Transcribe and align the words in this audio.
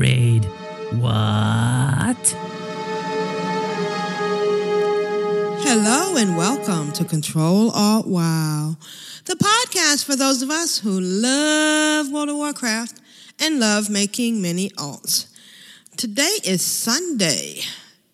Trade. 0.00 0.46
What? 0.92 2.34
Hello 5.60 6.16
and 6.16 6.38
welcome 6.38 6.90
to 6.92 7.04
Control 7.04 7.70
Alt 7.72 8.06
Wow, 8.06 8.76
the 9.26 9.34
podcast 9.34 10.06
for 10.06 10.16
those 10.16 10.40
of 10.40 10.48
us 10.48 10.78
who 10.78 10.98
love 10.98 12.10
World 12.10 12.30
of 12.30 12.36
Warcraft 12.36 12.98
and 13.40 13.60
love 13.60 13.90
making 13.90 14.40
many 14.40 14.70
alts. 14.70 15.26
Today 15.98 16.38
is 16.44 16.64
Sunday, 16.64 17.60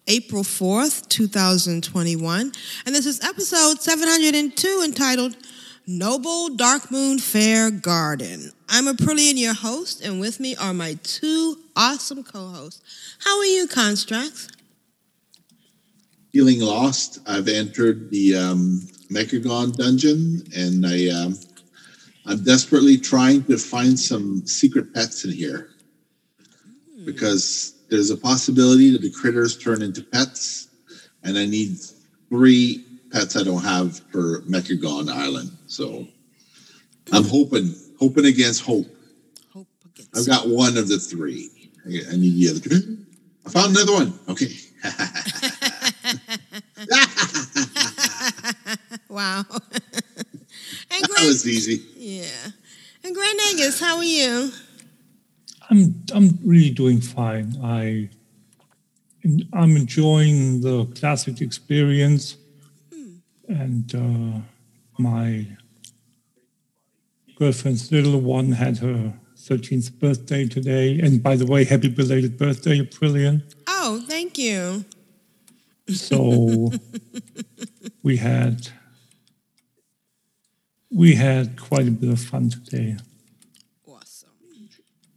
April 0.09 0.43
4th, 0.43 1.09
2021, 1.09 2.53
and 2.85 2.95
this 2.97 3.07
is 3.07 3.23
episode 3.23 3.81
702 3.81 4.83
entitled 4.85 5.37
Noble 5.87 6.49
Dark 6.49 6.91
Moon 6.91 7.19
Fair 7.19 7.71
Garden. 7.71 8.51
I'm 8.69 8.87
Aprillian, 8.87 9.39
your 9.39 9.55
host, 9.55 10.03
and 10.03 10.19
with 10.19 10.41
me 10.41 10.57
are 10.57 10.75
my 10.75 10.99
two 11.03 11.59
awesome 11.77 12.25
co-hosts. 12.25 12.83
How 13.25 13.39
are 13.39 13.45
you, 13.45 13.69
Constructs? 13.69 14.49
feeling 16.37 16.61
lost. 16.61 17.21
I've 17.27 17.49
entered 17.49 18.11
the 18.11 18.37
um, 18.37 18.87
Mechagon 19.11 19.75
dungeon, 19.75 20.43
and 20.55 20.87
I 20.87 21.09
um, 21.09 21.35
I'm 22.27 22.45
desperately 22.45 22.99
trying 22.99 23.45
to 23.45 23.57
find 23.57 23.99
some 23.99 24.47
secret 24.47 24.93
pets 24.93 25.25
in 25.25 25.33
here 25.33 25.71
because 27.07 27.75
there's 27.89 28.11
a 28.11 28.19
possibility 28.19 28.91
that 28.91 29.01
the 29.01 29.11
critters 29.11 29.57
turn 29.57 29.81
into 29.81 30.03
pets, 30.03 30.69
and 31.23 31.39
I 31.39 31.47
need 31.47 31.79
three 32.29 32.85
pets 33.17 33.37
I 33.37 33.43
don't 33.45 33.63
have 33.63 33.99
for 34.13 34.43
Mechagon 34.43 35.09
Island. 35.09 35.57
So 35.67 36.07
I'm 37.13 37.25
hoping 37.25 37.75
hoping 37.99 38.27
against 38.27 38.63
hope. 38.63 38.87
Hope 39.53 39.67
against 39.87 40.17
I've 40.17 40.27
got 40.27 40.49
one 40.49 40.77
of 40.77 40.89
the 40.89 40.99
three. 40.99 41.51
I 41.87 42.03
I 42.13 42.17
need 42.17 42.37
the 42.37 42.51
other 42.51 42.61
two. 42.61 42.99
I 43.47 43.51
found 43.51 43.75
another 43.75 43.93
one. 43.93 44.13
Okay. 44.29 44.55
wow. 49.09 49.45
and 49.51 51.03
that 51.03 51.25
was 51.25 51.49
easy. 51.49 51.83
yeah. 51.97 52.51
And 53.03 53.15
Grand 53.15 53.39
Angus, 53.49 53.81
how 53.81 53.97
are 53.97 54.05
you? 54.05 54.53
I'm 55.71 56.05
I'm 56.13 56.39
really 56.45 56.71
doing 56.71 57.01
fine. 57.01 57.57
I 57.63 58.11
I'm 59.53 59.77
enjoying 59.77 60.61
the 60.61 60.87
classic 60.99 61.41
experience, 61.41 62.37
and 63.49 63.95
uh, 63.95 64.41
my 64.99 65.47
girlfriend's 67.37 67.91
little 67.93 68.21
one 68.21 68.53
had 68.53 68.79
her 68.79 69.13
13th 69.37 69.99
birthday 69.99 70.47
today. 70.47 70.99
And 70.99 71.23
by 71.23 71.37
the 71.37 71.47
way, 71.47 71.65
happy 71.65 71.89
belated 71.89 72.39
birthday, 72.39 72.81
Aprillian. 72.81 73.43
Oh, 73.69 74.03
thank 74.09 74.39
you. 74.39 74.85
So 75.89 76.73
we 78.03 78.17
had 78.17 78.69
we 80.91 81.15
had 81.15 81.61
quite 81.61 81.87
a 81.87 81.91
bit 81.91 82.11
of 82.11 82.19
fun 82.21 82.49
today. 82.51 82.97
Awesome. 83.87 84.31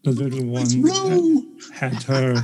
The 0.03 0.11
little 0.11 0.45
one 0.45 0.65
It's 0.69 1.69
had, 1.79 1.93
had 1.93 2.03
her. 2.03 2.43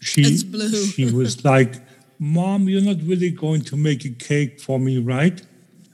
She 0.00 0.22
It's 0.22 0.42
blue. 0.42 0.68
she 0.86 1.10
was 1.10 1.44
like, 1.44 1.74
"Mom, 2.22 2.68
you're 2.68 2.80
not 2.80 3.02
really 3.02 3.30
going 3.30 3.62
to 3.62 3.76
make 3.76 4.04
a 4.04 4.10
cake 4.10 4.60
for 4.60 4.78
me, 4.78 4.98
right?" 4.98 5.42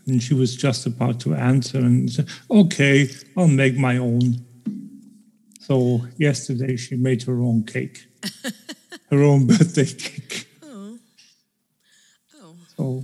And 0.07 0.23
she 0.23 0.35
was 0.35 0.55
just 0.55 0.85
about 0.87 1.21
to 1.21 1.35
answer 1.35 1.79
and 1.79 2.11
said, 2.13 2.29
"Okay, 2.51 3.09
I'll 3.35 3.49
make 3.49 3.77
my 3.79 3.97
own." 3.97 4.45
So 5.61 6.07
yesterday 6.19 6.77
she 6.77 6.97
made 6.97 7.23
her 7.23 7.41
own 7.41 7.65
cake, 7.65 8.07
her 9.11 9.23
own 9.23 9.47
birthday 9.47 9.87
cake. 9.87 10.49
Oh. 10.63 10.99
Oh. 12.37 12.57
So 12.77 13.03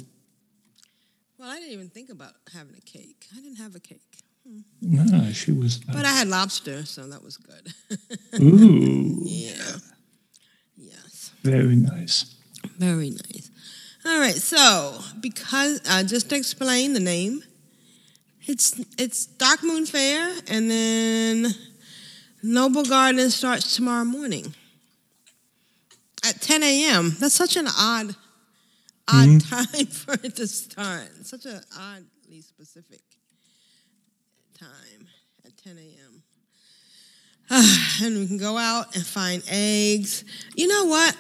Well, 1.39 1.49
I 1.49 1.59
didn't 1.61 1.73
even 1.73 1.89
think 1.89 2.11
about 2.11 2.35
having 2.53 2.75
a 2.77 2.81
cake. 2.81 3.27
I 3.33 3.37
didn't 3.37 3.57
have 3.57 3.75
a 3.75 3.81
cake. 3.81 4.01
Hmm. 4.47 4.61
nah, 4.83 5.33
she 5.33 5.53
was 5.53 5.79
But 5.79 6.05
I 6.05 6.13
had 6.13 6.29
lobster, 6.29 6.85
so 6.85 7.09
that 7.09 7.23
was 7.23 7.39
good. 7.39 7.73
"Ooh, 8.43 9.23
yeah. 9.25 9.79
Yes. 10.77 11.33
very 11.43 11.77
nice." 11.77 12.34
Very 12.79 13.11
nice. 13.11 13.51
All 14.07 14.19
right, 14.19 14.35
so 14.35 14.99
because 15.21 15.81
uh, 15.89 16.03
just 16.05 16.29
to 16.31 16.37
explain 16.37 16.93
the 16.93 17.01
name, 17.01 17.43
it's 18.43 18.79
it's 18.99 19.27
Darkmoon 19.27 19.89
Faire, 19.89 20.31
and 20.49 20.71
then 20.71 21.55
Noblegarden 22.45 23.31
starts 23.31 23.75
tomorrow 23.75 24.05
morning 24.05 24.55
at 26.25 26.41
10 26.41 26.63
a.m. 26.63 27.17
That's 27.19 27.35
such 27.35 27.57
an 27.57 27.67
odd, 27.67 28.15
odd 29.09 29.41
time 29.41 29.87
for 29.91 30.15
it 30.23 30.37
to 30.37 30.47
start. 30.47 31.09
Such 31.23 31.47
an 31.47 31.61
oddly 31.79 32.43
specific 32.43 33.01
time 34.59 35.09
at 35.47 35.57
10 35.57 35.79
a.m. 35.79 36.23
and 38.03 38.19
we 38.19 38.27
can 38.27 38.39
go 38.39 38.57
out 38.59 38.95
and 38.95 39.05
find 39.07 39.43
eggs. 39.49 40.25
You 40.55 40.67
know 40.69 40.87
what? 40.87 41.17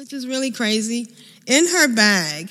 Which 0.00 0.14
is 0.14 0.26
really 0.26 0.50
crazy. 0.50 1.08
In 1.46 1.66
her 1.66 1.86
bag, 1.94 2.50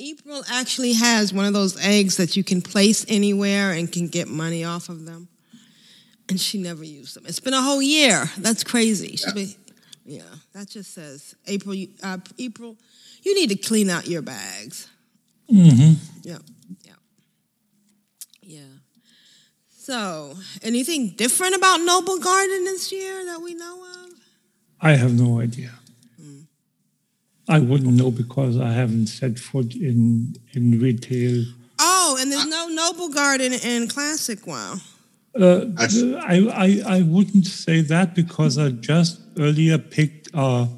April 0.00 0.42
actually 0.50 0.94
has 0.94 1.32
one 1.32 1.44
of 1.44 1.52
those 1.52 1.76
eggs 1.80 2.16
that 2.16 2.36
you 2.36 2.42
can 2.42 2.60
place 2.60 3.06
anywhere 3.08 3.70
and 3.70 3.90
can 3.90 4.08
get 4.08 4.26
money 4.26 4.64
off 4.64 4.88
of 4.88 5.04
them. 5.04 5.28
And 6.28 6.40
she 6.40 6.58
never 6.60 6.82
used 6.82 7.14
them. 7.14 7.26
It's 7.28 7.38
been 7.38 7.54
a 7.54 7.62
whole 7.62 7.80
year. 7.80 8.28
That's 8.38 8.64
crazy. 8.64 9.10
She's 9.14 9.32
been, 9.34 9.50
yeah, 10.04 10.22
that 10.52 10.68
just 10.68 10.92
says 10.94 11.36
April. 11.46 11.76
you- 11.76 11.90
Uh, 12.02 12.18
April, 12.40 12.76
you 13.22 13.32
need 13.36 13.50
to 13.50 13.56
clean 13.56 13.88
out 13.88 14.08
your 14.08 14.22
bags. 14.22 14.88
Mm-hmm. 15.48 15.92
Yeah, 16.22 16.38
yeah, 16.82 16.92
yeah. 18.42 18.60
So, 19.70 20.34
anything 20.64 21.10
different 21.10 21.54
about 21.54 21.78
Noblegarden 21.82 22.64
this 22.64 22.90
year 22.90 23.24
that 23.26 23.40
we 23.40 23.54
know 23.54 23.84
of? 23.84 24.10
I 24.80 24.96
have 24.96 25.14
no 25.16 25.38
idea. 25.40 25.70
I 27.48 27.60
wouldn't 27.60 27.94
know 27.94 28.10
because 28.10 28.58
I 28.58 28.72
haven't 28.72 29.06
set 29.06 29.38
foot 29.38 29.74
in 29.74 30.36
in 30.52 30.80
retail. 30.80 31.44
Oh, 31.78 32.16
and 32.20 32.32
there's 32.32 32.46
no 32.46 32.68
Noblegarden 32.68 33.64
in 33.64 33.88
Classic 33.88 34.44
WoW. 34.46 34.76
Uh, 35.38 35.66
I, 35.78 36.48
I 36.52 36.82
I 36.98 37.02
wouldn't 37.02 37.46
say 37.46 37.82
that 37.82 38.14
because 38.14 38.56
I 38.58 38.70
just 38.70 39.20
earlier 39.38 39.78
picked 39.78 40.28
a 40.34 40.68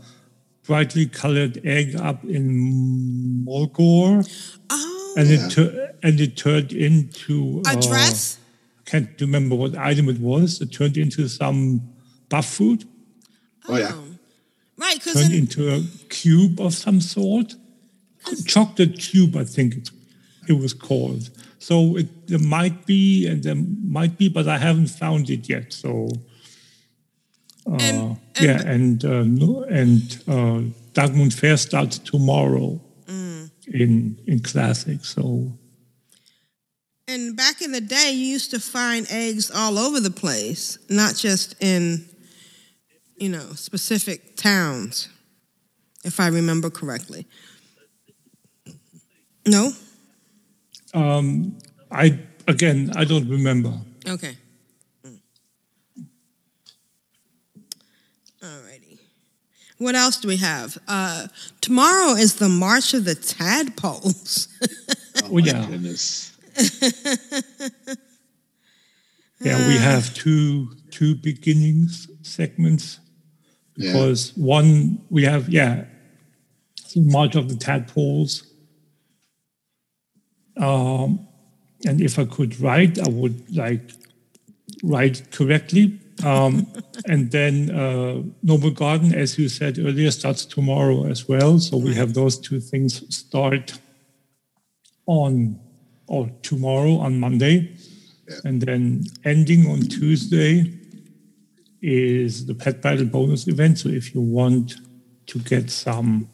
brightly 0.66 1.06
colored 1.06 1.60
egg 1.64 1.96
up 1.96 2.24
in 2.24 3.44
Mulgore, 3.46 4.26
Oh, 4.70 5.14
and 5.16 5.30
it 5.30 5.50
tur- 5.50 5.94
and 6.02 6.20
it 6.20 6.36
turned 6.36 6.72
into 6.72 7.62
a 7.66 7.70
uh, 7.70 7.80
dress? 7.80 8.38
Can't 8.84 9.08
remember 9.20 9.54
what 9.54 9.76
item 9.76 10.08
it 10.08 10.18
was. 10.18 10.60
It 10.60 10.72
turned 10.72 10.96
into 10.96 11.28
some 11.28 11.80
buff 12.28 12.46
food. 12.46 12.84
Oh 13.68 13.76
yeah. 13.76 13.92
Right, 14.78 14.94
because 14.94 15.14
turned 15.20 15.34
into 15.34 15.74
a 15.74 15.82
cube 16.08 16.60
of 16.60 16.72
some 16.74 17.00
sort. 17.00 17.54
Chocolate 18.46 18.98
cube, 18.98 19.36
I 19.36 19.44
think 19.44 19.74
it, 19.76 19.90
it 20.48 20.52
was 20.52 20.72
called. 20.72 21.30
So 21.58 21.96
it, 21.96 22.26
there 22.28 22.38
might 22.38 22.86
be, 22.86 23.26
and 23.26 23.42
there 23.42 23.56
might 23.56 24.16
be, 24.18 24.28
but 24.28 24.46
I 24.48 24.58
haven't 24.58 24.88
found 24.88 25.30
it 25.30 25.48
yet. 25.48 25.72
So, 25.72 26.08
uh, 27.66 27.76
And- 27.80 28.16
yeah, 28.40 28.62
and 28.64 29.04
uh, 29.04 29.24
no, 29.24 29.64
and 29.64 30.22
uh, 30.28 31.08
Moon 31.08 31.30
Fair 31.30 31.56
starts 31.56 31.98
tomorrow 31.98 32.80
in 33.72 34.18
in 34.26 34.40
Classic. 34.40 35.04
So 35.04 35.52
and 37.06 37.36
back 37.36 37.62
in 37.62 37.72
the 37.72 37.80
day, 37.80 38.12
you 38.12 38.26
used 38.26 38.50
to 38.50 38.60
find 38.60 39.06
eggs 39.10 39.50
all 39.50 39.78
over 39.78 39.98
the 40.00 40.10
place, 40.10 40.78
not 40.90 41.14
just 41.16 41.54
in, 41.60 42.04
you 43.18 43.28
know, 43.28 43.52
specific 43.54 44.36
towns, 44.36 45.08
if 46.04 46.20
I 46.20 46.28
remember 46.28 46.70
correctly. 46.70 47.26
No? 49.46 49.72
Um, 50.94 51.58
I 51.90 52.18
again, 52.46 52.92
I 52.96 53.04
don't 53.04 53.28
remember. 53.28 53.72
Okay. 54.06 54.36
Mm. 55.04 55.18
Alrighty. 58.42 58.98
What 59.78 59.94
else 59.94 60.18
do 60.18 60.28
we 60.28 60.36
have? 60.38 60.78
Uh, 60.88 61.28
tomorrow 61.60 62.12
is 62.12 62.36
the 62.36 62.48
March 62.48 62.94
of 62.94 63.04
the 63.04 63.14
Tadpoles. 63.14 64.48
Oh, 65.30 65.36
yeah. 65.38 65.66
Goodness. 65.66 66.32
Yeah, 69.40 69.68
we 69.68 69.76
have 69.76 70.12
two 70.14 70.70
two 70.90 71.14
beginnings 71.14 72.08
segments 72.22 72.98
Yeah. 73.78 73.92
because 73.92 74.36
one 74.36 75.00
we 75.08 75.22
have 75.24 75.48
yeah, 75.48 75.84
much 76.96 77.36
of 77.36 77.48
the 77.48 77.54
Tadpoles. 77.54 78.42
Um, 80.56 81.28
and 81.86 82.00
if 82.00 82.18
I 82.18 82.24
could 82.24 82.60
write, 82.60 82.98
I 82.98 83.08
would 83.08 83.56
like 83.56 83.92
write 84.82 85.30
correctly. 85.30 86.00
Um, 86.24 86.66
and 87.06 87.30
then 87.30 87.70
uh, 87.70 88.22
Noblegarden, 88.44 89.14
as 89.14 89.38
you 89.38 89.48
said 89.48 89.78
earlier, 89.78 90.10
starts 90.10 90.44
tomorrow 90.44 91.06
as 91.06 91.28
well. 91.28 91.60
So 91.60 91.76
we 91.76 91.94
have 91.94 92.14
those 92.14 92.36
two 92.36 92.58
things 92.58 93.04
start 93.14 93.78
on 95.06 95.60
or 96.08 96.28
tomorrow 96.42 96.96
on 96.96 97.20
Monday. 97.20 97.76
And 98.44 98.60
then 98.60 99.04
ending 99.24 99.70
on 99.70 99.82
Tuesday 99.82 100.77
is 101.80 102.46
the 102.46 102.54
Pet 102.54 102.82
Battle 102.82 103.06
bonus 103.06 103.46
event. 103.46 103.78
So 103.78 103.88
if 103.88 104.14
you 104.14 104.20
want 104.20 104.74
to 105.26 105.38
get 105.38 105.70
some 105.70 106.28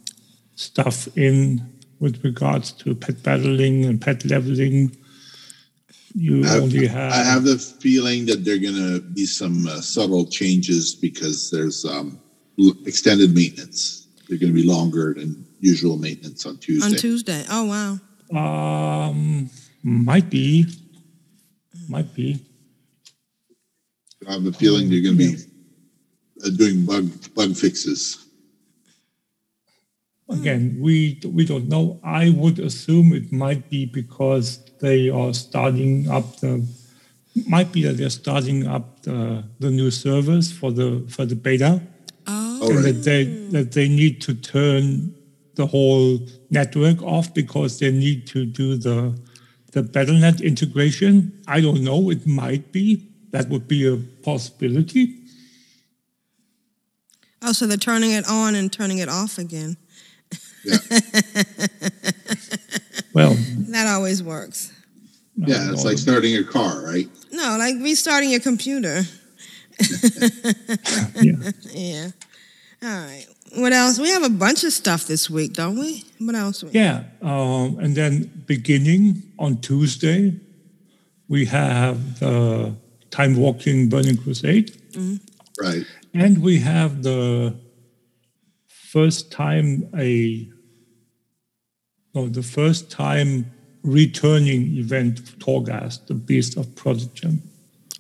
stuff 0.55 1.09
in 1.17 1.71
with 2.01 2.25
regards 2.25 2.73
to 2.73 2.95
pet 2.95 3.23
battling 3.23 3.85
and 3.85 4.01
pet 4.01 4.25
leveling, 4.25 4.97
you 6.15 6.45
I, 6.47 6.59
only 6.59 6.87
have. 6.87 7.13
I 7.13 7.23
have 7.25 7.45
the 7.45 7.59
feeling 7.59 8.27
that 8.27 8.45
there 8.45 8.55
are 8.55 8.59
going 8.59 8.75
to 8.75 9.01
be 9.01 9.27
some 9.27 9.67
uh, 9.67 9.81
subtle 9.81 10.27
changes 10.27 10.95
because 10.95 11.51
there's 11.51 11.85
um, 11.85 12.21
extended 12.87 13.35
maintenance. 13.35 14.07
They're 14.29 14.39
going 14.39 14.55
to 14.55 14.61
be 14.63 14.67
longer 14.67 15.15
than 15.15 15.45
usual 15.61 15.97
maintenance 15.97 16.47
on 16.47 16.59
Tuesday. 16.59 16.87
on 16.87 16.93
Tuesday. 16.95 17.45
Oh, 17.51 17.99
wow. 18.31 19.09
Um, 19.09 19.51
might 19.83 20.31
be, 20.31 20.67
might 21.89 22.15
be. 22.15 22.45
I 24.29 24.33
have 24.35 24.47
a 24.47 24.53
feeling 24.53 24.89
you're 24.89 25.03
going 25.03 25.19
to 25.19 25.37
be 25.37 25.43
uh, 26.45 26.51
doing 26.57 26.85
bug 26.85 27.11
bug 27.35 27.55
fixes. 27.57 28.19
Again, 30.29 30.79
we 30.81 31.21
we 31.27 31.45
don't 31.45 31.69
know. 31.69 32.01
I 32.03 32.31
would 32.31 32.59
assume 32.59 33.13
it 33.13 33.31
might 33.31 33.69
be 33.69 33.85
because 33.85 34.59
they 34.81 35.11
are 35.11 35.35
starting 35.35 36.09
up 36.11 36.41
the. 36.41 36.67
Might 37.49 37.73
be 37.73 37.83
that 37.83 37.97
they're 37.97 38.11
starting 38.11 38.65
up 38.69 39.03
the, 39.03 39.43
the 39.59 39.69
new 39.69 39.91
servers 39.91 40.53
for 40.53 40.71
the 40.71 41.05
for 41.09 41.27
the 41.27 41.35
beta, 41.35 41.83
Oh, 42.29 42.59
Oh, 42.63 42.69
and 42.71 42.77
right. 42.77 42.95
that 42.95 43.03
they 43.03 43.25
that 43.51 43.73
they 43.73 43.89
need 43.89 44.21
to 44.23 44.35
turn 44.35 45.15
the 45.57 45.67
whole 45.67 46.21
network 46.51 47.03
off 47.03 47.35
because 47.35 47.81
they 47.81 47.91
need 47.91 48.27
to 48.29 48.47
do 48.47 48.77
the 48.77 49.19
the 49.73 49.83
Battle.net 49.83 50.41
integration. 50.41 51.33
I 51.49 51.61
don't 51.61 51.83
know. 51.83 52.09
It 52.11 52.25
might 52.25 52.71
be 52.71 53.09
that 53.35 53.49
would 53.49 53.67
be 53.67 53.87
a 53.87 53.97
possibility. 54.23 55.19
oh, 57.43 57.53
so 57.53 57.67
they're 57.67 57.77
turning 57.77 58.13
it 58.13 58.25
on 58.29 58.55
and 58.55 58.73
turning 58.73 58.99
it 58.99 59.09
off 59.09 59.39
again. 59.39 59.77
Yeah, 60.65 60.79
Well, 63.13 63.35
That 63.71 63.87
always 63.89 64.23
works. 64.23 64.73
yeah. 65.37 65.71
It's 65.73 65.85
like 65.85 65.99
starting 65.99 66.37
a 66.37 66.45
car, 66.45 66.83
right? 66.85 67.09
No, 67.33 67.57
like 67.59 67.75
restarting 67.83 68.31
your 68.31 68.41
computer. 68.41 69.03
yeah. 71.21 71.51
Yeah. 71.73 72.11
All 72.83 72.89
right. 72.89 73.27
What 73.57 73.73
else? 73.73 73.99
We 73.99 74.11
have 74.11 74.23
a 74.25 74.29
bunch 74.31 74.65
of 74.65 74.73
stuff 74.73 75.07
this 75.07 75.29
week, 75.31 75.53
don't 75.55 75.79
we? 75.79 76.05
What 76.19 76.35
else? 76.35 76.63
We 76.65 76.71
Yeah, 76.71 77.05
um, 77.23 77.79
and 77.79 77.95
then 77.97 78.45
beginning 78.47 79.23
on 79.39 79.61
Tuesday, 79.61 80.35
we 81.29 81.47
have 81.47 82.19
the 82.21 82.75
Timewalking 83.15 83.89
Burning 83.91 84.17
Crusade, 84.17 84.73
Right. 85.61 85.87
and 86.13 86.43
we 86.43 86.59
have 86.59 87.03
the 87.05 87.55
first 88.67 89.31
time 89.31 89.89
a 89.97 90.49
no, 92.15 92.29
the 92.29 92.43
first 92.43 92.91
time 92.91 93.51
returning 93.83 94.77
event 94.77 95.19
of 95.21 95.39
Torghast, 95.39 96.07
the 96.07 96.15
Beast 96.15 96.57
of 96.57 96.67
Prodigum. 96.81 97.39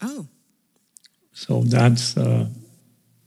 Oh, 0.02 0.26
So 1.32 1.62
that's 1.62 2.16
uh, 2.16 2.48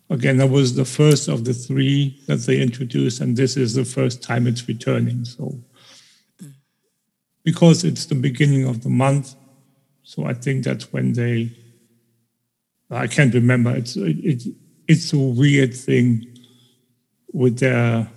again 0.10 0.38
that 0.38 0.50
was 0.50 0.76
the 0.76 0.86
first 0.86 1.28
of 1.30 1.44
the 1.46 1.54
three 1.54 2.20
that 2.28 2.40
they 2.48 2.60
introduced, 2.62 3.22
and 3.22 3.36
this 3.38 3.56
is 3.58 3.74
the 3.76 3.86
first 3.86 4.22
time 4.22 4.46
it's 4.48 4.68
returning. 4.68 5.24
So 5.26 5.44
because 7.44 7.86
it's 7.86 8.06
the 8.08 8.16
beginning 8.16 8.66
of 8.68 8.84
the 8.84 8.90
month, 8.90 9.36
so 10.04 10.26
I 10.26 10.34
think 10.34 10.66
that's 10.66 10.92
when 10.92 11.14
they. 11.14 11.52
I 12.90 13.08
can't 13.08 13.34
remember. 13.34 13.76
It's 13.76 13.96
it, 13.98 14.18
it 14.24 14.44
it's 14.88 15.12
a 15.14 15.18
weird 15.18 15.74
thing 15.76 16.26
with 17.34 17.60
their 17.60 18.10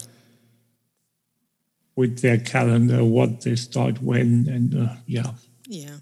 with 1.97 2.21
their 2.21 2.39
calendar, 2.39 3.05
what 3.05 3.41
they 3.43 3.57
start 3.57 4.01
when, 4.03 4.47
and 4.49 4.75
uh, 4.89 4.95
yeah. 5.07 5.33
yeah. 5.67 5.97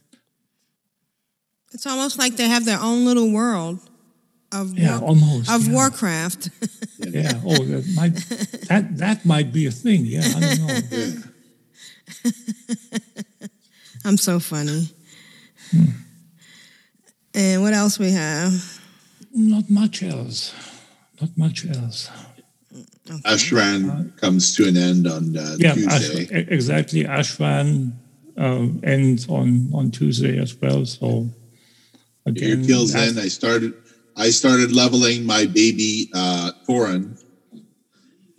It's 1.72 1.86
almost 1.86 2.18
like 2.18 2.36
they 2.36 2.48
have 2.48 2.64
their 2.64 2.78
own 2.80 3.04
little 3.04 3.30
world 3.32 3.80
of 4.52 4.78
Yeah, 4.78 4.98
War- 5.00 5.08
almost, 5.10 5.50
of 5.50 5.66
yeah. 5.66 5.72
Warcraft. 5.74 6.50
Yeah. 6.98 7.32
Oh, 7.44 7.64
that 7.64 7.86
might 7.96 8.14
that 8.68 8.96
that 8.98 9.24
might 9.24 9.52
be 9.52 9.66
a 9.66 9.70
thing. 9.70 10.04
Yeah, 10.04 10.22
I 10.24 10.40
don't 10.40 10.66
know. 10.66 10.78
Yeah. 10.90 11.10
I'm 14.04 14.16
so 14.16 14.38
funny. 14.38 14.90
Hmm. 15.70 15.84
And 17.38 17.62
what 17.62 17.72
else 17.72 18.00
we 18.00 18.10
have? 18.10 18.52
Not 19.32 19.70
much 19.70 20.02
else. 20.02 20.52
Not 21.20 21.30
much 21.38 21.64
else. 21.66 22.10
Ashran 23.24 24.16
comes 24.20 24.56
to 24.56 24.66
an 24.66 24.76
end 24.76 25.06
on 25.06 25.36
uh, 25.36 25.54
Yeah, 25.56 25.74
Tuesday. 25.74 26.24
e- 26.24 26.46
exactly. 26.50 27.04
Ashran 27.04 27.92
um, 28.36 28.80
ends 28.82 29.28
on 29.28 29.70
on 29.72 29.92
Tuesday 29.92 30.36
as 30.38 30.54
well. 30.60 30.84
So 30.84 31.06
Your 31.06 31.30
again, 32.26 32.66
kills 32.66 32.94
as- 32.96 33.16
in. 33.16 33.22
I 33.22 33.28
started. 33.28 33.72
I 34.16 34.30
started 34.30 34.72
leveling 34.72 35.24
my 35.24 35.46
baby 35.46 36.10
uh, 36.12 36.50
Thorin 36.66 37.22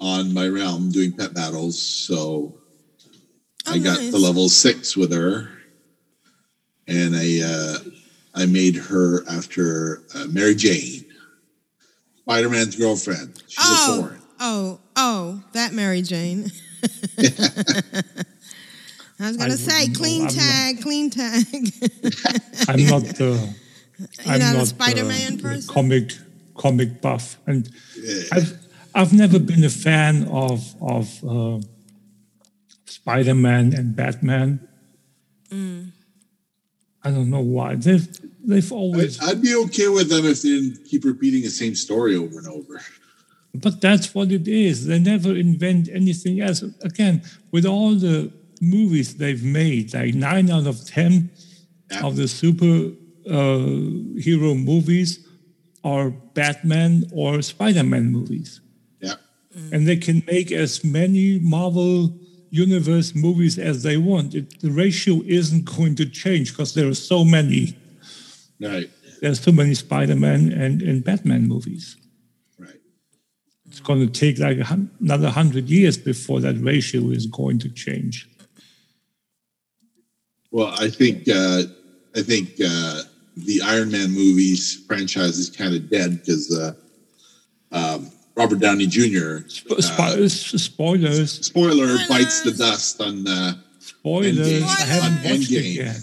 on 0.01 0.33
my 0.33 0.45
realm, 0.49 0.91
doing 0.91 1.13
pet 1.13 1.33
battles. 1.33 1.79
So 1.81 2.59
I 3.65 3.77
Oh, 3.77 3.79
got 3.79 3.97
nice. 3.99 4.11
to 4.11 4.17
level 4.17 4.49
six 4.49 4.97
with 4.97 5.13
her, 5.13 5.47
and 6.85 7.15
I 7.15 7.39
uh, 7.43 7.77
I 8.35 8.45
made 8.45 8.75
her 8.75 9.23
after 9.29 10.03
uh, 10.15 10.25
Mary 10.29 10.55
Jane, 10.55 11.05
Spider 12.21 12.49
Man's 12.49 12.75
girlfriend. 12.75 13.41
She's 13.47 13.57
a 13.59 13.71
Oh, 13.71 14.17
oh, 14.39 14.79
oh, 14.95 15.43
that 15.53 15.73
Mary 15.73 16.01
Jane. 16.01 16.51
I 19.21 19.27
was 19.27 19.35
gonna 19.37 19.53
I 19.53 19.55
say 19.57 19.87
wouldn't 19.89 19.93
know. 19.93 19.99
clean 19.99 20.21
I'm 20.21 20.27
not- 20.27 20.33
tag, 20.33 20.81
clean 20.81 21.09
tag. 21.09 21.45
I'm 22.69 22.85
not 22.85 23.01
the 23.19 23.53
I'm 24.25 24.39
not 24.39 24.53
a 24.55 24.57
not 24.59 24.67
Spider-Man 24.67 25.37
the 25.37 25.43
person? 25.43 25.73
comic 25.73 26.11
comic 26.55 27.01
buff, 27.01 27.37
and 27.47 27.69
I've 28.31 28.57
I've 28.95 29.11
never 29.13 29.39
been 29.39 29.63
a 29.65 29.69
fan 29.69 30.27
of 30.29 30.73
of 30.81 31.23
uh, 31.27 31.59
Spider 32.85 33.35
Man 33.35 33.73
and 33.73 33.93
Batman. 33.95 34.65
Mm. 35.51 35.91
I 37.03 37.11
don't 37.11 37.29
know 37.29 37.39
why 37.41 37.75
they've 37.75 38.07
they've 38.45 38.71
always 38.71 39.21
I'd 39.21 39.41
be 39.41 39.55
okay 39.65 39.87
with 39.87 40.09
them 40.09 40.25
if 40.25 40.41
they 40.41 40.49
didn't 40.49 40.83
keep 40.85 41.05
repeating 41.05 41.41
the 41.43 41.49
same 41.49 41.75
story 41.75 42.15
over 42.15 42.37
and 42.39 42.47
over. 42.47 42.81
But 43.55 43.81
that's 43.81 44.13
what 44.13 44.31
it 44.31 44.47
is. 44.47 44.85
They 44.85 44.99
never 44.99 45.35
invent 45.35 45.89
anything 45.91 46.39
else. 46.41 46.61
Again, 46.81 47.23
with 47.51 47.65
all 47.65 47.95
the 47.95 48.31
movies 48.61 49.15
they've 49.15 49.43
made, 49.43 49.93
like 49.93 50.13
nine 50.13 50.49
out 50.51 50.67
of 50.67 50.85
ten 50.85 51.31
Yeah. 51.91 52.05
of 52.05 52.15
the 52.17 52.27
super 52.27 52.91
uh, 53.27 53.65
hero 54.27 54.53
movies 54.53 55.25
are 55.83 56.09
Batman 56.35 57.05
or 57.11 57.41
Spider 57.41 57.83
Man 57.83 58.11
movies. 58.11 58.61
Yeah. 59.01 59.15
And 59.71 59.87
they 59.87 59.97
can 59.97 60.21
make 60.27 60.51
as 60.51 60.83
many 60.83 61.39
Marvel 61.39 62.13
Universe 62.49 63.15
movies 63.15 63.57
as 63.57 63.83
they 63.83 63.97
want. 63.97 64.35
It, 64.35 64.59
the 64.61 64.71
ratio 64.71 65.21
isn't 65.25 65.65
going 65.65 65.95
to 65.95 66.05
change 66.05 66.51
because 66.51 66.73
there 66.73 66.87
are 66.87 66.95
so 66.95 67.23
many. 67.23 67.75
Right. 68.59 68.89
There's 69.21 69.39
so 69.39 69.51
many 69.51 69.73
Spider 69.75 70.15
Man 70.15 70.51
and, 70.51 70.81
and 70.81 71.03
Batman 71.03 71.47
movies. 71.47 71.97
Right. 72.57 72.79
It's 73.67 73.79
going 73.79 73.99
to 73.99 74.07
take 74.07 74.39
like 74.39 74.59
hun- 74.59 74.91
another 74.99 75.29
hundred 75.29 75.69
years 75.69 75.97
before 75.97 76.39
that 76.41 76.55
ratio 76.61 77.09
is 77.09 77.27
going 77.27 77.59
to 77.59 77.69
change. 77.69 78.27
Well, 80.51 80.73
I 80.79 80.89
think 80.89 81.27
uh, 81.29 81.63
I 82.15 82.21
think 82.21 82.53
uh, 82.59 83.03
the 83.37 83.61
Iron 83.63 83.91
Man 83.91 84.11
movies 84.11 84.83
franchise 84.87 85.37
is 85.37 85.49
kind 85.49 85.75
of 85.75 85.89
dead 85.89 86.19
because 86.19 86.57
uh, 86.57 86.73
um, 87.71 88.11
Robert 88.39 88.59
Downey 88.59 88.87
Jr. 88.87 89.43
Sp- 89.51 89.83
spo- 89.83 90.23
s- 90.23 90.61
spoilers. 90.63 91.45
spoiler 91.45 91.97
bites 92.07 92.41
the 92.41 92.51
dust 92.51 93.01
on. 93.01 93.27
Uh, 93.27 93.53
Spoilers. 93.79 94.37
Endgame. 94.47 94.63
I 94.63 94.81
haven't 94.93 95.17
On 95.17 95.23
watched 95.31 95.51
it 95.51 95.65
yet. 95.65 95.97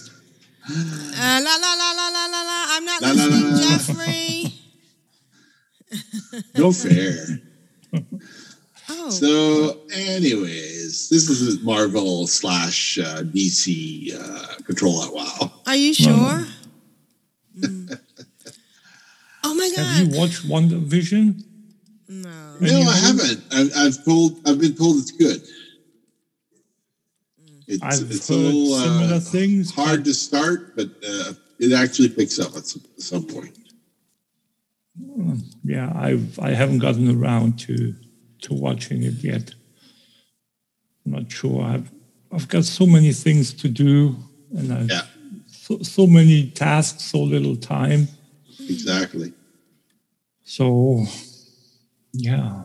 Uh, 0.69 1.41
la 1.47 1.55
la 1.65 1.73
la 1.81 1.91
la 1.99 2.09
la 2.17 2.27
la 2.27 2.43
la. 2.51 2.59
I'm 2.75 2.85
not 2.85 3.01
La, 3.03 3.09
la, 3.09 3.15
listening, 3.15 3.43
la, 3.43 3.51
la. 3.51 3.69
Jeffrey. 3.69 4.55
no 6.59 6.73
fair. 6.73 7.41
Oh, 8.89 9.11
So, 9.11 9.81
anyways, 9.93 11.09
this 11.09 11.29
is 11.29 11.57
a 11.57 11.65
Marvel 11.65 12.29
slash 12.29 12.99
uh, 13.01 13.23
DC 13.25 14.15
uh, 14.15 14.55
Control 14.63 15.01
Alt 15.01 15.13
WoW. 15.13 15.53
are 15.67 15.75
you 15.75 15.93
sure? 15.93 16.47
Mm. 17.59 17.99
Oh 19.43 19.55
my 19.55 19.71
god! 19.75 19.87
Have 19.87 20.13
you 20.13 20.19
watched 20.21 20.43
WandaVision? 20.49 21.43
No. 22.09 22.57
No, 22.61 22.81
I 22.83 22.97
haven't. 22.97 23.43
I've, 23.53 23.71
I've 23.77 24.05
told. 24.05 24.41
I've 24.49 24.61
been 24.61 24.75
told 24.75 24.99
it's 24.99 25.11
good. 25.11 25.43
It's, 27.67 27.83
I've 27.83 28.11
it's 28.11 28.31
a 28.31 28.35
heard 28.35 28.43
little 28.43 28.77
similar 28.77 29.15
uh, 29.17 29.21
things. 29.21 29.75
hard 29.75 30.05
to 30.05 30.15
start, 30.15 30.77
but 30.77 30.87
uh, 31.07 31.33
it 31.59 31.73
actually 31.73 32.11
picks 32.11 32.39
up 32.39 32.55
at 32.57 32.65
some, 32.67 32.83
some 32.97 33.25
point. 33.27 33.59
yeah, 35.65 35.93
I've 35.97 36.39
I 36.39 36.51
haven't 36.51 36.79
gotten 36.79 37.11
around 37.21 37.59
to 37.61 37.95
to 38.43 38.55
watching 38.55 39.03
it 39.03 39.15
yet. 39.25 39.53
I'm 41.05 41.13
not 41.13 41.31
sure. 41.33 41.63
I've 41.65 41.91
I've 42.33 42.49
got 42.49 42.65
so 42.65 42.87
many 42.87 43.13
things 43.13 43.53
to 43.55 43.69
do, 43.69 44.17
and 44.57 44.73
I've 44.73 44.89
Yeah, 44.91 45.03
so, 45.49 45.79
so 45.83 46.07
many 46.07 46.51
tasks, 46.51 47.03
so 47.05 47.19
little 47.23 47.57
time. 47.57 48.09
exactly. 48.61 49.33
So, 50.45 51.05
yeah. 52.17 52.65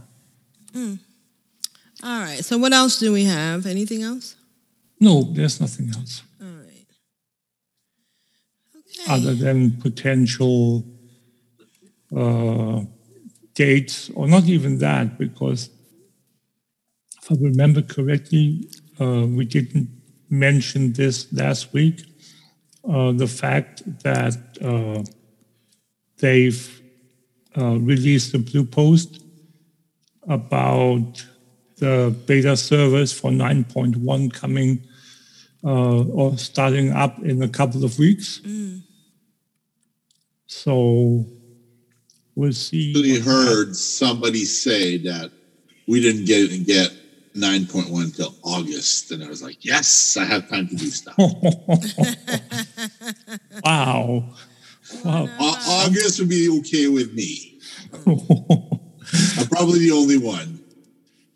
All 2.03 2.19
right. 2.19 2.43
So 2.43 2.57
what 2.57 2.73
else 2.73 2.99
do 2.99 3.13
we 3.13 3.25
have? 3.25 3.65
Anything 3.65 4.01
else? 4.03 4.35
No, 4.99 5.23
there's 5.23 5.59
nothing 5.59 5.89
else 5.89 6.21
All 6.41 6.47
right. 6.47 6.87
Okay. 8.75 9.13
other 9.13 9.33
than 9.33 9.71
potential 9.81 10.85
uh, 12.15 12.81
dates, 13.55 14.09
or 14.15 14.27
not 14.27 14.43
even 14.45 14.77
that, 14.79 15.17
because 15.17 15.69
if 17.21 17.31
I 17.31 17.35
remember 17.39 17.81
correctly, 17.81 18.67
uh, 18.99 19.25
we 19.27 19.45
didn't 19.45 19.89
mention 20.29 20.93
this 20.93 21.31
last 21.33 21.73
week. 21.73 22.03
Uh, 22.87 23.11
the 23.11 23.27
fact 23.27 23.83
that 24.03 24.37
uh, 24.61 25.03
they've 26.17 26.81
uh, 27.57 27.77
released 27.77 28.33
a 28.33 28.39
blue 28.39 28.65
post 28.65 29.20
about 30.27 31.25
the 31.77 32.15
beta 32.27 32.55
servers 32.55 33.11
for 33.11 33.31
9.1 33.31 34.33
coming 34.33 34.87
uh, 35.63 36.03
or 36.03 36.37
starting 36.37 36.91
up 36.91 37.17
in 37.23 37.41
a 37.41 37.47
couple 37.49 37.83
of 37.83 37.97
weeks. 37.97 38.41
So 40.47 41.25
we'll 42.35 42.53
see. 42.53 42.91
Actually 42.91 43.13
what 43.13 43.21
heard 43.21 43.75
somebody 43.75 44.45
say 44.45 44.97
that 44.97 45.31
we 45.87 46.01
didn't 46.01 46.25
get 46.25 46.51
it 46.51 46.65
get 46.65 46.91
9.1 47.35 48.03
until 48.03 48.35
August, 48.43 49.11
and 49.11 49.23
I 49.23 49.27
was 49.29 49.41
like, 49.41 49.63
yes, 49.63 50.17
I 50.17 50.25
have 50.25 50.49
time 50.49 50.67
to 50.67 50.75
do 50.75 50.87
stuff. 50.87 51.15
Wow. 53.63 54.35
Wow. 55.05 55.29
Au- 55.39 55.85
August 55.85 56.19
would 56.19 56.27
be 56.27 56.49
okay 56.59 56.87
with 56.87 57.13
me. 57.13 57.59
I'm 59.39 59.47
probably 59.47 59.79
the 59.79 59.91
only 59.91 60.17
one. 60.17 60.59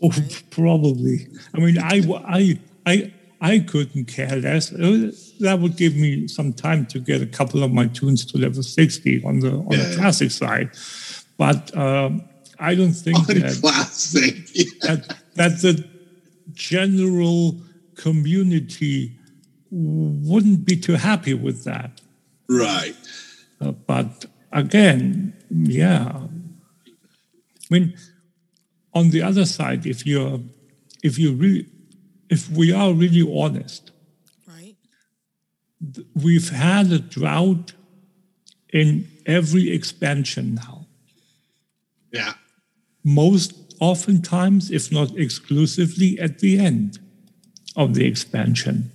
Oh, 0.01 0.11
probably. 0.51 1.27
I 1.53 1.59
mean, 1.59 1.77
I, 1.79 2.01
I, 2.27 2.59
I, 2.85 3.13
I 3.41 3.59
couldn't 3.59 4.05
care 4.05 4.35
less. 4.37 4.71
Uh, 4.73 5.11
That 5.39 5.59
would 5.59 5.75
give 5.77 5.95
me 5.95 6.27
some 6.27 6.53
time 6.53 6.85
to 6.87 6.99
get 6.99 7.21
a 7.21 7.25
couple 7.25 7.63
of 7.63 7.71
my 7.71 7.87
tunes 7.87 8.25
to 8.25 8.37
level 8.37 8.63
60 8.63 9.23
on 9.23 9.39
the 9.39 9.51
on 9.51 9.67
Yeah. 9.71 9.83
the 9.89 9.95
classic 9.97 10.31
side. 10.31 10.69
But 11.37 11.75
um, 11.77 12.23
I 12.59 12.75
don't 12.75 12.93
think 12.93 13.17
On 13.19 13.25
that, 13.25 13.57
classic. 13.61 14.35
Yeah. 14.55 14.65
that 14.83 15.15
that 15.35 15.61
the 15.61 15.83
general 16.53 17.57
community 17.95 19.11
wouldn't 19.71 20.65
be 20.65 20.77
too 20.77 20.93
happy 20.93 21.33
with 21.33 21.63
that. 21.65 22.01
Right. 22.47 22.95
Uh, 23.59 23.71
but 23.71 24.25
again, 24.51 25.33
yeah. 25.49 26.27
I 27.69 27.73
mean, 27.73 27.97
on 28.93 29.09
the 29.09 29.21
other 29.21 29.45
side, 29.45 29.85
if 29.85 30.05
you're, 30.05 30.39
if 31.03 31.17
you 31.19 31.33
really, 31.33 31.67
if 32.29 32.49
we 32.49 32.71
are 32.71 32.93
really 32.93 33.25
honest, 33.39 33.91
Right. 34.47 34.75
we've 36.13 36.49
had 36.49 36.91
a 36.91 36.99
drought 36.99 37.73
in 38.71 39.07
every 39.25 39.71
expansion 39.71 40.55
now. 40.55 40.87
Yeah. 42.11 42.33
Most 43.03 43.75
oftentimes, 43.79 44.71
if 44.71 44.91
not 44.91 45.17
exclusively, 45.17 46.19
at 46.19 46.39
the 46.39 46.57
end 46.59 46.99
of 47.75 47.93
the 47.93 48.05
expansion. 48.05 48.91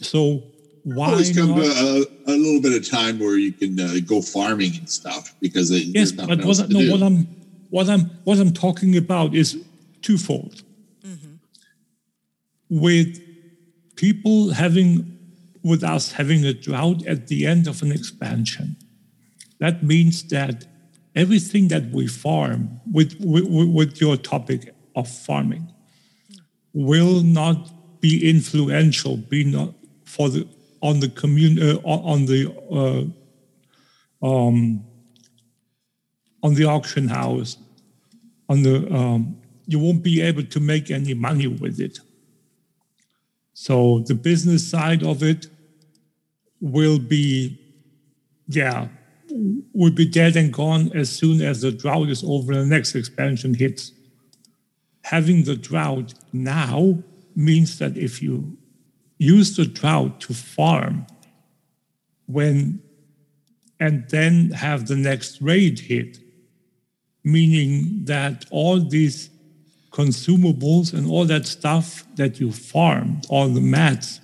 So 0.00 0.42
why 0.84 1.08
Always 1.08 1.36
come 1.36 1.50
not? 1.50 1.62
to 1.62 2.06
a, 2.26 2.32
a 2.32 2.36
little 2.36 2.60
bit 2.60 2.74
of 2.74 2.88
time 2.88 3.18
where 3.18 3.38
you 3.38 3.52
can 3.52 3.80
uh, 3.80 3.96
go 4.06 4.20
farming 4.20 4.72
and 4.76 4.88
stuff 4.88 5.34
because 5.40 5.70
it, 5.70 5.84
Yes, 5.86 6.12
but 6.12 6.44
what, 6.44 6.56
to 6.56 6.68
no, 6.68 6.92
what 6.92 7.02
I'm 7.02 7.26
what 7.70 7.88
I'm 7.88 8.10
what 8.24 8.38
I'm 8.38 8.52
talking 8.52 8.96
about 8.96 9.34
is 9.34 9.64
twofold. 10.02 10.62
With 12.70 13.20
people 13.96 14.50
having, 14.50 15.18
with 15.62 15.84
us 15.84 16.12
having 16.12 16.44
a 16.44 16.52
drought 16.52 17.06
at 17.06 17.28
the 17.28 17.46
end 17.46 17.66
of 17.66 17.82
an 17.82 17.92
expansion, 17.92 18.76
that 19.60 19.82
means 19.82 20.24
that 20.28 20.66
everything 21.14 21.68
that 21.68 21.90
we 21.92 22.06
farm 22.08 22.80
with 22.92 23.16
with, 23.20 23.46
with 23.48 24.00
your 24.00 24.16
topic 24.16 24.74
of 24.96 25.08
farming 25.08 25.72
will 26.74 27.22
not 27.22 27.70
be 28.00 28.28
influential, 28.28 29.16
be 29.16 29.44
not 29.44 29.72
for 30.04 30.28
the 30.28 30.46
on 30.84 31.00
the 31.00 31.08
commun 31.08 31.58
uh, 31.60 31.80
on 31.84 32.26
the 32.26 32.40
uh, 32.70 34.26
um, 34.26 34.84
on 36.42 36.54
the 36.54 36.64
auction 36.66 37.08
house, 37.08 37.56
on 38.50 38.62
the 38.62 38.76
um, 38.94 39.36
you 39.66 39.78
won't 39.78 40.02
be 40.02 40.20
able 40.20 40.44
to 40.44 40.60
make 40.60 40.90
any 40.90 41.14
money 41.14 41.46
with 41.46 41.80
it. 41.80 41.98
So 43.54 44.00
the 44.00 44.14
business 44.14 44.68
side 44.68 45.02
of 45.02 45.22
it 45.22 45.46
will 46.60 46.98
be, 46.98 47.58
yeah, 48.46 48.88
will 49.72 49.92
be 49.92 50.06
dead 50.06 50.36
and 50.36 50.52
gone 50.52 50.92
as 50.94 51.08
soon 51.08 51.40
as 51.40 51.62
the 51.62 51.72
drought 51.72 52.10
is 52.10 52.22
over 52.24 52.52
and 52.52 52.62
the 52.70 52.74
next 52.76 52.94
expansion 52.94 53.54
hits. 53.54 53.92
Having 55.04 55.44
the 55.44 55.56
drought 55.56 56.12
now 56.32 56.98
means 57.34 57.78
that 57.78 57.96
if 57.96 58.20
you 58.20 58.58
use 59.24 59.56
the 59.56 59.66
drought 59.66 60.20
to 60.20 60.34
farm 60.34 61.06
when 62.26 62.80
and 63.80 64.08
then 64.08 64.50
have 64.50 64.86
the 64.86 64.96
next 64.96 65.42
raid 65.42 65.78
hit, 65.78 66.18
meaning 67.24 68.04
that 68.04 68.46
all 68.50 68.78
these 68.80 69.30
consumables 69.90 70.92
and 70.92 71.10
all 71.10 71.24
that 71.24 71.46
stuff 71.46 72.04
that 72.16 72.40
you 72.40 72.50
farmed, 72.52 73.26
all 73.28 73.48
the 73.48 73.60
mats, 73.60 74.20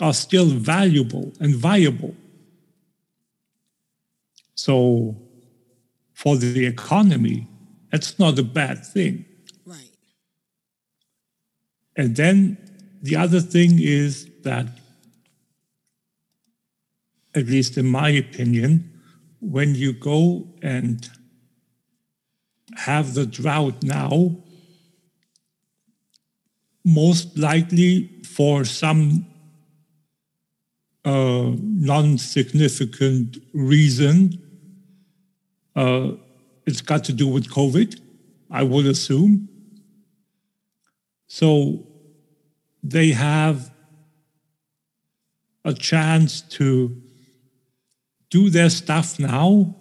are 0.00 0.12
still 0.12 0.46
valuable 0.46 1.32
and 1.40 1.54
viable. 1.54 2.14
So, 4.54 5.16
for 6.12 6.36
the 6.36 6.66
economy, 6.66 7.46
that's 7.90 8.18
not 8.18 8.38
a 8.38 8.42
bad 8.42 8.84
thing. 8.84 9.24
Right. 9.64 9.90
And 11.96 12.16
then 12.16 12.58
the 13.02 13.16
other 13.16 13.40
thing 13.40 13.78
is 13.80 14.28
that, 14.44 14.66
at 17.34 17.46
least 17.46 17.76
in 17.76 17.86
my 17.86 18.10
opinion, 18.10 18.90
when 19.40 19.74
you 19.74 19.92
go 19.92 20.46
and 20.62 21.10
have 22.76 23.14
the 23.14 23.26
drought 23.26 23.82
now, 23.82 24.36
most 26.84 27.36
likely 27.38 28.10
for 28.24 28.64
some 28.64 29.26
uh, 31.04 31.50
non 31.54 32.18
significant 32.18 33.38
reason, 33.52 34.40
uh, 35.76 36.12
it's 36.66 36.80
got 36.80 37.04
to 37.04 37.12
do 37.12 37.26
with 37.26 37.50
COVID, 37.50 38.00
I 38.50 38.62
would 38.62 38.86
assume. 38.86 39.48
So 41.26 41.86
they 42.82 43.10
have 43.10 43.73
a 45.64 45.72
chance 45.72 46.40
to 46.40 47.00
do 48.30 48.50
their 48.50 48.70
stuff 48.70 49.18
now 49.18 49.74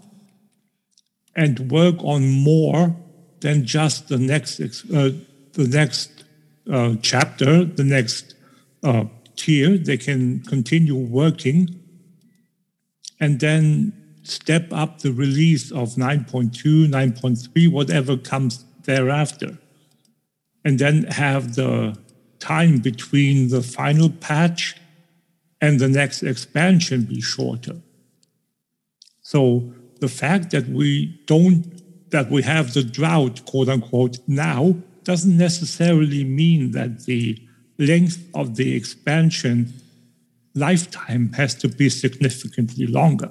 and 1.35 1.71
work 1.71 1.95
on 1.99 2.29
more 2.29 2.95
than 3.41 3.65
just 3.65 4.07
the 4.07 4.17
next 4.17 4.59
uh, 4.59 5.11
the 5.53 5.67
next 5.67 6.23
uh, 6.71 6.95
chapter, 7.01 7.65
the 7.65 7.83
next 7.83 8.35
uh, 8.83 9.05
tier. 9.35 9.77
They 9.77 9.97
can 9.97 10.39
continue 10.41 10.95
working 10.95 11.79
and 13.19 13.39
then 13.39 13.93
step 14.23 14.67
up 14.71 14.99
the 14.99 15.11
release 15.11 15.71
of 15.71 15.95
9.2, 15.95 16.87
9.3, 16.87 17.71
whatever 17.71 18.17
comes 18.17 18.65
thereafter. 18.83 19.57
And 20.65 20.79
then 20.79 21.03
have 21.05 21.55
the 21.55 21.97
time 22.39 22.79
between 22.79 23.49
the 23.49 23.61
final 23.61 24.09
patch 24.09 24.75
and 25.63 25.79
the 25.79 25.87
next 25.87 26.23
expansion 26.23 27.03
be 27.03 27.21
shorter. 27.21 27.77
So 29.21 29.71
the 30.01 30.09
fact 30.09 30.51
that 30.51 30.67
we 30.67 31.17
don't, 31.25 32.09
that 32.11 32.29
we 32.29 32.41
have 32.43 32.73
the 32.73 32.83
drought, 32.83 33.45
quote 33.45 33.69
unquote, 33.69 34.17
now 34.27 34.75
doesn't 35.05 35.37
necessarily 35.37 36.25
mean 36.25 36.71
that 36.71 37.05
the 37.05 37.41
length 37.79 38.19
of 38.33 38.57
the 38.57 38.75
expansion 38.75 39.73
lifetime 40.53 41.31
has 41.33 41.55
to 41.55 41.69
be 41.69 41.87
significantly 41.89 42.85
longer. 42.85 43.29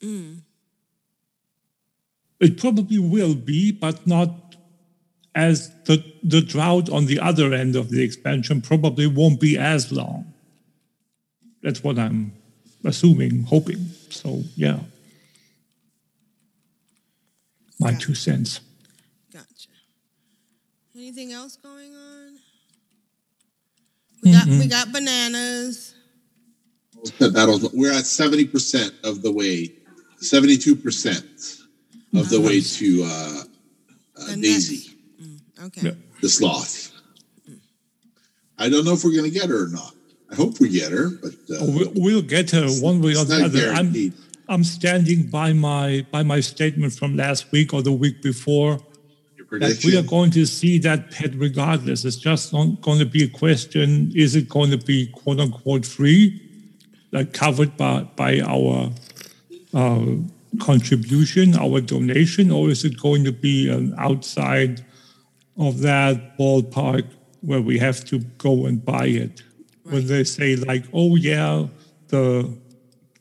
Mm. 0.00 0.42
It 2.38 2.56
probably 2.56 3.00
will 3.00 3.34
be, 3.34 3.72
but 3.72 4.06
not 4.06 4.54
as 5.34 5.70
the, 5.86 6.04
the 6.22 6.40
drought 6.40 6.88
on 6.88 7.06
the 7.06 7.18
other 7.18 7.52
end 7.52 7.74
of 7.74 7.90
the 7.90 8.00
expansion 8.00 8.60
probably 8.60 9.08
won't 9.08 9.40
be 9.40 9.58
as 9.58 9.90
long. 9.90 10.29
That's 11.62 11.82
what 11.84 11.98
I'm 11.98 12.32
assuming, 12.84 13.42
hoping. 13.44 13.86
So, 14.10 14.42
yeah. 14.56 14.80
My 17.78 17.94
two 17.94 18.14
cents. 18.14 18.60
Gotcha. 19.32 19.68
Anything 20.94 21.32
else 21.32 21.56
going 21.56 21.94
on? 21.94 22.38
We 24.22 24.32
got 24.32 24.46
we 24.46 24.66
got 24.66 24.92
bananas. 24.92 25.94
Pet 27.18 27.32
battles. 27.32 27.72
We're 27.72 27.92
at 27.92 28.04
seventy 28.04 28.44
percent 28.46 28.92
of 29.02 29.22
the 29.22 29.32
way, 29.32 29.72
seventy-two 30.18 30.76
percent 30.76 31.24
of 32.14 32.28
the 32.28 32.38
way 32.38 32.60
to 32.60 33.02
uh, 33.04 33.42
uh, 34.20 34.32
And 34.32 34.42
Daisy, 34.42 34.94
Okay. 35.64 35.80
Yeah. 35.82 35.92
the 36.20 36.28
sloth. 36.28 36.92
I 38.58 38.68
don't 38.68 38.84
know 38.84 38.92
if 38.92 39.02
we're 39.04 39.12
going 39.12 39.24
to 39.24 39.30
get 39.30 39.48
her 39.48 39.64
or 39.64 39.68
not. 39.68 39.94
I 40.30 40.34
hope 40.36 40.60
we 40.60 40.68
get 40.68 40.92
her, 40.92 41.10
but 41.10 41.34
uh, 41.50 41.58
We'll, 41.60 41.92
we'll 41.94 42.22
get 42.22 42.50
her 42.52 42.68
one 42.68 43.00
way 43.02 43.16
or 43.16 43.24
the 43.24 43.44
other. 43.44 43.72
I'm. 43.72 44.12
I'm 44.48 44.64
standing 44.64 45.28
by 45.28 45.52
my 45.52 46.04
by 46.10 46.24
my 46.24 46.40
statement 46.40 46.92
from 46.92 47.16
last 47.16 47.52
week 47.52 47.72
or 47.72 47.82
the 47.82 47.92
week 47.92 48.20
before 48.20 48.80
that 49.52 49.80
we 49.84 49.96
are 49.96 50.02
going 50.02 50.32
to 50.32 50.44
see 50.44 50.78
that 50.80 51.12
pet 51.12 51.34
regardless. 51.36 52.04
It's 52.04 52.16
just 52.16 52.52
not 52.52 52.80
going 52.80 52.98
to 52.98 53.06
be 53.06 53.22
a 53.22 53.28
question: 53.28 54.10
is 54.14 54.34
it 54.34 54.48
going 54.48 54.72
to 54.72 54.78
be 54.78 55.06
quote 55.06 55.38
unquote 55.38 55.86
free, 55.86 56.40
like 57.12 57.32
covered 57.32 57.76
by 57.76 58.02
by 58.16 58.40
our 58.40 58.90
uh, 59.72 60.06
contribution, 60.58 61.54
our 61.56 61.80
donation, 61.80 62.50
or 62.50 62.70
is 62.70 62.84
it 62.84 63.00
going 63.00 63.22
to 63.24 63.32
be 63.32 63.68
an 63.68 63.94
outside 63.98 64.84
of 65.56 65.80
that 65.82 66.36
ballpark 66.36 67.06
where 67.40 67.62
we 67.62 67.78
have 67.78 68.04
to 68.06 68.18
go 68.38 68.66
and 68.66 68.84
buy 68.84 69.06
it? 69.06 69.44
When 69.90 70.06
they 70.06 70.24
say 70.24 70.56
like, 70.56 70.84
oh 70.92 71.16
yeah, 71.16 71.66
the 72.08 72.56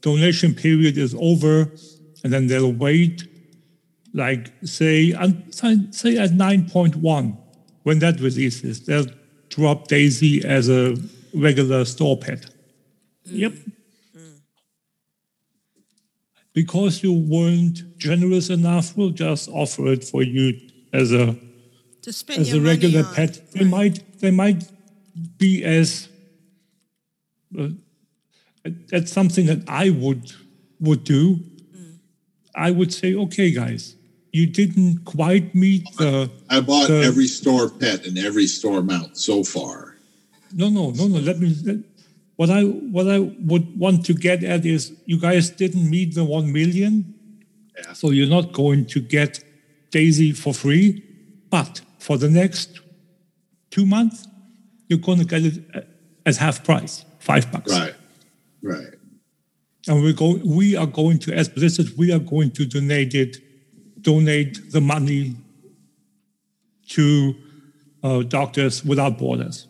donation 0.02 0.54
period 0.54 0.98
is 0.98 1.16
over, 1.20 1.72
and 2.24 2.34
then 2.34 2.48
they'll 2.48 2.72
wait, 2.72 3.28
like 4.14 4.52
say 4.64 5.14
say 5.92 6.18
at 6.18 6.32
nine 6.34 6.70
point 6.70 6.96
one, 6.96 7.38
when 7.84 8.00
that 8.00 8.20
releases, 8.20 8.86
they'll 8.86 9.08
drop 9.50 9.88
Daisy 9.88 10.44
as 10.46 10.70
a 10.70 10.96
regular 11.34 11.86
store 11.86 12.18
pet. 12.18 12.46
Yep. 13.26 13.54
Because 16.54 17.04
you 17.04 17.14
weren't 17.14 17.98
generous 17.98 18.50
enough, 18.50 18.98
we'll 18.98 19.12
just 19.12 19.48
offer 19.50 19.88
it 19.88 20.04
for 20.04 20.24
you 20.24 20.60
as 20.92 21.14
a 21.14 21.38
as 22.08 22.54
a 22.54 22.60
regular 22.60 23.04
pet. 23.04 23.40
They 23.54 23.64
might 23.64 24.20
they 24.20 24.32
might 24.32 24.70
be 25.38 25.64
as 25.64 26.09
Uh, 27.58 27.70
that's 28.92 29.12
something 29.12 29.46
that 29.48 29.64
I 29.68 29.90
would 29.90 30.32
would 30.80 31.04
do. 31.04 31.38
Mm. 31.76 31.98
I 32.56 32.72
would 32.72 32.94
say, 32.94 33.16
okay, 33.16 33.52
guys, 33.52 33.96
you 34.32 34.46
didn't 34.48 35.06
quite 35.06 35.56
meet 35.56 35.84
the 35.98 36.30
I 36.50 36.60
bought 36.62 36.88
the- 36.88 37.02
every 37.04 37.28
store 37.28 37.70
pet 37.70 38.06
and 38.06 38.18
every 38.18 38.48
store 38.48 38.82
mount 38.84 39.18
so 39.18 39.44
far. 39.44 39.96
no 40.54 40.70
no 40.70 40.92
no 40.92 41.08
no. 41.08 41.20
Let 41.20 41.40
me. 41.40 41.56
Let, 41.64 41.78
what 42.36 42.50
I 42.50 42.64
what 42.64 43.08
I 43.10 43.20
would 43.20 43.78
want 43.80 44.06
to 44.06 44.14
get 44.14 44.44
at 44.44 44.66
is 44.66 44.94
you 45.06 45.20
guys 45.20 45.50
didn't 45.50 45.90
meet 45.90 46.16
the 46.16 46.24
one 46.24 46.52
million, 46.54 47.14
Yeah. 47.78 47.94
so 47.94 48.12
you're 48.12 48.30
not 48.30 48.54
going 48.54 48.86
to 48.88 49.00
get 49.02 49.44
Daisy 49.92 50.32
for 50.34 50.54
free, 50.54 51.04
but 51.50 51.82
for 51.98 52.18
the 52.18 52.30
next 52.30 52.80
two 53.72 53.86
months, 53.86 54.28
you're 54.88 55.00
going 55.08 55.20
to 55.20 55.26
get 55.26 55.44
it 55.44 55.56
at- 55.74 55.88
at 56.26 56.36
half 56.38 56.64
price, 56.64 57.04
five 57.20 57.52
bucks. 57.52 57.72
Right, 57.72 57.96
right. 58.62 58.94
And 59.88 60.02
we're 60.04 60.14
going, 60.14 60.42
we 60.46 60.76
are 60.76 60.88
going 60.88 61.20
to, 61.20 61.34
as 61.34 61.50
Blizzard, 61.50 61.98
we 61.98 62.12
are 62.12 62.20
going 62.20 62.52
to 62.52 62.66
donate 62.66 63.16
it, 63.16 63.38
donate 64.02 64.72
the 64.72 64.82
money 64.82 65.36
to 66.90 67.36
uh, 68.04 68.24
Doctors 68.24 68.84
Without 68.84 69.18
Borders. 69.18 69.68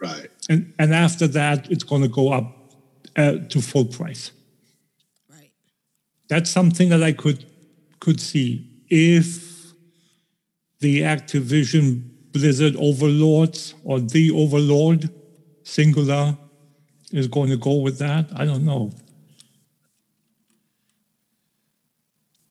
Right. 0.00 0.28
And, 0.48 0.72
and 0.78 0.94
after 0.94 1.26
that, 1.28 1.70
it's 1.70 1.84
going 1.84 2.02
to 2.02 2.08
go 2.08 2.32
up 2.32 2.74
uh, 3.16 3.38
to 3.48 3.60
full 3.60 3.84
price. 3.84 4.30
Right. 5.30 5.50
That's 6.28 6.50
something 6.50 6.88
that 6.90 7.02
I 7.02 7.12
could 7.12 7.44
could 7.98 8.20
see 8.20 8.68
if 8.88 9.72
the 10.80 11.00
Activision 11.02 12.02
Blizzard 12.32 12.76
overlords 12.76 13.74
or 13.84 14.00
the 14.00 14.30
overlord 14.30 15.10
singular 15.64 16.36
is 17.12 17.28
going 17.28 17.50
to 17.50 17.56
go 17.56 17.76
with 17.76 17.98
that. 17.98 18.26
I 18.34 18.44
don't 18.44 18.64
know. 18.64 18.92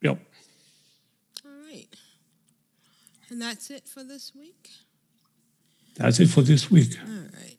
Yep. 0.02 0.20
All 1.46 1.52
right. 1.66 1.88
And 3.30 3.42
that's 3.42 3.70
it 3.70 3.88
for 3.88 4.04
this 4.04 4.34
week. 4.36 4.70
That's 5.98 6.20
it 6.20 6.28
for 6.28 6.42
this 6.42 6.70
week. 6.70 6.98
All 7.08 7.14
right. 7.14 7.58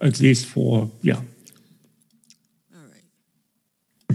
At 0.00 0.20
least 0.20 0.46
for 0.46 0.90
yeah. 1.02 1.20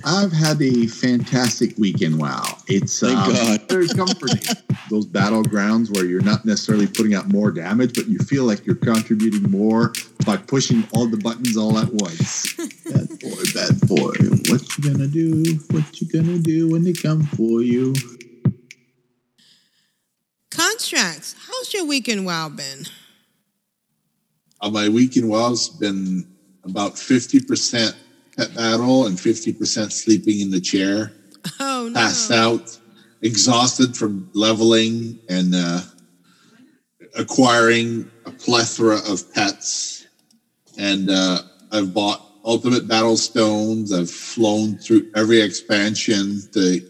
All 0.03 0.15
right. 0.15 0.23
I've 0.23 0.31
had 0.31 0.61
a 0.61 0.87
fantastic 0.87 1.77
weekend. 1.77 2.19
Wow, 2.19 2.43
it's 2.67 2.99
Thank 2.99 3.17
um, 3.17 3.33
God. 3.33 3.61
very 3.69 3.87
comforting. 3.87 4.55
Those 4.89 5.05
battlegrounds 5.05 5.95
where 5.95 6.05
you're 6.05 6.21
not 6.21 6.45
necessarily 6.45 6.87
putting 6.87 7.13
out 7.13 7.27
more 7.29 7.51
damage, 7.51 7.93
but 7.93 8.07
you 8.07 8.19
feel 8.19 8.43
like 8.43 8.65
you're 8.65 8.75
contributing 8.75 9.49
more 9.49 9.93
by 10.25 10.37
pushing 10.37 10.83
all 10.93 11.07
the 11.07 11.17
buttons 11.17 11.57
all 11.57 11.77
at 11.77 11.91
once. 11.93 12.53
bad 12.85 13.07
boy, 13.19 13.43
bad 13.53 13.79
boy, 13.87 14.13
what 14.49 14.77
you 14.77 14.91
gonna 14.91 15.07
do? 15.07 15.59
What 15.71 16.01
you 16.01 16.07
gonna 16.07 16.39
do 16.39 16.69
when 16.69 16.83
they 16.83 16.93
come 16.93 17.23
for 17.23 17.61
you? 17.61 17.93
Contracts. 20.49 21.35
How's 21.47 21.73
your 21.73 21.85
weekend 21.85 22.25
wow 22.25 22.49
been? 22.49 22.85
Uh, 24.59 24.69
my 24.69 24.89
weekend 24.89 25.29
wow's 25.29 25.69
been 25.69 26.27
about 26.63 26.93
50% 26.93 27.95
pet 28.41 28.55
battle 28.55 29.05
and 29.05 29.17
50% 29.17 29.91
sleeping 29.91 30.39
in 30.39 30.49
the 30.49 30.59
chair, 30.59 31.11
Oh 31.59 31.89
no. 31.91 31.99
passed 31.99 32.31
out, 32.31 32.77
exhausted 33.21 33.95
from 33.95 34.29
leveling 34.33 35.19
and 35.29 35.53
uh, 35.53 35.81
acquiring 37.15 38.09
a 38.25 38.31
plethora 38.31 38.97
of 39.07 39.31
pets. 39.33 40.07
And 40.77 41.09
uh, 41.11 41.39
I've 41.71 41.93
bought 41.93 42.25
ultimate 42.43 42.87
battle 42.87 43.17
stones. 43.17 43.93
I've 43.93 44.09
flown 44.09 44.77
through 44.77 45.11
every 45.15 45.41
expansion 45.41 46.41
to 46.53 46.81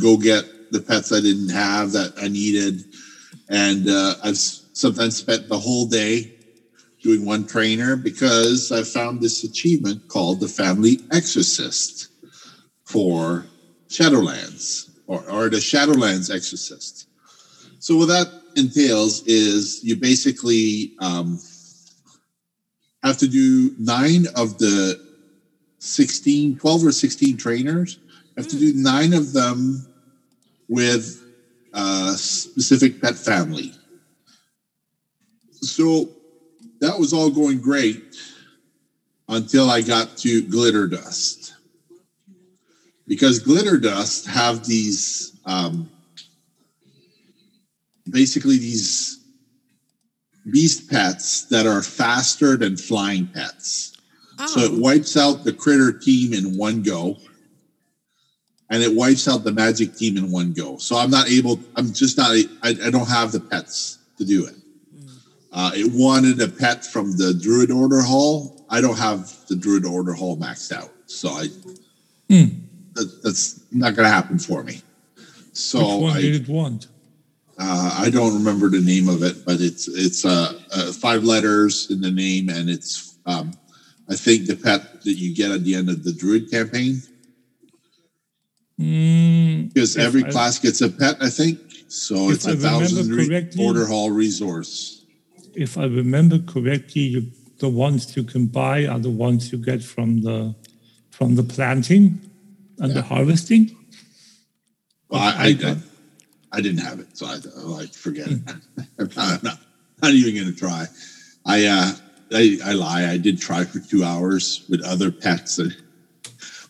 go 0.00 0.16
get 0.16 0.44
the 0.70 0.80
pets 0.80 1.12
I 1.12 1.20
didn't 1.20 1.48
have 1.48 1.90
that 1.92 2.12
I 2.22 2.28
needed. 2.28 2.84
And 3.48 3.88
uh, 3.88 4.14
I've 4.22 4.38
sometimes 4.38 5.16
spent 5.16 5.48
the 5.48 5.58
whole 5.58 5.86
day 5.86 6.36
doing 7.02 7.24
one 7.24 7.46
trainer 7.46 7.96
because 7.96 8.70
I 8.70 8.82
found 8.82 9.20
this 9.20 9.44
achievement 9.44 10.08
called 10.08 10.40
the 10.40 10.48
Family 10.48 11.00
Exorcist 11.12 12.08
for 12.84 13.46
Shadowlands 13.88 14.90
or, 15.06 15.28
or 15.30 15.48
the 15.48 15.56
Shadowlands 15.56 16.34
Exorcist. 16.34 17.08
So 17.78 17.96
what 17.96 18.06
that 18.06 18.28
entails 18.56 19.22
is 19.26 19.82
you 19.82 19.96
basically 19.96 20.92
um, 20.98 21.38
have 23.02 23.16
to 23.18 23.28
do 23.28 23.74
nine 23.78 24.26
of 24.36 24.58
the 24.58 25.00
16, 25.78 26.58
12 26.58 26.86
or 26.86 26.92
16 26.92 27.36
trainers. 27.38 27.98
I 28.36 28.42
have 28.42 28.50
to 28.50 28.58
do 28.58 28.74
nine 28.74 29.14
of 29.14 29.32
them 29.32 29.86
with 30.68 31.24
a 31.72 32.12
specific 32.16 33.00
pet 33.00 33.16
family. 33.16 33.72
So 35.62 36.10
that 36.80 36.98
was 36.98 37.12
all 37.12 37.30
going 37.30 37.60
great 37.60 38.16
until 39.28 39.70
I 39.70 39.80
got 39.80 40.16
to 40.18 40.42
Glitterdust. 40.42 41.52
Because 43.06 43.42
Glitterdust 43.42 44.26
have 44.26 44.64
these 44.64 45.38
um, 45.44 45.90
basically 48.10 48.58
these 48.58 49.18
beast 50.50 50.90
pets 50.90 51.44
that 51.46 51.66
are 51.66 51.82
faster 51.82 52.56
than 52.56 52.76
flying 52.76 53.26
pets. 53.26 53.96
So 54.46 54.60
it 54.60 54.72
wipes 54.72 55.18
out 55.18 55.44
the 55.44 55.52
critter 55.52 55.92
team 55.92 56.32
in 56.32 56.56
one 56.56 56.82
go. 56.82 57.18
And 58.70 58.82
it 58.82 58.94
wipes 58.94 59.28
out 59.28 59.44
the 59.44 59.52
magic 59.52 59.96
team 59.96 60.16
in 60.16 60.30
one 60.30 60.54
go. 60.54 60.78
So 60.78 60.96
I'm 60.96 61.10
not 61.10 61.28
able, 61.28 61.60
I'm 61.76 61.92
just 61.92 62.16
not, 62.16 62.30
I, 62.62 62.70
I 62.86 62.90
don't 62.90 63.08
have 63.08 63.32
the 63.32 63.40
pets 63.40 63.98
to 64.16 64.24
do 64.24 64.46
it. 64.46 64.54
Uh, 65.52 65.72
it 65.74 65.90
wanted 65.92 66.40
a 66.40 66.48
pet 66.48 66.84
from 66.84 67.16
the 67.16 67.34
Druid 67.34 67.70
Order 67.70 68.00
Hall. 68.02 68.64
I 68.70 68.80
don't 68.80 68.96
have 68.98 69.34
the 69.48 69.56
Druid 69.56 69.84
Order 69.84 70.12
Hall 70.12 70.36
maxed 70.36 70.70
out. 70.72 70.90
So 71.06 71.30
I, 71.30 71.48
that, 72.28 73.20
that's 73.24 73.60
not 73.72 73.96
going 73.96 74.06
to 74.06 74.12
happen 74.14 74.38
for 74.38 74.62
me. 74.62 74.80
So 75.52 75.78
Which 75.96 76.02
one 76.02 76.16
I, 76.16 76.20
did 76.20 76.42
it 76.42 76.48
want? 76.48 76.86
uh, 77.58 77.98
I 78.00 78.10
don't 78.10 78.34
remember 78.34 78.68
the 78.70 78.80
name 78.80 79.08
of 79.08 79.22
it, 79.24 79.44
but 79.44 79.60
it's 79.60 79.88
it's 79.88 80.24
uh, 80.24 80.52
uh, 80.72 80.92
five 80.92 81.24
letters 81.24 81.90
in 81.90 82.00
the 82.00 82.10
name, 82.10 82.48
and 82.48 82.70
it's 82.70 83.18
um, 83.26 83.52
I 84.08 84.14
think 84.14 84.46
the 84.46 84.54
pet 84.56 85.02
that 85.02 85.14
you 85.14 85.34
get 85.34 85.50
at 85.50 85.64
the 85.64 85.74
end 85.74 85.90
of 85.90 86.04
the 86.04 86.12
Druid 86.12 86.50
campaign 86.50 87.02
Mm, 88.80 89.74
because 89.74 89.98
every 89.98 90.24
I- 90.24 90.30
class 90.30 90.58
gets 90.58 90.80
a 90.80 90.88
pet. 90.88 91.16
I 91.20 91.28
think 91.28 91.58
so. 91.88 92.30
It's 92.30 92.46
I 92.48 92.52
a 92.52 92.56
thousand 92.56 93.10
re- 93.10 93.50
order 93.58 93.86
hall 93.86 94.10
resource. 94.10 94.99
If 95.54 95.76
I 95.76 95.84
remember 95.84 96.38
correctly, 96.38 97.02
you, 97.02 97.32
the 97.58 97.68
ones 97.68 98.16
you 98.16 98.24
can 98.24 98.46
buy 98.46 98.86
are 98.86 98.98
the 98.98 99.10
ones 99.10 99.52
you 99.52 99.58
get 99.58 99.82
from 99.82 100.22
the 100.22 100.54
from 101.10 101.34
the 101.36 101.42
planting 101.42 102.20
and 102.78 102.94
the 102.94 103.02
harvesting. 103.02 103.76
Well, 105.10 105.20
I, 105.20 105.56
I, 105.62 105.70
I, 105.70 105.76
I 106.52 106.60
didn't 106.60 106.80
have 106.80 107.00
it, 107.00 107.16
so 107.16 107.26
I, 107.26 107.38
I 107.56 107.60
like 107.62 107.92
forget 107.92 108.28
it. 108.28 108.40
I'm 108.98 109.10
not, 109.16 109.42
not, 109.42 109.58
not 110.00 110.12
even 110.12 110.34
going 110.34 110.52
to 110.52 110.58
try. 110.58 110.86
I, 111.44 111.66
uh, 111.66 111.92
I 112.32 112.58
I 112.64 112.72
lie. 112.72 113.10
I 113.10 113.18
did 113.18 113.40
try 113.40 113.64
for 113.64 113.80
two 113.80 114.04
hours 114.04 114.64
with 114.68 114.82
other 114.82 115.10
pets, 115.10 115.58
and 115.58 115.76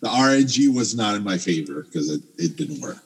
the 0.00 0.08
RNG 0.08 0.74
was 0.74 0.94
not 0.94 1.14
in 1.14 1.22
my 1.22 1.38
favor 1.38 1.82
because 1.82 2.10
it, 2.10 2.22
it 2.38 2.56
didn't 2.56 2.80
work. 2.80 3.04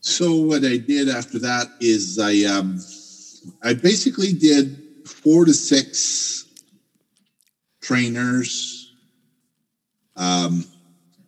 So 0.00 0.36
what 0.36 0.64
I 0.64 0.76
did 0.76 1.08
after 1.08 1.38
that 1.40 1.66
is 1.80 2.18
I 2.18 2.44
um 2.44 2.78
I 3.62 3.74
basically 3.74 4.32
did 4.32 4.82
four 5.06 5.44
to 5.44 5.52
six 5.52 6.46
trainers, 7.82 8.92
um, 10.16 10.64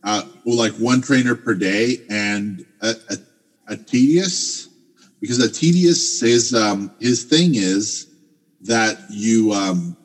uh, 0.02 0.22
well, 0.44 0.57
like 0.57 0.72
one 0.74 1.00
trainer 1.02 1.35
per 1.35 1.55
day, 1.55 1.98
and 2.09 2.64
a, 2.81 2.94
a, 3.11 3.16
a 3.68 3.76
tedious 3.76 4.68
because 5.20 5.38
a 5.38 5.50
tedious 5.50 6.22
is 6.22 6.55
um, 6.55 6.90
his 7.00 7.24
thing 7.24 7.55
is 7.55 8.07
that 8.62 8.98
you 9.11 9.52
um, 9.52 9.96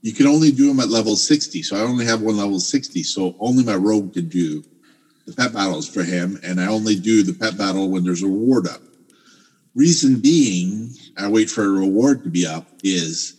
you 0.00 0.12
can 0.12 0.26
only 0.26 0.52
do 0.52 0.68
them 0.68 0.80
at 0.80 0.88
level 0.88 1.16
sixty. 1.16 1.62
So 1.62 1.76
I 1.76 1.80
only 1.80 2.04
have 2.06 2.22
one 2.22 2.36
level 2.36 2.60
sixty, 2.60 3.02
so 3.02 3.34
only 3.40 3.64
my 3.64 3.74
rogue 3.74 4.14
can 4.14 4.28
do 4.28 4.62
the 5.26 5.32
pet 5.32 5.52
battles 5.52 5.88
for 5.88 6.02
him, 6.02 6.38
and 6.42 6.60
I 6.60 6.66
only 6.66 6.98
do 6.98 7.22
the 7.22 7.34
pet 7.34 7.56
battle 7.56 7.90
when 7.90 8.04
there's 8.04 8.22
a 8.22 8.26
reward 8.26 8.68
up. 8.68 8.80
Reason 9.74 10.20
being, 10.20 10.90
I 11.16 11.28
wait 11.28 11.48
for 11.50 11.64
a 11.64 11.68
reward 11.68 12.24
to 12.24 12.30
be 12.30 12.46
up 12.46 12.66
is 12.82 13.36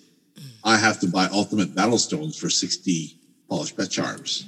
I 0.63 0.78
have 0.78 1.00
to 1.02 1.08
buy 1.08 1.28
ultimate 1.32 1.76
battle 1.76 1.98
stones 2.00 2.38
for 2.38 2.50
60 2.50 3.17
polished 3.50 3.78
pet 3.78 3.89
charms. 3.91 4.46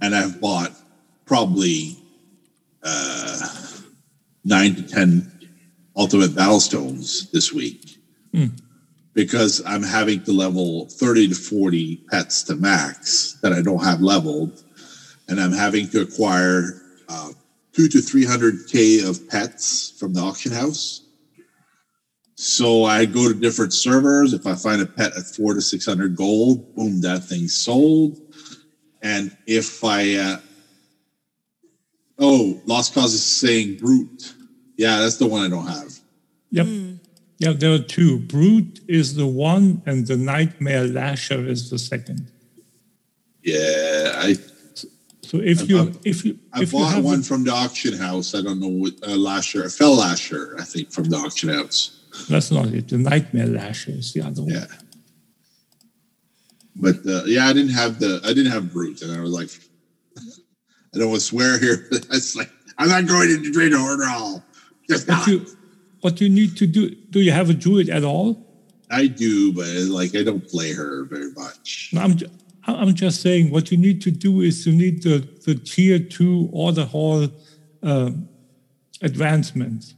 And 0.00 0.14
I've 0.14 0.40
bought 0.40 0.72
probably 1.26 1.96
uh, 2.82 3.48
nine 4.44 4.74
to 4.76 4.82
10 4.82 5.50
ultimate 5.96 6.34
battle 6.34 6.60
stones 6.60 7.30
this 7.30 7.52
week 7.52 7.98
because 9.12 9.60
I'm 9.66 9.82
having 9.82 10.22
to 10.24 10.32
level 10.32 10.86
30 10.86 11.28
to 11.28 11.34
40 11.34 11.96
pets 12.10 12.44
to 12.44 12.54
max 12.54 13.38
that 13.42 13.52
I 13.52 13.60
don't 13.60 13.82
have 13.84 14.00
leveled. 14.00 14.62
And 15.28 15.40
I'm 15.40 15.52
having 15.52 15.88
to 15.90 16.00
acquire 16.02 16.80
uh, 17.08 17.30
two 17.72 17.88
to 17.88 17.98
300K 17.98 19.08
of 19.08 19.28
pets 19.28 19.94
from 19.98 20.12
the 20.12 20.20
auction 20.20 20.52
house. 20.52 21.06
So 22.34 22.84
I 22.84 23.04
go 23.04 23.28
to 23.28 23.34
different 23.38 23.74
servers. 23.74 24.32
If 24.32 24.46
I 24.46 24.54
find 24.54 24.80
a 24.80 24.86
pet 24.86 25.16
at 25.16 25.26
four 25.26 25.54
to 25.54 25.60
600 25.60 26.16
gold, 26.16 26.74
boom, 26.74 27.00
that 27.02 27.24
thing's 27.24 27.54
sold. 27.54 28.18
And 29.02 29.36
if 29.46 29.84
I, 29.84 30.14
uh, 30.14 30.36
oh, 32.18 32.60
Lost 32.64 32.94
Cause 32.94 33.12
is 33.12 33.22
saying 33.22 33.76
Brute. 33.76 34.34
Yeah, 34.76 35.00
that's 35.00 35.18
the 35.18 35.26
one 35.26 35.44
I 35.44 35.48
don't 35.48 35.66
have. 35.66 35.98
Yep. 36.50 36.66
Yeah, 37.38 37.52
there 37.52 37.74
are 37.74 37.78
two. 37.78 38.18
Brute 38.20 38.80
is 38.88 39.14
the 39.14 39.26
one, 39.26 39.82
and 39.86 40.06
the 40.06 40.16
Nightmare 40.16 40.86
Lasher 40.86 41.46
is 41.46 41.70
the 41.70 41.78
second. 41.78 42.30
Yeah, 43.42 44.12
I 44.16 44.36
So 45.30 45.38
if 45.38 45.68
you 45.70 45.92
if 46.04 46.24
you 46.24 46.40
I 46.52 46.62
if 46.62 46.72
bought 46.72 46.92
have 46.94 47.04
one 47.04 47.20
a- 47.20 47.22
from 47.22 47.44
the 47.44 47.52
auction 47.52 47.94
house. 47.96 48.34
I 48.34 48.42
don't 48.42 48.58
know 48.58 48.66
what 48.82 48.94
uh, 49.06 49.14
Lasher, 49.14 49.68
Fell 49.70 49.94
Lasher, 49.94 50.56
I 50.58 50.64
think, 50.64 50.90
from 50.90 51.04
the 51.04 51.16
auction 51.18 51.50
house. 51.50 52.00
that's 52.28 52.50
not 52.50 52.66
it. 52.78 52.88
The 52.88 52.98
Nightmare 52.98 53.46
Lasher 53.46 53.92
is 53.92 54.12
the 54.12 54.22
other 54.22 54.42
one. 54.42 54.50
Yeah. 54.54 54.66
But 56.74 56.96
uh, 57.06 57.22
yeah, 57.26 57.46
I 57.46 57.52
didn't 57.52 57.74
have 57.82 58.00
the 58.00 58.20
I 58.24 58.32
didn't 58.32 58.50
have 58.50 58.72
brute, 58.72 59.02
and 59.02 59.12
I 59.16 59.20
was 59.20 59.30
like, 59.30 59.50
I 60.94 60.98
don't 60.98 61.10
want 61.10 61.20
to 61.20 61.26
swear 61.26 61.60
here. 61.60 61.86
but 61.90 62.06
It's 62.10 62.34
like 62.34 62.50
I'm 62.78 62.88
not 62.88 63.06
going 63.06 63.30
into 63.30 63.52
Druid 63.52 63.72
Order 63.74 64.06
Hall. 64.06 64.42
Just 64.88 65.06
What 65.08 65.14
not. 65.18 65.26
you 65.28 65.46
what 66.00 66.20
you 66.20 66.28
need 66.28 66.56
to 66.56 66.66
do? 66.66 66.90
Do 67.10 67.20
you 67.20 67.30
have 67.30 67.50
a 67.50 67.54
druid 67.54 67.88
at 67.88 68.02
all? 68.02 68.46
I 68.90 69.06
do, 69.06 69.52
but 69.52 69.68
like 69.94 70.16
I 70.16 70.24
don't 70.24 70.46
play 70.48 70.72
her 70.72 71.04
very 71.04 71.30
much. 71.36 71.90
No, 71.92 72.00
I'm 72.00 72.16
I'm 72.66 72.94
just 72.94 73.22
saying 73.22 73.50
what 73.50 73.70
you 73.70 73.78
need 73.78 74.02
to 74.02 74.10
do 74.10 74.40
is 74.42 74.66
you 74.66 74.72
need 74.74 75.02
the 75.02 75.26
the 75.46 75.54
tier 75.54 75.98
two 75.98 76.48
order 76.52 76.84
hall 76.84 77.28
um, 77.82 78.28
advancements. 79.02 79.94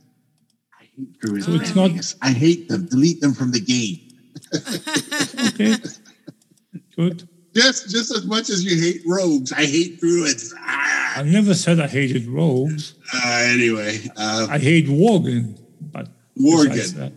Druid 1.21 1.43
So 1.45 1.53
it's 1.53 1.75
not- 1.75 2.15
I 2.23 2.31
hate 2.33 2.69
them. 2.69 2.87
Delete 2.87 3.21
them 3.21 3.35
from 3.35 3.51
the 3.53 3.61
game. 3.61 3.99
Okay, 5.49 5.75
good. 6.97 7.29
Just 7.55 7.91
just 7.91 8.11
as 8.17 8.25
much 8.25 8.49
as 8.49 8.65
you 8.65 8.81
hate 8.81 9.03
rogues, 9.07 9.53
I 9.53 9.65
hate 9.67 10.01
druids. 10.01 10.55
Ah. 10.59 11.19
I 11.19 11.23
never 11.23 11.55
said 11.55 11.81
I 11.81 11.87
hated 11.89 12.27
rogues. 12.27 12.95
Uh, 13.15 13.45
anyway, 13.49 14.01
uh, 14.17 14.47
I 14.51 14.59
hate 14.59 14.87
Worgen, 14.87 15.59
but 15.81 16.09
besides 16.35 16.95
Worgen. 16.95 17.13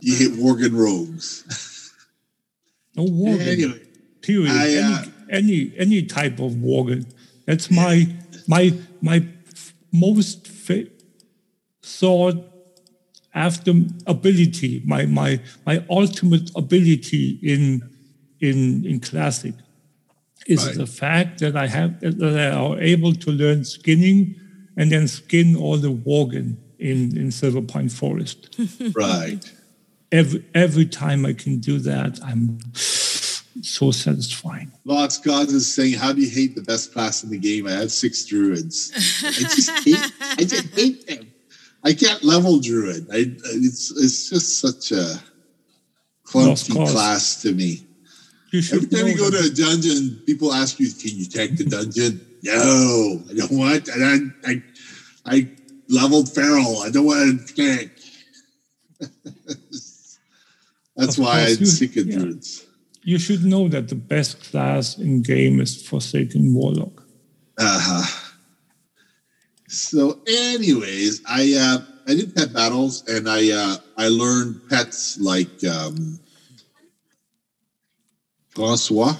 You 0.00 0.16
hate 0.16 0.32
Worgen 0.38 0.72
rogues. 0.76 1.44
no 2.96 3.04
Worgen. 3.04 3.46
Anyway, 3.46 3.80
period. 4.22 4.50
I, 4.50 4.76
uh, 4.76 5.04
any, 5.30 5.72
any 5.72 5.72
any 5.78 6.02
type 6.02 6.38
of 6.40 6.52
Worgen. 6.52 7.06
That's 7.46 7.70
my 7.70 8.06
my 8.46 8.72
my 9.00 9.24
most 9.92 10.46
fa- 10.46 10.86
sought 11.82 12.36
after 13.34 13.72
ability. 14.06 14.82
My 14.84 15.06
my 15.06 15.40
my 15.66 15.84
ultimate 15.88 16.50
ability 16.56 17.38
in 17.42 17.82
in 18.40 18.84
in 18.84 19.00
classic 19.00 19.54
is 20.46 20.66
Right. 20.66 20.76
the 20.76 20.86
fact 20.86 21.40
that 21.40 21.56
I 21.56 21.66
have 21.66 22.00
that 22.00 22.38
I 22.38 22.50
are 22.50 22.80
able 22.80 23.14
to 23.14 23.30
learn 23.30 23.64
skinning 23.64 24.34
and 24.76 24.90
then 24.90 25.06
skin 25.08 25.56
all 25.56 25.76
the 25.76 25.92
Worgen 25.92 26.56
in 26.78 27.16
in 27.16 27.30
Silverpine 27.30 27.90
Forest. 27.90 28.56
right. 28.94 29.40
Every 30.12 30.44
every 30.54 30.86
time 30.86 31.24
I 31.24 31.34
can 31.34 31.58
do 31.60 31.78
that, 31.80 32.18
I'm 32.24 32.58
so 33.62 33.90
satisfying. 33.90 34.70
Lost 34.84 35.24
Gods 35.24 35.52
is 35.52 35.72
saying, 35.72 35.94
"How 35.94 36.12
do 36.12 36.20
you 36.20 36.30
hate 36.30 36.54
the 36.54 36.62
best 36.62 36.92
class 36.92 37.22
in 37.24 37.30
the 37.30 37.38
game? 37.38 37.66
I 37.66 37.72
have 37.72 37.92
six 37.92 38.24
druids. 38.24 38.90
I 39.24 39.30
just 39.32 39.70
hate. 39.84 40.12
I 40.20 40.44
just 40.44 40.68
hate 40.74 41.06
them. 41.06 41.26
I 41.84 41.92
can't 41.94 42.22
level 42.22 42.60
druid. 42.60 43.06
I 43.10 43.24
it's 43.44 43.90
it's 43.92 44.28
just 44.30 44.58
such 44.58 44.92
a 44.92 45.20
clunky 46.26 46.72
class 46.90 47.40
to 47.42 47.52
me. 47.52 47.86
Every 48.52 48.86
time 48.88 49.06
you 49.06 49.16
go 49.16 49.30
that- 49.30 49.54
to 49.54 49.62
a 49.62 49.66
dungeon, 49.66 50.22
people 50.26 50.52
ask 50.52 50.78
you, 50.80 50.90
"Can 50.92 51.16
you 51.16 51.24
tank 51.26 51.56
the 51.58 51.64
dungeon?" 51.64 52.20
no, 52.42 53.22
I 53.30 53.34
don't 53.34 53.52
want. 53.52 53.88
And 53.88 54.32
I 54.46 54.50
I, 54.50 54.62
I 55.26 55.48
leveled 55.88 56.32
feral. 56.32 56.78
I 56.80 56.90
don't 56.90 57.04
want 57.06 57.46
to 57.48 57.54
tank. 57.54 57.92
That's 60.96 61.16
Of 61.18 61.24
why 61.24 61.42
I'm 61.42 61.48
you- 61.60 61.66
sick 61.66 61.96
of 61.96 62.06
yeah. 62.06 62.18
druids. 62.18 62.66
You 63.02 63.18
should 63.18 63.44
know 63.44 63.68
that 63.68 63.88
the 63.88 63.94
best 63.94 64.50
class 64.50 64.98
in 64.98 65.22
game 65.22 65.60
is 65.60 65.86
Forsaken 65.86 66.52
Warlock. 66.54 67.02
Uh-huh. 67.58 68.30
So, 69.68 70.20
anyways, 70.26 71.22
I 71.28 71.54
uh, 71.54 71.78
I 72.08 72.14
did 72.14 72.34
pet 72.34 72.52
battles, 72.52 73.06
and 73.08 73.28
I 73.28 73.52
uh, 73.52 73.76
I 73.96 74.08
learned 74.08 74.68
pets 74.68 75.18
like 75.20 75.62
um, 75.64 76.18
Francois, 78.48 79.14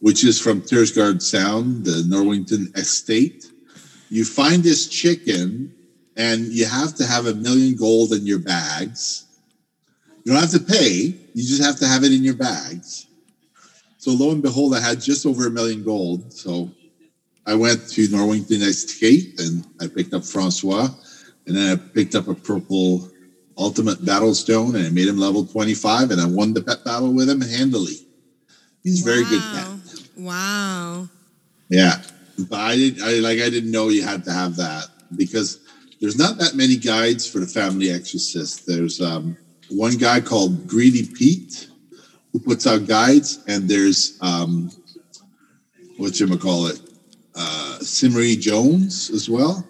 which 0.00 0.24
is 0.24 0.40
from 0.40 0.62
Tiragarde 0.62 1.22
Sound, 1.22 1.84
the 1.84 2.02
Norwington 2.08 2.76
estate. 2.76 3.46
You 4.10 4.24
find 4.24 4.64
this 4.64 4.88
chicken, 4.88 5.72
and 6.16 6.46
you 6.46 6.66
have 6.66 6.96
to 6.96 7.06
have 7.06 7.26
a 7.26 7.34
million 7.34 7.76
gold 7.76 8.12
in 8.12 8.26
your 8.26 8.40
bags. 8.40 9.27
You 10.28 10.34
don't 10.34 10.42
have 10.42 10.50
to 10.50 10.60
pay; 10.60 11.14
you 11.32 11.42
just 11.42 11.62
have 11.62 11.78
to 11.78 11.86
have 11.86 12.04
it 12.04 12.12
in 12.12 12.22
your 12.22 12.34
bags. 12.34 13.06
So 13.96 14.10
lo 14.10 14.30
and 14.30 14.42
behold, 14.42 14.74
I 14.74 14.80
had 14.80 15.00
just 15.00 15.24
over 15.24 15.46
a 15.46 15.50
million 15.50 15.82
gold. 15.82 16.34
So 16.34 16.70
I 17.46 17.54
went 17.54 17.88
to 17.92 18.08
Norwington 18.08 18.60
Estate 18.60 19.40
and 19.40 19.66
I 19.80 19.86
picked 19.86 20.12
up 20.12 20.26
Francois, 20.26 20.90
and 21.46 21.56
then 21.56 21.72
I 21.72 21.76
picked 21.94 22.14
up 22.14 22.28
a 22.28 22.34
purple 22.34 23.10
Ultimate 23.56 24.04
Battle 24.04 24.34
Stone, 24.34 24.76
and 24.76 24.86
I 24.86 24.90
made 24.90 25.08
him 25.08 25.16
level 25.16 25.46
twenty 25.46 25.72
five, 25.72 26.10
and 26.10 26.20
I 26.20 26.26
won 26.26 26.52
the 26.52 26.60
pet 26.62 26.84
battle 26.84 27.14
with 27.14 27.30
him 27.30 27.40
handily. 27.40 27.96
He's 28.82 29.00
a 29.00 29.10
very 29.10 29.24
good 29.24 29.40
pet. 29.40 29.66
Wow. 30.18 31.08
Yeah, 31.70 32.02
but 32.50 32.60
I 32.60 32.76
didn't. 32.76 33.02
I 33.02 33.12
like. 33.20 33.40
I 33.40 33.48
didn't 33.48 33.70
know 33.70 33.88
you 33.88 34.02
had 34.02 34.24
to 34.24 34.32
have 34.34 34.56
that 34.56 34.88
because 35.16 35.60
there's 36.02 36.18
not 36.18 36.36
that 36.36 36.54
many 36.54 36.76
guides 36.76 37.26
for 37.26 37.38
the 37.38 37.46
family 37.46 37.90
exorcist. 37.90 38.66
There's 38.66 39.00
um, 39.00 39.38
one 39.70 39.96
guy 39.96 40.20
called 40.20 40.66
Greedy 40.66 41.06
Pete 41.06 41.68
who 42.32 42.40
puts 42.40 42.66
out 42.66 42.86
guides, 42.86 43.42
and 43.48 43.68
there's 43.68 44.18
um, 44.20 44.70
what 45.96 46.18
you 46.20 46.38
call 46.38 46.66
it, 46.66 46.80
uh, 47.34 47.78
Simmery 47.80 48.38
Jones 48.38 49.10
as 49.10 49.28
well, 49.28 49.66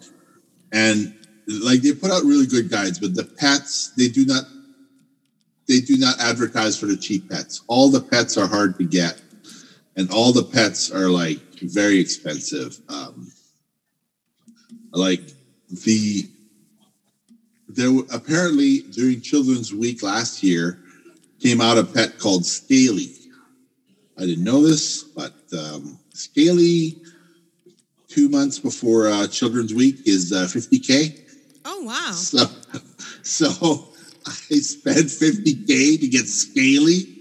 and 0.73 1.15
like 1.47 1.83
they 1.83 1.93
put 1.93 2.11
out 2.11 2.25
really 2.25 2.47
good 2.47 2.71
guides. 2.71 2.99
But 2.99 3.15
the 3.15 3.25
pets, 3.25 3.93
they 3.97 4.09
do 4.09 4.25
not. 4.25 4.45
They 5.67 5.81
do 5.81 5.99
not 5.99 6.19
advertise 6.19 6.79
for 6.79 6.87
the 6.87 6.97
cheap 6.97 7.29
pets. 7.29 7.63
All 7.67 7.91
the 7.91 8.01
pets 8.01 8.39
are 8.39 8.47
hard 8.47 8.79
to 8.79 8.85
get 8.85 9.21
and 9.99 10.13
all 10.13 10.33
the 10.33 10.45
pets 10.45 10.93
are 10.93 11.11
like 11.11 11.41
very 11.61 11.99
expensive. 11.99 12.79
Um, 12.89 13.33
like 14.93 15.23
the 15.85 16.29
there 17.79 17.87
w- 17.87 18.07
apparently 18.13 18.81
during 18.81 19.21
Children's 19.21 19.73
Week 19.73 20.03
last 20.03 20.43
year 20.43 20.81
came 21.41 21.61
out 21.61 21.79
a 21.79 21.85
pet 21.85 22.19
called 22.19 22.45
Scaly. 22.45 23.15
I 24.19 24.23
didn't 24.23 24.43
know 24.43 24.67
this, 24.67 25.05
but 25.05 25.35
um, 25.57 25.97
Scaly 26.13 27.01
two 28.09 28.29
months 28.29 28.59
before 28.59 29.07
uh, 29.07 29.29
Children's 29.29 29.73
Week 29.73 29.97
is 30.07 30.33
uh, 30.33 30.47
50k. 30.47 31.21
Oh 31.65 31.85
wow. 31.85 32.11
So, 32.11 32.47
so 33.23 33.89
I 34.27 34.57
spent 34.57 35.07
50k 35.07 36.01
to 36.01 36.09
get 36.09 36.27
Scaly. 36.27 37.15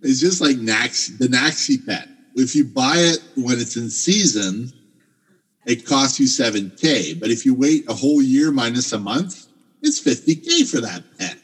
It's 0.00 0.18
just 0.18 0.40
like 0.40 0.56
Nax, 0.56 1.18
the 1.18 1.26
Naxi 1.26 1.84
pet. 1.84 2.08
If 2.36 2.54
you 2.54 2.64
buy 2.64 2.94
it 2.96 3.18
when 3.36 3.58
it's 3.58 3.76
in 3.76 3.90
season, 3.90 4.72
it 5.66 5.84
costs 5.84 6.18
you 6.18 6.26
7k. 6.26 7.20
But 7.20 7.28
if 7.28 7.44
you 7.44 7.54
wait 7.54 7.90
a 7.90 7.92
whole 7.92 8.22
year 8.22 8.50
minus 8.50 8.94
a 8.94 8.98
month, 8.98 9.47
it's 9.82 10.00
50k 10.02 10.70
for 10.70 10.80
that 10.80 11.02
pet. 11.18 11.38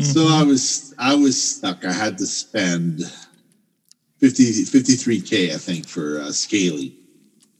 So 0.00 0.26
I 0.28 0.42
was 0.42 0.94
I 0.98 1.14
was 1.14 1.40
stuck. 1.40 1.84
I 1.84 1.92
had 1.92 2.16
to 2.18 2.26
spend 2.26 3.02
50 4.20 4.64
53k 4.64 5.52
I 5.52 5.58
think 5.58 5.86
for 5.86 6.18
uh, 6.20 6.32
Scaly, 6.32 6.94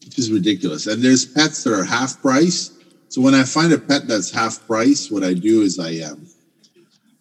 which 0.04 0.18
is 0.18 0.32
ridiculous. 0.32 0.86
And 0.86 1.02
there's 1.02 1.26
pets 1.26 1.62
that 1.64 1.74
are 1.74 1.84
half 1.84 2.22
price. 2.22 2.70
So 3.08 3.20
when 3.20 3.34
I 3.34 3.44
find 3.44 3.70
a 3.74 3.78
pet 3.78 4.08
that's 4.08 4.30
half 4.30 4.66
price, 4.66 5.10
what 5.10 5.22
I 5.22 5.34
do 5.34 5.60
is 5.60 5.78
I 5.78 5.98
um, 5.98 6.26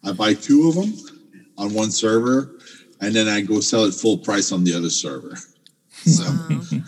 I 0.02 0.12
buy 0.12 0.32
two 0.32 0.68
of 0.68 0.76
them 0.76 0.94
on 1.58 1.74
one 1.74 1.90
server, 1.90 2.58
and 3.02 3.14
then 3.14 3.28
I 3.28 3.42
go 3.42 3.60
sell 3.60 3.84
it 3.84 3.92
full 3.92 4.16
price 4.16 4.50
on 4.50 4.64
the 4.64 4.74
other 4.74 4.90
server. 4.90 5.36
So 6.04 6.24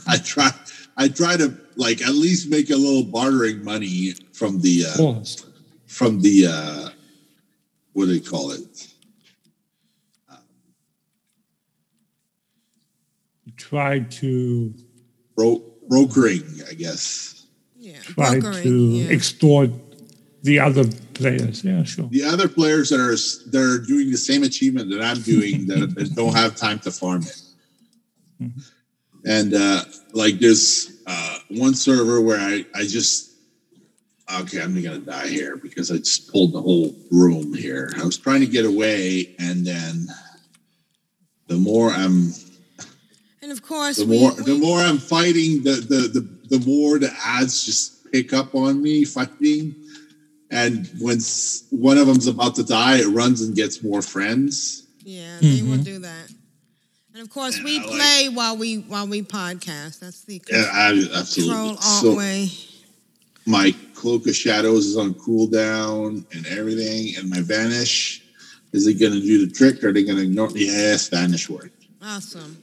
I 0.08 0.16
try 0.16 0.50
I 0.96 1.08
try 1.08 1.36
to 1.36 1.54
like 1.76 2.02
at 2.02 2.14
least 2.14 2.48
make 2.48 2.70
a 2.70 2.76
little 2.76 3.04
bartering 3.04 3.64
money 3.64 4.12
from 4.32 4.60
the 4.60 4.86
uh, 4.86 4.96
course. 4.96 5.44
from 5.86 6.20
the 6.20 6.46
uh, 6.46 6.88
what 7.92 8.06
do 8.06 8.18
they 8.18 8.20
call 8.20 8.52
it? 8.52 8.88
Try 13.56 14.00
to 14.00 14.74
Bro- 15.36 15.62
brokering, 15.88 16.42
I 16.68 16.74
guess. 16.74 17.46
Yeah. 17.76 17.98
try 18.02 18.40
brokering, 18.40 18.62
to 18.62 18.70
yeah. 18.70 19.10
extort 19.10 19.70
the 20.42 20.58
other 20.58 20.84
players. 21.14 21.64
Yeah, 21.64 21.84
sure. 21.84 22.08
The 22.08 22.24
other 22.24 22.48
players 22.48 22.90
that 22.90 23.00
are 23.00 23.16
that 23.50 23.60
are 23.60 23.78
doing 23.78 24.10
the 24.10 24.16
same 24.16 24.42
achievement 24.42 24.90
that 24.90 25.02
I'm 25.02 25.22
doing 25.22 25.66
that, 25.66 25.94
that 25.94 26.14
don't 26.16 26.34
have 26.34 26.56
time 26.56 26.78
to 26.80 26.90
farm 26.90 27.22
it. 27.22 27.40
And 29.26 29.54
uh, 29.54 29.84
like 30.12 30.38
there's 30.38 31.00
uh, 31.06 31.38
one 31.50 31.74
server 31.74 32.20
where 32.20 32.38
I 32.40 32.64
I 32.74 32.82
just 32.82 33.32
okay 34.40 34.60
I'm 34.62 34.80
gonna 34.82 34.98
die 34.98 35.28
here 35.28 35.56
because 35.56 35.90
I 35.90 35.96
just 35.98 36.30
pulled 36.30 36.52
the 36.52 36.60
whole 36.60 36.94
room 37.10 37.54
here. 37.54 37.90
I 37.96 38.04
was 38.04 38.18
trying 38.18 38.40
to 38.40 38.46
get 38.46 38.64
away, 38.66 39.34
and 39.38 39.66
then 39.66 40.06
the 41.48 41.56
more 41.56 41.90
I'm 41.90 42.32
And 43.42 43.50
of 43.52 43.62
course, 43.62 43.96
the 43.96 44.06
we, 44.06 44.18
more 44.20 44.32
we- 44.34 44.42
the 44.44 44.58
more 44.58 44.78
I'm 44.80 44.98
fighting, 44.98 45.62
the 45.62 45.76
the 45.76 46.20
the, 46.48 46.58
the 46.58 46.66
more 46.66 46.98
the 46.98 47.12
ads 47.24 47.64
just 47.64 48.10
pick 48.12 48.32
up 48.32 48.54
on 48.54 48.82
me 48.82 49.04
fighting. 49.04 49.74
And 50.50 50.88
when 51.00 51.18
one 51.70 51.98
of 51.98 52.06
them's 52.06 52.26
about 52.28 52.54
to 52.56 52.62
die, 52.64 52.98
it 52.98 53.06
runs 53.08 53.40
and 53.42 53.56
gets 53.56 53.82
more 53.82 54.02
friends. 54.02 54.86
yeah, 55.02 55.38
they 55.40 55.62
will 55.62 55.78
Mm-hmm. 55.78 55.82
do 55.82 55.98
that. 56.00 56.30
And 57.14 57.22
of 57.22 57.30
course, 57.30 57.60
we 57.62 57.78
I 57.78 57.82
like- 57.82 57.90
play 57.90 58.28
while 58.28 58.56
we 58.56 58.78
while 58.78 59.06
we 59.06 59.22
podcast. 59.22 60.00
That's 60.00 60.22
the 60.22 60.42
Yeah, 60.50 60.68
I, 60.72 61.08
absolutely. 61.14 61.76
So 61.80 62.16
way. 62.16 62.50
my 63.46 63.72
cloak 63.94 64.26
of 64.26 64.34
shadows 64.34 64.86
is 64.86 64.96
on 64.96 65.14
cooldown 65.14 66.24
and 66.34 66.46
everything, 66.46 67.16
and 67.16 67.30
my 67.30 67.40
vanish. 67.40 68.20
Is 68.72 68.88
it 68.88 68.94
going 68.94 69.12
to 69.12 69.20
do 69.20 69.46
the 69.46 69.52
trick? 69.52 69.84
Or 69.84 69.90
are 69.90 69.92
they 69.92 70.02
going 70.02 70.16
to 70.16 70.24
ignore? 70.24 70.50
Yes, 70.52 71.06
vanish 71.08 71.48
worked. 71.48 71.84
Awesome. 72.02 72.60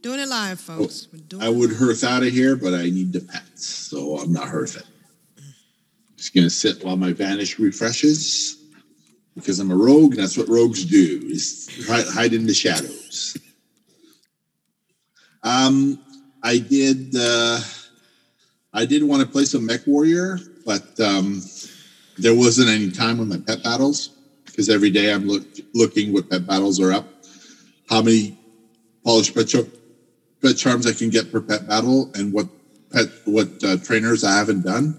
Doing 0.00 0.20
it 0.20 0.28
live, 0.28 0.62
Oh, 0.68 0.78
folks. 0.78 1.06
Doing 1.28 1.42
I 1.42 1.48
would 1.48 1.72
hearth 1.74 2.04
out 2.04 2.22
of 2.22 2.32
here, 2.32 2.54
but 2.54 2.72
I 2.74 2.84
need 2.84 3.12
the 3.12 3.20
pets, 3.20 3.66
so 3.66 4.18
I'm 4.18 4.32
not 4.32 4.48
hearthing. 4.48 4.84
Just 6.16 6.32
gonna 6.34 6.50
sit 6.50 6.84
while 6.84 6.96
my 6.96 7.12
vanish 7.12 7.58
refreshes 7.58 8.56
because 9.34 9.58
I'm 9.58 9.72
a 9.72 9.76
rogue, 9.76 10.12
and 10.14 10.22
that's 10.22 10.36
what 10.36 10.48
rogues 10.48 10.84
do: 10.84 11.20
is 11.24 11.68
hide, 11.88 12.06
hide 12.06 12.32
in 12.32 12.46
the 12.46 12.54
shadows. 12.54 13.01
Um, 15.42 15.98
I 16.42 16.58
did. 16.58 17.14
Uh, 17.18 17.60
I 18.74 18.86
did 18.86 19.02
want 19.02 19.22
to 19.22 19.28
play 19.28 19.44
some 19.44 19.68
MechWarrior, 19.68 20.40
but 20.64 20.98
um, 21.00 21.42
there 22.18 22.34
wasn't 22.34 22.70
any 22.70 22.90
time 22.90 23.20
on 23.20 23.28
my 23.28 23.38
pet 23.38 23.62
battles 23.62 24.10
because 24.46 24.68
every 24.68 24.90
day 24.90 25.12
I'm 25.12 25.26
look, 25.26 25.44
looking 25.74 26.12
what 26.12 26.30
pet 26.30 26.46
battles 26.46 26.80
are 26.80 26.92
up, 26.92 27.06
how 27.88 28.02
many 28.02 28.38
polished 29.04 29.34
pet, 29.34 29.48
char- 29.48 29.66
pet 30.40 30.56
charms 30.56 30.86
I 30.86 30.92
can 30.92 31.10
get 31.10 31.30
per 31.30 31.40
pet 31.40 31.68
battle, 31.68 32.10
and 32.14 32.32
what 32.32 32.48
pet 32.90 33.08
what 33.24 33.48
uh, 33.64 33.76
trainers 33.78 34.24
I 34.24 34.36
haven't 34.36 34.62
done. 34.62 34.98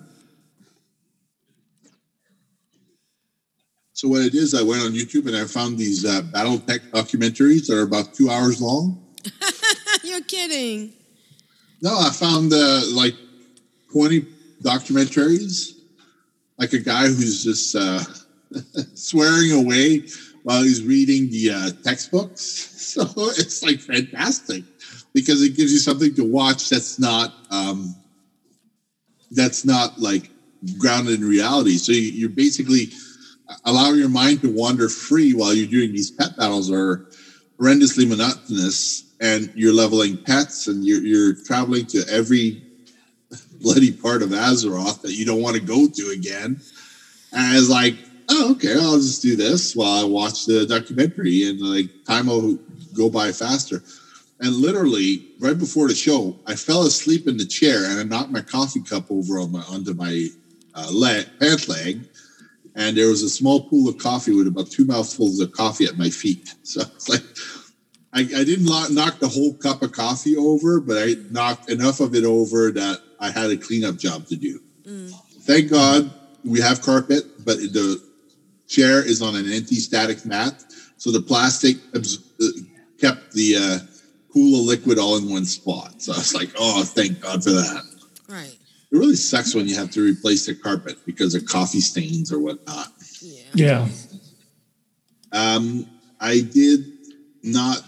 So 4.03 4.09
what 4.09 4.19
I 4.19 4.25
did 4.25 4.35
is 4.35 4.53
I 4.53 4.61
went 4.61 4.81
on 4.81 4.91
YouTube 4.91 5.27
and 5.27 5.35
I 5.37 5.45
found 5.45 5.77
these 5.77 6.03
uh, 6.03 6.23
BattleTech 6.23 6.89
documentaries 6.89 7.67
that 7.67 7.77
are 7.77 7.83
about 7.83 8.13
two 8.13 8.29
hours 8.29 8.61
long. 8.61 9.01
You're 10.03 10.19
kidding. 10.23 10.91
No, 11.81 11.97
I 11.97 12.09
found 12.09 12.51
uh, 12.51 12.81
like 12.91 13.15
20 13.93 14.27
documentaries, 14.61 15.79
like 16.57 16.73
a 16.73 16.79
guy 16.79 17.03
who's 17.03 17.45
just 17.45 17.77
uh, 17.77 18.03
swearing 18.93 19.53
away 19.53 20.03
while 20.43 20.63
he's 20.63 20.83
reading 20.83 21.29
the 21.29 21.51
uh, 21.51 21.69
textbooks. 21.83 22.71
So 22.83 23.05
it's 23.05 23.63
like 23.63 23.79
fantastic 23.79 24.63
because 25.13 25.41
it 25.41 25.55
gives 25.55 25.71
you 25.71 25.79
something 25.79 26.13
to 26.15 26.23
watch 26.23 26.69
that's 26.69 26.99
not 26.99 27.33
um, 27.49 27.95
that's 29.31 29.65
not 29.65 29.99
like 29.99 30.29
grounded 30.77 31.19
in 31.19 31.27
reality. 31.27 31.77
So 31.77 31.91
you, 31.91 32.01
you're 32.01 32.29
basically 32.29 32.91
allow 33.65 33.91
your 33.91 34.09
mind 34.09 34.41
to 34.41 34.53
wander 34.53 34.89
free 34.89 35.33
while 35.33 35.53
you're 35.53 35.67
doing 35.67 35.91
these 35.91 36.11
pet 36.11 36.35
battles 36.37 36.71
are 36.71 37.07
horrendously 37.59 38.07
monotonous 38.07 39.13
and 39.21 39.51
you're 39.55 39.73
leveling 39.73 40.17
pets 40.17 40.67
and 40.67 40.85
you're, 40.85 41.01
you're 41.01 41.35
traveling 41.45 41.85
to 41.85 42.03
every 42.09 42.63
bloody 43.61 43.91
part 43.91 44.21
of 44.21 44.29
Azeroth 44.29 45.01
that 45.01 45.13
you 45.13 45.25
don't 45.25 45.41
want 45.41 45.55
to 45.55 45.61
go 45.61 45.87
to 45.87 46.13
again. 46.15 46.59
And 47.31 47.57
it's 47.57 47.69
like 47.69 47.95
oh, 48.29 48.51
okay, 48.51 48.73
I'll 48.73 48.97
just 48.97 49.21
do 49.21 49.35
this 49.35 49.75
while 49.75 50.01
I 50.01 50.03
watch 50.03 50.45
the 50.45 50.65
documentary, 50.65 51.47
and 51.47 51.59
like 51.59 51.89
time 52.05 52.27
will 52.27 52.57
go 52.95 53.09
by 53.09 53.31
faster. 53.31 53.83
And 54.39 54.55
literally, 54.55 55.27
right 55.39 55.57
before 55.57 55.87
the 55.87 55.95
show, 55.95 56.37
I 56.45 56.55
fell 56.55 56.83
asleep 56.83 57.27
in 57.27 57.37
the 57.37 57.45
chair 57.45 57.85
and 57.85 57.99
I 57.99 58.03
knocked 58.03 58.31
my 58.31 58.41
coffee 58.41 58.81
cup 58.81 59.09
over 59.09 59.39
on 59.39 59.51
my 59.51 59.61
onto 59.69 59.93
my 59.93 60.27
uh, 60.75 60.91
pant 61.39 61.69
leg, 61.69 62.09
and 62.75 62.97
there 62.97 63.07
was 63.09 63.23
a 63.23 63.29
small 63.29 63.61
pool 63.69 63.87
of 63.87 63.97
coffee 63.97 64.33
with 64.33 64.47
about 64.47 64.69
two 64.71 64.85
mouthfuls 64.85 65.39
of 65.39 65.51
coffee 65.51 65.85
at 65.85 65.97
my 65.97 66.09
feet. 66.09 66.53
So 66.65 66.81
it's 66.81 67.09
like 67.09 67.23
I, 68.13 68.21
I 68.21 68.43
didn't 68.43 68.65
knock 68.65 69.19
the 69.19 69.27
whole 69.27 69.53
cup 69.53 69.81
of 69.81 69.91
coffee 69.91 70.35
over, 70.37 70.79
but 70.79 70.97
I 70.97 71.15
knocked 71.29 71.69
enough 71.69 71.99
of 71.99 72.15
it 72.15 72.23
over 72.23 72.71
that 72.71 73.01
I 73.19 73.29
had 73.29 73.51
a 73.51 73.57
cleanup 73.57 73.97
job 73.97 74.27
to 74.27 74.35
do. 74.35 74.59
Thank 75.41 75.69
God 75.71 76.11
we 76.45 76.61
have 76.61 76.81
carpet, 76.81 77.25
but 77.45 77.57
the 77.57 78.01
chair 78.67 79.05
is 79.05 79.21
on 79.21 79.35
an 79.35 79.51
anti-static 79.51 80.25
mat, 80.25 80.63
so 80.97 81.11
the 81.11 81.21
plastic 81.21 81.77
abs- 81.93 82.19
kept 82.97 83.33
the 83.33 83.55
uh, 83.57 83.79
pool 84.31 84.61
of 84.61 84.65
liquid 84.65 84.97
all 84.97 85.17
in 85.17 85.29
one 85.29 85.45
spot. 85.45 86.01
So 86.01 86.13
I 86.13 86.17
was 86.17 86.33
like, 86.33 86.49
oh, 86.57 86.83
thank 86.83 87.19
God 87.21 87.43
for 87.43 87.51
that. 87.51 87.83
Right. 88.29 88.57
It 88.93 88.97
really 88.97 89.15
sucks 89.15 89.55
when 89.55 89.67
you 89.67 89.75
have 89.75 89.89
to 89.91 90.01
replace 90.01 90.45
the 90.45 90.53
carpet 90.53 90.99
because 91.03 91.33
of 91.33 91.47
coffee 91.47 91.81
stains 91.81 92.31
or 92.31 92.37
whatnot. 92.39 92.89
Yeah. 93.55 93.87
Um, 95.31 95.87
I 96.19 96.41
did 96.41 96.85
not. 97.41 97.83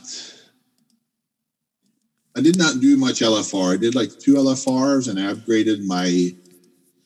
I 2.35 2.41
did 2.41 2.57
not 2.57 2.81
do 2.81 2.97
much 2.97 3.19
LFR. 3.19 3.75
I 3.75 3.77
did 3.77 3.93
like 3.93 4.17
two 4.17 4.33
LFRs, 4.33 5.07
and 5.07 5.19
I 5.19 5.31
upgraded 5.31 5.85
my 5.85 6.35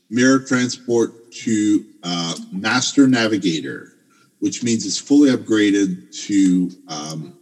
mirror 0.09 0.39
transport 0.39 1.31
to 1.31 1.85
uh, 2.01 2.35
Master 2.53 3.05
Navigator, 3.05 3.93
which 4.39 4.63
means 4.63 4.85
it's 4.85 4.97
fully 4.97 5.29
upgraded 5.29 6.15
to 6.25 6.71
um, 6.88 7.38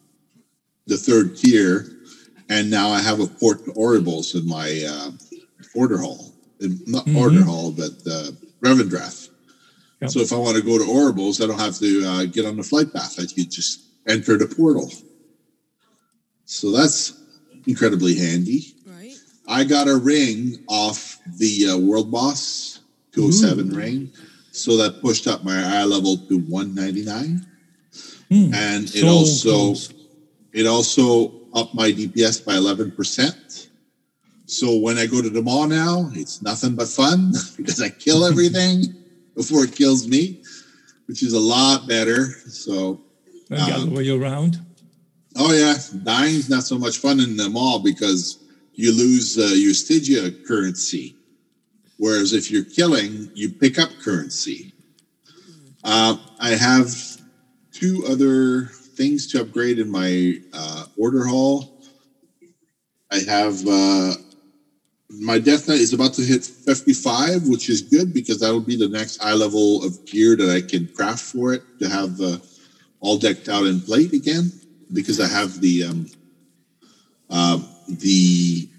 the 0.87 0.97
third 0.97 1.37
tier. 1.37 1.85
And 2.49 2.71
now 2.71 2.89
I 2.89 2.99
have 2.99 3.19
a 3.19 3.27
port 3.27 3.63
to 3.65 3.71
Oribos 3.73 4.33
in 4.33 4.47
my 4.47 4.83
uh, 4.89 5.11
order 5.75 5.99
hall, 5.99 6.26
not 6.87 7.05
Mhm. 7.05 7.15
order 7.17 7.43
hall, 7.43 7.71
but 7.71 7.91
uh, 8.09 8.31
Revendreth. 8.61 9.29
Yep. 10.01 10.11
So 10.11 10.19
if 10.19 10.31
I 10.31 10.35
want 10.37 10.57
to 10.57 10.63
go 10.63 10.77
to 10.77 10.83
Oribos, 10.83 11.43
I 11.43 11.47
don't 11.47 11.59
have 11.59 11.77
to 11.79 12.03
uh, 12.05 12.25
get 12.25 12.45
on 12.45 12.57
the 12.57 12.63
flight 12.63 12.93
path. 12.93 13.19
I 13.19 13.25
can 13.25 13.49
just 13.49 13.81
enter 14.07 14.37
the 14.37 14.47
portal. 14.47 14.91
So 16.45 16.71
that's 16.71 17.13
incredibly 17.65 18.15
handy. 18.15 18.75
Right. 18.85 19.15
I 19.47 19.63
got 19.63 19.87
a 19.87 19.95
ring 19.97 20.63
off 20.67 21.19
the 21.37 21.69
uh, 21.71 21.77
World 21.77 22.11
Boss 22.11 22.79
207 23.13 23.69
ring. 23.75 24.11
So 24.51 24.77
that 24.77 25.01
pushed 25.01 25.27
up 25.27 25.43
my 25.43 25.61
eye 25.79 25.83
level 25.83 26.17
to 26.29 26.39
199. 26.39 27.45
Hmm. 28.29 28.53
And 28.53 28.85
it 28.85 28.89
So 29.01 29.07
also 29.07 29.49
close. 29.49 29.89
it 30.53 30.65
also 30.65 31.33
upped 31.53 31.73
my 31.75 31.91
DPS 31.91 32.43
by 32.45 32.53
11%. 32.55 33.66
So 34.47 34.77
when 34.77 34.97
I 34.97 35.05
go 35.05 35.21
to 35.21 35.29
the 35.29 35.41
Maw 35.41 35.65
now, 35.65 36.09
it's 36.13 36.41
nothing 36.41 36.75
but 36.75 36.87
fun 36.87 37.33
because 37.57 37.81
I 37.81 37.89
kill 37.89 38.25
everything 38.25 38.95
before 39.35 39.65
it 39.65 39.75
kills 39.75 40.07
me, 40.07 40.41
which 41.05 41.21
is 41.21 41.33
a 41.33 41.39
lot 41.39 41.87
better. 41.87 42.27
So 42.47 43.01
And 43.49 43.59
the 43.59 43.75
other 43.75 43.91
way 43.91 44.09
around. 44.09 44.65
Oh 45.35 45.53
yeah, 45.53 45.75
dying's 46.03 46.49
not 46.49 46.63
so 46.63 46.79
much 46.79 46.97
fun 46.97 47.19
in 47.19 47.35
the 47.35 47.49
Maw 47.49 47.79
because 47.79 48.39
you 48.73 48.91
lose 48.95 49.37
uh, 49.37 49.53
your 49.53 49.73
Stygia 49.73 50.31
currency, 50.47 51.15
whereas 51.97 52.33
if 52.33 52.49
you're 52.49 52.63
killing, 52.63 53.29
you 53.35 53.49
pick 53.49 53.77
up 53.77 53.89
currency. 54.01 54.73
Uh, 55.83 56.17
I 56.39 56.51
have 56.51 56.95
two 57.71 58.05
other 58.09 58.65
things 58.65 59.27
to 59.27 59.41
upgrade 59.41 59.77
in 59.77 59.91
my 59.91 60.39
uh, 60.53 60.85
order 60.97 61.25
hall. 61.25 61.81
I 63.11 63.19
have 63.19 63.65
uh, 63.67 64.13
my 65.09 65.39
Death 65.39 65.67
Knight 65.67 65.79
is 65.79 65.93
about 65.93 66.13
to 66.15 66.21
hit 66.21 66.43
55, 66.43 67.47
which 67.47 67.69
is 67.69 67.81
good 67.81 68.13
because 68.13 68.39
that'll 68.39 68.59
be 68.59 68.75
the 68.75 68.89
next 68.89 69.23
eye 69.23 69.33
level 69.33 69.83
of 69.83 70.05
gear 70.05 70.35
that 70.35 70.49
I 70.49 70.61
can 70.61 70.87
craft 70.87 71.21
for 71.21 71.53
it 71.53 71.63
to 71.79 71.87
have 71.87 72.19
uh, 72.19 72.37
all 72.99 73.17
decked 73.17 73.47
out 73.47 73.65
in 73.65 73.79
plate 73.79 74.13
again 74.13 74.51
because 74.91 75.19
I 75.19 75.27
have 75.27 75.61
the 75.61 75.85
um, 75.85 76.07
uh, 77.29 77.59
the 77.87 78.69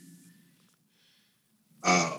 uh, 1.83 2.19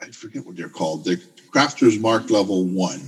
I 0.00 0.06
forget 0.06 0.46
what 0.46 0.56
they're 0.56 0.68
called. 0.68 1.04
The 1.04 1.16
crafters 1.52 2.00
mark 2.00 2.30
level 2.30 2.64
one. 2.64 3.00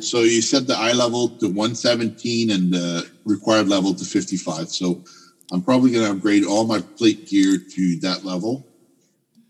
So 0.00 0.20
you 0.20 0.40
set 0.42 0.68
the 0.68 0.76
eye 0.76 0.92
level 0.92 1.28
to 1.28 1.46
117 1.46 2.50
and 2.50 2.72
the 2.72 3.10
required 3.24 3.68
level 3.68 3.94
to 3.94 4.04
55. 4.04 4.68
So 4.68 5.02
I'm 5.50 5.62
probably 5.62 5.90
going 5.90 6.04
to 6.04 6.12
upgrade 6.12 6.44
all 6.44 6.66
my 6.66 6.80
plate 6.80 7.28
gear 7.28 7.58
to 7.58 7.98
that 8.00 8.24
level. 8.24 8.67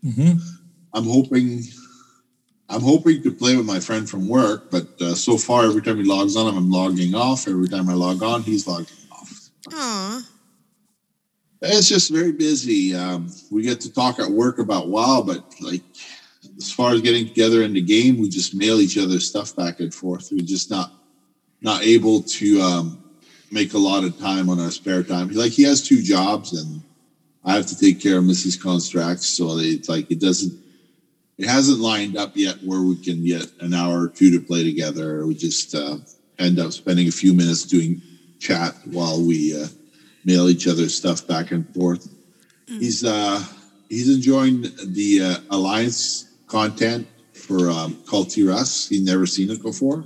Hmm 0.03 0.33
I'm 0.93 1.05
hoping 1.05 1.63
I'm 2.69 2.81
hoping 2.81 3.23
to 3.23 3.31
play 3.31 3.55
with 3.55 3.65
my 3.65 3.79
friend 3.79 4.07
from 4.07 4.27
work, 4.27 4.69
but 4.69 4.87
uh, 5.01 5.15
so 5.15 5.37
far 5.37 5.65
every 5.65 5.81
time 5.81 5.97
he 5.97 6.03
logs 6.03 6.35
on, 6.35 6.55
I'm 6.55 6.69
logging 6.69 7.15
off. 7.15 7.47
Every 7.47 7.67
time 7.67 7.89
I 7.89 7.93
log 7.93 8.21
on, 8.21 8.43
he's 8.43 8.67
logging 8.67 8.87
off. 9.11 9.49
Aw. 9.73 10.21
It's 11.61 11.89
just 11.89 12.11
very 12.11 12.31
busy. 12.31 12.95
Um, 12.95 13.29
we 13.51 13.63
get 13.63 13.81
to 13.81 13.93
talk 13.93 14.19
at 14.19 14.29
work 14.29 14.59
about 14.59 14.87
WoW, 14.87 15.23
but 15.25 15.43
like 15.61 15.81
as 16.57 16.71
far 16.71 16.93
as 16.93 17.01
getting 17.01 17.27
together 17.27 17.63
in 17.63 17.73
the 17.73 17.81
game, 17.81 18.19
we 18.19 18.29
just 18.29 18.55
mail 18.55 18.79
each 18.79 18.97
other 18.97 19.19
stuff 19.19 19.55
back 19.55 19.79
and 19.79 19.93
forth. 19.93 20.29
We're 20.31 20.45
just 20.45 20.69
not 20.69 20.91
not 21.61 21.83
able 21.83 22.21
to 22.21 22.61
um, 22.61 23.03
make 23.51 23.73
a 23.73 23.77
lot 23.77 24.03
of 24.03 24.17
time 24.17 24.49
on 24.49 24.59
our 24.59 24.71
spare 24.71 25.03
time. 25.03 25.29
Like 25.29 25.51
he 25.51 25.63
has 25.63 25.85
two 25.85 26.01
jobs, 26.01 26.53
and 26.53 26.81
I 27.43 27.55
have 27.55 27.67
to 27.67 27.77
take 27.77 28.01
care 28.01 28.17
of 28.17 28.23
Mrs. 28.25 28.61
Constructs, 28.61 29.27
so 29.27 29.57
it's 29.57 29.89
like 29.89 30.11
it 30.11 30.19
doesn't. 30.19 30.57
It 31.37 31.47
hasn't 31.47 31.79
lined 31.79 32.17
up 32.17 32.35
yet 32.35 32.57
where 32.65 32.81
we 32.81 32.97
can 32.97 33.23
get 33.23 33.49
an 33.61 33.73
hour 33.73 34.01
or 34.03 34.09
two 34.09 34.29
to 34.37 34.45
play 34.45 34.63
together. 34.65 35.25
We 35.25 35.35
just 35.35 35.73
uh, 35.73 35.97
end 36.37 36.59
up 36.59 36.73
spending 36.73 37.07
a 37.07 37.11
few 37.11 37.33
minutes 37.33 37.63
doing 37.63 38.01
chat 38.39 38.75
while 38.85 39.21
we 39.21 39.61
uh, 39.61 39.67
mail 40.25 40.49
each 40.49 40.67
other 40.67 40.89
stuff 40.89 41.25
back 41.27 41.51
and 41.51 41.67
forth. 41.73 42.13
He's 42.79 43.03
uh, 43.05 43.41
he's 43.89 44.13
enjoying 44.13 44.63
the 44.85 45.21
uh, 45.23 45.55
alliance 45.55 46.27
content 46.47 47.07
for 47.33 47.69
um, 47.71 47.97
Kul 48.07 48.25
Tiras. 48.25 48.89
He'd 48.89 49.05
never 49.05 49.25
seen 49.25 49.49
it 49.49 49.61
before, 49.61 50.03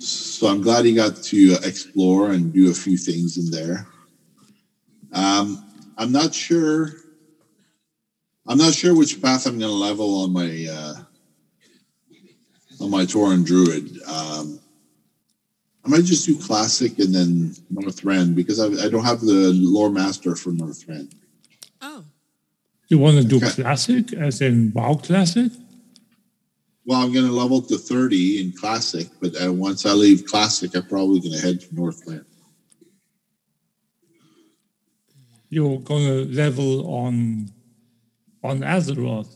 so 0.00 0.48
I'm 0.48 0.62
glad 0.62 0.84
he 0.84 0.94
got 0.94 1.16
to 1.16 1.54
explore 1.62 2.32
and 2.32 2.52
do 2.52 2.70
a 2.70 2.74
few 2.74 2.96
things 2.98 3.38
in 3.38 3.50
there. 3.50 3.86
Um, 5.12 5.64
I'm 5.96 6.12
not 6.12 6.34
sure. 6.34 6.90
I'm 8.46 8.58
not 8.58 8.74
sure 8.74 8.94
which 8.94 9.22
path 9.22 9.46
I'm 9.46 9.58
going 9.58 9.70
to 9.70 9.76
level 9.76 10.22
on 10.22 10.32
my 10.32 10.66
uh, 10.70 10.94
on 12.80 12.90
my 12.90 13.04
Tauren 13.04 13.44
Druid. 13.44 14.02
Um, 14.06 14.60
I 15.84 15.88
might 15.88 16.04
just 16.04 16.26
do 16.26 16.38
classic 16.38 16.98
and 16.98 17.14
then 17.14 17.54
Northrend 17.72 18.34
because 18.34 18.58
I, 18.58 18.66
I 18.84 18.88
don't 18.88 19.04
have 19.04 19.20
the 19.20 19.52
lore 19.54 19.90
master 19.90 20.34
for 20.34 20.50
Northrend. 20.50 21.12
Oh. 21.82 22.04
You 22.88 22.98
want 22.98 23.18
to 23.18 23.24
do 23.24 23.36
Okay. 23.36 23.50
classic, 23.62 24.12
as 24.14 24.40
in 24.40 24.72
WoW 24.74 24.94
classic? 24.94 25.52
Well, 26.86 27.00
I'm 27.00 27.12
going 27.12 27.26
to 27.26 27.32
level 27.32 27.62
to 27.62 27.78
30 27.78 28.40
in 28.40 28.52
classic, 28.52 29.08
but 29.20 29.34
uh, 29.42 29.52
once 29.52 29.86
I 29.86 29.92
leave 29.92 30.26
classic, 30.26 30.74
I'm 30.74 30.86
probably 30.86 31.20
going 31.20 31.32
to 31.32 31.40
head 31.40 31.60
to 31.62 31.66
Northrend. 31.68 32.24
You're 35.54 35.78
going 35.78 36.04
to 36.04 36.34
level 36.34 36.84
on 37.02 37.48
on 38.42 38.58
Azeroth, 38.60 39.28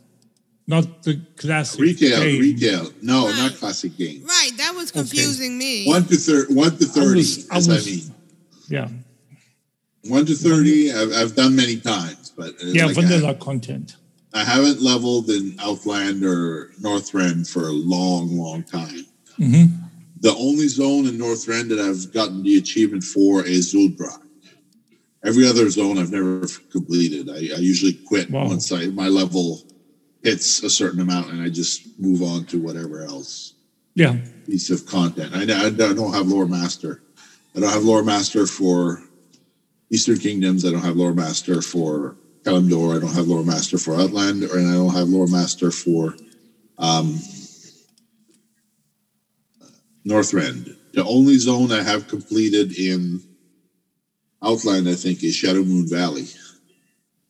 not 0.66 1.04
the 1.04 1.20
classic 1.36 1.80
Retail, 1.80 2.20
game. 2.20 2.40
retail. 2.40 2.92
No, 3.00 3.26
Right. 3.28 3.36
not 3.36 3.54
classic 3.56 3.96
game. 3.96 4.24
Right. 4.24 4.50
That 4.56 4.74
was 4.74 4.90
confusing 4.90 5.56
me. 5.56 5.86
One 5.86 6.04
to 6.06 6.16
thir- 6.16 6.46
one 6.50 6.76
to 6.78 6.86
30, 6.86 7.18
was- 7.20 7.46
I 7.50 7.56
as 7.58 7.68
I 7.68 7.78
mean. 7.88 8.14
Yeah, 8.68 8.88
One 10.08 10.26
to 10.26 10.34
30, 10.34 10.92
I've, 10.92 11.12
I've 11.12 11.34
done 11.36 11.54
many 11.54 11.76
times, 11.76 12.32
but 12.36 12.50
uh, 12.62 12.66
yeah, 12.66 12.86
like 12.86 12.98
I- 13.24 13.34
content. 13.34 13.94
I 14.34 14.42
haven't 14.44 14.82
leveled 14.82 15.30
in 15.30 15.54
Outland 15.60 16.22
or 16.24 16.72
Northrend 16.82 17.48
for 17.48 17.68
a 17.68 17.72
long, 17.94 18.36
long 18.36 18.62
time. 18.64 19.06
hmm 19.36 19.64
The 20.20 20.34
only 20.34 20.66
zone 20.68 21.06
in 21.06 21.16
Northrend 21.16 21.68
that 21.70 21.78
I've 21.78 22.12
gotten 22.12 22.42
the 22.42 22.56
achievement 22.58 23.04
for 23.04 23.44
is 23.46 23.72
Zul'Drak. 23.72 24.20
Every 25.24 25.46
other 25.46 25.68
zone 25.68 25.98
I've 25.98 26.12
never 26.12 26.46
completed. 26.70 27.28
I, 27.28 27.56
I 27.56 27.58
usually 27.58 27.94
quit 28.06 28.30
Wow. 28.30 28.46
once 28.46 28.70
I, 28.70 28.86
my 28.86 29.08
level 29.08 29.62
hits 30.22 30.62
a 30.62 30.70
certain 30.70 31.00
amount 31.00 31.30
and 31.30 31.42
I 31.42 31.48
just 31.48 31.98
move 31.98 32.22
on 32.22 32.44
to 32.46 32.60
whatever 32.60 33.02
else 33.04 33.54
Yeah, 33.94 34.16
piece 34.46 34.70
of 34.70 34.86
content. 34.86 35.34
I, 35.34 35.42
I 35.66 35.70
don't 35.70 36.14
have 36.14 36.28
Lore 36.28 36.46
Master. 36.46 37.02
I 37.56 37.60
don't 37.60 37.72
have 37.72 37.84
Lore 37.84 38.04
Master 38.04 38.46
for 38.46 39.02
Eastern 39.90 40.18
Kingdoms. 40.18 40.64
I 40.64 40.70
don't 40.70 40.82
have 40.82 40.96
Lore 40.96 41.14
Master 41.14 41.62
for 41.62 42.16
Kalimdor. 42.44 42.96
I 42.96 43.00
don't 43.00 43.14
have 43.14 43.26
Lore 43.26 43.44
Master 43.44 43.78
for 43.78 43.94
Outland, 43.96 44.42
and 44.44 44.68
I 44.68 44.74
don't 44.74 44.94
have 44.94 45.08
Lore 45.08 45.26
Master 45.26 45.70
for 45.70 46.14
um, 46.78 47.18
Northrend. 50.06 50.76
The 50.94 51.04
only 51.04 51.38
zone 51.38 51.72
I 51.72 51.82
have 51.82 52.08
completed 52.08 52.78
in 52.78 53.22
Outland, 54.42 54.88
I 54.88 54.94
think, 54.94 55.22
is 55.24 55.36
Shadowmoon 55.36 55.90
Valley. 55.90 56.26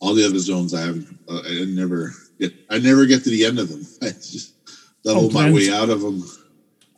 All 0.00 0.14
the 0.14 0.26
other 0.26 0.38
zones 0.38 0.74
I 0.74 0.82
have, 0.82 1.04
uh, 1.28 1.40
I 1.44 1.64
never 1.66 2.12
get. 2.38 2.52
I 2.70 2.78
never 2.78 3.06
get 3.06 3.24
to 3.24 3.30
the 3.30 3.44
end 3.44 3.58
of 3.58 3.68
them. 3.68 3.86
I 4.02 4.10
just 4.10 4.54
level 5.04 5.30
my 5.30 5.50
way 5.50 5.70
out 5.72 5.90
of 5.90 6.00
them. 6.00 6.22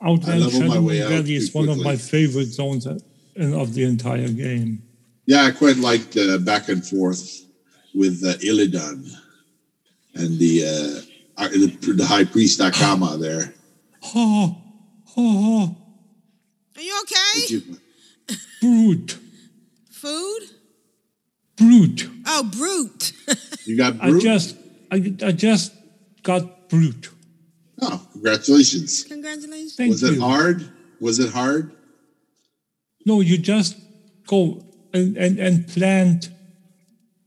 I 0.01 0.09
Outland 0.09 0.41
level 0.41 0.61
my 0.61 0.67
Shadow 0.69 0.81
way 0.83 0.95
Moon 0.95 1.03
out 1.03 1.11
Valley 1.11 1.35
is 1.37 1.53
too 1.53 1.59
one 1.59 1.69
of 1.69 1.79
my 1.79 1.97
favorite 1.97 2.47
zones 2.47 2.87
uh, 2.87 2.99
of 3.37 3.75
the 3.75 3.85
entire 3.85 4.29
game. 4.29 4.83
Yeah, 5.27 5.45
I 5.45 5.51
quite 5.53 5.77
like 5.77 6.11
the 6.11 6.39
back 6.45 6.69
and 6.69 6.85
forth 6.85 7.43
with 7.95 8.23
uh, 8.25 8.35
Illidan 8.39 9.09
and 10.15 10.39
the, 10.39 10.65
uh, 11.39 11.49
the 11.49 11.93
the 11.95 12.05
High 12.05 12.25
Priest 12.25 12.61
Akama 12.61 13.19
there. 13.21 13.55
Ha, 14.03 14.57
ha, 15.07 15.15
ha, 15.15 15.75
Are 16.77 16.83
you 16.83 17.03
okay? 17.03 17.61
brute, 18.61 19.19
Food? 20.01 20.43
brute. 21.57 22.09
Oh, 22.27 22.43
brute. 22.45 23.13
You 23.67 23.77
got 23.77 23.99
brute? 24.01 24.17
I 24.17 24.25
just, 24.25 24.57
I, 24.91 24.97
I 25.23 25.33
just 25.33 25.73
got 26.23 26.69
brute. 26.71 27.11
Oh, 27.83 28.05
congratulations! 28.13 29.05
Congratulations. 29.05 29.77
Thank 29.77 29.91
Was 29.91 30.03
it 30.03 30.19
hard? 30.19 30.69
Was 31.01 31.19
it 31.19 31.31
hard? 31.31 31.73
No, 33.07 33.21
you 33.21 33.37
just 33.39 33.77
go 34.27 34.65
and, 34.95 35.17
and, 35.17 35.39
and 35.39 35.69
plant 35.69 36.31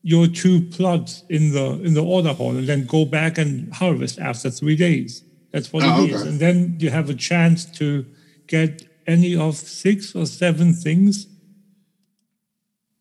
your 0.01 0.27
two 0.27 0.61
plots 0.69 1.23
in 1.29 1.51
the 1.53 1.65
in 1.83 1.93
the 1.93 2.03
order 2.03 2.33
hall 2.33 2.55
and 2.57 2.67
then 2.67 2.85
go 2.85 3.05
back 3.05 3.37
and 3.37 3.71
harvest 3.73 4.19
after 4.19 4.49
three 4.49 4.75
days. 4.75 5.23
That's 5.51 5.71
what 5.71 5.83
Oh, 5.83 6.03
it 6.03 6.09
is. 6.09 6.21
okay. 6.21 6.29
And 6.29 6.39
then 6.39 6.77
you 6.79 6.89
have 6.89 7.09
a 7.09 7.13
chance 7.15 7.65
to 7.77 8.05
get 8.47 8.83
any 9.07 9.35
of 9.35 9.55
six 9.55 10.15
or 10.15 10.25
seven 10.25 10.73
things. 10.73 11.27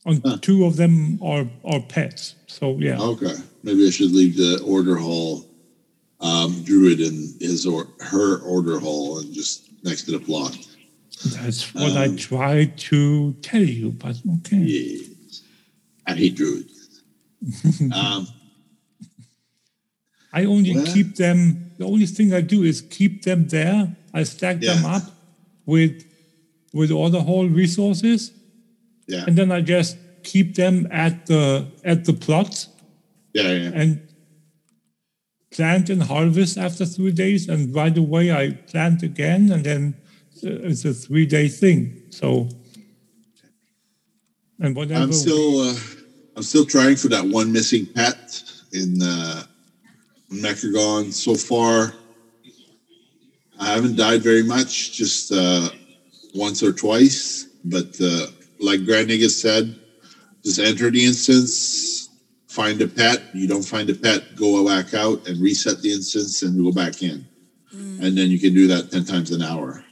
And 0.05 0.42
two 0.42 0.64
of 0.64 0.76
them 0.76 1.18
are, 1.22 1.46
are 1.64 1.80
pets. 1.80 2.34
So 2.48 2.76
yeah. 2.78 3.00
Okay, 3.00 3.34
maybe 3.62 3.86
I 3.86 3.90
should 3.90 4.12
leave 4.12 4.36
the 4.36 4.62
order 4.66 4.96
hall 4.96 5.46
um, 6.20 6.62
druid 6.64 7.00
in 7.00 7.34
his 7.40 7.66
or 7.66 7.86
her 8.00 8.38
order 8.40 8.78
hall 8.80 9.18
and 9.20 9.32
just 9.32 9.70
next 9.84 10.03
to 10.05 10.12
the 10.12 10.18
plot. 10.18 10.57
That's 11.36 11.72
what 11.74 11.92
I 11.96 12.07
Um, 12.07 12.16
tried 12.16 12.78
to 12.90 13.32
tell 13.42 13.62
you, 13.62 13.90
but 13.90 14.16
okay. 14.38 14.57
Yes. 14.57 15.42
I 16.07 16.14
hate 16.14 16.34
druids. 16.34 17.03
um, 17.94 18.26
I 20.32 20.44
only 20.44 20.74
Well- 20.74 20.86
keep 20.86 21.16
them. 21.16 21.70
The 21.78 21.84
only 21.86 22.07
thing 22.07 22.32
I 22.32 22.40
do 22.40 22.62
is 22.62 22.80
keep 22.80 23.22
them 23.22 23.48
there. 23.48 23.96
I 24.14 24.22
stack 24.24 24.61
them 24.61 24.84
up 24.84 25.03
with 25.66 26.05
with 26.72 26.90
order 26.90 27.20
hall 27.20 27.46
resources, 27.48 28.30
yeah, 29.07 29.24
and 29.26 29.36
then 29.36 29.53
I 29.53 29.61
just 29.61 29.96
keep 30.22 30.55
them 30.55 30.88
at 30.90 31.26
the 31.26 31.66
at 31.84 32.05
the 32.05 32.12
plots 32.12 32.68
yeah, 33.32 33.53
yeah. 33.53 33.70
and 33.74 34.09
plant 35.50 35.90
and 35.90 36.03
harvest 36.03 36.57
after 36.57 36.84
three 36.84 37.12
days. 37.12 37.48
And 37.48 37.74
right 37.74 37.96
away 37.96 38.32
I 38.32 38.53
plant 38.53 39.03
again, 39.03 39.50
and 39.50 39.64
then 39.64 39.94
it's 40.42 40.84
a 40.84 40.94
three 40.94 41.26
day 41.26 41.48
thing. 41.48 42.03
So 42.11 42.48
and 44.61 44.76
whatever. 44.76 45.03
I'm 45.03 45.12
still 45.12 45.61
uh, 45.61 45.74
I'm 46.36 46.42
still 46.42 46.64
trying 46.64 46.96
for 46.96 47.09
that 47.09 47.24
one 47.24 47.53
missing 47.53 47.86
pet 47.86 48.42
in 48.72 49.03
uh, 49.03 49.42
Mechagon. 50.30 51.12
So 51.12 51.34
far, 51.34 51.92
I 53.59 53.66
haven't 53.66 53.96
died 53.96 54.22
very 54.22 54.42
much, 54.42 54.92
just 54.92 55.32
uh, 55.32 55.68
once 56.34 56.62
or 56.62 56.72
twice. 56.72 57.48
But 57.64 58.00
uh, 58.00 58.26
like 58.63 58.85
Grand 58.85 59.09
Nagus 59.09 59.41
said, 59.41 59.79
just 60.45 60.59
enter 60.59 60.91
the 60.91 61.05
instance, 61.05 62.09
find 62.49 62.81
a 62.81 62.89
pet. 62.89 63.23
You 63.35 63.47
don't 63.47 63.63
find 63.63 63.89
a 63.91 63.95
pet, 63.95 64.37
go 64.37 64.67
back 64.67 64.95
out 64.95 65.27
and 65.29 65.41
reset 65.41 65.83
the 65.83 65.93
instance 65.93 66.43
and 66.43 66.63
go 66.63 66.73
back 66.73 67.03
in. 67.03 67.27
And 68.03 68.17
then 68.17 68.31
you 68.31 68.39
can 68.39 68.55
do 68.55 68.67
that 68.69 68.91
10 68.91 69.05
times 69.05 69.31
an 69.31 69.43
hour. 69.43 69.85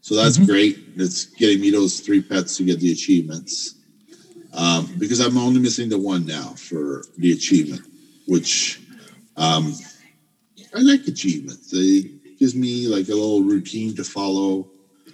So 0.00 0.16
that's 0.16 0.36
great. 0.36 0.78
It's 0.96 1.26
getting 1.26 1.60
me 1.60 1.70
those 1.70 2.00
three 2.00 2.20
pets 2.20 2.56
to 2.56 2.64
get 2.64 2.80
the 2.80 2.92
achievements 2.92 3.76
um, 4.54 4.88
because 4.98 5.20
I'm 5.20 5.38
only 5.38 5.60
missing 5.60 5.88
the 5.88 5.98
one 5.98 6.26
now 6.26 6.54
for 6.54 7.04
the 7.18 7.32
achievement, 7.32 7.82
which 8.26 8.80
um, 9.36 9.74
I 10.74 10.80
like 10.80 11.06
achievements. 11.06 11.70
They 11.70 12.10
gives 12.38 12.54
me 12.54 12.88
like 12.88 13.08
a 13.08 13.14
little 13.14 13.42
routine 13.42 13.94
to 13.96 14.04
follow. 14.04 14.68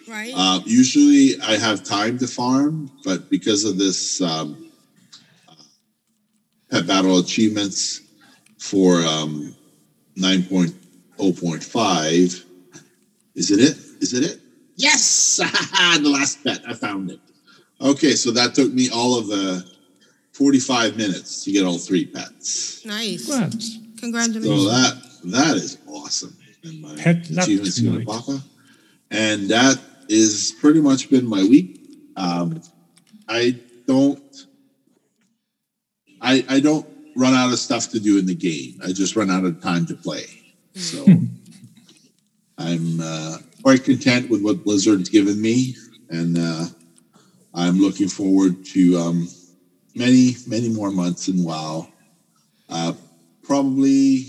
Right? 0.09 0.33
Uh, 0.35 0.61
usually 0.65 1.39
I 1.43 1.59
have 1.59 1.85
time 1.85 2.17
to 2.19 2.27
farm, 2.27 2.91
but 3.05 3.29
because 3.29 3.65
of 3.65 3.77
this 3.77 4.23
um, 4.23 4.71
uh, 5.49 5.55
pet 6.71 6.87
battle 6.87 7.19
achievements 7.19 8.01
for 8.59 9.03
um, 9.03 9.55
9.0.5, 10.17 12.45
is 13.35 13.51
it 13.51 13.61
it? 13.61 13.77
Is 14.01 14.15
it 14.15 14.25
it? 14.25 14.41
Yes! 14.77 15.37
the 16.03 16.09
last 16.09 16.43
pet. 16.43 16.63
I 16.67 16.73
found 16.73 17.11
it. 17.11 17.21
Okay, 17.81 18.13
so 18.13 18.31
that 18.33 18.55
took 18.55 18.73
me 18.73 18.89
all 18.91 19.19
of 19.19 19.27
the 19.27 19.65
45 20.33 20.97
minutes 20.97 21.45
to 21.45 21.53
get 21.53 21.65
all 21.65 21.79
three 21.79 22.07
pets. 22.07 22.85
nice. 22.87 23.27
Congrats. 23.27 23.79
Congratulations. 23.99 24.63
So 24.63 24.69
that 24.71 25.03
that 25.25 25.57
is 25.57 25.79
awesome. 25.87 26.37
And 26.65 26.81
my 26.81 26.95
Pet 26.97 27.29
achievements 27.31 27.79
gonna 27.81 28.01
tonight. 28.01 28.07
pop 28.07 28.29
up. 28.29 28.41
And 29.11 29.49
that 29.49 29.79
is 30.09 30.55
pretty 30.61 30.81
much 30.81 31.11
been 31.11 31.27
my 31.27 31.43
week. 31.43 31.81
Um, 32.17 32.63
I 33.29 33.59
don't 33.87 34.47
I 36.21 36.45
I 36.49 36.61
don't 36.61 36.87
run 37.17 37.35
out 37.35 37.53
of 37.53 37.59
stuff 37.59 37.91
to 37.91 38.01
do 38.01 38.19
in 38.19 38.27
the 38.27 38.35
game. 38.35 38.81
I 38.85 38.93
just 38.93 39.17
run 39.17 39.31
out 39.31 39.45
of 39.45 39.61
time 39.63 39.87
to 39.87 39.95
play. 39.95 40.27
So 40.75 41.05
I'm 42.59 43.01
uh, 43.01 43.39
quite 43.63 43.85
content 43.85 44.31
with 44.31 44.43
what 44.43 44.65
Blizzard's 44.65 45.09
given 45.09 45.41
me, 45.41 45.77
and 46.09 46.39
uh, 46.39 46.65
I'm 47.55 47.79
looking 47.81 48.09
forward 48.09 48.65
to 48.67 48.99
um, 48.99 49.29
many, 49.95 50.37
many 50.47 50.69
more 50.69 50.91
months 50.91 51.29
in 51.29 51.43
WoW. 51.43 51.89
Uh, 52.69 52.93
probably, 53.43 54.27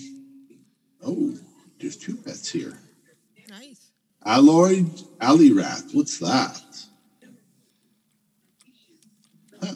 oh, 1.03 1.37
there's 1.79 1.97
two 1.97 2.15
pets 2.15 2.49
here. 2.49 2.79
Nice. 3.49 3.91
Alloyed 5.21 5.51
Alirat. 5.51 5.83
What's 5.93 6.19
that? 6.19 6.61
Huh. 9.61 9.73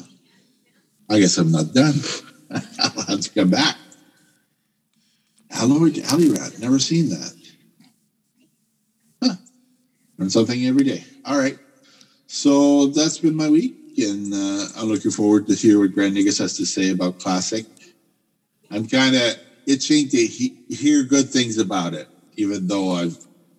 I 1.09 1.19
guess 1.19 1.37
I'm 1.37 1.51
not 1.51 1.73
done. 1.73 1.95
I'll 2.51 3.03
have 3.03 3.21
to 3.21 3.29
come 3.31 3.49
back. 3.49 3.77
Alloyed 5.51 5.95
Alirat. 5.95 6.59
Never 6.59 6.79
seen 6.79 7.09
that. 7.09 7.33
Huh. 9.21 9.35
Learn 10.17 10.29
something 10.29 10.65
every 10.65 10.83
day. 10.83 11.03
All 11.25 11.37
right. 11.37 11.57
So 12.27 12.87
that's 12.87 13.19
been 13.19 13.35
my 13.35 13.49
week, 13.49 13.75
and 13.97 14.33
uh, 14.33 14.65
I'm 14.77 14.87
looking 14.87 15.11
forward 15.11 15.47
to 15.47 15.55
hear 15.55 15.79
what 15.79 15.93
Grand 15.93 16.15
Nagus 16.15 16.39
has 16.39 16.57
to 16.57 16.65
say 16.65 16.89
about 16.89 17.19
Classic. 17.19 17.65
I'm 18.71 18.87
kind 18.87 19.15
of 19.15 19.35
itching 19.67 20.09
to 20.09 20.17
he- 20.17 20.55
hear 20.67 21.03
good 21.03 21.29
things 21.29 21.57
about 21.57 21.93
it, 21.93 22.07
even 22.37 22.67
though 22.67 22.95
I'm 22.95 23.15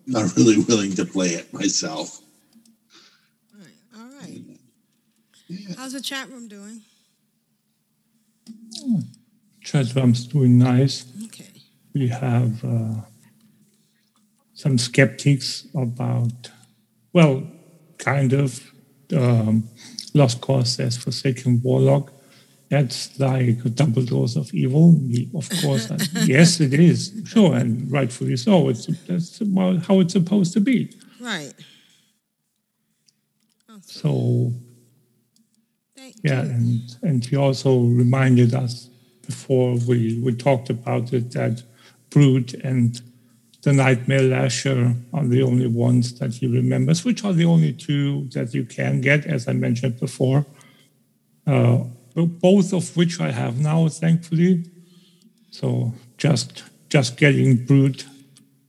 not 0.07 0.35
really 0.35 0.59
willing 0.59 0.93
to 0.93 1.05
play 1.05 1.29
it 1.29 1.51
myself. 1.53 2.21
all 3.53 3.59
right 3.61 3.73
all 3.97 4.19
right 4.19 4.41
How's 5.77 5.93
the 5.93 6.01
chat 6.01 6.29
room 6.29 6.47
doing? 6.47 6.81
Chat 9.61 9.93
room's 9.95 10.25
doing 10.27 10.57
nice. 10.57 11.05
Okay. 11.25 11.49
we 11.93 12.07
have 12.07 12.63
uh, 12.65 13.01
some 14.53 14.77
skeptics 14.77 15.67
about, 15.75 16.51
well, 17.13 17.43
kind 17.97 18.33
of. 18.33 18.71
Um, 19.15 19.69
Lost 20.15 20.39
Cause 20.39 20.73
says 20.73 20.97
Forsaken 20.97 21.61
Warlock. 21.61 22.11
That's 22.75 23.17
like 23.17 23.63
a 23.63 23.69
double 23.69 24.03
dose 24.03 24.35
of 24.35 24.53
evil. 24.53 24.99
Of 25.33 25.49
course, 25.61 25.89
yes, 26.25 26.59
it 26.59 26.73
is. 26.73 27.13
Sure, 27.25 27.55
and 27.55 27.89
rightfully 27.89 28.35
so. 28.35 28.67
It's 28.67 28.87
that's 29.07 29.39
about 29.39 29.85
how 29.85 30.01
it's 30.01 30.11
supposed 30.11 30.51
to 30.55 30.59
be. 30.59 30.91
Right. 31.21 31.53
So, 33.81 34.51
Thank 35.95 36.15
yeah, 36.21 36.43
you. 36.43 36.49
and 36.49 36.97
and 37.01 37.25
he 37.25 37.37
also 37.37 37.79
reminded 37.79 38.53
us 38.53 38.89
before 39.25 39.77
we 39.87 40.19
we 40.21 40.35
talked 40.35 40.69
about 40.69 41.13
it 41.13 41.31
that 41.31 41.63
Brute 42.09 42.55
and 42.55 43.01
the 43.61 43.71
Nightmare 43.71 44.23
Lasher 44.23 44.95
are 45.13 45.25
the 45.25 45.43
only 45.43 45.67
ones 45.67 46.19
that 46.19 46.33
he 46.33 46.47
remembers, 46.47 47.05
which 47.05 47.23
are 47.23 47.31
the 47.31 47.45
only 47.45 47.71
two 47.71 48.27
that 48.33 48.53
you 48.53 48.65
can 48.65 48.99
get, 48.99 49.25
as 49.25 49.47
I 49.47 49.53
mentioned 49.53 49.97
before. 49.97 50.45
Uh, 51.47 51.85
both 52.23 52.73
of 52.73 52.95
which 52.95 53.19
I 53.19 53.31
have 53.31 53.59
now, 53.59 53.89
thankfully. 53.89 54.65
So 55.51 55.93
just 56.17 56.63
just 56.89 57.17
getting 57.17 57.65
brewed 57.65 58.03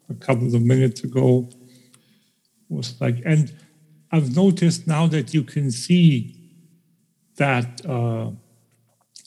a 0.09 0.15
couple 0.15 0.55
of 0.55 0.63
minutes 0.63 1.05
ago 1.05 1.49
was 2.69 3.01
like, 3.01 3.23
and 3.25 3.53
I've 4.11 4.35
noticed 4.35 4.87
now 4.87 5.07
that 5.09 5.33
you 5.35 5.43
can 5.43 5.71
see 5.71 6.35
that 7.37 7.85
uh, 7.87 8.31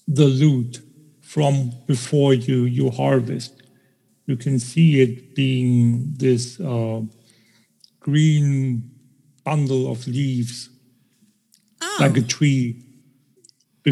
the 0.07 0.26
loot 0.26 0.82
from 1.22 1.72
before 1.86 2.34
you 2.34 2.63
you 2.63 2.89
harvest, 2.89 3.61
you 4.26 4.36
can 4.36 4.59
see 4.59 5.01
it 5.01 5.36
being 5.36 6.13
this 6.17 6.59
uh, 6.59 7.01
green 7.99 8.89
bundle 9.43 9.91
of 9.91 10.07
leaves, 10.07 10.70
like 11.99 12.17
a 12.17 12.22
tree. 12.22 12.84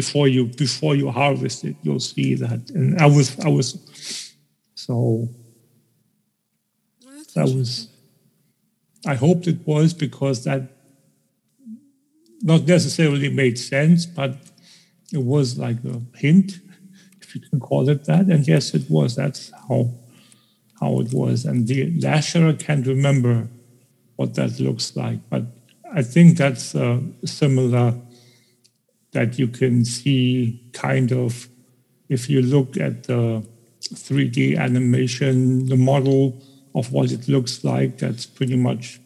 Before 0.00 0.28
you 0.34 0.42
before 0.66 0.94
you 1.00 1.06
harvest 1.10 1.58
it, 1.68 1.76
you'll 1.84 2.06
see 2.14 2.30
that. 2.44 2.62
And 2.76 2.86
I 3.06 3.08
was 3.16 3.26
I 3.48 3.50
was 3.58 3.68
so 4.74 5.28
that 7.34 7.48
was 7.56 7.88
I 9.12 9.14
hoped 9.24 9.46
it 9.52 9.60
was 9.66 9.88
because 10.04 10.44
that 10.44 10.62
not 12.42 12.62
necessarily 12.76 13.30
made 13.42 13.58
sense, 13.58 14.06
but 14.06 14.32
it 15.12 15.22
was 15.34 15.58
like 15.58 15.78
a 15.84 16.00
hint, 16.24 16.60
if 17.20 17.34
you 17.34 17.40
can 17.48 17.58
call 17.68 17.88
it 17.88 18.04
that. 18.04 18.26
And 18.32 18.46
yes, 18.46 18.74
it 18.78 18.84
was. 18.88 19.16
That's 19.16 19.42
how 19.68 19.80
how 20.80 21.00
it 21.00 21.10
was. 21.12 21.44
And 21.44 21.66
the 21.66 21.78
lasher 22.06 22.46
I 22.48 22.56
can't 22.66 22.86
remember 22.86 23.48
what 24.16 24.34
that 24.34 24.60
looks 24.60 24.96
like, 24.96 25.20
but 25.32 25.44
I 26.00 26.02
think 26.02 26.36
that's 26.36 26.74
uh, 26.74 27.00
similar. 27.24 27.94
That 29.12 29.38
you 29.38 29.48
can 29.48 29.84
see 29.84 30.62
kind 30.72 31.12
of 31.12 31.48
if 32.08 32.28
you 32.28 32.42
look 32.42 32.76
at 32.76 33.04
the 33.04 33.46
3D 33.80 34.58
animation, 34.58 35.66
the 35.66 35.76
model 35.76 36.42
of 36.74 36.92
what 36.92 37.10
it 37.10 37.28
looks 37.28 37.64
like. 37.64 37.98
That's 37.98 38.26
pretty 38.26 38.56
much 38.56 39.00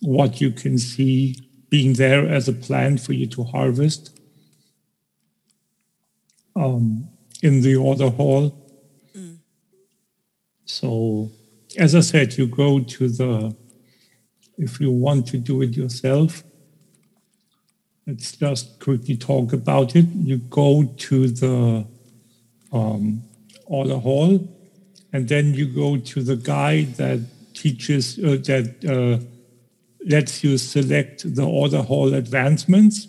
what 0.00 0.40
you 0.40 0.50
can 0.50 0.78
see 0.78 1.36
being 1.70 1.94
there 1.94 2.26
as 2.28 2.48
a 2.48 2.52
plant 2.52 3.00
for 3.00 3.12
you 3.12 3.26
to 3.26 3.44
harvest 3.44 4.18
um, 6.54 7.08
in 7.42 7.62
the 7.62 7.76
order 7.76 8.10
hall. 8.10 8.58
So, 10.64 11.30
as 11.78 11.94
I 11.94 12.00
said, 12.00 12.36
you 12.38 12.46
go 12.46 12.80
to 12.80 13.08
the, 13.08 13.56
if 14.58 14.80
you 14.80 14.90
want 14.90 15.26
to 15.28 15.38
do 15.38 15.62
it 15.62 15.76
yourself, 15.76 16.42
let's 18.06 18.36
just 18.36 18.80
quickly 18.80 19.16
talk 19.16 19.52
about 19.52 19.94
it. 19.96 20.06
You 20.14 20.38
go 20.38 20.84
to 20.84 21.28
the 21.28 21.86
um, 22.72 23.22
order 23.66 23.96
hall, 23.96 24.48
and 25.12 25.28
then 25.28 25.54
you 25.54 25.66
go 25.66 25.98
to 25.98 26.22
the 26.22 26.36
guide 26.36 26.94
that 26.96 27.20
teaches, 27.54 28.18
uh, 28.18 28.38
that 28.44 28.84
uh, 28.84 29.24
lets 30.04 30.42
you 30.42 30.58
select 30.58 31.34
the 31.34 31.46
order 31.46 31.82
hall 31.82 32.14
advancements, 32.14 33.08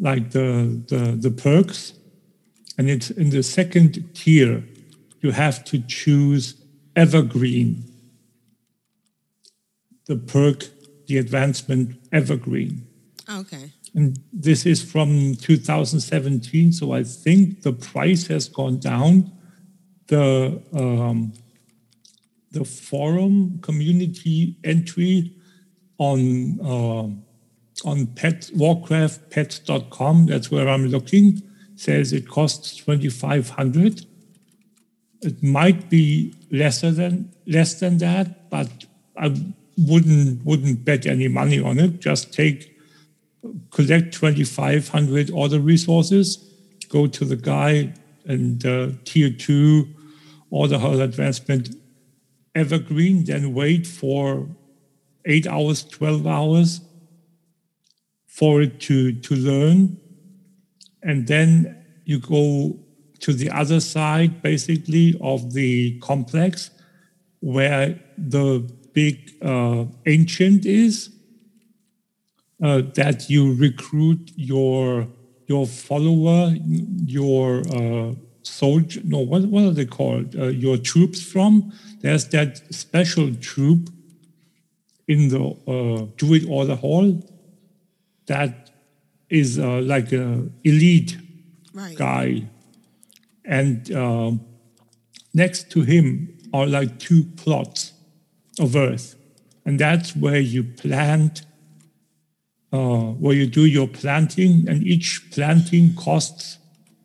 like 0.00 0.30
the, 0.30 0.82
the, 0.88 1.16
the 1.16 1.30
perks. 1.30 1.94
And 2.78 2.88
it's 2.88 3.10
in 3.10 3.30
the 3.30 3.42
second 3.42 4.14
tier, 4.14 4.64
you 5.20 5.32
have 5.32 5.64
to 5.66 5.78
choose 5.80 6.54
evergreen, 6.96 7.84
the 10.06 10.16
perk, 10.16 10.64
the 11.06 11.18
advancement 11.18 11.96
evergreen. 12.12 12.86
Okay. 13.28 13.72
And 13.94 14.18
this 14.32 14.66
is 14.66 14.82
from 14.82 15.36
2017, 15.36 16.72
so 16.72 16.92
I 16.92 17.04
think 17.04 17.62
the 17.62 17.72
price 17.72 18.26
has 18.28 18.48
gone 18.48 18.78
down. 18.78 19.30
The 20.08 20.62
um, 20.72 21.32
the 22.50 22.64
forum 22.64 23.58
community 23.62 24.56
entry 24.64 25.34
on 25.98 26.60
uh, 26.60 27.08
on 27.84 28.06
pet 28.14 28.50
warcraftpets.com, 28.56 30.26
that's 30.26 30.50
where 30.50 30.68
I'm 30.68 30.86
looking, 30.86 31.42
says 31.76 32.12
it 32.12 32.28
costs 32.28 32.76
2500 32.76 34.06
It 35.22 35.42
might 35.42 35.88
be 35.88 36.34
lesser 36.50 36.90
than 36.90 37.32
less 37.46 37.80
than 37.80 37.98
that, 37.98 38.50
but 38.50 38.68
I 39.16 39.34
wouldn't 39.78 40.44
wouldn't 40.44 40.84
bet 40.84 41.06
any 41.06 41.28
money 41.28 41.60
on 41.60 41.78
it. 41.78 42.00
Just 42.00 42.32
take 42.32 42.71
collect 43.70 44.14
2,500 44.14 45.30
order 45.30 45.58
resources, 45.60 46.36
go 46.88 47.06
to 47.06 47.24
the 47.24 47.36
guy 47.36 47.92
and 48.24 48.64
uh, 48.64 48.88
tier 49.04 49.30
two 49.30 49.88
order 50.50 50.78
hall 50.78 51.00
advancement 51.00 51.74
evergreen, 52.54 53.24
then 53.24 53.54
wait 53.54 53.86
for 53.86 54.46
eight 55.24 55.46
hours, 55.46 55.84
12 55.84 56.26
hours 56.26 56.80
for 58.26 58.62
it 58.62 58.80
to, 58.80 59.12
to 59.12 59.34
learn. 59.34 59.98
And 61.02 61.26
then 61.26 61.84
you 62.04 62.18
go 62.18 62.78
to 63.20 63.32
the 63.32 63.50
other 63.50 63.80
side, 63.80 64.42
basically, 64.42 65.18
of 65.20 65.52
the 65.52 65.98
complex 66.00 66.70
where 67.40 67.98
the 68.18 68.60
big 68.92 69.30
uh, 69.42 69.84
ancient 70.06 70.66
is 70.66 71.11
uh, 72.62 72.82
that 72.94 73.28
you 73.28 73.54
recruit 73.54 74.30
your 74.36 75.06
your 75.48 75.66
follower, 75.66 76.54
your 77.04 77.62
uh, 77.74 78.14
soldier. 78.42 79.00
No, 79.04 79.18
what 79.18 79.42
what 79.46 79.64
are 79.64 79.72
they 79.72 79.86
called? 79.86 80.36
Uh, 80.36 80.44
your 80.46 80.76
troops 80.78 81.20
from. 81.22 81.72
There's 82.00 82.26
that 82.28 82.58
special 82.74 83.34
troop 83.34 83.90
in 85.08 85.28
the 85.28 85.44
uh, 85.66 86.06
Druid 86.16 86.46
Order 86.48 86.76
Hall 86.76 87.20
that 88.26 88.70
is 89.28 89.58
uh, 89.58 89.80
like 89.82 90.12
a 90.12 90.48
elite 90.64 91.18
Right. 91.74 91.96
guy, 91.96 92.42
and 93.46 93.90
um, 93.94 94.40
next 95.32 95.70
to 95.70 95.82
him 95.82 96.38
are 96.52 96.66
like 96.66 96.98
two 96.98 97.24
plots 97.36 97.92
of 98.60 98.76
earth, 98.76 99.16
and 99.64 99.78
that's 99.78 100.14
where 100.14 100.38
you 100.38 100.62
plant 100.64 101.40
uh, 101.40 101.46
where 102.72 103.34
you 103.34 103.46
do 103.46 103.66
your 103.66 103.86
planting, 103.86 104.66
and 104.68 104.82
each 104.86 105.30
planting 105.30 105.94
costs 105.94 106.58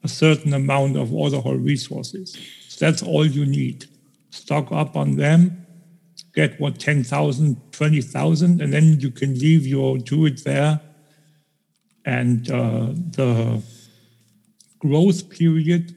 a 0.03 0.07
certain 0.07 0.53
amount 0.53 0.95
of 0.95 1.13
order 1.13 1.41
resources. 1.57 2.37
So 2.69 2.85
that's 2.85 3.03
all 3.03 3.25
you 3.25 3.45
need. 3.45 3.85
Stock 4.29 4.71
up 4.71 4.95
on 4.95 5.17
them, 5.17 5.65
get 6.33 6.59
what 6.59 6.79
10,000, 6.79 7.73
20,000, 7.73 8.61
and 8.61 8.71
then 8.71 8.99
you 8.99 9.11
can 9.11 9.37
leave 9.37 9.65
your 9.67 9.97
druid 9.97 10.37
there. 10.39 10.79
And 12.05 12.49
uh, 12.49 12.93
the 12.93 13.61
growth 14.79 15.29
period 15.29 15.95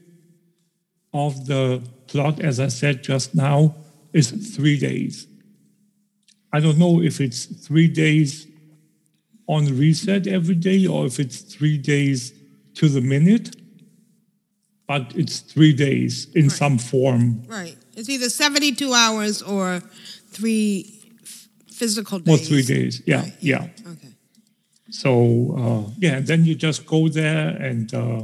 of 1.13 1.45
the 1.45 1.81
plot, 2.07 2.41
as 2.41 2.59
I 2.59 2.67
said 2.67 3.03
just 3.03 3.33
now, 3.33 3.75
is 4.11 4.31
three 4.55 4.77
days. 4.77 5.27
I 6.51 6.59
don't 6.59 6.77
know 6.77 7.01
if 7.01 7.21
it's 7.21 7.45
three 7.45 7.87
days 7.87 8.47
on 9.51 9.65
reset 9.77 10.27
every 10.27 10.55
day 10.55 10.87
or 10.87 11.05
if 11.05 11.19
it's 11.19 11.41
three 11.41 11.77
days 11.77 12.33
to 12.73 12.87
the 12.87 13.01
minute, 13.01 13.53
but 14.87 15.13
it's 15.13 15.39
three 15.39 15.73
days 15.73 16.27
in 16.33 16.49
some 16.49 16.77
form. 16.77 17.43
Right. 17.47 17.77
It's 17.97 18.09
either 18.09 18.29
72 18.29 18.93
hours 18.93 19.41
or 19.41 19.81
three 20.29 20.99
physical 21.69 22.19
days. 22.19 22.33
Or 22.33 22.45
three 22.45 22.63
days. 22.63 23.01
Yeah, 23.05 23.25
yeah. 23.41 23.67
Okay. 23.85 24.13
So 24.89 25.11
uh, 25.57 25.91
yeah, 25.97 26.15
and 26.17 26.27
then 26.27 26.45
you 26.45 26.55
just 26.55 26.85
go 26.85 27.09
there 27.09 27.49
and 27.49 27.93
uh, 27.93 28.23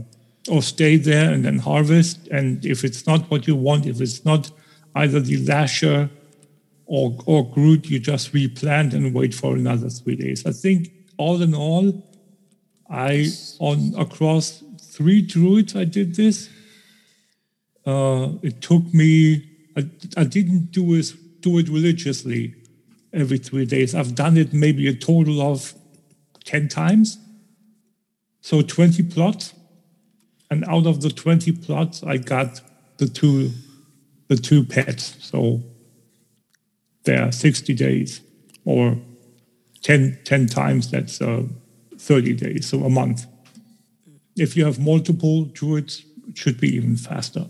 or 0.49 0.61
stay 0.61 0.95
there 0.95 1.32
and 1.34 1.43
then 1.43 1.59
harvest. 1.59 2.28
And 2.30 2.65
if 2.65 2.86
it's 2.86 3.05
not 3.05 3.30
what 3.30 3.47
you 3.47 3.55
want, 3.55 3.86
if 3.86 3.99
it's 3.99 4.23
not 4.23 4.51
either 4.95 5.19
the 5.19 5.45
lasher 5.45 6.09
or 6.86 7.17
or 7.25 7.49
Groot, 7.49 7.89
you 7.89 7.99
just 7.99 8.34
replant 8.34 8.93
and 8.93 9.13
wait 9.13 9.34
for 9.34 9.55
another 9.55 9.89
three 9.89 10.15
days. 10.15 10.45
I 10.45 10.51
think 10.51 10.91
all 11.18 11.41
in 11.41 11.53
all, 11.53 12.03
I 12.89 13.28
on 13.59 13.93
across 13.97 14.63
three 14.82 15.22
druids 15.22 15.76
I 15.76 15.84
did 15.84 16.15
this. 16.15 16.49
Uh, 17.86 18.30
it 18.41 18.61
took 18.61 18.93
me. 18.93 19.43
I, 19.76 19.89
I 20.15 20.24
didn't 20.24 20.72
do 20.72 20.93
it 20.93 21.13
do 21.41 21.57
it 21.57 21.70
religiously 21.70 22.55
every 23.13 23.38
three 23.38 23.65
days. 23.65 23.95
I've 23.95 24.15
done 24.15 24.38
it 24.38 24.53
maybe 24.53 24.88
a 24.88 24.93
total 24.93 25.41
of 25.41 25.74
10 26.45 26.68
times. 26.68 27.18
So 28.41 28.61
20 28.61 29.03
plots. 29.03 29.53
And 30.49 30.63
out 30.65 30.88
of 30.88 31.01
the 31.01 31.09
20 31.09 31.51
plots, 31.53 32.03
I 32.03 32.18
got 32.18 32.61
the 32.97 33.07
two, 33.07 33.51
the 34.28 34.38
two 34.38 34.63
pets. 34.63 35.18
So 35.20 35.61
there 37.03 37.24
are 37.24 37.32
60 37.32 37.74
days 37.74 38.22
or 38.63 38.97
10, 39.88 40.20
10 40.26 40.48
times, 40.48 40.92
that's 40.92 41.22
uh, 41.22 41.44
30 41.98 42.34
days, 42.34 42.68
so 42.68 42.84
a 42.84 42.90
month. 42.90 43.26
If 44.36 44.58
you 44.58 44.66
have 44.66 44.80
multiple 44.80 45.46
druids, 45.46 46.04
it 46.28 46.38
should 46.38 46.60
be 46.60 46.76
even 46.76 46.98
faster. 46.98 47.46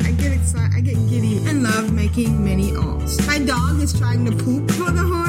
I 0.00 0.10
get 0.18 0.32
excited. 0.32 0.74
I 0.74 0.80
get 0.80 0.96
giddy. 1.08 1.46
I 1.46 1.52
love 1.52 1.92
making 1.92 2.42
mini 2.44 2.72
alts. 2.72 3.24
My 3.28 3.38
dog 3.38 3.80
is 3.80 3.96
trying 3.96 4.24
to 4.24 4.32
poop 4.32 4.68
for 4.72 4.90
the 4.90 5.04
whole 5.04 5.23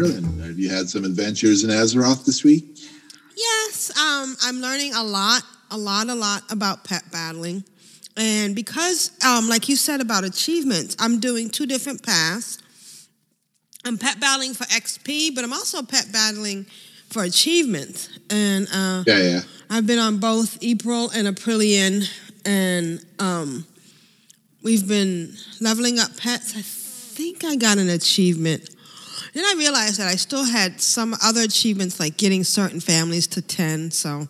Brilliant. 0.00 0.40
Have 0.40 0.58
you 0.58 0.70
had 0.70 0.88
some 0.88 1.04
adventures 1.04 1.62
in 1.62 1.68
Azeroth 1.68 2.24
this 2.24 2.42
week? 2.42 2.64
Yes, 3.36 3.90
um, 3.98 4.34
I'm 4.42 4.56
learning 4.62 4.94
a 4.94 5.02
lot, 5.02 5.42
a 5.70 5.76
lot, 5.76 6.08
a 6.08 6.14
lot 6.14 6.42
about 6.50 6.84
pet 6.84 7.02
battling. 7.12 7.64
And 8.16 8.54
because, 8.54 9.10
um, 9.22 9.46
like 9.50 9.68
you 9.68 9.76
said 9.76 10.00
about 10.00 10.24
achievements, 10.24 10.96
I'm 10.98 11.20
doing 11.20 11.50
two 11.50 11.66
different 11.66 12.02
paths. 12.02 12.58
I'm 13.84 13.98
pet 13.98 14.18
battling 14.18 14.54
for 14.54 14.64
XP, 14.64 15.34
but 15.34 15.44
I'm 15.44 15.52
also 15.52 15.82
pet 15.82 16.06
battling 16.10 16.64
for 17.10 17.22
achievements. 17.22 18.08
And 18.30 18.68
uh, 18.72 19.04
Yeah, 19.06 19.18
yeah. 19.18 19.40
I've 19.68 19.86
been 19.86 19.98
on 19.98 20.16
both 20.16 20.56
April 20.62 21.10
and 21.10 21.28
Aprillian, 21.28 22.08
and 22.46 23.04
um, 23.18 23.66
we've 24.62 24.88
been 24.88 25.34
leveling 25.60 25.98
up 25.98 26.16
pets. 26.16 26.56
I 26.56 26.62
think 26.62 27.44
I 27.44 27.56
got 27.56 27.76
an 27.76 27.90
achievement. 27.90 28.70
Then 29.34 29.44
I 29.44 29.54
realized 29.56 29.98
that 29.98 30.08
I 30.08 30.16
still 30.16 30.44
had 30.44 30.80
some 30.80 31.14
other 31.22 31.42
achievements, 31.42 32.00
like 32.00 32.16
getting 32.16 32.42
certain 32.44 32.80
families 32.80 33.26
to 33.28 33.42
10. 33.42 33.90
So 33.92 34.28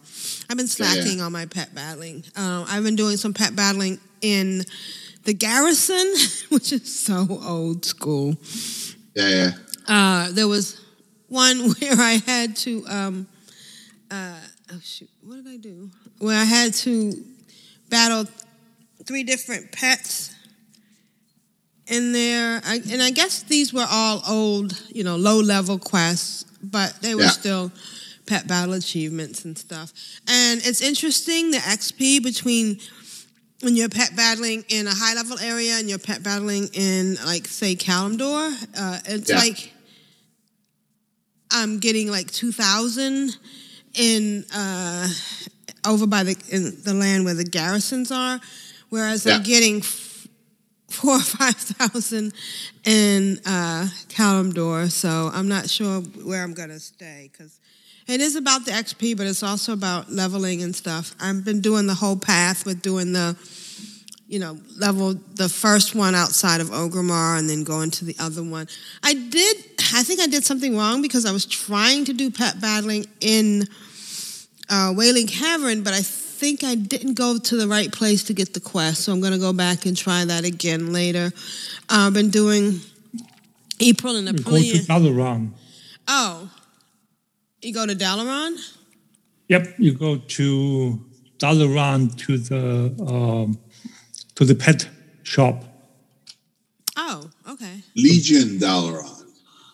I've 0.51 0.57
been 0.57 0.67
Yeah, 0.67 0.87
yeah. 0.87 0.93
slacking 0.95 1.21
on 1.21 1.33
my 1.33 1.47
pet 1.47 1.75
battling. 1.75 2.25
Uh, 2.37 2.65
I've 2.69 2.85
been 2.85 2.97
doing 2.97 3.17
some 3.17 3.33
pet 3.33 3.57
battling 3.57 3.99
in 4.21 4.65
the 5.25 5.33
garrison, 5.35 6.15
which 6.51 6.73
is 6.73 6.95
so 6.95 7.27
old 7.45 7.85
school. 7.85 8.37
Yeah, 9.15 9.29
yeah. 9.29 9.51
Uh, 9.89 10.33
there 10.33 10.49
was 10.49 10.81
one 11.29 11.59
where 11.81 11.99
I 11.99 12.21
had 12.27 12.57
to, 12.57 12.85
um, 12.89 13.27
uh, 14.11 14.39
oh 14.73 14.81
shoot, 14.83 15.09
what 15.23 15.37
did 15.37 15.49
I 15.49 15.57
do? 15.57 15.91
Where 16.19 16.39
I 16.39 16.45
had 16.45 16.75
to 16.75 17.15
battle 17.89 18.27
three 19.07 19.23
different 19.25 19.73
pets 19.73 20.30
in 21.91 22.13
there. 22.13 22.61
I, 22.65 22.81
and 22.91 23.03
I 23.03 23.11
guess 23.11 23.43
these 23.43 23.73
were 23.75 23.87
all 23.89 24.23
old, 24.29 24.81
you 24.89 25.05
know, 25.05 25.17
low 25.17 25.41
level 25.41 25.79
quests, 25.79 26.45
but 26.63 26.95
they 27.03 27.15
were 27.15 27.23
Yeah. 27.23 27.29
still 27.31 27.73
pet 28.27 28.47
battle 28.47 28.75
achievements 28.75 29.45
and 29.45 29.59
stuff. 29.59 29.93
And 30.29 30.61
it's 30.65 30.81
interesting 30.81 31.51
the 31.51 31.59
XP 31.59 32.23
between 32.23 32.79
when 33.63 33.77
you're 33.77 33.89
pet 33.91 34.15
battling 34.17 34.65
in 34.69 34.87
a 34.87 34.95
high 34.95 35.15
level 35.15 35.39
area 35.41 35.75
and 35.79 35.89
you're 35.89 35.99
pet 35.99 36.23
battling 36.23 36.69
in 36.73 37.17
like 37.27 37.47
say 37.49 37.75
Kalimdor, 37.75 38.53
uh, 38.79 38.99
it's 39.07 39.29
Yeah. 39.31 39.37
like 39.39 39.73
I'm 41.51 41.79
getting 41.81 42.09
like 42.11 42.31
two 42.31 42.53
thousand 42.53 43.37
in 43.95 44.45
uh, 44.55 45.09
over 45.85 46.07
by 46.07 46.23
the 46.23 46.37
in 46.51 46.81
the 46.85 46.95
land 46.95 47.25
where 47.25 47.35
the 47.35 47.45
garrisons 47.45 48.13
are, 48.13 48.41
whereas 48.91 49.27
I'm 49.27 49.43
getting 49.43 49.83
four 50.91 51.17
or 51.17 51.21
five 51.21 51.57
thousand 51.57 52.33
in 52.85 53.39
uh. 53.47 53.87
So 54.89 55.31
I'm 55.33 55.49
not 55.49 55.71
sure 55.71 56.01
where 56.01 56.43
I'm 56.43 56.55
gonna 56.55 56.81
stay 56.81 57.31
because. 57.33 57.59
It 58.07 58.21
is 58.21 58.35
about 58.35 58.65
the 58.65 58.73
XP, 58.73 59.17
but 59.17 59.29
it's 59.29 59.45
also 59.45 59.73
about 59.73 60.11
leveling 60.11 60.63
and 60.63 60.75
stuff. 60.75 61.15
I've 61.21 61.45
been 61.45 61.61
doing 61.61 61.87
the 61.87 61.95
whole 61.95 62.17
path 62.17 62.67
with 62.67 62.83
doing 62.83 63.13
the, 63.13 63.37
you 64.27 64.41
know, 64.41 64.59
level 64.77 65.15
the 65.35 65.49
first 65.49 65.95
one 65.95 66.17
outside 66.17 66.61
of 66.61 66.71
Orgrimmar 66.71 67.39
and 67.39 67.49
then 67.49 67.63
going 67.63 67.93
to 67.93 68.05
the 68.05 68.17
other 68.19 68.43
one. 68.43 68.67
I 69.05 69.15
did, 69.15 69.57
I 69.95 70.03
think 70.03 70.19
I 70.19 70.27
did 70.27 70.45
something 70.45 70.77
wrong 70.77 71.03
because 71.03 71.25
I 71.25 71.31
was 71.31 71.47
trying 71.47 72.05
to 72.07 72.13
do 72.13 72.33
pet 72.33 72.61
battling 72.61 73.07
in 73.21 73.69
uh, 74.69 74.93
Wailing 74.97 75.29
Cavern, 75.29 75.85
but 75.85 75.93
I 75.93 76.01
think 76.41 76.65
I 76.65 76.75
didn't 76.75 77.15
go 77.15 77.39
to 77.39 77.57
the 77.57 77.69
right 77.69 77.93
place 77.93 78.25
to 78.25 78.33
get 78.33 78.55
the 78.55 78.61
quest. 78.61 79.03
So 79.03 79.13
I'm 79.13 79.21
going 79.21 79.35
to 79.35 79.39
go 79.39 79.53
back 79.53 79.85
and 79.85 79.95
try 79.95 80.25
that 80.25 80.45
again 80.45 80.91
later. 80.91 81.27
Uh, 81.91 82.07
I've 82.07 82.15
been 82.15 82.31
doing 82.31 82.81
April 83.79 84.17
and 84.17 84.27
You 84.27 84.45
go 84.45 84.57
to 84.57 84.79
Dalaran. 84.93 85.51
Oh, 86.09 86.51
you 87.61 87.75
go 87.75 87.85
to 87.87 87.95
Dalaran? 87.95 88.57
Yep, 89.49 89.75
you 89.79 89.93
go 89.93 90.17
to 90.17 90.99
Dalaran 91.39 92.17
to 92.25 92.39
the 92.39 92.65
um, 93.15 93.59
to 94.37 94.45
the 94.45 94.55
pet 94.55 94.89
shop. 95.23 95.65
Oh, 96.97 97.31
okay. 97.53 97.83
Legion 97.97 98.59
Dalaran. 98.59 99.25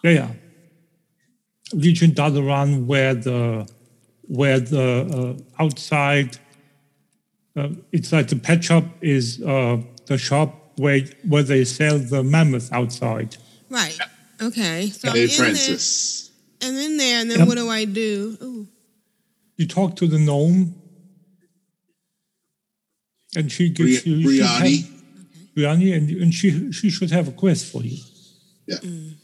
Yeah, 0.02 0.10
yeah. 0.10 0.30
Legion 1.72 2.10
Dalaran, 2.10 2.86
where 2.86 3.14
the 3.14 3.68
where 4.22 4.58
the 4.58 4.86
uh, 5.18 5.62
outside 5.62 6.38
uh, 7.56 7.68
it's 7.92 8.12
like 8.12 8.28
the 8.28 8.36
pet 8.36 8.62
shop 8.64 8.84
is 9.00 9.42
uh, 9.42 9.80
the 10.06 10.18
shop 10.18 10.78
where 10.78 11.00
where 11.28 11.42
they 11.42 11.64
sell 11.64 11.98
the 11.98 12.22
mammoth 12.22 12.72
outside. 12.72 13.36
Right. 13.70 13.98
Okay. 14.40 14.88
So 14.90 15.08
I'm 15.08 15.14
Hey, 15.16 15.22
in 15.24 15.28
there. 15.54 15.78
I'm 16.62 16.74
in 16.76 16.96
there, 16.96 17.20
and 17.20 17.30
then 17.30 17.38
Yep. 17.40 17.48
what 17.48 17.56
do 17.56 17.68
I 17.68 17.84
do? 17.84 18.36
Ooh. 18.42 18.68
You 19.56 19.66
talk 19.66 19.96
to 19.96 20.06
the 20.06 20.18
gnome, 20.18 20.74
and 23.36 23.50
she 23.50 23.68
gives 23.70 24.02
Bri- 24.02 24.12
you 24.12 24.30
she 24.32 24.38
have- 24.40 24.62
Breanni. 24.62 24.92
Breanni, 25.56 25.96
and, 25.96 26.10
and 26.10 26.34
she 26.34 26.70
she 26.72 26.90
should 26.90 27.10
have 27.10 27.28
a 27.28 27.32
quest 27.32 27.66
for 27.72 27.82
you. 27.82 27.98
Yeah. 28.66 28.76
Mm. 28.76 29.14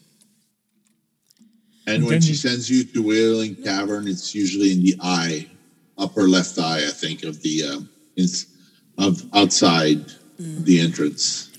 And 1.84 1.94
And 1.96 2.04
when 2.04 2.12
then 2.12 2.22
she 2.22 2.28
you- 2.30 2.34
sends 2.36 2.70
you 2.70 2.84
to 2.84 3.02
Wailing 3.02 3.56
Cavern, 3.56 4.06
it's 4.08 4.34
usually 4.34 4.72
in 4.72 4.82
the 4.82 4.96
eye, 5.02 5.48
upper 5.98 6.28
left 6.28 6.58
eye, 6.58 6.86
I 6.86 6.90
think, 6.90 7.24
of 7.24 7.42
the 7.42 7.64
um, 7.64 7.88
ins- 8.16 8.46
of 8.98 9.22
outside 9.34 10.06
Mm. 10.40 10.64
the 10.64 10.80
entrance. 10.80 11.50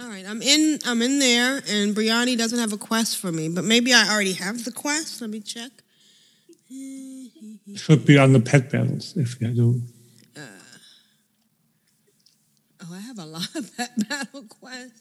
All 0.00 0.08
right. 0.08 0.26
I'm 0.26 0.42
in. 0.42 0.78
I'm 0.84 1.00
in 1.02 1.18
there, 1.20 1.62
and 1.68 1.94
Breanni 1.94 2.36
doesn't 2.36 2.58
have 2.58 2.72
a 2.72 2.76
quest 2.76 3.16
for 3.18 3.30
me, 3.30 3.48
but 3.48 3.64
maybe 3.64 3.94
I 3.94 4.08
already 4.12 4.32
have 4.34 4.64
the 4.64 4.72
quest. 4.72 5.20
Let 5.20 5.30
me 5.30 5.40
check. 5.40 5.70
Should 7.76 8.04
be 8.04 8.18
on 8.18 8.32
the 8.32 8.40
pet 8.40 8.70
battles 8.70 9.14
if 9.16 9.40
you 9.40 9.48
do. 9.48 9.82
Oh, 12.80 12.92
I 12.94 12.98
have 13.00 13.18
a 13.18 13.24
lot 13.36 13.54
of 13.54 13.76
pet 13.76 13.90
battle 14.08 14.42
quests. 14.44 15.00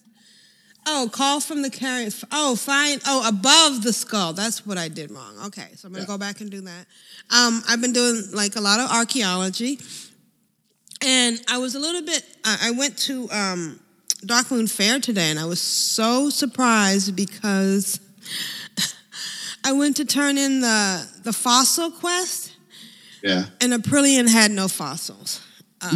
Oh, 0.88 1.10
call 1.12 1.40
from 1.40 1.62
the 1.62 1.70
carrier. 1.70 2.10
Oh, 2.32 2.56
find. 2.56 3.02
Oh, 3.06 3.28
above 3.28 3.84
the 3.84 3.94
skull. 3.94 4.34
That's 4.34 4.66
what 4.66 4.78
I 4.78 4.88
did 4.88 5.12
wrong. 5.12 5.36
Okay, 5.48 5.70
so 5.76 5.88
I'm 5.88 5.94
gonna 5.94 6.04
Yeah. 6.04 6.08
go 6.08 6.18
back 6.18 6.42
and 6.42 6.50
do 6.50 6.62
that. 6.62 6.86
Um, 7.30 7.64
I've 7.68 7.82
been 7.82 7.94
doing 7.94 8.24
like 8.34 8.56
a 8.56 8.62
lot 8.62 8.80
of 8.80 8.90
archaeology, 8.90 9.80
and 11.02 11.42
I 11.50 11.58
was 11.58 11.76
a 11.76 11.80
little 11.80 12.02
bit. 12.04 12.24
I 12.44 12.70
I 12.70 12.72
went 12.72 12.98
to 13.00 13.30
um, 13.32 13.80
Darkmoon 14.26 14.70
Faire 14.70 15.00
today, 15.00 15.30
and 15.30 15.40
I 15.40 15.46
was 15.46 15.62
so 15.62 16.30
surprised 16.30 17.16
because 17.16 18.00
I 19.64 19.72
went 19.74 19.98
to 19.98 20.06
turn 20.06 20.38
in 20.38 20.62
the 20.62 21.08
the 21.24 21.34
fossil 21.34 21.92
quest, 21.92 22.54
Yeah. 23.24 23.46
and 23.62 23.74
Aprillian 23.74 24.28
had 24.30 24.52
no 24.52 24.68
fossils. 24.68 25.42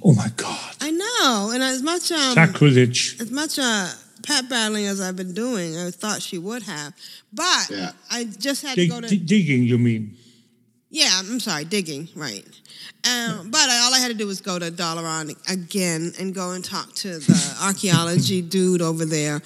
Oh 0.00 0.14
my 0.14 0.28
God! 0.36 0.74
I 0.80 0.90
know, 0.90 1.50
and 1.52 1.62
as 1.62 1.82
much 1.82 2.10
um, 2.12 2.32
Sacrilege. 2.34 3.16
as 3.20 3.30
much 3.30 3.58
uh, 3.58 3.88
pet 4.22 4.48
battling 4.48 4.86
as 4.86 5.00
I've 5.00 5.16
been 5.16 5.34
doing, 5.34 5.76
I 5.76 5.90
thought 5.90 6.22
she 6.22 6.38
would 6.38 6.62
have. 6.62 6.94
But 7.32 7.68
Yeah. 7.70 7.92
I 8.10 8.24
just 8.24 8.62
had 8.62 8.76
Dig, 8.76 8.88
to 8.90 8.94
go 8.94 9.00
to 9.02 9.08
di- 9.08 9.18
digging, 9.18 9.64
you 9.64 9.76
mean? 9.76 10.16
yeah. 10.90 11.10
I'm 11.18 11.40
sorry, 11.40 11.64
digging 11.64 12.08
right. 12.14 12.44
Um, 13.04 13.50
but 13.50 13.60
I, 13.60 13.84
all 13.84 13.94
I 13.94 13.98
had 13.98 14.08
to 14.08 14.14
do 14.14 14.26
was 14.26 14.40
go 14.40 14.58
to 14.58 14.70
Dalaran 14.70 15.30
again 15.50 16.12
and 16.18 16.34
go 16.34 16.50
and 16.50 16.64
talk 16.64 16.92
to 16.96 17.18
the 17.18 17.56
archaeology 17.62 18.42
dude 18.42 18.82
over 18.82 19.04
there. 19.04 19.40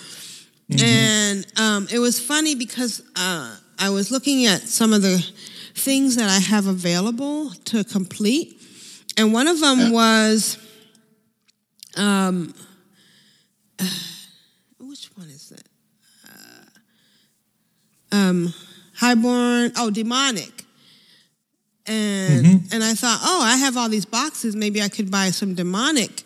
And 0.81 1.47
um, 1.61 1.87
it 1.93 1.99
was 1.99 2.19
funny 2.19 2.55
because 2.55 3.03
uh, 3.15 3.57
I 3.79 3.91
was 3.91 4.11
looking 4.11 4.47
at 4.47 4.63
some 4.63 4.93
of 4.93 5.03
the 5.03 5.19
things 5.75 6.17
that 6.17 6.31
I 6.31 6.39
have 6.39 6.67
available 6.67 7.51
to 7.67 7.85
complete, 7.85 8.59
and 9.19 9.35
one 9.35 9.49
of 9.49 9.61
them 9.61 9.93
was 9.93 10.57
um, 11.97 12.55
which 14.81 15.11
one 15.15 15.29
is 15.29 15.53
it? 15.53 15.69
Uh, 16.27 18.17
um, 18.17 18.55
Highborn. 18.95 19.73
Oh, 19.77 19.91
demonic. 19.91 20.62
And 21.87 22.47
mm-hmm. 22.47 22.75
and 22.75 22.85
I 22.85 22.95
thought, 22.95 23.19
oh, 23.23 23.41
I 23.43 23.57
have 23.57 23.77
all 23.77 23.89
these 23.89 24.05
boxes. 24.05 24.55
Maybe 24.55 24.81
I 24.81 24.89
could 24.89 25.11
buy 25.11 25.31
some 25.31 25.55
demonic. 25.55 26.23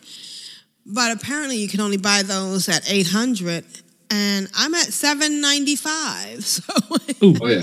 But 0.85 1.17
apparently, 1.17 1.57
you 1.57 1.69
can 1.69 1.81
only 1.81 1.97
buy 1.97 2.23
those 2.23 2.69
at 2.69 2.91
eight 2.91 3.09
hundred, 3.09 3.65
and 4.11 4.49
I'm 4.55 4.75
at 4.75 4.93
seven 4.93 5.41
ninety 5.41 5.77
five. 5.77 6.45
So 6.45 6.63
Ooh. 7.23 7.35
Oh 7.41 7.47
yeah. 7.47 7.63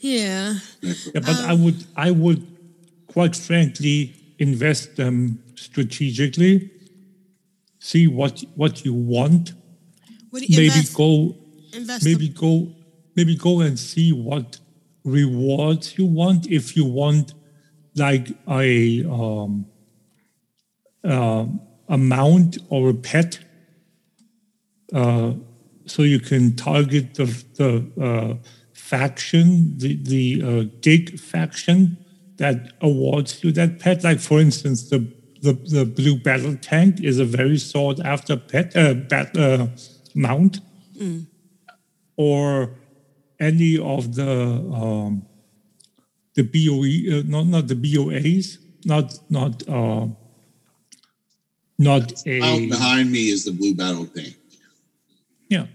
yeah, 0.00 0.54
Yeah, 0.80 0.92
but 1.14 1.28
I 1.28 1.52
um, 1.52 1.64
would, 1.64 1.84
I 1.96 2.10
would, 2.12 2.46
quite 3.08 3.34
frankly, 3.36 4.14
invest 4.38 4.96
them 4.96 5.42
strategically. 5.56 6.70
See 7.80 8.06
what 8.06 8.42
what 8.54 8.84
you 8.84 8.94
want. 8.94 9.52
what 10.30 10.40
do 10.40 10.46
you 10.46 10.56
Maybe 10.56 10.66
invest? 10.68 10.94
go, 10.94 11.34
invest 11.72 12.04
maybe 12.04 12.28
the- 12.28 12.34
go, 12.40 12.72
maybe 13.16 13.36
go 13.36 13.60
and 13.60 13.76
see 13.78 14.12
what 14.12 14.58
rewards 15.04 15.98
you 15.98 16.06
want. 16.06 16.46
If 16.46 16.76
you 16.76 16.84
want 16.84 17.34
like 17.94 18.28
a 18.48 19.04
um, 19.04 19.66
uh, 21.04 21.46
a 21.88 21.98
mount 21.98 22.58
or 22.68 22.90
a 22.90 22.94
pet, 22.94 23.38
uh, 24.94 25.32
so 25.86 26.02
you 26.02 26.20
can 26.20 26.56
target 26.56 27.14
the 27.14 27.26
the 27.56 28.02
uh, 28.02 28.34
faction, 28.72 29.76
the 29.78 29.96
the 30.02 30.42
uh, 30.42 30.64
gig 30.80 31.18
faction 31.18 31.96
that 32.36 32.72
awards 32.80 33.42
you 33.42 33.52
that 33.52 33.78
pet. 33.78 34.04
Like 34.04 34.20
for 34.20 34.40
instance, 34.40 34.88
the 34.90 35.06
the, 35.42 35.54
the 35.54 35.84
blue 35.84 36.16
battle 36.18 36.56
tank 36.56 37.00
is 37.02 37.18
a 37.18 37.24
very 37.24 37.58
sought 37.58 37.98
after 38.00 38.36
pet 38.36 38.76
uh, 38.76 38.94
bat, 38.94 39.36
uh, 39.36 39.66
mount, 40.14 40.60
or 42.16 42.74
any 43.50 43.74
of 43.78 44.02
the 44.18 44.32
um, 44.82 45.12
the 46.36 46.44
BOE, 46.54 46.94
uh, 47.18 47.22
not 47.34 47.46
not 47.54 47.64
the 47.72 47.74
BOAs, 47.84 48.46
not 48.92 49.06
not 49.28 49.54
uh, 49.68 50.06
not 51.78 52.04
Out 52.48 52.68
behind 52.76 53.10
me 53.10 53.22
is 53.34 53.44
the 53.44 53.52
blue 53.52 53.74
battle 53.74 54.06
tank. 54.06 54.34
yeah. 55.48 55.66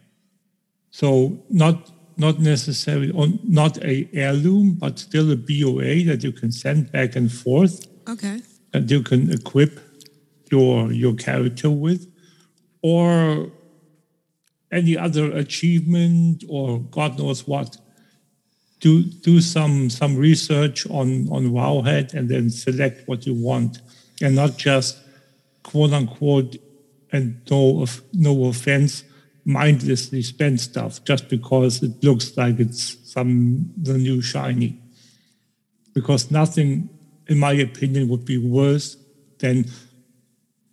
So 0.92 1.08
not 1.50 1.76
not 2.18 2.40
necessarily 2.40 3.12
on 3.12 3.40
not 3.44 3.74
a 3.84 4.10
heirloom, 4.14 4.66
but 4.84 4.98
still 5.00 5.28
a 5.32 5.36
BOA 5.36 6.04
that 6.10 6.24
you 6.24 6.32
can 6.32 6.52
send 6.52 6.92
back 6.92 7.16
and 7.16 7.32
forth 7.32 7.76
Okay. 8.08 8.42
that 8.72 8.90
you 8.90 9.02
can 9.04 9.32
equip 9.32 9.74
your 10.52 10.92
your 11.04 11.14
character 11.28 11.70
with, 11.70 12.02
or 12.82 13.52
any 14.72 14.98
other 14.98 15.32
achievement 15.32 16.44
or 16.50 16.80
God 16.80 17.18
knows 17.18 17.48
what. 17.48 17.78
Do 18.80 19.04
do 19.04 19.42
some 19.42 19.90
some 19.90 20.16
research 20.18 20.86
on 20.88 21.28
on 21.30 21.52
Wowhead 21.52 22.14
and 22.14 22.30
then 22.30 22.50
select 22.50 23.08
what 23.08 23.26
you 23.26 23.34
want, 23.34 23.82
and 24.22 24.36
not 24.36 24.58
just 24.58 25.00
quote 25.64 25.94
unquote 25.94 26.58
and 27.12 27.42
no 27.50 27.82
of 27.82 28.02
no 28.14 28.46
offense 28.46 29.04
mindlessly 29.46 30.22
spend 30.22 30.60
stuff 30.60 31.04
just 31.06 31.30
because 31.30 31.82
it 31.82 32.04
looks 32.04 32.36
like 32.36 32.60
it's 32.60 32.98
some 33.10 33.72
the 33.82 33.98
new 33.98 34.22
shiny 34.22 34.78
because 35.98 36.30
nothing, 36.30 36.88
in 37.26 37.40
my 37.40 37.54
opinion, 37.54 38.08
would 38.08 38.24
be 38.24 38.38
worse 38.38 38.98
than 39.40 39.66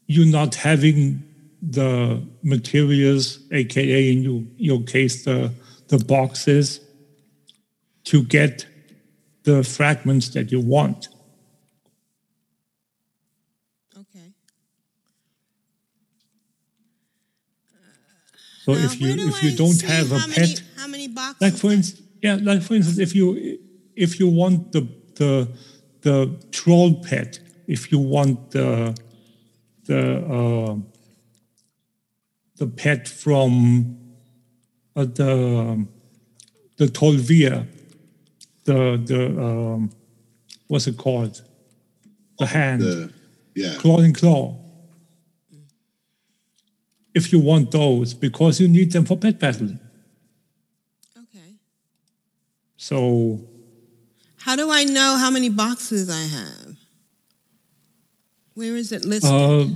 you 0.07 0.27
not 0.27 0.55
having 0.57 1.25
the 1.71 2.23
materials, 2.43 3.39
aka 3.51 4.13
in 4.13 4.23
your, 4.23 4.43
your 4.57 4.83
case, 4.83 5.25
the, 5.25 5.53
the 5.89 5.99
boxes, 5.99 6.81
to 8.05 8.23
get 8.23 8.67
the 9.45 9.63
fragments 9.63 10.29
that 10.31 10.53
you 10.53 10.61
want. 10.61 11.09
Okay. 13.97 14.33
So 18.65 18.73
if 18.73 19.01
you 19.01 19.15
if 19.29 19.43
you 19.43 19.57
don't 19.57 19.81
have 19.83 20.13
a 20.13 20.19
pet, 20.19 20.37
many, 20.37 20.55
how 20.77 20.89
many 20.89 21.09
boxes? 21.09 21.41
like 21.41 21.55
for 21.55 21.71
instance, 21.73 22.03
yeah, 22.23 22.39
like 22.41 22.63
for 22.63 22.75
instance, 22.75 22.99
if 22.99 23.15
you 23.15 23.59
if 23.97 24.19
you 24.21 24.29
want 24.29 24.73
the 24.73 24.89
the 25.17 25.49
the 26.03 26.37
troll 26.53 27.03
pet, 27.03 27.39
if 27.67 27.91
you 27.91 27.99
want 27.99 28.51
the 28.51 28.95
the 29.85 30.25
uh, 30.27 30.77
the 32.65 32.71
pet 32.71 33.07
from 33.09 33.97
uh, 34.97 35.05
the 35.05 35.87
the 36.77 36.87
Tol'vir, 36.87 37.67
the 38.65 39.01
the 39.05 39.21
um, 39.43 39.91
what's 40.69 40.87
it 40.87 40.97
called? 40.97 41.43
The 42.39 42.47
hand, 42.47 42.81
The 42.83 43.13
yeah. 43.55 43.75
claw 43.79 44.01
and 44.01 44.15
claw. 44.15 44.57
If 47.15 47.33
you 47.33 47.39
want 47.39 47.71
those, 47.71 48.13
because 48.13 48.61
you 48.61 48.67
need 48.67 48.91
them 48.91 49.05
for 49.05 49.17
pet 49.17 49.39
battling. 49.39 49.79
Okay. 51.17 51.51
So 52.77 53.41
How 54.39 54.57
do 54.57 54.69
I 54.71 54.85
know 54.85 55.17
how 55.17 55.31
many 55.31 55.49
boxes 55.49 56.11
I 56.11 56.23
have? 56.39 56.77
Where 58.55 58.75
is 58.77 58.91
it 58.91 59.05
listed? 59.05 59.31
uh, 59.31 59.67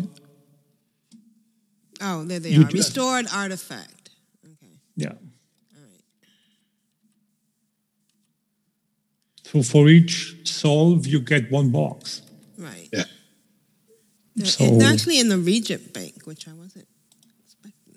oh, 2.01 2.25
there 2.25 2.41
they 2.41 2.51
you 2.51 2.63
are. 2.63 2.65
ju- 2.65 2.77
Restored 2.77 3.27
artifact. 3.33 4.11
Okay. 4.45 4.73
Yeah. 4.97 5.09
All 5.09 5.17
right. 5.83 6.03
So 9.45 9.63
for 9.63 9.89
each 9.89 10.37
solve, 10.45 11.07
you 11.07 11.21
get 11.21 11.51
one 11.51 11.71
box. 11.71 12.23
Right. 12.57 12.89
Yeah. 12.93 13.05
They're, 14.37 14.47
So- 14.47 14.65
it's 14.65 14.85
actually 14.85 15.19
in 15.21 15.29
the 15.29 15.39
Reagent 15.39 15.93
Bank, 15.93 16.23
which 16.27 16.47
I 16.49 16.53
wasn't. 16.53 16.87
Expecting. 17.45 17.95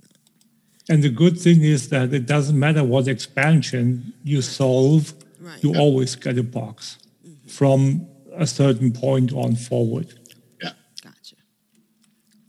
And 0.90 1.04
the 1.04 1.10
good 1.10 1.40
thing 1.40 1.64
is 1.64 1.90
that 1.90 2.14
it 2.14 2.26
doesn't 2.26 2.58
matter 2.58 2.84
what 2.84 3.08
expansion 3.08 4.14
you 4.24 4.42
solve, 4.42 5.14
Right. 5.40 5.64
you 5.64 5.76
always 5.76 6.16
get 6.16 6.38
a 6.38 6.44
box 6.44 6.98
mm-hmm. 7.28 7.48
from 7.48 8.08
a 8.36 8.46
certain 8.46 8.92
point 8.94 9.34
on 9.34 9.56
forward. 9.56 10.14
Yeah. 10.62 10.74
Gotcha. 11.04 11.36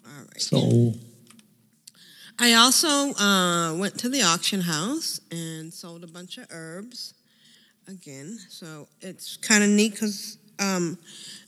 All 0.07 0.20
right. 0.20 0.40
So 0.40 0.92
I 2.43 2.55
also 2.55 2.88
uh, 2.88 3.72
went 3.76 4.01
to 4.01 4.09
the 4.09 4.22
auction 4.22 4.62
house 4.62 5.20
and 5.30 5.72
sold 5.72 6.03
a 6.03 6.09
bunch 6.09 6.38
of 6.38 6.49
herbs 6.51 7.14
again. 7.86 8.36
So 8.49 8.88
it's 9.01 9.36
kind 9.36 9.62
of 9.62 9.70
neat 9.70 9.93
because 9.93 10.38
um, 10.59 10.99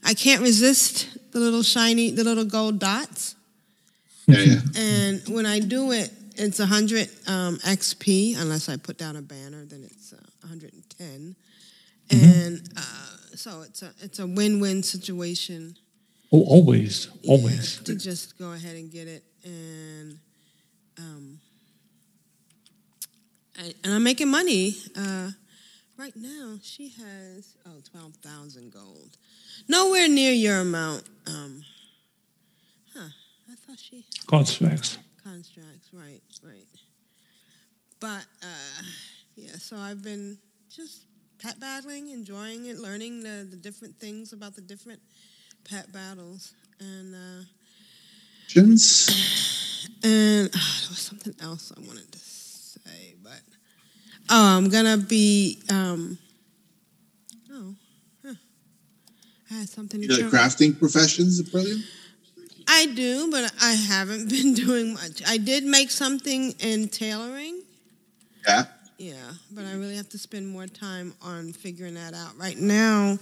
I 0.05 0.13
can't 0.13 0.41
resist 0.41 1.17
the 1.33 1.39
little 1.39 1.63
shiny, 1.63 2.11
the 2.11 2.23
little 2.23 2.45
gold 2.45 2.79
dots. 2.79 3.35
Yeah, 4.25 4.39
yeah. 4.39 4.59
And 4.77 5.21
when 5.27 5.45
I 5.45 5.59
do 5.59 5.91
it, 5.91 6.13
it's 6.37 6.59
100 6.59 7.09
um, 7.27 7.57
XP, 7.57 8.39
unless 8.39 8.69
I 8.69 8.77
put 8.77 8.97
down 8.97 9.17
a 9.17 9.21
banner, 9.21 9.65
then 9.65 9.83
it's 9.83 10.13
uh, 10.13 10.17
110. 10.43 11.35
And 12.09 12.69
uh, 12.77 13.35
so 13.35 13.63
it's 13.63 13.81
a 13.81 13.91
it's 13.99 14.19
a 14.19 14.27
win-win 14.27 14.81
situation 14.81 15.75
oh, 16.31 16.43
always, 16.43 17.09
always. 17.27 17.79
to 17.81 17.95
just 17.95 18.39
go 18.39 18.53
ahead 18.53 18.77
and 18.77 18.89
get 18.89 19.09
it 19.09 19.23
and 19.43 20.19
um, 20.97 21.39
I, 23.57 23.73
and 23.83 23.93
I'm 23.93 24.03
making 24.03 24.29
money 24.29 24.75
uh, 24.97 25.31
right 25.97 26.15
now. 26.15 26.57
She 26.61 26.89
has 26.89 27.55
oh, 27.65 27.71
oh 27.77 27.81
twelve 27.89 28.15
thousand 28.17 28.71
gold, 28.71 29.17
nowhere 29.67 30.07
near 30.07 30.31
your 30.31 30.59
amount. 30.59 31.03
Um, 31.27 31.63
huh? 32.95 33.09
I 33.51 33.55
thought 33.55 33.79
she 33.79 34.05
Constructs. 34.27 34.97
constructs 35.23 35.89
right, 35.93 36.21
right. 36.43 36.67
But 37.99 38.25
uh, 38.43 38.83
yeah, 39.35 39.55
so 39.57 39.77
I've 39.77 40.03
been 40.03 40.37
just 40.69 41.03
pet 41.41 41.59
battling, 41.59 42.09
enjoying 42.09 42.65
it, 42.65 42.77
learning 42.77 43.23
the, 43.23 43.47
the 43.49 43.57
different 43.57 43.99
things 43.99 44.33
about 44.33 44.55
the 44.55 44.61
different 44.61 44.99
pet 45.69 45.91
battles, 45.91 46.53
and. 46.79 47.15
Uh, 47.15 47.43
Questions? 48.45 49.89
and 50.03 50.49
ah, 50.55 50.79
there 50.81 50.89
was 50.89 50.99
something 50.99 51.33
else 51.41 51.71
I 51.75 51.79
wanted 51.81 52.11
to 52.11 52.19
say, 52.19 53.15
but 53.23 53.41
oh, 54.29 54.57
I'm 54.57 54.69
gonna 54.69 54.97
be 54.97 55.59
um. 55.69 56.17
Oh, 57.51 57.73
huh. 58.25 58.33
I 59.49 59.53
had 59.55 59.69
something. 59.69 60.01
You 60.01 60.07
to 60.09 60.13
know 60.13 60.29
the 60.29 60.37
tell- 60.37 60.47
crafting 60.47 60.77
professions, 60.77 61.41
Brilliant? 61.41 61.83
I 62.67 62.87
do, 62.87 63.29
but 63.31 63.51
I 63.61 63.73
haven't 63.73 64.29
been 64.29 64.53
doing 64.53 64.93
much. 64.93 65.21
I 65.27 65.37
did 65.37 65.63
make 65.63 65.89
something 65.89 66.53
in 66.59 66.87
tailoring. 66.89 67.61
Yeah. 68.47 68.65
Yeah, 68.97 69.13
but 69.51 69.65
I 69.65 69.73
really 69.73 69.97
have 69.97 70.07
to 70.09 70.17
spend 70.17 70.47
more 70.47 70.67
time 70.67 71.13
on 71.21 71.51
figuring 71.51 71.95
that 71.95 72.13
out. 72.13 72.37
Right 72.37 72.57
now, 72.57 73.19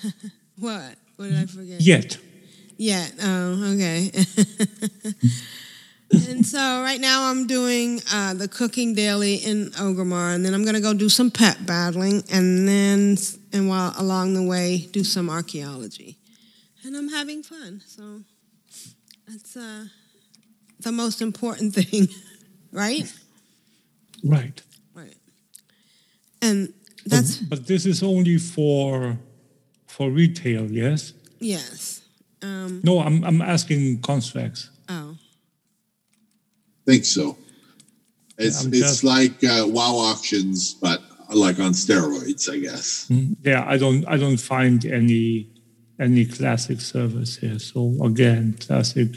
What? 0.60 0.96
What 1.18 1.30
did 1.30 1.38
I 1.38 1.46
forget? 1.46 1.82
Yet. 1.82 2.18
Yet. 2.78 3.14
Oh, 3.22 3.74
okay. 3.74 4.10
and 6.12 6.44
so 6.44 6.82
right 6.82 7.00
now 7.00 7.30
I'm 7.30 7.46
doing 7.46 8.02
uh, 8.12 8.34
the 8.34 8.48
cooking 8.48 8.96
daily 8.96 9.36
in 9.36 9.70
Orgrimmar, 9.78 10.34
and 10.34 10.44
then 10.44 10.56
I'm 10.56 10.66
gonna 10.66 10.82
go 10.82 10.96
do 10.96 11.10
some 11.10 11.30
pet 11.30 11.64
battling, 11.68 12.24
and 12.32 12.68
then 12.68 13.18
and 13.54 13.70
while 13.70 13.94
along 13.98 14.34
the 14.34 14.42
way 14.42 14.88
do 14.92 15.04
some 15.04 15.30
archaeology, 15.30 16.18
and 16.88 16.96
I'm 16.96 17.10
having 17.10 17.44
fun. 17.44 17.82
So 17.86 18.22
that's 19.28 19.56
uh, 19.58 19.86
the 20.80 20.92
most 20.92 21.22
important 21.22 21.76
thing, 21.80 22.08
right? 22.72 23.12
Right. 24.24 24.62
Right. 24.96 25.16
And 26.42 26.74
But, 27.04 27.12
that's 27.12 27.38
but 27.38 27.68
this 27.68 27.86
is 27.86 28.02
only 28.04 28.38
for 28.38 29.18
for 29.88 30.10
retail, 30.10 30.72
yes? 30.72 31.14
yes. 31.40 32.02
Um, 32.42 32.82
No, 32.84 33.00
I'm 33.00 33.24
I'm 33.24 33.42
asking 33.42 34.02
contracts. 34.02 34.70
oh. 34.90 35.16
think 36.86 37.06
so. 37.06 37.38
It's 38.38 38.64
I'm 38.64 38.70
it's 38.74 38.80
just- 38.80 39.04
like 39.04 39.44
uh, 39.44 39.66
WoW 39.68 39.98
auctions, 40.12 40.76
but 40.82 41.02
like 41.34 41.60
on 41.60 41.74
steroids, 41.74 42.50
I 42.50 42.60
guess. 42.60 43.08
Yeah, 43.44 43.66
I 43.68 43.78
don't 43.78 44.06
I 44.08 44.18
don't 44.18 44.40
find 44.40 44.86
any 44.86 45.48
any 46.00 46.26
classic 46.26 46.82
servers 46.82 47.38
here. 47.38 47.60
So 47.60 47.96
again, 48.04 48.56
classic 48.60 49.10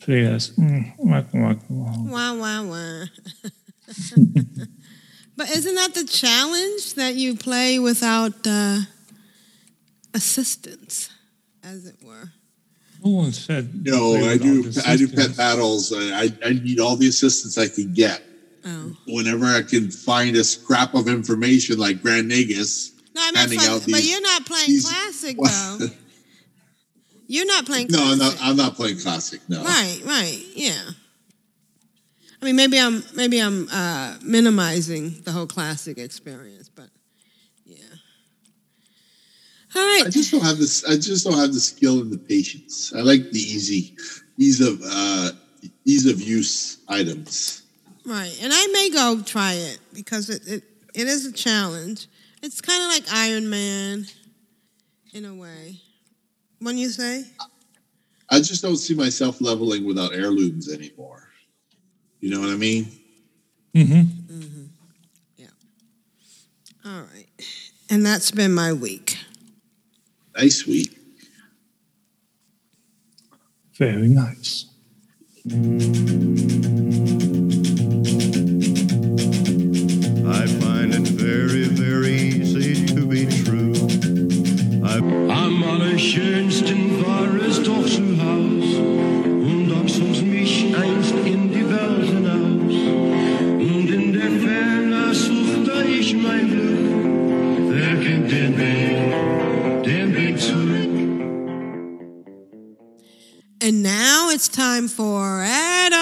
players. 0.00 0.50
mm, 0.56 0.92
wah, 0.98 1.22
wah, 1.32 1.54
wah. 1.68 1.94
Wah, 1.98 2.34
wah, 2.34 2.62
wah. 2.64 3.04
but 5.36 5.50
isn't 5.50 5.74
that 5.74 5.94
the 5.94 6.04
challenge 6.04 6.94
that 6.94 7.14
you 7.14 7.34
play 7.36 7.78
without 7.78 8.46
uh, 8.46 8.80
assistance, 10.14 11.10
as 11.62 11.86
it 11.86 11.96
were? 12.04 12.30
No 13.04 13.12
one 13.12 13.32
said. 13.32 13.86
No, 13.86 14.16
I 14.16 14.36
do. 14.36 14.62
without 14.64 14.86
I 14.88 14.96
do 14.96 15.08
pet 15.08 15.36
battles. 15.36 15.92
I 15.96 16.30
I 16.44 16.50
need 16.54 16.80
all 16.80 16.96
the 16.96 17.08
assistance 17.08 17.56
I 17.56 17.68
can 17.68 17.92
get. 17.94 18.22
Oh. 18.64 18.96
Whenever 19.06 19.46
I 19.46 19.62
can 19.62 19.90
find 19.90 20.36
a 20.36 20.42
scrap 20.44 20.94
of 20.94 21.06
information 21.08 21.78
like 21.78 22.02
Grand 22.02 22.28
Nagus, 22.30 22.90
No, 23.14 23.22
I 23.22 23.26
meant 23.26 23.36
handing 23.36 23.60
for, 23.60 23.70
out 23.70 23.84
but 23.88 24.02
you're 24.04 24.20
not 24.20 24.44
playing 24.46 24.66
these- 24.66 24.90
classic 24.90 25.36
though. 25.42 25.78
You're 27.28 27.46
not 27.46 27.66
playing. 27.66 27.88
no, 27.90 27.98
I'm 28.00 28.18
classic. 28.18 28.40
not. 28.40 28.48
I'm 28.48 28.56
not 28.56 28.74
playing 28.74 28.98
classic. 28.98 29.40
No. 29.48 29.62
Right, 29.62 30.00
right, 30.04 30.42
yeah. 30.54 30.90
I 32.40 32.44
mean, 32.44 32.56
maybe 32.56 32.80
I'm 32.80 33.04
maybe 33.14 33.38
I'm 33.38 33.68
uh, 33.70 34.16
minimizing 34.22 35.20
the 35.24 35.32
whole 35.32 35.46
classic 35.46 35.98
experience, 35.98 36.70
but 36.70 36.88
yeah. 37.66 37.84
All 39.76 39.82
right. 39.82 40.04
I 40.06 40.10
just 40.10 40.30
don't 40.30 40.42
have 40.42 40.56
this. 40.56 40.84
I 40.86 40.94
just 40.96 41.26
don't 41.26 41.38
have 41.38 41.52
the 41.52 41.60
skill 41.60 42.00
and 42.00 42.10
the 42.10 42.18
patience. 42.18 42.94
I 42.96 43.00
like 43.00 43.30
the 43.30 43.38
easy, 43.38 43.94
ease 44.38 44.62
of 44.62 44.80
uh, 44.82 45.30
ease 45.84 46.06
of 46.06 46.22
use 46.22 46.78
items. 46.88 47.62
Right, 48.06 48.34
and 48.42 48.52
I 48.54 48.66
may 48.68 48.88
go 48.88 49.20
try 49.20 49.52
it 49.52 49.80
because 49.92 50.30
it 50.30 50.48
it, 50.48 50.62
it 50.94 51.06
is 51.06 51.26
a 51.26 51.32
challenge. 51.32 52.06
It's 52.42 52.62
kind 52.62 52.82
of 52.82 52.88
like 52.88 53.04
Iron 53.12 53.50
Man, 53.50 54.06
in 55.12 55.26
a 55.26 55.34
way. 55.34 55.82
When 56.60 56.76
you 56.76 56.88
say, 56.88 57.24
I 58.30 58.38
just 58.38 58.62
don't 58.62 58.76
see 58.76 58.94
myself 58.94 59.40
leveling 59.40 59.86
without 59.86 60.12
heirlooms 60.12 60.72
anymore. 60.72 61.28
You 62.20 62.30
know 62.30 62.40
what 62.40 62.50
I 62.50 62.56
mean? 62.56 62.86
Mm-hmm. 63.74 64.34
Mm-hmm. 64.34 64.64
Yeah. 65.36 65.46
all 66.84 67.02
right, 67.02 67.28
and 67.88 68.04
that's 68.04 68.30
been 68.30 68.52
my 68.52 68.72
week. 68.72 69.16
Nice 70.36 70.66
week. 70.66 70.98
Very 73.76 74.08
nice. 74.08 74.66
I 75.50 77.27
it's 104.38 104.46
time 104.46 104.86
for 104.86 105.42
add-on 105.42 105.98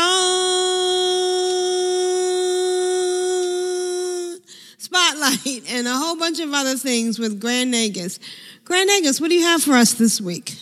spotlight 4.77 5.63
and 5.71 5.87
a 5.87 5.95
whole 5.97 6.19
bunch 6.19 6.39
of 6.41 6.53
other 6.53 6.77
things 6.77 7.19
with 7.19 7.41
Grand 7.41 7.73
Nagus. 7.73 8.19
Grand 8.67 8.91
Nagus, 8.91 9.23
what 9.23 9.31
do 9.31 9.37
you 9.37 9.43
have 9.43 9.63
for 9.63 9.73
us 9.73 9.95
this 9.95 10.21
week? 10.21 10.55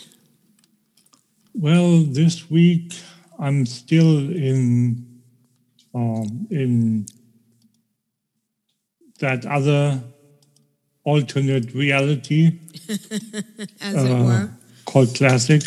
Well, 1.53 2.03
this 2.03 2.49
week 2.49 2.93
I'm 3.37 3.65
still 3.65 4.19
in 4.19 5.21
um, 5.93 6.47
in 6.49 7.07
that 9.19 9.45
other 9.45 10.01
alternate 11.03 11.73
reality 11.73 12.57
As 13.81 14.01
it 14.01 14.11
uh, 14.11 14.23
were. 14.23 14.49
called 14.85 15.13
classic. 15.13 15.63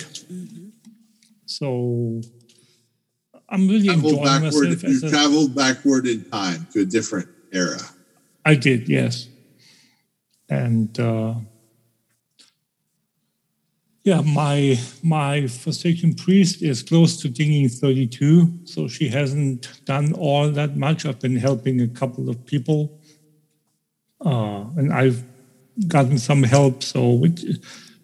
So 1.59 2.21
I'm 3.49 3.67
really 3.67 3.89
Traveled 3.89 4.13
enjoying 4.13 4.25
backward. 4.43 4.69
myself. 4.69 4.83
You 4.85 4.89
As 4.91 5.03
a, 5.03 5.11
traveled 5.11 5.55
backward 5.57 6.07
in 6.07 6.25
time 6.31 6.69
to 6.73 6.83
a 6.83 6.85
different 6.85 7.29
era. 7.53 7.81
I 8.45 8.55
did, 8.55 8.89
yes. 8.89 9.27
And 10.49 10.99
uh, 11.01 11.35
yeah, 14.05 14.21
my 14.21 14.79
my 15.03 15.49
Forsaken 15.49 16.15
priest 16.15 16.63
is 16.63 16.83
close 16.85 17.21
to 17.23 17.29
dinging 17.29 17.69
32, 17.69 18.61
so 18.65 18.87
she 18.87 19.09
hasn't 19.09 19.85
done 19.85 20.13
all 20.13 20.49
that 20.51 20.77
much. 20.77 21.05
I've 21.07 21.19
been 21.21 21.37
helping 21.37 21.81
a 21.81 21.89
couple 21.89 22.31
of 22.31 22.37
people, 22.47 23.01
uh, 24.25 24.65
and 24.79 24.93
I've 24.93 25.25
gotten 25.89 26.19
some 26.19 26.45
help. 26.45 26.83
So 26.85 27.25
it, 27.25 27.41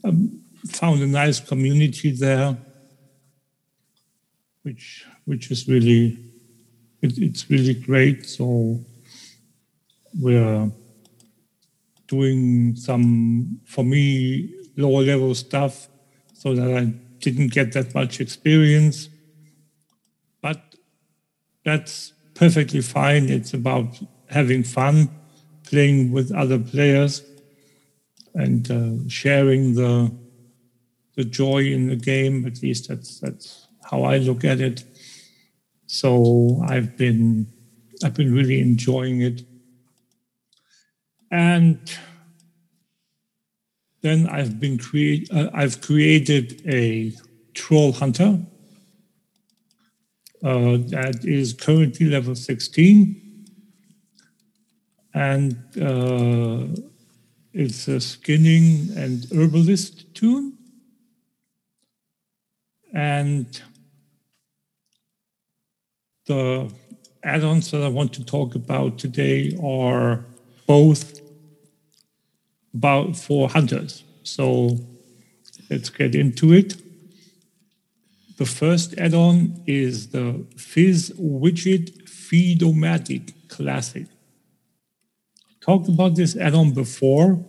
um, 0.02 0.40
found 0.66 1.00
a 1.02 1.06
nice 1.06 1.38
community 1.40 2.10
there, 2.10 2.56
which 4.64 5.06
which 5.26 5.50
is 5.50 5.68
really 5.68 6.18
it, 7.02 7.18
it's 7.18 7.48
really 7.48 7.74
great. 7.74 8.26
So 8.26 8.80
we're 10.20 10.70
doing 12.08 12.74
some 12.76 13.60
for 13.64 13.84
me 13.84 14.54
lower 14.76 15.02
level 15.02 15.34
stuff 15.34 15.88
so 16.32 16.54
that 16.54 16.76
I 16.76 16.84
didn't 17.18 17.52
get 17.52 17.72
that 17.72 17.94
much 17.94 18.20
experience. 18.20 19.08
But 20.42 20.60
that's 21.64 22.12
perfectly 22.34 22.80
fine. 22.80 23.28
It's 23.28 23.54
about 23.54 23.98
having 24.28 24.62
fun, 24.62 25.10
playing 25.64 26.10
with 26.10 26.32
other 26.32 26.58
players, 26.58 27.22
and 28.34 28.70
uh, 28.70 29.08
sharing 29.08 29.74
the 29.74 30.10
the 31.16 31.24
joy 31.24 31.64
in 31.64 31.88
the 31.88 31.96
game. 31.96 32.46
At 32.46 32.62
least 32.62 32.88
that's 32.88 33.20
that's 33.20 33.63
how 33.90 34.02
I 34.02 34.18
look 34.18 34.44
at 34.44 34.60
it. 34.60 34.84
So 35.86 36.62
I've 36.66 36.96
been 36.96 37.46
I've 38.02 38.14
been 38.14 38.32
really 38.34 38.60
enjoying 38.60 39.22
it. 39.22 39.42
And 41.30 41.78
then 44.02 44.28
I've 44.28 44.60
been 44.60 44.78
create 44.78 45.30
uh, 45.32 45.50
I've 45.54 45.80
created 45.80 46.62
a 46.66 47.12
troll 47.54 47.92
hunter 47.92 48.40
uh, 50.42 50.76
that 50.90 51.24
is 51.24 51.54
currently 51.54 52.06
level 52.06 52.34
16 52.34 53.24
and 55.14 55.56
uh, 55.80 56.66
it's 57.52 57.88
a 57.88 58.00
skinning 58.00 58.90
and 58.96 59.26
herbalist 59.32 60.12
toon 60.14 60.58
and 62.92 63.62
the 66.26 66.72
add-ons 67.22 67.70
that 67.70 67.82
I 67.82 67.88
want 67.88 68.12
to 68.14 68.24
talk 68.24 68.54
about 68.54 68.98
today 68.98 69.56
are 69.62 70.24
both 70.66 71.20
about 72.74 73.16
for 73.16 73.48
hunters. 73.48 74.04
So 74.22 74.78
let's 75.70 75.88
get 75.88 76.14
into 76.14 76.52
it. 76.52 76.80
The 78.36 78.46
first 78.46 78.98
add-on 78.98 79.62
is 79.66 80.08
the 80.08 80.44
Fizz 80.56 81.12
Widget 81.18 82.04
Feedomatic 82.04 83.32
Classic. 83.48 84.06
Talked 85.60 85.88
about 85.88 86.16
this 86.16 86.36
add-on 86.36 86.72
before 86.72 87.44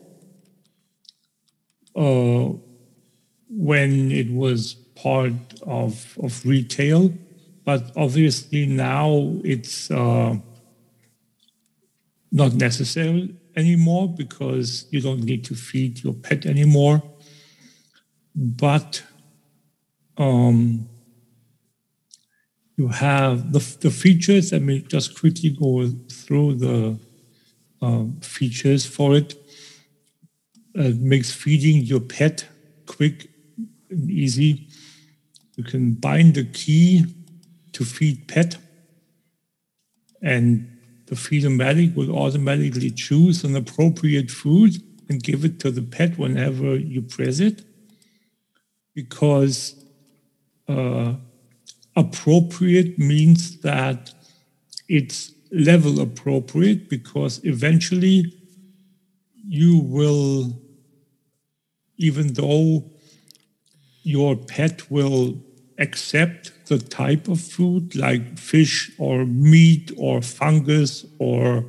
uh, 1.95 2.49
when 3.49 4.11
it 4.11 4.31
was 4.31 4.75
part 4.95 5.33
of, 5.63 6.17
of 6.21 6.45
retail, 6.45 7.13
but 7.65 7.91
obviously 7.97 8.67
now 8.67 9.33
it's 9.43 9.89
uh, 9.89 10.35
not 12.31 12.53
necessary 12.53 13.35
anymore 13.55 14.07
because 14.07 14.85
you 14.91 15.01
don't 15.01 15.23
need 15.23 15.43
to 15.45 15.55
feed 15.55 16.03
your 16.03 16.13
pet 16.13 16.45
anymore. 16.45 17.01
But 18.35 19.03
um, 20.17 20.87
you 22.77 22.89
have 22.89 23.51
the, 23.51 23.77
the 23.81 23.89
features. 23.89 24.51
Let 24.51 24.61
me 24.61 24.81
just 24.81 25.19
quickly 25.19 25.49
go 25.49 25.87
through 26.11 26.55
the 26.55 26.99
uh, 27.81 28.03
features 28.21 28.85
for 28.85 29.15
it. 29.15 29.33
It 30.75 30.99
makes 30.99 31.31
feeding 31.31 31.83
your 31.83 32.01
pet 32.01 32.47
quick 32.85 33.29
and 33.89 34.11
easy. 34.11 34.67
You 35.55 35.63
can 35.63 35.93
bind 35.93 36.35
the 36.35 36.43
key 36.43 37.05
to 37.75 37.83
feed 37.83 38.27
pet, 38.27 38.57
and 40.21 40.67
the 41.07 41.15
Feedomatic 41.15 41.93
will 41.93 42.17
automatically 42.17 42.89
choose 42.89 43.43
an 43.43 43.55
appropriate 43.55 44.31
food 44.31 44.81
and 45.09 45.21
give 45.21 45.45
it 45.45 45.59
to 45.59 45.69
the 45.71 45.81
pet 45.81 46.17
whenever 46.17 46.77
you 46.77 47.01
press 47.01 47.39
it. 47.39 47.63
Because 48.93 49.75
uh, 50.69 51.15
appropriate 51.95 52.97
means 52.97 53.59
that 53.59 54.13
it's 54.87 55.33
level 55.51 55.99
appropriate 55.99 56.89
because 56.89 57.41
eventually 57.43 58.33
you 59.47 59.79
will, 59.79 60.59
even 61.97 62.33
though 62.33 62.89
your 64.03 64.37
pet 64.37 64.89
will 64.89 65.43
accept 65.77 66.51
the 66.67 66.79
type 66.79 67.27
of 67.27 67.39
food 67.39 67.95
like 67.95 68.37
fish 68.37 68.91
or 68.97 69.25
meat 69.25 69.91
or 69.97 70.21
fungus 70.21 71.05
or 71.19 71.65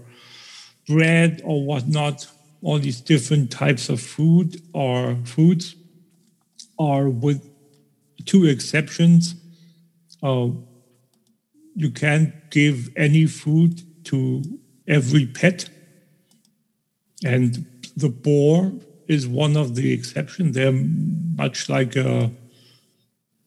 bread 0.88 1.42
or 1.44 1.64
whatnot, 1.64 2.26
all 2.62 2.78
these 2.78 3.00
different 3.00 3.50
types 3.50 3.88
of 3.88 4.00
food 4.00 4.60
or 4.72 5.16
foods 5.24 5.74
are 6.78 7.08
with 7.08 7.48
two 8.24 8.46
exceptions. 8.46 9.34
Uh, 10.22 10.48
you 11.74 11.90
can't 11.90 12.32
give 12.50 12.88
any 12.96 13.26
food 13.26 13.82
to 14.04 14.42
every 14.88 15.26
pet. 15.26 15.68
And 17.24 17.66
the 17.96 18.08
boar 18.08 18.72
is 19.08 19.26
one 19.26 19.56
of 19.56 19.74
the 19.74 19.92
exceptions. 19.92 20.54
They're 20.54 20.72
much 20.72 21.68
like 21.68 21.96
a 21.96 22.30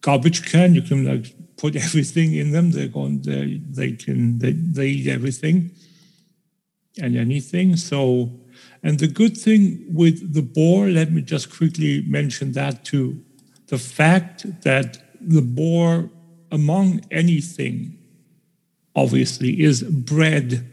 garbage 0.01 0.49
can. 0.51 0.75
You 0.75 0.81
can 0.81 1.05
like 1.05 1.35
put 1.59 1.75
everything 1.75 2.33
in 2.33 2.51
them. 2.51 2.71
They're 2.71 2.87
going. 2.87 3.21
They 3.21 3.61
they 3.69 3.91
can 3.91 4.39
they, 4.39 4.53
they 4.53 4.87
eat 4.87 5.07
everything 5.07 5.71
and 6.97 7.15
anything. 7.15 7.75
So, 7.75 8.31
and 8.81 8.97
the 8.97 9.07
good 9.07 9.37
thing 9.37 9.85
with 9.93 10.33
the 10.33 10.41
boar, 10.41 10.87
let 10.87 11.11
me 11.11 11.21
just 11.21 11.55
quickly 11.55 12.03
mention 12.07 12.53
that 12.53 12.85
too. 12.85 13.21
The 13.67 13.77
fact 13.77 14.63
that 14.63 14.97
the 15.21 15.41
boar, 15.41 16.09
among 16.51 17.01
anything, 17.11 17.97
obviously 18.95 19.61
is 19.61 19.83
bred. 19.83 20.67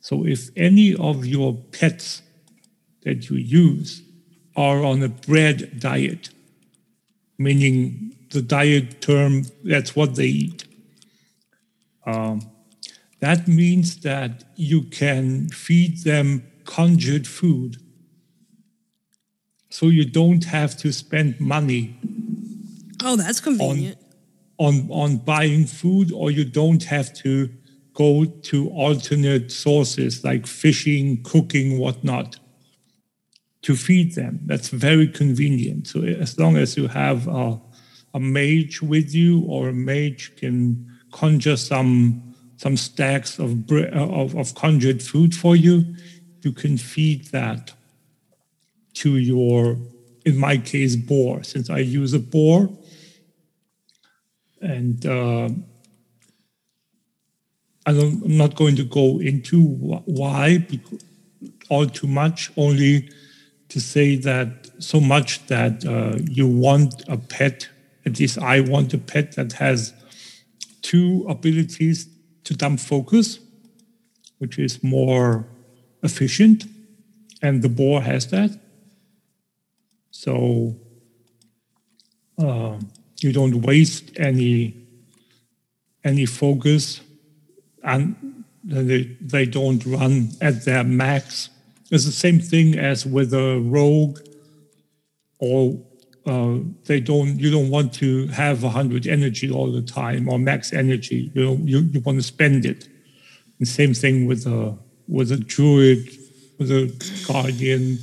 So 0.00 0.26
if 0.26 0.50
any 0.56 0.94
of 0.94 1.24
your 1.24 1.54
pets 1.54 2.22
that 3.04 3.30
you 3.30 3.36
use 3.36 4.02
are 4.56 4.84
on 4.84 5.02
a 5.02 5.08
bread 5.08 5.80
diet, 5.80 6.30
meaning 7.38 8.16
the 8.30 8.42
diet 8.42 9.00
term, 9.00 9.44
that's 9.64 9.94
what 9.94 10.14
they 10.14 10.26
eat. 10.26 10.64
Um, 12.06 12.50
that 13.20 13.46
means 13.46 14.00
that 14.00 14.44
you 14.56 14.82
can 14.82 15.48
feed 15.48 16.04
them 16.04 16.44
conjured 16.64 17.26
food. 17.26 17.76
So 19.68 19.86
you 19.86 20.04
don't 20.04 20.44
have 20.44 20.76
to 20.78 20.92
spend 20.92 21.38
money. 21.40 21.98
Oh, 23.04 23.16
that's 23.16 23.40
convenient. 23.40 23.98
On, 24.58 24.90
on, 24.90 24.90
on 24.90 25.16
buying 25.18 25.66
food, 25.66 26.12
or 26.12 26.30
you 26.30 26.44
don't 26.44 26.84
have 26.84 27.14
to 27.14 27.50
go 27.92 28.24
to 28.24 28.70
alternate 28.70 29.52
sources 29.52 30.24
like 30.24 30.46
fishing, 30.46 31.22
cooking, 31.22 31.78
whatnot 31.78 32.38
to 33.62 33.76
feed 33.76 34.14
them. 34.14 34.40
That's 34.46 34.68
very 34.68 35.06
convenient. 35.06 35.86
So 35.86 36.02
as 36.02 36.38
long 36.38 36.56
as 36.56 36.76
you 36.76 36.88
have 36.88 37.28
a, 37.28 37.60
a 38.14 38.20
mage 38.20 38.82
with 38.82 39.14
you, 39.14 39.44
or 39.46 39.68
a 39.68 39.72
mage 39.72 40.36
can 40.36 40.86
conjure 41.12 41.56
some 41.56 42.22
some 42.56 42.76
stacks 42.76 43.38
of, 43.38 43.70
of 43.72 44.36
of 44.36 44.54
conjured 44.54 45.02
food 45.02 45.34
for 45.34 45.56
you, 45.56 45.96
you 46.42 46.52
can 46.52 46.76
feed 46.76 47.26
that 47.28 47.72
to 48.92 49.16
your, 49.16 49.78
in 50.26 50.36
my 50.36 50.58
case, 50.58 50.94
boar. 50.94 51.42
Since 51.42 51.70
I 51.70 51.78
use 51.78 52.12
a 52.12 52.18
boar, 52.18 52.68
and 54.60 55.06
uh, 55.06 55.48
I'm 57.86 58.36
not 58.36 58.56
going 58.56 58.76
to 58.76 58.84
go 58.84 59.18
into 59.20 59.62
why 59.62 60.66
all 61.70 61.86
too 61.86 62.06
much. 62.06 62.50
Only 62.58 63.08
to 63.70 63.80
say 63.80 64.16
that 64.16 64.68
so 64.78 65.00
much 65.00 65.46
that 65.46 65.86
uh, 65.86 66.18
you 66.30 66.46
want 66.46 67.04
a 67.08 67.16
pet, 67.16 67.69
at 68.06 68.18
least 68.18 68.38
I 68.38 68.60
want 68.60 68.94
a 68.94 68.98
pet 68.98 69.36
that 69.36 69.54
has 69.54 69.92
two 70.82 71.26
abilities 71.28 72.08
to 72.44 72.54
dump 72.54 72.80
focus, 72.80 73.38
which 74.38 74.58
is 74.58 74.82
more 74.82 75.46
efficient, 76.02 76.64
and 77.42 77.62
the 77.62 77.68
boar 77.68 78.00
has 78.00 78.26
that. 78.28 78.58
So 80.10 80.76
uh, 82.38 82.78
you 83.20 83.32
don't 83.32 83.62
waste 83.62 84.10
any 84.16 84.76
any 86.02 86.24
focus, 86.24 87.02
and 87.84 88.44
they, 88.64 89.16
they 89.20 89.44
don't 89.44 89.84
run 89.84 90.30
at 90.40 90.64
their 90.64 90.82
max 90.82 91.50
it's 91.90 92.04
the 92.04 92.12
same 92.12 92.38
thing 92.38 92.78
as 92.78 93.04
with 93.04 93.34
a 93.34 93.58
rogue, 93.58 94.20
or 95.38 95.82
uh, 96.26 96.58
they 96.84 97.00
don't. 97.00 97.38
You 97.38 97.50
don't 97.50 97.70
want 97.70 97.92
to 97.94 98.26
have 98.28 98.62
hundred 98.62 99.06
energy 99.06 99.50
all 99.50 99.72
the 99.72 99.82
time 99.82 100.28
or 100.28 100.38
max 100.38 100.72
energy. 100.72 101.30
You 101.34 101.44
know, 101.44 101.58
you, 101.62 101.78
you 101.80 102.00
want 102.00 102.18
to 102.18 102.22
spend 102.22 102.66
it. 102.66 102.88
The 103.58 103.66
same 103.66 103.94
thing 103.94 104.26
with 104.26 104.46
a 104.46 104.76
with 105.08 105.32
a 105.32 105.38
druid, 105.38 106.10
with 106.58 106.70
a 106.70 106.92
guardian 107.26 107.98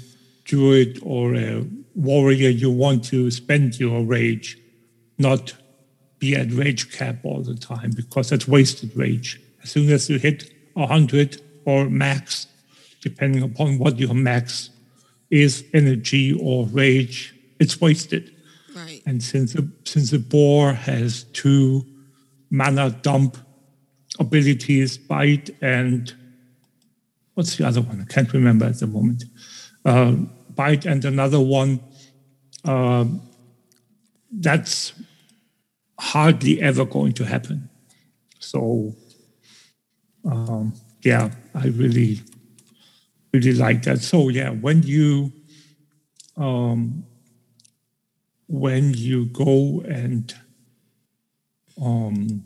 druid 0.45 0.99
or 1.03 1.35
a 1.35 1.65
warrior. 1.93 2.49
You 2.49 2.71
want 2.71 3.03
to 3.05 3.29
spend 3.29 3.79
your 3.79 4.03
rage, 4.03 4.57
not 5.17 5.53
be 6.19 6.35
at 6.35 6.51
rage 6.51 6.91
cap 6.91 7.17
all 7.23 7.41
the 7.43 7.55
time 7.55 7.91
because 7.95 8.29
that's 8.29 8.47
wasted 8.47 8.95
rage. 8.95 9.39
As 9.61 9.69
soon 9.69 9.89
as 9.91 10.09
you 10.09 10.17
hit 10.17 10.51
hundred 10.75 11.41
or 11.65 11.89
max, 11.89 12.47
depending 13.01 13.43
upon 13.43 13.77
what 13.77 13.99
your 13.99 14.13
max 14.13 14.71
is 15.29 15.63
energy 15.73 16.33
or 16.41 16.65
rage, 16.67 17.36
it's 17.59 17.79
wasted. 17.81 18.35
Right. 18.75 19.01
And 19.05 19.21
since 19.23 19.53
the, 19.53 19.71
since 19.85 20.11
the 20.11 20.19
boar 20.19 20.73
has 20.73 21.23
two 21.33 21.85
mana 22.49 22.91
dump 22.91 23.37
abilities, 24.19 24.97
bite 24.97 25.49
and 25.61 26.13
what's 27.33 27.57
the 27.57 27.67
other 27.67 27.81
one? 27.81 28.01
I 28.01 28.05
can't 28.11 28.31
remember 28.33 28.65
at 28.65 28.79
the 28.79 28.87
moment. 28.87 29.23
Uh, 29.83 30.13
bite 30.55 30.85
and 30.85 31.03
another 31.05 31.39
one. 31.39 31.79
Uh, 32.65 33.05
that's 34.31 34.93
hardly 35.99 36.61
ever 36.61 36.85
going 36.85 37.13
to 37.13 37.25
happen. 37.25 37.69
So, 38.39 38.93
um, 40.25 40.73
yeah, 41.01 41.31
I 41.55 41.67
really, 41.67 42.21
really 43.33 43.53
like 43.53 43.83
that. 43.83 43.99
So, 43.99 44.29
yeah, 44.29 44.49
when 44.49 44.83
you, 44.83 45.31
um, 46.35 47.05
when 48.47 48.93
you 48.93 49.25
go 49.25 49.81
and 49.85 50.33
um, 51.81 52.43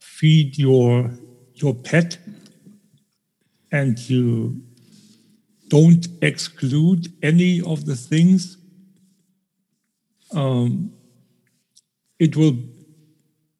feed 0.00 0.58
your 0.58 1.10
your 1.54 1.74
pet 1.74 2.18
and 3.70 3.98
you 4.10 4.62
don't 5.68 6.08
exclude 6.22 7.12
any 7.22 7.60
of 7.60 7.84
the 7.84 7.96
things 7.96 8.56
um, 10.32 10.92
it 12.18 12.36
will 12.36 12.56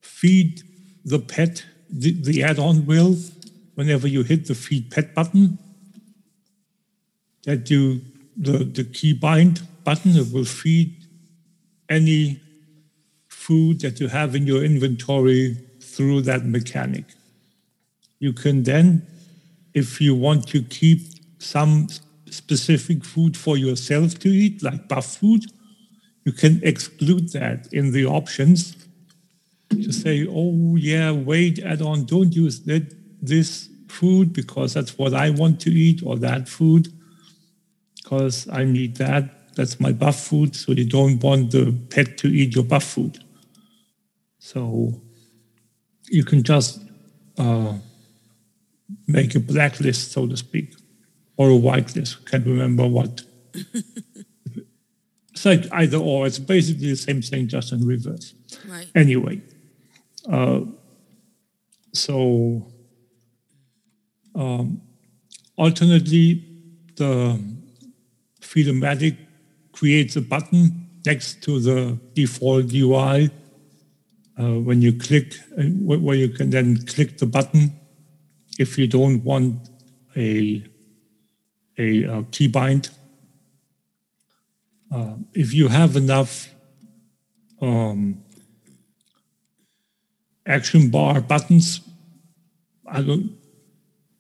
feed 0.01 0.63
the 1.05 1.19
pet 1.19 1.65
the, 1.91 2.13
the 2.23 2.43
add-on 2.43 2.87
will 2.87 3.17
whenever 3.75 4.09
you 4.09 4.23
hit 4.23 4.47
the 4.47 4.55
feed 4.55 4.91
pet 4.91 5.15
button 5.15 5.59
that 7.45 7.69
you 7.71 8.01
the, 8.37 8.65
the 8.65 8.85
key 8.85 9.13
bind 9.13 9.63
button 9.85 10.17
it 10.17 10.33
will 10.33 10.45
feed 10.45 11.07
any 11.89 12.41
food 13.29 13.81
that 13.81 14.01
you 14.01 14.09
have 14.09 14.35
in 14.35 14.47
your 14.47 14.65
inventory 14.65 15.57
through 15.81 16.23
that 16.23 16.45
mechanic. 16.45 17.05
You 18.19 18.33
can 18.33 18.63
then 18.63 19.07
if 19.75 20.01
you 20.01 20.15
want 20.15 20.49
to 20.49 20.63
keep 20.63 21.01
some 21.39 21.89
specific 22.31 23.05
food 23.05 23.37
for 23.37 23.57
yourself 23.57 24.19
to 24.21 24.29
eat 24.29 24.63
like 24.63 24.89
buff 24.89 25.17
food 25.17 25.45
you 26.25 26.33
can 26.33 26.61
exclude 26.63 27.31
that 27.33 27.69
in 27.73 27.93
the 27.93 28.07
options 28.07 28.77
to 29.71 29.93
say, 29.93 30.27
oh, 30.29 30.77
yeah, 30.77 31.11
wait, 31.11 31.59
add 31.59 31.83
on, 31.83 32.05
don't 32.05 32.35
use 32.35 32.61
that, 32.63 32.95
this 33.21 33.69
food 33.89 34.33
because 34.33 34.75
that's 34.75 34.97
what 34.99 35.15
I 35.15 35.31
want 35.31 35.61
to 35.63 35.71
eat, 35.71 36.03
or 36.05 36.17
that 36.19 36.49
food 36.49 36.93
because 38.05 38.47
I 38.51 38.65
need 38.65 38.97
that. 38.97 39.55
That's 39.57 39.81
my 39.81 39.93
buff 39.93 40.21
food. 40.21 40.55
So 40.55 40.73
you 40.73 40.85
don't 40.85 41.23
want 41.23 41.53
the 41.53 41.75
pet 41.91 42.19
to 42.19 42.29
eat 42.29 42.55
your 42.55 42.65
buff 42.65 42.85
food. 42.85 43.19
So 44.39 45.01
you 46.09 46.23
can 46.23 46.43
just 46.43 46.83
uh, 47.39 47.79
make 49.07 49.35
a 49.35 49.41
blacklist, 49.41 50.13
so 50.13 50.27
to 50.27 50.37
speak, 50.37 50.75
or 51.39 51.49
a 51.49 51.55
whitelist. 51.55 52.31
Can't 52.31 52.47
remember 52.47 52.87
what. 52.87 53.23
it's 53.55 55.45
like 55.47 55.65
either 55.73 55.97
or. 55.97 56.27
It's 56.27 56.39
basically 56.39 56.91
the 56.91 56.97
same 56.97 57.23
thing, 57.23 57.49
just 57.49 57.73
in 57.73 57.87
reverse. 57.87 58.35
Right. 58.69 58.91
Anyway, 58.95 59.41
uh, 60.31 60.61
so 61.95 62.71
um, 64.35 64.83
alternately, 65.57 66.45
the 66.97 67.54
Feedomatic 68.55 69.17
creates 69.73 70.15
a 70.17 70.21
button 70.21 70.89
next 71.05 71.43
to 71.43 71.59
the 71.59 71.99
default 72.15 72.73
UI 72.73 73.31
uh, 74.39 74.61
when 74.61 74.81
you 74.81 74.93
click, 74.93 75.35
uh, 75.59 75.63
where 75.63 76.17
you 76.17 76.29
can 76.29 76.51
then 76.51 76.85
click 76.87 77.19
the 77.19 77.27
button 77.27 77.73
if 78.59 78.79
you 78.79 78.87
don't 78.87 79.25
want 79.25 79.69
a, 80.17 80.65
a, 81.79 82.03
a 82.05 82.23
keybind. 82.31 82.91
Uh, 84.93 85.15
if 85.33 85.53
you 85.53 85.67
have 85.67 85.97
enough 85.97 86.55
um, 87.61 88.23
action 90.47 90.91
bar 90.91 91.21
buttons, 91.21 91.81
I 92.87 93.03
don't, 93.03 93.37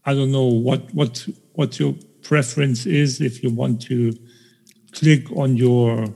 I 0.05 0.15
don't 0.15 0.33
know 0.33 0.47
what 0.47 0.93
what 0.93 1.27
what 1.53 1.79
your 1.79 1.95
preference 2.23 2.87
is. 2.87 3.21
If 3.21 3.43
you 3.43 3.51
want 3.51 3.83
to 3.83 4.13
click 4.95 5.31
on 5.33 5.57
your 5.57 6.07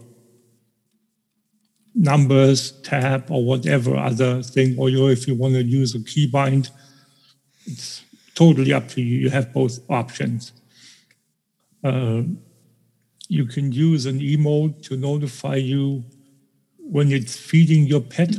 numbers 1.94 2.72
tab 2.82 3.30
or 3.30 3.44
whatever 3.44 3.96
other 3.96 4.42
thing, 4.42 4.78
or 4.78 4.88
if 5.10 5.26
you 5.26 5.34
want 5.34 5.54
to 5.54 5.62
use 5.62 5.94
a 5.94 5.98
keybind, 5.98 6.70
it's 7.66 8.04
totally 8.34 8.72
up 8.72 8.88
to 8.88 9.02
you. 9.02 9.18
You 9.18 9.30
have 9.30 9.52
both 9.52 9.80
options. 9.90 10.52
Uh, 11.82 12.22
you 13.28 13.44
can 13.44 13.72
use 13.72 14.06
an 14.06 14.20
emote 14.20 14.82
to 14.84 14.96
notify 14.96 15.56
you 15.56 16.04
when 16.78 17.12
it's 17.12 17.36
feeding 17.36 17.84
your 17.86 18.00
pet 18.00 18.36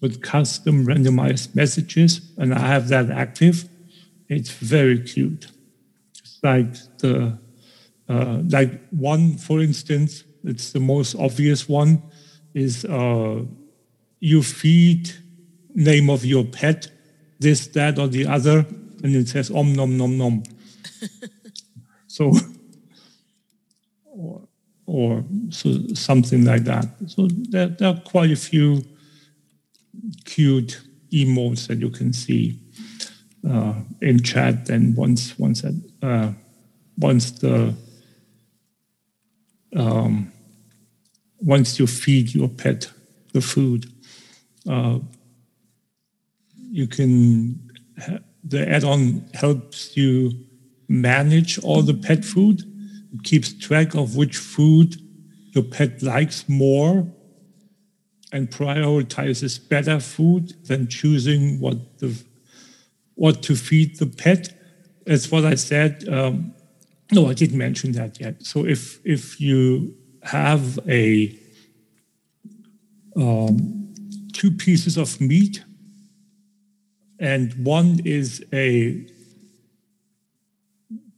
with 0.00 0.20
custom 0.20 0.84
randomized 0.84 1.54
messages, 1.54 2.32
and 2.36 2.52
I 2.52 2.66
have 2.66 2.88
that 2.88 3.10
active. 3.10 3.68
It's 4.28 4.50
very 4.50 5.00
cute. 5.00 5.46
It's 6.18 6.38
like 6.42 6.74
the 6.98 7.38
uh, 8.12 8.42
like 8.50 8.88
one, 8.90 9.38
for 9.38 9.60
instance, 9.60 10.24
it's 10.44 10.72
the 10.72 10.80
most 10.80 11.14
obvious 11.14 11.68
one, 11.68 12.02
is 12.52 12.84
uh, 12.84 13.42
you 14.20 14.42
feed 14.42 15.10
name 15.74 16.10
of 16.10 16.24
your 16.24 16.44
pet, 16.44 16.88
this, 17.40 17.68
that, 17.68 17.98
or 17.98 18.08
the 18.08 18.26
other, 18.26 18.66
and 19.02 19.16
it 19.16 19.28
says 19.28 19.50
om 19.50 19.72
nom 19.74 19.96
nom 19.96 20.18
nom. 20.18 20.42
so 22.06 22.32
or, 24.04 24.42
or 24.86 25.24
so 25.48 25.78
something 25.94 26.44
like 26.44 26.64
that. 26.64 26.86
So 27.06 27.28
there, 27.30 27.68
there 27.68 27.88
are 27.88 28.00
quite 28.00 28.30
a 28.30 28.36
few 28.36 28.84
cute 30.26 30.82
emotes 31.10 31.66
that 31.68 31.78
you 31.78 31.88
can 31.88 32.12
see 32.12 32.60
uh, 33.48 33.74
in 34.02 34.22
chat. 34.22 34.68
And 34.68 34.94
once 34.96 35.38
once 35.38 35.62
that, 35.62 35.82
uh, 36.02 36.32
once 36.98 37.30
the 37.30 37.74
um, 39.74 40.32
once 41.38 41.78
you 41.78 41.86
feed 41.86 42.34
your 42.34 42.48
pet 42.48 42.90
the 43.32 43.40
food, 43.40 43.86
uh, 44.68 44.98
you 46.70 46.86
can 46.86 47.70
the 48.44 48.68
add-on 48.68 49.24
helps 49.34 49.96
you 49.96 50.32
manage 50.88 51.58
all 51.60 51.82
the 51.82 51.94
pet 51.94 52.24
food. 52.24 52.62
It 53.14 53.22
keeps 53.22 53.52
track 53.52 53.94
of 53.94 54.16
which 54.16 54.36
food 54.36 54.96
your 55.52 55.64
pet 55.64 56.02
likes 56.02 56.48
more 56.48 57.06
and 58.32 58.50
prioritizes 58.50 59.68
better 59.68 60.00
food 60.00 60.54
than 60.66 60.88
choosing 60.88 61.60
what 61.60 61.98
the 61.98 62.22
what 63.14 63.42
to 63.42 63.54
feed 63.54 63.98
the 63.98 64.06
pet. 64.06 64.48
That's 65.06 65.30
what 65.30 65.44
I 65.44 65.54
said. 65.54 66.08
Um, 66.08 66.54
no, 67.12 67.28
I 67.28 67.34
didn't 67.34 67.58
mention 67.58 67.92
that 67.92 68.20
yet. 68.20 68.42
So 68.42 68.64
if 68.64 69.00
if 69.04 69.40
you 69.40 69.94
have 70.22 70.78
a 70.88 71.38
um, 73.16 73.92
two 74.32 74.50
pieces 74.50 74.96
of 74.96 75.20
meat, 75.20 75.62
and 77.18 77.52
one 77.64 78.00
is 78.04 78.44
a 78.52 79.06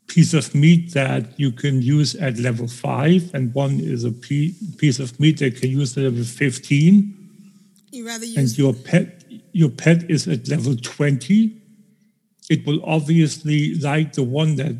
piece 0.08 0.34
of 0.34 0.54
meat 0.54 0.92
that 0.92 1.38
you 1.38 1.50
can 1.50 1.80
use 1.80 2.14
at 2.16 2.38
level 2.38 2.66
five, 2.66 3.30
and 3.34 3.54
one 3.54 3.78
is 3.80 4.04
a 4.04 4.12
piece 4.12 4.98
of 4.98 5.18
meat 5.20 5.38
that 5.38 5.56
can 5.60 5.70
use 5.70 5.96
at 5.96 6.04
level 6.04 6.24
fifteen. 6.24 7.14
You 7.92 8.06
rather 8.06 8.24
use 8.24 8.36
and 8.36 8.58
your 8.58 8.72
pet 8.72 9.24
your 9.52 9.70
pet 9.70 10.10
is 10.10 10.26
at 10.26 10.48
level 10.48 10.74
twenty. 10.76 11.60
It 12.50 12.66
will 12.66 12.80
obviously 12.84 13.76
like 13.76 14.12
the 14.12 14.24
one 14.24 14.56
that 14.56 14.76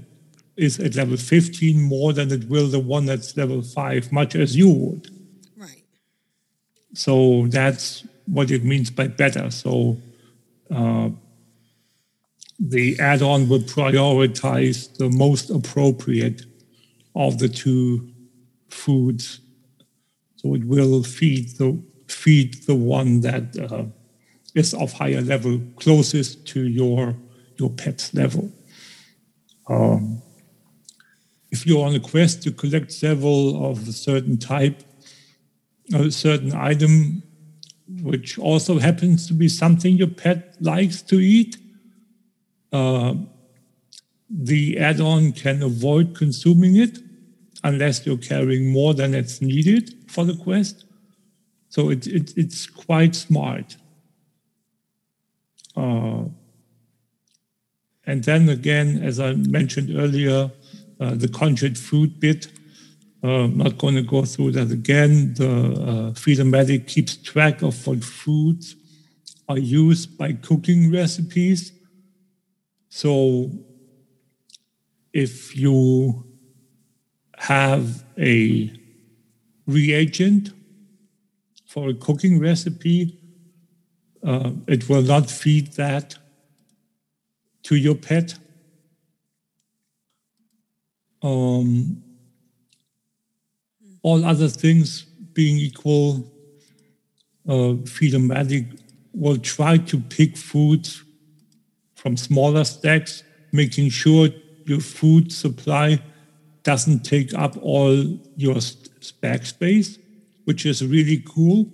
is 0.57 0.79
at 0.79 0.95
level 0.95 1.17
15 1.17 1.81
more 1.81 2.13
than 2.13 2.31
it 2.31 2.49
will 2.49 2.69
the 2.69 2.79
one 2.79 3.07
that's 3.07 3.37
level 3.37 3.63
5, 3.63 4.13
much 4.13 4.35
as 4.35 4.57
you 4.57 4.69
would. 4.69 5.11
Right. 5.57 5.83
So 6.93 7.47
that's 7.49 8.07
what 8.27 8.51
it 8.51 8.65
means 8.65 8.91
by 8.91 9.09
better. 9.09 9.51
So 9.51 9.99
uh, 10.71 11.11
the 12.59 12.99
add 13.01 13.23
on 13.23 13.49
will 13.49 13.61
prioritize 13.61 14.97
the 14.97 15.11
most 15.11 15.51
appropriate 15.51 16.43
of 17.17 17.39
the 17.39 17.49
two 17.49 18.11
foods. 18.69 19.41
So 20.37 20.55
it 20.55 20.65
will 20.65 21.03
feed 21.03 21.57
the 21.59 21.81
feed 22.07 22.67
the 22.67 22.75
one 22.75 23.21
that 23.21 23.57
uh, 23.59 23.85
is 24.55 24.75
of 24.75 24.93
higher 24.93 25.21
level, 25.21 25.61
closest 25.77 26.47
to 26.49 26.69
your 26.69 27.17
your 27.57 27.71
pet's 27.71 28.15
level. 28.15 28.51
Um, 29.69 30.23
if 31.55 31.65
you're 31.65 31.87
on 31.87 31.95
a 31.95 32.01
quest 32.01 32.43
to 32.43 32.51
collect 32.51 32.91
several 32.91 33.71
of 33.71 33.87
a 33.87 33.93
certain 33.93 34.37
type, 34.37 34.83
a 35.95 36.11
certain 36.11 36.53
item, 36.53 37.23
which 38.03 38.39
also 38.39 38.81
happens 38.81 39.29
to 39.29 39.35
be 39.35 39.49
something 39.49 39.97
your 39.97 40.15
pet 40.25 40.57
likes 40.61 41.01
to 41.01 41.17
eat, 41.21 41.57
uh, 42.73 43.15
the 44.29 44.79
add-on 44.79 45.31
can 45.31 45.63
avoid 45.63 46.17
consuming 46.17 46.75
it 46.75 46.99
unless 47.63 48.05
you're 48.05 48.27
carrying 48.33 48.73
more 48.73 48.93
than 48.93 49.15
it's 49.15 49.41
needed 49.41 49.95
for 50.09 50.25
the 50.25 50.37
quest. 50.37 50.85
So 51.69 51.91
it, 51.91 52.05
it 52.09 52.37
it's 52.37 52.67
quite 52.67 53.15
smart. 53.15 53.77
Uh, 55.77 56.25
and 58.07 58.25
then 58.25 58.49
again, 58.49 58.89
as 59.05 59.21
I 59.21 59.35
mentioned 59.35 59.91
earlier, 59.97 60.51
the 60.99 61.29
conjured 61.29 61.79
food 61.79 62.21
bit. 62.21 62.49
Uh, 63.23 63.45
I'm 63.45 63.57
not 63.57 63.79
going 63.79 63.95
to 63.95 64.03
go 64.03 64.25
through 64.25 64.53
that 64.53 64.71
again. 64.71 65.35
The 65.35 65.49
uh, 65.49 66.12
Feedomatic 66.12 66.87
keeps 66.87 67.16
track 67.16 67.62
of 67.62 67.87
what 67.87 68.05
foods 68.05 68.77
are 69.49 69.59
used 69.59 70.19
by 70.19 70.33
cooking 70.33 70.93
recipes. 70.93 71.73
So 72.91 73.51
if 75.12 75.57
you 75.57 76.25
have 77.39 78.05
a 78.19 78.71
reagent 79.66 80.51
for 81.66 81.91
a 81.91 81.95
cooking 81.95 82.39
recipe, 82.39 83.19
uh, 84.23 84.51
it 84.66 84.89
will 84.89 85.03
not 85.03 85.31
feed 85.31 85.73
that 85.73 86.16
to 87.65 87.77
your 87.77 87.95
pet. 87.95 88.35
Um, 91.25 92.03
all 94.03 94.23
other 94.27 94.49
things 94.49 95.03
being 95.33 95.57
equal, 95.57 96.31
uh, 97.49 97.81
Feedomatic 97.89 98.79
will 99.15 99.39
try 99.39 99.79
to 99.79 99.99
pick 99.99 100.37
foods 100.37 101.03
from 101.95 102.19
smaller 102.19 102.65
stacks, 102.65 103.23
making 103.53 103.89
sure 103.89 104.29
your 104.67 104.81
food 104.81 105.33
supply 105.33 105.99
doesn't 106.63 107.01
take 107.01 107.33
up 107.33 107.57
all 107.63 107.97
your 108.37 108.61
stack 108.61 109.47
space, 109.47 109.99
which 110.45 110.67
is 110.67 110.87
really 110.87 111.23
cool. 111.27 111.71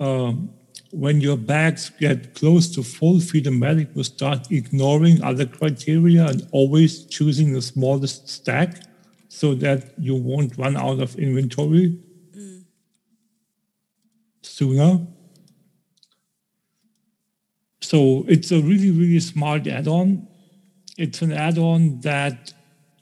Um, 0.00 0.54
when 0.92 1.22
your 1.22 1.38
bags 1.38 1.90
get 1.98 2.34
close 2.34 2.68
to 2.74 2.82
full, 2.82 3.16
Feedomatic 3.16 3.94
will 3.96 4.04
start 4.04 4.50
ignoring 4.52 5.22
other 5.22 5.46
criteria 5.46 6.26
and 6.26 6.46
always 6.52 7.06
choosing 7.06 7.54
the 7.54 7.62
smallest 7.62 8.28
stack 8.28 8.76
so 9.28 9.54
that 9.54 9.98
you 9.98 10.14
won't 10.14 10.56
run 10.58 10.76
out 10.76 11.00
of 11.00 11.16
inventory 11.16 11.98
mm. 12.36 12.64
sooner. 14.42 15.06
So 17.80 18.26
it's 18.28 18.52
a 18.52 18.60
really, 18.60 18.90
really 18.90 19.20
smart 19.20 19.66
add-on. 19.66 20.28
It's 20.98 21.22
an 21.22 21.32
add-on 21.32 22.00
that 22.00 22.52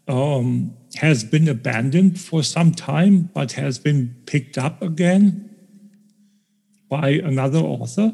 um, 0.06 0.76
has 0.94 1.24
been 1.24 1.48
abandoned 1.48 2.20
for 2.20 2.44
some 2.44 2.70
time, 2.70 3.30
but 3.34 3.52
has 3.52 3.80
been 3.80 4.14
picked 4.26 4.56
up 4.56 4.80
again 4.80 5.49
by 6.90 7.08
another 7.08 7.60
author. 7.60 8.12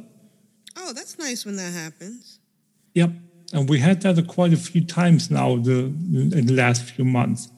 Oh, 0.76 0.92
that's 0.92 1.18
nice 1.18 1.44
when 1.44 1.56
that 1.56 1.72
happens. 1.72 2.38
Yep. 2.94 3.10
And 3.52 3.68
we 3.68 3.80
had 3.80 4.02
that 4.02 4.24
quite 4.28 4.52
a 4.52 4.56
few 4.56 4.84
times 4.84 5.30
now 5.30 5.56
the, 5.56 5.86
in 5.86 6.46
the 6.46 6.52
last 6.52 6.82
few 6.82 7.04
months, 7.04 7.48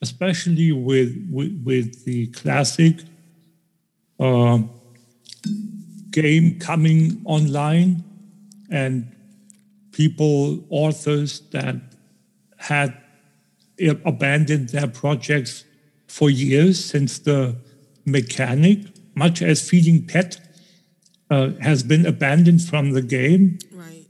especially 0.00 0.72
with, 0.72 1.14
with, 1.30 1.62
with 1.64 2.04
the 2.04 2.28
classic 2.28 3.00
uh, 4.18 4.58
game 6.10 6.58
coming 6.58 7.20
online 7.24 8.04
and 8.70 9.14
people, 9.92 10.64
authors 10.70 11.40
that 11.50 11.76
had 12.56 12.96
abandoned 14.04 14.68
their 14.68 14.86
projects 14.86 15.64
for 16.06 16.30
years 16.30 16.82
since 16.84 17.18
the 17.18 17.56
mechanic 18.04 18.86
much 19.24 19.42
as 19.42 19.56
feeding 19.68 20.06
pet 20.12 20.40
uh, 21.30 21.50
has 21.60 21.82
been 21.82 22.04
abandoned 22.06 22.62
from 22.70 22.84
the 22.96 23.02
game, 23.02 23.58
right. 23.72 24.06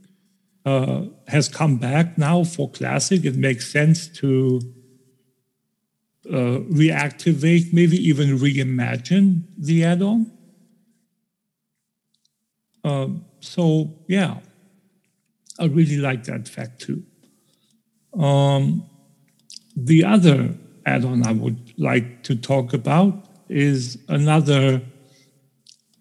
uh, 0.65 1.01
has 1.27 1.45
come 1.49 1.75
back 1.77 2.17
now 2.17 2.43
for 2.43 2.69
classic. 2.79 3.25
It 3.25 3.35
makes 3.35 3.71
sense 3.71 4.07
to 4.21 4.61
uh, 6.29 6.57
reactivate, 6.81 7.73
maybe 7.73 7.97
even 8.09 8.37
reimagine 8.45 9.43
the 9.57 9.83
add-on. 9.83 10.31
Um, 12.83 13.25
so 13.41 13.63
yeah, 14.07 14.37
I 15.59 15.65
really 15.65 15.97
like 15.97 16.23
that 16.23 16.47
fact 16.47 16.81
too. 16.85 17.03
Um, 18.17 18.83
the 19.75 20.05
other 20.05 20.55
add-on 20.85 21.27
I 21.27 21.33
would 21.33 21.73
like 21.77 22.23
to 22.23 22.35
talk 22.35 22.73
about 22.73 23.13
is 23.49 23.97
another 24.07 24.81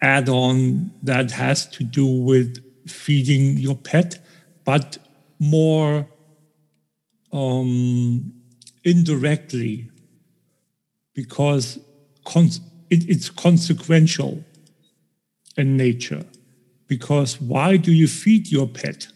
add 0.02 0.28
on 0.28 0.90
that 1.02 1.30
has 1.32 1.66
to 1.66 1.84
do 1.84 2.06
with 2.06 2.64
feeding 2.88 3.58
your 3.58 3.76
pet, 3.76 4.24
but 4.64 4.98
more 5.38 6.08
um, 7.32 8.32
indirectly 8.84 9.90
because 11.14 11.78
it, 12.90 13.08
it's 13.08 13.30
consequential 13.30 14.44
in 15.56 15.76
nature. 15.76 16.24
Because 16.86 17.40
why 17.40 17.76
do 17.76 17.92
you 17.92 18.08
feed 18.08 18.50
your 18.50 18.66
pet? 18.66 19.08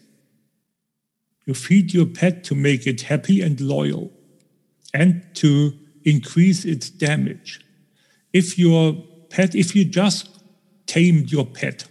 You 1.45 1.53
feed 1.53 1.93
your 1.93 2.05
pet 2.05 2.43
to 2.45 2.55
make 2.55 2.87
it 2.87 3.01
happy 3.01 3.41
and 3.41 3.59
loyal 3.59 4.11
and 4.93 5.23
to 5.35 5.73
increase 6.03 6.65
its 6.65 6.89
damage. 6.89 7.61
If 8.33 8.57
your 8.57 8.93
pet, 9.29 9.55
if 9.55 9.75
you 9.75 9.85
just 9.85 10.34
tamed 10.85 11.31
your 11.31 11.45
pet 11.45 11.85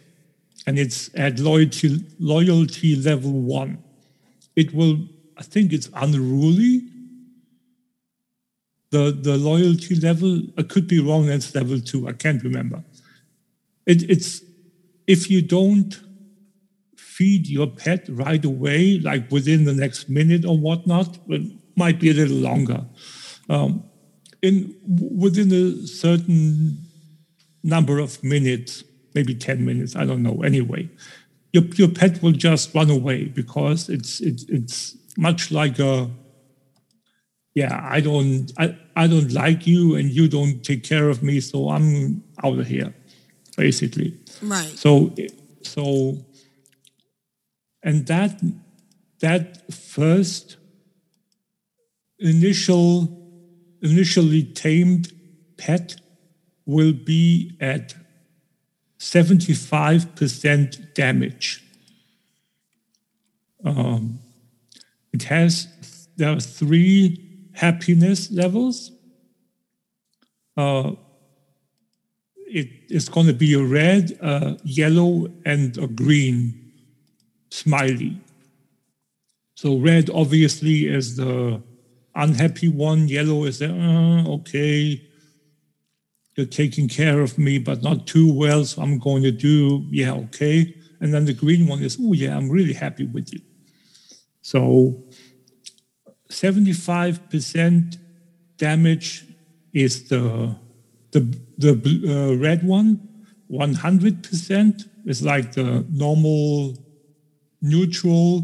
and 0.66 0.78
it's 0.78 1.10
at 1.14 1.38
loyalty, 1.38 2.04
loyalty 2.18 2.96
level 2.96 3.32
one, 3.32 3.82
it 4.56 4.74
will, 4.74 4.98
I 5.36 5.42
think 5.42 5.72
it's 5.72 5.90
unruly. 5.94 6.82
The, 8.90 9.10
the 9.10 9.36
loyalty 9.36 9.96
level, 9.96 10.40
I 10.56 10.62
could 10.62 10.86
be 10.86 11.00
wrong, 11.00 11.26
that's 11.26 11.54
level 11.54 11.80
two, 11.80 12.08
I 12.08 12.12
can't 12.12 12.42
remember. 12.42 12.84
It, 13.86 14.08
it's, 14.08 14.40
if 15.06 15.30
you 15.30 15.42
don't 15.42 16.00
feed 16.96 17.46
your 17.48 17.66
pet 17.66 18.06
right 18.08 18.44
away, 18.44 18.98
like 18.98 19.30
within 19.30 19.64
the 19.64 19.74
next 19.74 20.08
minute 20.08 20.44
or 20.44 20.56
whatnot, 20.56 21.18
it 21.28 21.52
might 21.76 22.00
be 22.00 22.10
a 22.10 22.14
little 22.14 22.36
longer. 22.36 22.84
Um, 23.48 23.84
in 24.42 24.76
within 24.86 25.52
a 25.52 25.86
certain 25.86 26.83
number 27.64 27.98
of 27.98 28.22
minutes, 28.22 28.84
maybe 29.14 29.34
10 29.34 29.64
minutes, 29.64 29.96
I 29.96 30.04
don't 30.04 30.22
know. 30.22 30.42
Anyway, 30.42 30.90
your, 31.52 31.64
your 31.74 31.88
pet 31.88 32.22
will 32.22 32.32
just 32.32 32.74
run 32.74 32.90
away 32.90 33.24
because 33.24 33.88
it's 33.88 34.20
it, 34.20 34.42
it's 34.48 34.96
much 35.16 35.50
like 35.50 35.78
a 35.78 36.10
yeah, 37.54 37.80
I 37.88 38.00
don't 38.00 38.52
I, 38.58 38.76
I 38.96 39.06
don't 39.06 39.32
like 39.32 39.66
you 39.66 39.94
and 39.94 40.10
you 40.10 40.28
don't 40.28 40.62
take 40.62 40.82
care 40.82 41.08
of 41.08 41.22
me, 41.22 41.40
so 41.40 41.70
I'm 41.70 42.22
out 42.42 42.58
of 42.58 42.66
here, 42.66 42.92
basically. 43.56 44.18
Right. 44.42 44.76
So 44.76 45.14
so 45.62 46.18
and 47.82 48.06
that 48.08 48.40
that 49.20 49.72
first 49.72 50.56
initial 52.18 53.24
initially 53.80 54.42
tamed 54.42 55.12
pet 55.56 55.96
will 56.66 56.92
be 56.92 57.56
at 57.60 57.94
75% 58.98 60.94
damage. 60.94 61.62
Um, 63.64 64.18
it 65.12 65.24
has, 65.24 65.68
there 66.16 66.30
are 66.30 66.40
three 66.40 67.48
happiness 67.52 68.30
levels. 68.30 68.90
Uh, 70.56 70.92
it 72.46 72.68
is 72.88 73.08
going 73.08 73.26
to 73.26 73.32
be 73.32 73.54
a 73.54 73.62
red, 73.62 74.12
a 74.20 74.58
yellow, 74.64 75.28
and 75.44 75.76
a 75.78 75.86
green 75.86 76.72
smiley. 77.50 78.16
So 79.54 79.76
red 79.78 80.10
obviously 80.10 80.88
is 80.88 81.16
the 81.16 81.62
unhappy 82.14 82.68
one. 82.68 83.08
Yellow 83.08 83.44
is 83.44 83.58
the, 83.58 83.70
uh, 83.70 84.28
okay, 84.34 85.02
you're 86.36 86.46
taking 86.46 86.88
care 86.88 87.20
of 87.20 87.38
me, 87.38 87.58
but 87.58 87.82
not 87.82 88.06
too 88.06 88.32
well. 88.32 88.64
So 88.64 88.82
I'm 88.82 88.98
going 88.98 89.22
to 89.22 89.30
do, 89.30 89.86
yeah, 89.90 90.12
okay. 90.12 90.74
And 91.00 91.12
then 91.12 91.24
the 91.24 91.32
green 91.32 91.66
one 91.66 91.82
is, 91.82 91.98
oh, 92.00 92.12
yeah, 92.12 92.36
I'm 92.36 92.50
really 92.50 92.72
happy 92.72 93.04
with 93.04 93.32
you. 93.32 93.40
So 94.42 95.04
75% 96.30 97.96
damage 98.56 99.26
is 99.72 100.08
the 100.08 100.56
the 101.12 101.20
the 101.58 101.72
uh, 102.08 102.36
red 102.36 102.66
one. 102.66 103.08
100% 103.50 104.88
is 105.06 105.22
like 105.22 105.52
the 105.52 105.86
normal, 105.90 106.76
neutral, 107.60 108.42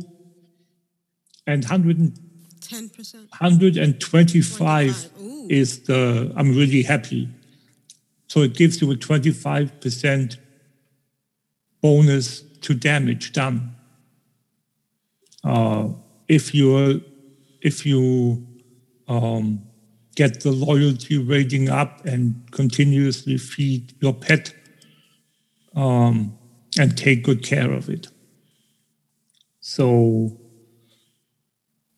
and 1.46 1.64
100 1.64 2.18
10%. 2.60 3.30
125 3.30 5.10
is 5.48 5.82
the 5.84 6.32
I'm 6.36 6.50
really 6.56 6.82
happy. 6.82 7.28
So 8.31 8.43
it 8.43 8.55
gives 8.55 8.81
you 8.81 8.89
a 8.93 8.94
25% 8.94 10.36
bonus 11.82 12.43
to 12.61 12.74
damage 12.74 13.32
done. 13.32 13.74
Uh, 15.43 15.89
if 16.28 16.55
you 16.55 17.02
if 17.61 17.85
you 17.85 18.47
um, 19.09 19.61
get 20.15 20.43
the 20.43 20.52
loyalty 20.52 21.19
rating 21.19 21.69
up 21.69 22.07
and 22.07 22.48
continuously 22.52 23.36
feed 23.36 23.94
your 24.01 24.15
pet 24.15 24.55
um, 25.74 26.39
and 26.78 26.97
take 26.97 27.24
good 27.24 27.43
care 27.43 27.73
of 27.73 27.89
it. 27.89 28.07
So 29.59 30.39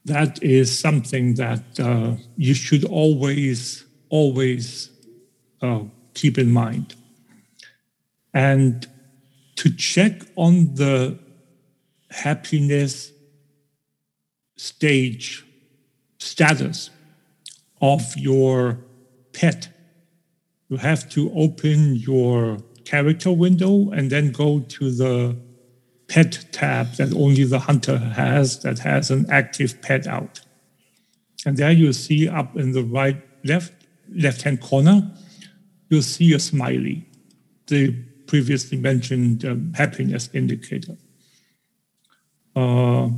that 0.06 0.42
is 0.42 0.78
something 0.78 1.34
that 1.34 1.78
uh, 1.78 2.14
you 2.38 2.54
should 2.54 2.86
always, 2.86 3.84
always 4.08 4.88
uh, 5.60 5.80
keep 6.14 6.38
in 6.38 6.50
mind. 6.50 6.94
And 8.34 8.86
to 9.56 9.74
check 9.74 10.22
on 10.36 10.74
the 10.74 11.18
happiness 12.10 13.12
stage 14.56 15.44
status 16.18 16.90
of 17.80 18.16
your 18.16 18.78
pet, 19.32 19.68
you 20.68 20.76
have 20.78 21.08
to 21.10 21.32
open 21.34 21.96
your 21.96 22.58
character 22.84 23.30
window 23.32 23.90
and 23.90 24.10
then 24.10 24.32
go 24.32 24.60
to 24.60 24.90
the 24.90 25.36
pet 26.08 26.44
tab 26.52 26.92
that 26.94 27.12
only 27.14 27.44
the 27.44 27.58
hunter 27.58 27.98
has 27.98 28.60
that 28.60 28.78
has 28.80 29.10
an 29.10 29.26
active 29.30 29.80
pet 29.82 30.06
out. 30.06 30.40
And 31.46 31.56
there 31.56 31.72
you 31.72 31.92
see 31.92 32.28
up 32.28 32.56
in 32.56 32.72
the 32.72 32.82
right 32.82 33.20
left 33.44 33.72
left 34.14 34.42
hand 34.42 34.60
corner, 34.60 35.10
you'll 35.92 36.00
see 36.00 36.32
a 36.32 36.38
smiley, 36.38 37.06
the 37.66 37.92
previously 38.26 38.78
mentioned 38.78 39.44
um, 39.44 39.74
happiness 39.74 40.30
indicator. 40.32 40.96
Uh, 42.56 43.10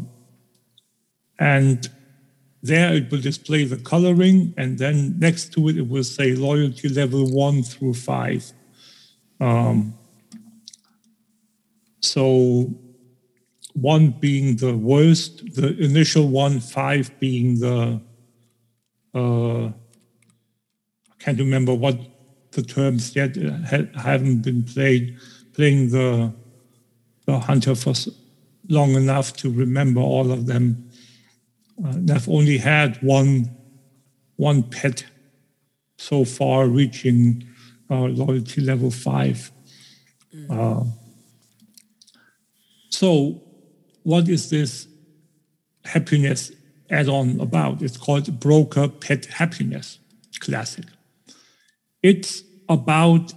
and 1.38 1.88
there 2.64 2.94
it 2.94 3.12
will 3.12 3.20
display 3.20 3.64
the 3.64 3.76
coloring, 3.76 4.52
and 4.56 4.76
then 4.76 5.16
next 5.20 5.52
to 5.52 5.68
it, 5.68 5.76
it 5.76 5.86
will 5.86 6.02
say 6.02 6.34
loyalty 6.34 6.88
level 6.88 7.30
one 7.30 7.62
through 7.62 7.94
five. 7.94 8.52
Um, 9.40 9.96
so 12.00 12.74
one 13.74 14.10
being 14.18 14.56
the 14.56 14.76
worst, 14.76 15.54
the 15.54 15.78
initial 15.78 16.26
one, 16.26 16.58
five 16.58 17.12
being 17.20 17.60
the, 17.60 18.00
uh, 19.14 19.66
I 19.66 19.74
can't 21.20 21.38
remember 21.38 21.72
what 21.72 22.13
the 22.54 22.62
terms 22.62 23.14
yet 23.14 23.36
uh, 23.36 23.52
haven't 23.98 24.42
been 24.42 24.62
played, 24.62 25.16
playing 25.52 25.90
the, 25.90 26.32
the 27.26 27.38
hunter 27.38 27.74
for 27.74 27.92
long 28.68 28.94
enough 28.94 29.34
to 29.36 29.50
remember 29.50 30.00
all 30.00 30.32
of 30.32 30.46
them. 30.46 30.88
Uh, 31.84 31.88
and 31.88 32.10
I've 32.10 32.28
only 32.28 32.58
had 32.58 32.96
one, 33.02 33.50
one 34.36 34.62
pet 34.62 35.04
so 35.96 36.24
far 36.24 36.66
reaching 36.66 37.44
uh, 37.90 38.04
loyalty 38.04 38.60
level 38.60 38.90
five. 38.90 39.50
Uh, 40.50 40.84
so, 42.90 43.40
what 44.02 44.28
is 44.28 44.50
this 44.50 44.88
happiness 45.84 46.52
add-on 46.90 47.40
about? 47.40 47.82
It's 47.82 47.96
called 47.96 48.40
Broker 48.40 48.88
Pet 48.88 49.26
Happiness 49.26 49.98
Classic. 50.40 50.84
It's 52.04 52.42
about, 52.68 53.32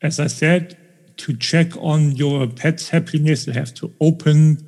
as 0.00 0.18
I 0.18 0.28
said, 0.28 0.78
to 1.18 1.36
check 1.36 1.76
on 1.76 2.12
your 2.12 2.46
pet's 2.46 2.88
happiness. 2.88 3.46
You 3.46 3.52
have 3.52 3.74
to 3.74 3.92
open 4.00 4.66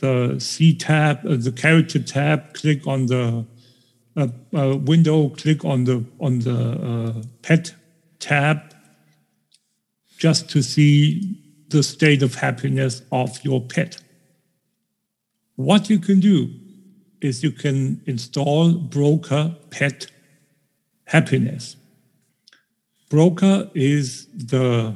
the 0.00 0.40
C 0.40 0.74
tab, 0.74 1.24
uh, 1.24 1.36
the 1.36 1.52
character 1.52 2.00
tab, 2.00 2.54
click 2.54 2.88
on 2.88 3.06
the 3.06 3.46
uh, 4.16 4.26
uh, 4.52 4.76
window, 4.76 5.28
click 5.28 5.64
on 5.64 5.84
the 5.84 6.04
on 6.18 6.40
the 6.40 6.58
uh, 6.90 7.22
pet 7.42 7.72
tab, 8.18 8.74
just 10.18 10.50
to 10.50 10.60
see 10.60 11.38
the 11.68 11.84
state 11.84 12.24
of 12.24 12.34
happiness 12.34 13.02
of 13.12 13.38
your 13.44 13.60
pet. 13.60 13.98
What 15.54 15.88
you 15.88 16.00
can 16.00 16.18
do 16.18 16.50
is 17.20 17.44
you 17.44 17.52
can 17.52 18.02
install 18.06 18.72
Broker 18.72 19.54
Pet 19.70 20.08
Happiness. 21.04 21.77
Broker 23.08 23.70
is 23.74 24.26
the 24.34 24.94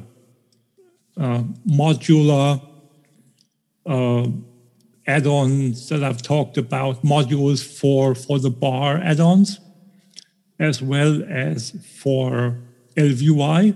uh, 1.16 1.43
modular 1.66 2.60
uh, 3.86 4.26
add-ons 5.06 5.89
that 5.89 6.05
I've 6.05 6.22
talked 6.22 6.59
about, 6.59 7.02
modules 7.02 7.64
for, 7.64 8.14
for 8.14 8.39
the 8.39 8.51
bar 8.51 8.98
add-ons, 8.98 9.60
as 10.59 10.82
well 10.82 11.22
as 11.28 11.70
for 12.01 12.59
ElvUI 12.97 13.74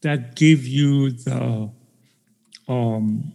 that 0.00 0.36
give 0.36 0.66
you 0.66 1.10
the 1.10 1.70
um, 2.68 3.32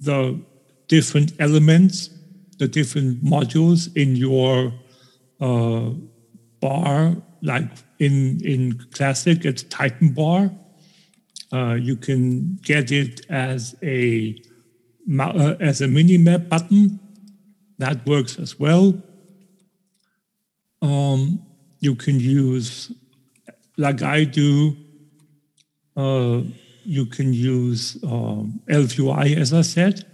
the 0.00 0.40
different 0.88 1.32
elements, 1.38 2.10
the 2.58 2.68
different 2.68 3.24
modules 3.24 3.94
in 3.96 4.16
your 4.16 4.72
uh, 5.40 5.90
bar, 6.60 7.16
like 7.42 7.68
in 7.98 8.40
in 8.44 8.78
classic, 8.92 9.44
it's 9.44 9.62
Titan 9.64 10.10
bar. 10.10 10.50
Uh, 11.52 11.74
you 11.74 11.96
can 11.96 12.56
get 12.62 12.90
it 12.90 13.24
as 13.30 13.74
a 13.82 14.40
uh, 15.20 15.54
as 15.60 15.80
a 15.80 15.88
mini 15.88 16.18
map 16.18 16.48
button. 16.48 16.98
That 17.78 18.06
works 18.06 18.38
as 18.38 18.58
well. 18.58 18.94
Um, 20.82 21.42
you 21.80 21.94
can 21.94 22.18
use, 22.20 22.92
like 23.76 24.02
I 24.02 24.24
do, 24.24 24.76
uh, 25.96 26.42
you 26.84 27.06
can 27.06 27.32
use 27.32 27.98
um, 28.04 28.60
ElvUI, 28.68 29.36
as 29.36 29.52
I 29.52 29.62
said. 29.62 30.04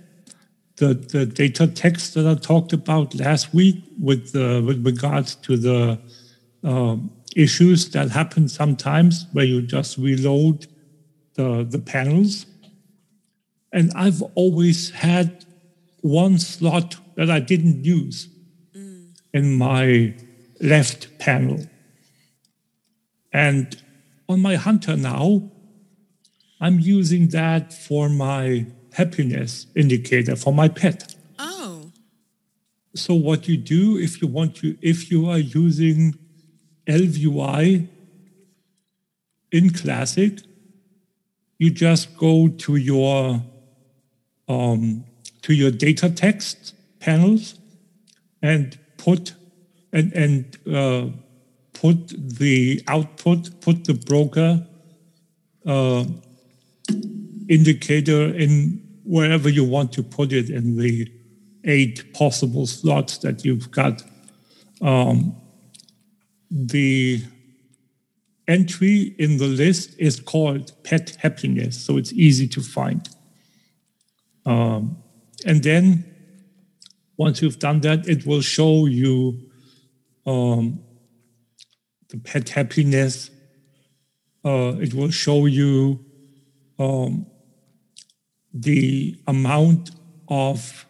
The, 0.77 0.95
the 0.95 1.27
data 1.27 1.67
text 1.67 2.15
that 2.15 2.27
I 2.27 2.35
talked 2.35 2.73
about 2.73 3.15
last 3.15 3.55
week 3.55 3.85
with, 4.01 4.35
uh, 4.35 4.63
with 4.65 4.85
regards 4.85 5.35
to 5.37 5.57
the 5.57 5.99
um, 6.63 7.11
issues 7.35 7.91
that 7.91 8.11
happen 8.11 8.49
sometimes 8.49 9.27
where 9.33 9.45
you 9.45 9.63
just 9.63 9.99
reload 9.99 10.67
the, 11.35 11.67
the 11.69 11.79
panels. 11.79 12.47
And 13.73 13.91
I've 13.95 14.23
always 14.35 14.91
had 14.91 15.45
one 16.03 16.39
slot 16.39 16.97
that 17.17 17.31
I 17.31 17.41
didn't 17.41 17.85
use 17.85 18.29
in 19.33 19.55
my 19.55 20.15
left 20.61 21.19
panel. 21.19 21.67
And 23.33 23.83
on 24.29 24.41
my 24.41 24.57
Hunter 24.57 24.97
now, 24.97 25.51
I'm 26.61 26.79
using 26.79 27.29
that 27.29 27.73
for 27.73 28.09
my 28.09 28.67
happiness 28.93 29.67
indicator 29.75 30.37
for 30.37 30.53
my 30.53 30.69
pet. 30.69 31.17
Oh. 31.39 31.91
So 32.95 33.15
what 33.15 33.49
you 33.49 33.57
do 33.57 33.97
if 33.99 34.21
you 34.21 34.29
want 34.29 34.57
to, 34.57 34.77
if 34.83 35.11
you 35.11 35.29
are 35.29 35.39
using 35.39 36.19
ElvUI 36.87 37.89
in 39.51 39.71
Classic, 39.71 40.39
you 41.59 41.71
just 41.71 42.17
go 42.17 42.49
to 42.49 42.77
your 42.77 43.43
um, 44.49 45.05
to 45.43 45.55
your 45.55 45.71
data 45.71 46.11
text 46.11 46.75
panels 47.01 47.59
and 48.43 48.79
put 48.97 49.35
and 49.93 50.13
and 50.13 50.59
uh, 50.75 51.07
put 51.73 52.09
the 52.09 52.83
output, 52.87 53.61
put 53.61 53.85
the 53.85 53.95
broker 53.95 54.65
uh, 55.67 56.05
indicator 57.49 58.35
in 58.35 58.83
wherever 59.05 59.49
you 59.49 59.65
want 59.65 59.93
to 59.93 60.03
put 60.03 60.33
it 60.33 60.49
in 60.49 60.77
the 60.77 61.11
eight 61.65 62.13
possible 62.13 62.67
slots 62.67 63.19
that 63.19 63.45
you've 63.45 63.71
got. 63.71 64.03
Um, 64.81 65.37
the 66.55 67.25
entry 68.47 69.15
in 69.19 69.39
the 69.39 69.47
list 69.47 69.95
is 69.99 70.21
called 70.21 70.73
pet 70.85 71.17
happiness, 71.21 71.83
so 71.83 71.97
it's 71.97 72.13
easy 72.13 72.47
to 72.49 72.61
find. 72.61 73.09
Um, 74.45 75.03
and 75.47 75.63
then 75.63 76.05
once 77.17 77.41
you've 77.41 77.59
done 77.59 77.81
that, 77.81 78.07
it 78.07 78.27
will 78.27 78.43
show 78.43 78.87
you 78.87 79.51
um, 80.27 80.81
the 82.11 82.19
pet 82.19 82.51
happiness. 82.51 83.31
Uh, 84.45 84.75
it 84.79 84.93
will 84.93 85.11
show 85.11 85.47
you 85.47 86.05
um, 86.79 87.27
the 88.53 89.17
amount 89.27 89.93
of 90.29 90.85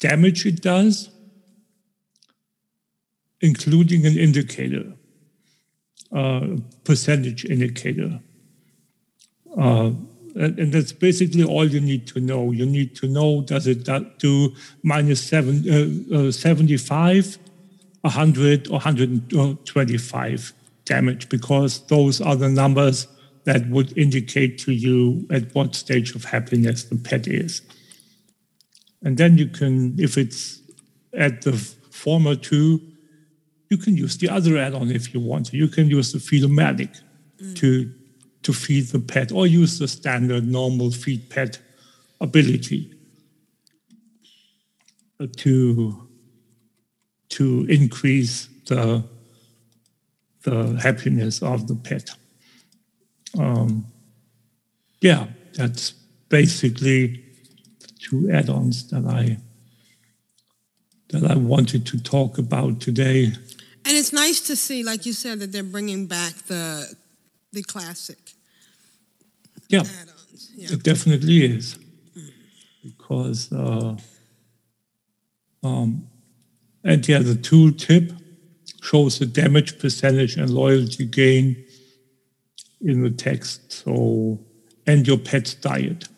damage 0.00 0.46
it 0.46 0.62
does, 0.62 1.10
including 3.42 4.06
an 4.06 4.16
indicator, 4.16 4.94
uh, 6.12 6.46
percentage 6.84 7.44
indicator. 7.44 8.20
Uh, 9.58 9.90
and, 10.34 10.58
and 10.58 10.72
that's 10.72 10.92
basically 10.92 11.44
all 11.44 11.68
you 11.68 11.80
need 11.80 12.06
to 12.06 12.20
know. 12.20 12.52
You 12.52 12.64
need 12.64 12.96
to 12.96 13.08
know 13.08 13.42
does 13.42 13.66
it 13.66 13.86
do 14.18 14.54
minus 14.82 15.22
seven, 15.22 15.64
uh, 16.12 16.28
uh, 16.28 16.32
75, 16.32 17.38
100, 18.00 18.68
or 18.68 18.72
125 18.72 20.52
damage, 20.84 21.28
because 21.28 21.86
those 21.86 22.20
are 22.20 22.36
the 22.36 22.48
numbers 22.48 23.08
that 23.44 23.68
would 23.68 23.96
indicate 23.98 24.56
to 24.58 24.72
you 24.72 25.26
at 25.30 25.52
what 25.54 25.74
stage 25.74 26.14
of 26.14 26.24
happiness 26.24 26.84
the 26.84 26.96
pet 26.96 27.26
is. 27.26 27.60
And 29.02 29.18
then 29.18 29.36
you 29.36 29.48
can, 29.48 29.98
if 29.98 30.16
it's 30.16 30.60
at 31.12 31.42
the 31.42 31.52
former 31.90 32.36
two, 32.36 32.80
you 33.72 33.78
can 33.78 33.96
use 33.96 34.18
the 34.18 34.28
other 34.28 34.58
add-on 34.58 34.90
if 34.90 35.14
you 35.14 35.20
want 35.20 35.46
to. 35.46 35.56
You 35.56 35.68
can 35.76 35.88
use 35.88 36.12
the 36.12 36.18
Feedomatic 36.18 36.92
mm. 37.40 37.56
to 37.60 37.90
to 38.42 38.52
feed 38.52 38.86
the 38.88 38.98
pet, 38.98 39.30
or 39.32 39.46
use 39.46 39.78
the 39.78 39.88
standard 39.88 40.44
normal 40.46 40.90
feed 40.90 41.30
pet 41.30 41.58
ability 42.20 42.92
to 45.36 46.08
to 47.36 47.66
increase 47.68 48.48
the 48.66 49.02
the 50.42 50.56
happiness 50.82 51.42
of 51.42 51.66
the 51.68 51.76
pet. 51.76 52.10
Um, 53.38 53.86
yeah, 55.00 55.26
that's 55.54 55.92
basically 56.28 57.24
the 57.80 57.92
two 58.04 58.30
add-ons 58.30 58.90
that 58.90 59.04
I 59.06 59.38
that 61.12 61.30
I 61.30 61.36
wanted 61.36 61.86
to 61.86 62.02
talk 62.02 62.38
about 62.38 62.80
today. 62.80 63.32
And 63.84 63.96
it's 63.96 64.12
nice 64.12 64.40
to 64.42 64.56
see, 64.56 64.84
like 64.84 65.06
you 65.06 65.12
said, 65.12 65.40
that 65.40 65.52
they're 65.52 65.62
bringing 65.62 66.06
back 66.06 66.34
the 66.46 66.94
the 67.52 67.62
classic. 67.62 68.18
Yeah, 69.68 69.82
yeah. 70.54 70.72
it 70.72 70.82
definitely 70.82 71.44
is 71.44 71.78
because 72.84 73.52
uh, 73.52 73.96
um, 75.62 76.06
and 76.84 77.06
yeah, 77.08 77.18
the 77.18 77.34
tool 77.34 77.72
tip 77.72 78.12
shows 78.82 79.18
the 79.18 79.26
damage 79.26 79.78
percentage 79.78 80.36
and 80.36 80.50
loyalty 80.50 81.06
gain 81.06 81.64
in 82.80 83.02
the 83.02 83.10
text. 83.10 83.72
So 83.72 84.40
and 84.86 85.06
your 85.06 85.18
pet's 85.18 85.54
diet. 85.54 86.08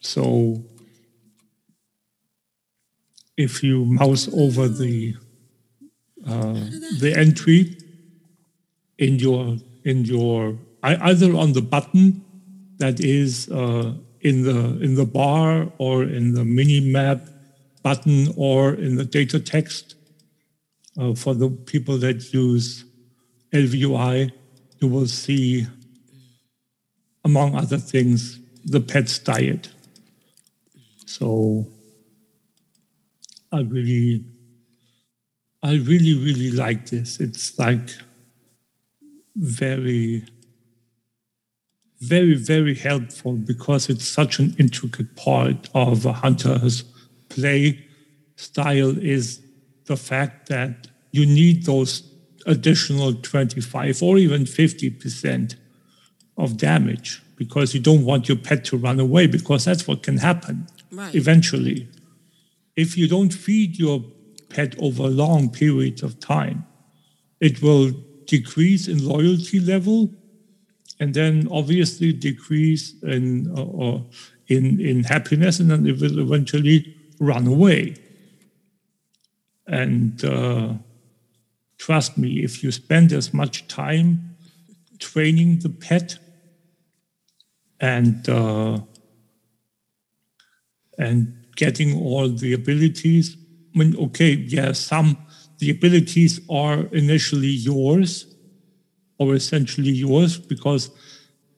So 0.00 0.64
if 3.36 3.62
you 3.62 3.84
mouse 3.84 4.28
over 4.32 4.68
the 4.68 5.16
uh, 6.26 6.52
the 6.98 7.14
entry 7.16 7.76
in 8.98 9.18
your 9.18 9.56
in 9.84 10.04
your 10.04 10.58
either 10.82 11.34
on 11.34 11.52
the 11.52 11.62
button 11.62 12.24
that 12.78 13.00
is 13.00 13.48
uh, 13.50 13.92
in 14.20 14.42
the 14.42 14.78
in 14.82 14.94
the 14.94 15.04
bar 15.04 15.70
or 15.78 16.02
in 16.04 16.32
the 16.34 16.44
mini 16.44 16.80
map 16.80 17.28
button 17.82 18.32
or 18.36 18.74
in 18.74 18.96
the 18.96 19.04
data 19.04 19.38
text 19.38 19.94
uh, 20.98 21.14
for 21.14 21.34
the 21.34 21.48
people 21.48 21.96
that 21.98 22.32
use 22.34 22.84
ElvUI, 23.52 24.30
you 24.80 24.88
will 24.88 25.06
see, 25.06 25.66
among 27.24 27.54
other 27.54 27.78
things, 27.78 28.40
the 28.64 28.80
pet's 28.80 29.18
diet. 29.18 29.70
So 31.06 31.66
I 33.52 33.60
really, 33.60 34.24
I 35.62 35.74
really, 35.74 36.14
really 36.14 36.50
like 36.50 36.90
this. 36.90 37.18
It's 37.18 37.58
like 37.58 37.90
very, 39.34 40.24
very, 42.00 42.34
very 42.34 42.74
helpful 42.74 43.32
because 43.32 43.88
it's 43.88 44.06
such 44.06 44.38
an 44.38 44.54
intricate 44.58 45.16
part 45.16 45.68
of 45.74 46.06
a 46.06 46.12
hunter's 46.12 46.84
play 47.28 47.84
style 48.36 48.96
is 48.98 49.40
the 49.86 49.96
fact 49.96 50.48
that 50.48 50.88
you 51.10 51.26
need 51.26 51.64
those 51.64 52.08
additional 52.46 53.14
25 53.14 54.02
or 54.02 54.16
even 54.16 54.44
50% 54.44 55.56
of 56.36 56.56
damage 56.56 57.20
because 57.36 57.74
you 57.74 57.80
don't 57.80 58.04
want 58.04 58.28
your 58.28 58.38
pet 58.38 58.64
to 58.66 58.76
run 58.76 59.00
away 59.00 59.26
because 59.26 59.64
that's 59.64 59.88
what 59.88 60.02
can 60.02 60.18
happen 60.18 60.66
right. 60.92 61.14
eventually. 61.14 61.88
If 62.76 62.96
you 62.96 63.08
don't 63.08 63.32
feed 63.32 63.78
your 63.78 64.04
pet 64.48 64.74
over 64.78 65.08
long 65.08 65.50
periods 65.50 66.02
of 66.02 66.18
time, 66.20 66.66
it 67.40 67.62
will 67.62 67.90
decrease 68.26 68.88
in 68.88 69.06
loyalty 69.06 69.60
level 69.60 70.10
and 71.00 71.14
then 71.14 71.48
obviously 71.50 72.12
decrease 72.12 72.94
in, 73.02 73.52
uh, 73.56 73.62
or 73.62 74.06
in, 74.48 74.80
in 74.80 75.04
happiness, 75.04 75.60
and 75.60 75.70
then 75.70 75.86
it 75.86 76.00
will 76.00 76.18
eventually 76.18 76.96
run 77.20 77.46
away. 77.46 77.94
And 79.66 80.24
uh, 80.24 80.74
trust 81.78 82.18
me, 82.18 82.42
if 82.42 82.64
you 82.64 82.72
spend 82.72 83.12
as 83.12 83.32
much 83.32 83.68
time 83.68 84.36
training 84.98 85.60
the 85.60 85.68
pet 85.68 86.18
and 87.80 88.28
uh, 88.28 88.80
and 90.98 91.46
getting 91.56 91.96
all 91.96 92.28
the 92.28 92.52
abilities. 92.52 93.36
I 93.80 93.84
mean, 93.84 93.96
okay, 93.96 94.32
yeah, 94.32 94.72
some 94.72 95.16
the 95.58 95.70
abilities 95.70 96.40
are 96.50 96.86
initially 96.92 97.48
yours 97.48 98.34
or 99.18 99.34
essentially 99.34 99.90
yours 99.90 100.38
because, 100.38 100.90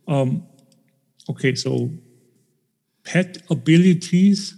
um, 0.08 0.46
okay, 1.28 1.54
so 1.54 1.90
pet 3.04 3.38
abilities 3.50 4.54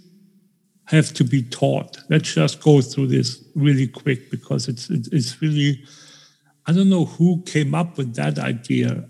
have 0.85 1.13
to 1.13 1.23
be 1.23 1.43
taught. 1.43 1.97
Let's 2.09 2.33
just 2.33 2.61
go 2.61 2.81
through 2.81 3.07
this 3.07 3.43
really 3.55 3.87
quick 3.87 4.29
because 4.29 4.67
it's 4.67 4.89
it's 4.89 5.41
really 5.41 5.83
I 6.65 6.73
don't 6.73 6.89
know 6.89 7.05
who 7.05 7.41
came 7.43 7.75
up 7.75 7.97
with 7.97 8.15
that 8.15 8.39
idea. 8.39 9.05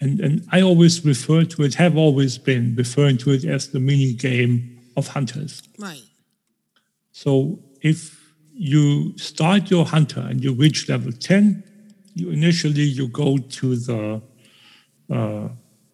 And, 0.00 0.20
and 0.20 0.46
I 0.52 0.60
always 0.62 1.04
refer 1.04 1.44
to 1.44 1.64
it, 1.64 1.74
have 1.74 1.96
always 1.96 2.38
been 2.38 2.74
referring 2.76 3.18
to 3.18 3.32
it 3.32 3.44
as 3.44 3.70
the 3.70 3.80
mini 3.80 4.12
game 4.14 4.78
of 4.96 5.08
hunters. 5.08 5.62
Right. 5.78 6.02
So 7.12 7.58
if 7.82 8.34
you 8.52 9.16
start 9.16 9.70
your 9.70 9.84
hunter 9.84 10.20
and 10.20 10.42
you 10.42 10.52
reach 10.52 10.88
level 10.88 11.12
10, 11.12 11.62
you 12.14 12.30
initially 12.30 12.82
you 12.82 13.08
go 13.08 13.38
to 13.38 13.76
the 13.76 14.20
uh, 15.10 15.48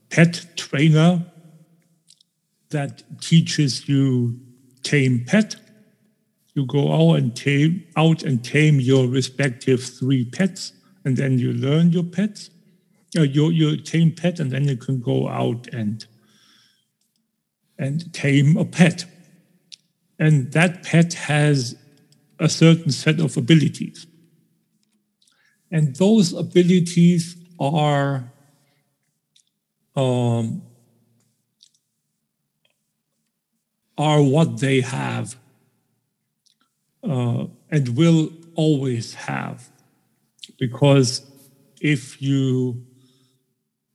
pet 0.08 0.46
trainer 0.56 1.24
that 2.70 3.02
teaches 3.20 3.88
you 3.88 4.40
tame 4.82 5.24
pet. 5.26 5.56
You 6.54 6.66
go 6.66 6.92
out 6.92 7.18
and 7.18 7.36
tame 7.36 7.84
out 7.96 8.22
and 8.22 8.42
tame 8.44 8.80
your 8.80 9.06
respective 9.08 9.82
three 9.82 10.24
pets, 10.24 10.72
and 11.04 11.16
then 11.16 11.38
you 11.38 11.52
learn 11.52 11.90
your 11.90 12.04
pets, 12.04 12.50
uh, 13.18 13.22
your 13.22 13.52
your 13.52 13.76
tame 13.76 14.12
pet, 14.12 14.40
and 14.40 14.50
then 14.50 14.68
you 14.68 14.76
can 14.76 15.00
go 15.00 15.28
out 15.28 15.66
and 15.72 16.06
and 17.78 18.12
tame 18.12 18.56
a 18.56 18.64
pet. 18.64 19.04
And 20.18 20.52
that 20.52 20.82
pet 20.82 21.14
has 21.14 21.76
a 22.38 22.48
certain 22.48 22.90
set 22.90 23.20
of 23.20 23.36
abilities. 23.36 24.06
And 25.70 25.96
those 25.96 26.32
abilities 26.32 27.36
are 27.58 28.32
um, 29.96 30.62
are 33.96 34.22
what 34.22 34.58
they 34.58 34.80
have 34.80 35.36
uh, 37.04 37.46
and 37.70 37.96
will 37.96 38.30
always 38.56 39.14
have. 39.14 39.68
Because 40.58 41.22
if 41.80 42.20
you 42.20 42.84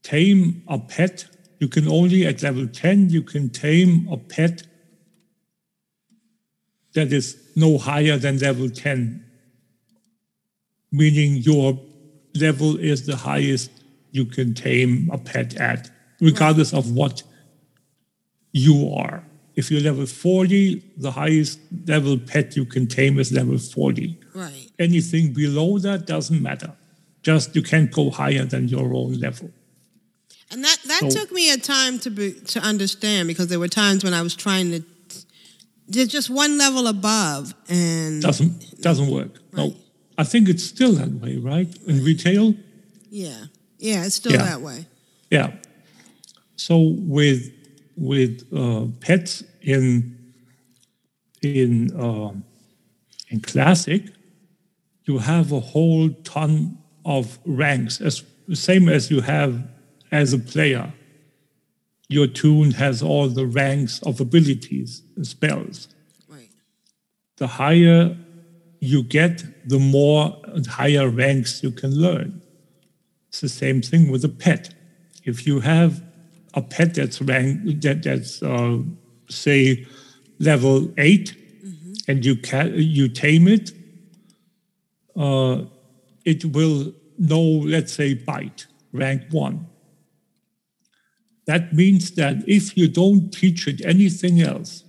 tame 0.02 0.62
a 0.68 0.78
pet 0.78 1.26
you 1.60 1.68
can 1.68 1.86
only, 1.86 2.26
at 2.26 2.42
level 2.42 2.66
10, 2.66 3.10
you 3.10 3.22
can 3.22 3.50
tame 3.50 4.08
a 4.10 4.16
pet 4.16 4.62
that 6.94 7.12
is 7.12 7.36
no 7.56 7.78
higher 7.78 8.16
than 8.16 8.38
level 8.38 8.68
10, 8.68 9.24
meaning 10.92 11.36
your 11.36 11.78
level 12.34 12.76
is 12.78 13.06
the 13.06 13.16
highest 13.16 13.70
you 14.12 14.24
can 14.24 14.54
tame 14.54 15.08
a 15.12 15.18
pet 15.18 15.54
at, 15.56 15.90
regardless 16.20 16.72
of 16.72 16.90
what 16.92 17.22
you 18.52 18.92
are. 18.94 19.24
If 19.56 19.70
you're 19.70 19.80
level 19.80 20.06
40, 20.06 20.82
the 20.96 21.10
highest 21.12 21.58
level 21.86 22.18
pet 22.18 22.56
you 22.56 22.64
can 22.64 22.86
tame 22.86 23.18
is 23.18 23.30
level 23.32 23.58
40. 23.58 24.18
Right. 24.34 24.70
Anything 24.78 25.32
below 25.32 25.78
that 25.78 26.06
doesn't 26.06 26.40
matter. 26.42 26.72
Just 27.22 27.54
you 27.54 27.62
can't 27.62 27.90
go 27.92 28.10
higher 28.10 28.44
than 28.44 28.68
your 28.68 28.94
own 28.94 29.14
level. 29.14 29.50
And 30.50 30.64
that 30.64 30.78
that 30.86 31.00
So- 31.02 31.10
took 31.10 31.30
me 31.32 31.50
a 31.52 31.58
time 31.58 31.98
to 32.00 32.10
be, 32.10 32.32
to 32.32 32.60
understand 32.60 33.28
because 33.28 33.48
there 33.48 33.60
were 33.60 33.68
times 33.68 34.02
when 34.02 34.14
I 34.14 34.22
was 34.22 34.34
trying 34.34 34.70
to 34.72 34.82
just 35.90 36.10
just 36.10 36.30
one 36.30 36.56
level 36.58 36.86
above 36.86 37.54
and 37.68 38.22
Doesn't 38.22 38.80
doesn't 38.80 39.10
work. 39.10 39.32
No. 39.52 39.74
I 40.18 40.24
think 40.24 40.48
it's 40.48 40.64
still 40.64 40.92
that 40.92 41.10
way, 41.22 41.36
right? 41.38 41.68
In 41.86 42.04
retail? 42.04 42.54
yeah 43.12 43.46
yeah 43.78 44.04
it's 44.06 44.14
still 44.16 44.32
Yeah. 44.32 44.44
that 44.50 44.60
way. 44.60 44.86
Yeah. 45.30 45.50
So 46.56 46.94
with 47.16 47.50
with 47.96 48.42
uh, 48.52 48.86
pets 49.00 49.42
in 49.62 50.16
in 51.42 51.90
um 51.98 52.44
in 53.28 53.40
classic, 53.40 54.02
you 55.06 55.18
have 55.18 55.52
a 55.52 55.60
whole 55.60 56.10
ton 56.24 56.78
of 57.04 57.38
ranks, 57.46 58.00
as 58.00 58.22
same 58.52 58.88
as 58.88 59.10
you 59.10 59.20
have 59.22 59.52
as 60.12 60.32
a 60.32 60.38
player. 60.38 60.92
Your 62.10 62.26
toon 62.26 62.72
has 62.72 63.04
all 63.04 63.28
the 63.28 63.46
ranks 63.46 64.02
of 64.02 64.20
abilities 64.20 65.02
and 65.14 65.24
spells. 65.24 65.86
Right. 66.28 66.50
The 67.36 67.46
higher 67.46 68.16
you 68.80 69.04
get, 69.04 69.44
the 69.68 69.78
more 69.78 70.36
and 70.46 70.66
higher 70.66 71.08
ranks 71.08 71.62
you 71.62 71.70
can 71.70 71.92
learn. 71.94 72.42
It's 73.28 73.40
the 73.40 73.48
same 73.48 73.80
thing 73.80 74.10
with 74.10 74.24
a 74.24 74.28
pet. 74.28 74.74
If 75.24 75.46
you 75.46 75.60
have 75.60 76.02
a 76.54 76.62
pet 76.62 76.94
that's 76.94 77.22
ranked 77.22 77.80
that 77.82 78.02
that's 78.02 78.42
uh, 78.42 78.78
say 79.28 79.86
level 80.40 80.92
8 80.98 81.36
and 82.08 82.24
you 82.24 82.34
can 82.34 82.72
you 82.74 83.08
tame 83.08 83.46
it, 83.46 83.70
uh, 85.14 85.62
it 86.24 86.44
will 86.44 86.92
know 87.18 87.40
let's 87.40 87.92
say 87.92 88.14
bite 88.14 88.66
rank 88.92 89.22
one. 89.30 89.69
That 91.50 91.72
means 91.72 92.12
that 92.12 92.44
if 92.46 92.76
you 92.76 92.86
don't 92.86 93.32
teach 93.32 93.66
it 93.66 93.84
anything 93.84 94.40
else, 94.40 94.84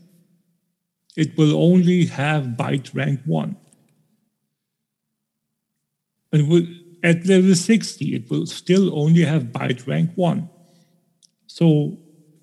it 1.15 1.35
will 1.35 1.55
only 1.57 2.05
have 2.05 2.55
bite 2.55 2.93
rank 2.93 3.19
one. 3.25 3.55
And 6.31 6.67
at 7.01 7.25
level 7.25 7.55
60, 7.55 8.13
it 8.13 8.29
will 8.29 8.45
still 8.45 8.95
only 8.95 9.23
have 9.23 9.51
bite 9.51 9.87
rank 9.87 10.11
one. 10.13 10.51
So 11.47 11.97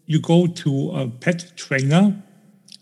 you 0.07 0.20
go 0.20 0.49
to 0.49 0.90
a 0.90 1.07
pet 1.07 1.53
trainer 1.55 2.20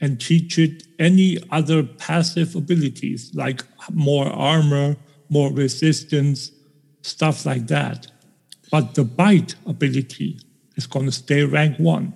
and 0.01 0.19
teach 0.19 0.59
it 0.59 0.85
any 0.99 1.37
other 1.51 1.83
passive 1.83 2.57
abilities 2.57 3.31
like 3.35 3.63
more 3.93 4.29
armor, 4.29 4.97
more 5.29 5.53
resistance, 5.53 6.51
stuff 7.03 7.45
like 7.45 7.67
that. 7.67 8.07
But 8.71 8.95
the 8.95 9.05
bite 9.05 9.55
ability 9.67 10.41
is 10.77 10.86
going 10.86 11.07
to 11.07 11.12
stay 11.12 11.43
rank 11.44 11.78
one. 11.78 12.15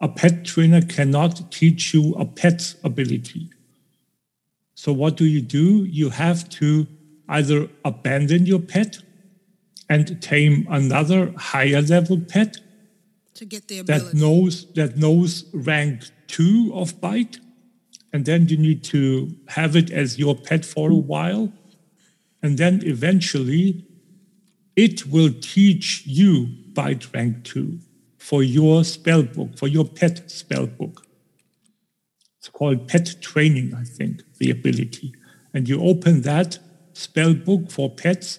A 0.00 0.08
pet 0.08 0.44
trainer 0.44 0.82
cannot 0.82 1.50
teach 1.50 1.94
you 1.94 2.14
a 2.14 2.26
pet's 2.26 2.76
ability. 2.84 3.50
So, 4.74 4.92
what 4.92 5.16
do 5.16 5.24
you 5.24 5.40
do? 5.40 5.84
You 5.84 6.10
have 6.10 6.48
to 6.50 6.86
either 7.28 7.68
abandon 7.84 8.44
your 8.44 8.60
pet 8.60 8.98
and 9.88 10.20
tame 10.20 10.66
another 10.70 11.32
higher 11.36 11.80
level 11.80 12.20
pet 12.20 12.58
To 13.34 13.44
get 13.44 13.68
the 13.68 13.82
that 13.82 14.14
knows 14.14 14.66
that 14.74 14.96
knows 14.96 15.44
rank 15.52 16.04
two 16.26 16.72
of 16.74 17.00
bite, 17.00 17.38
and 18.12 18.26
then 18.26 18.48
you 18.48 18.58
need 18.58 18.84
to 18.84 19.34
have 19.48 19.76
it 19.76 19.90
as 19.90 20.18
your 20.18 20.34
pet 20.34 20.64
for 20.64 20.90
a 20.90 21.02
while, 21.12 21.52
and 22.42 22.58
then 22.58 22.82
eventually 22.84 23.86
it 24.76 25.06
will 25.06 25.32
teach 25.40 26.06
you 26.06 26.48
bite 26.74 27.12
rank 27.14 27.44
two 27.44 27.78
for 28.18 28.42
your 28.42 28.84
spell 28.84 29.22
book, 29.22 29.56
for 29.56 29.68
your 29.68 29.84
pet 29.84 30.30
spell 30.30 30.66
book. 30.66 31.06
It's 32.38 32.48
called 32.48 32.86
pet 32.86 33.16
training, 33.20 33.74
I 33.74 33.84
think, 33.84 34.22
the 34.38 34.50
ability. 34.50 35.14
And 35.54 35.68
you 35.68 35.82
open 35.82 36.20
that 36.22 36.58
spell 36.92 37.34
book 37.34 37.70
for 37.70 37.90
pets, 37.90 38.38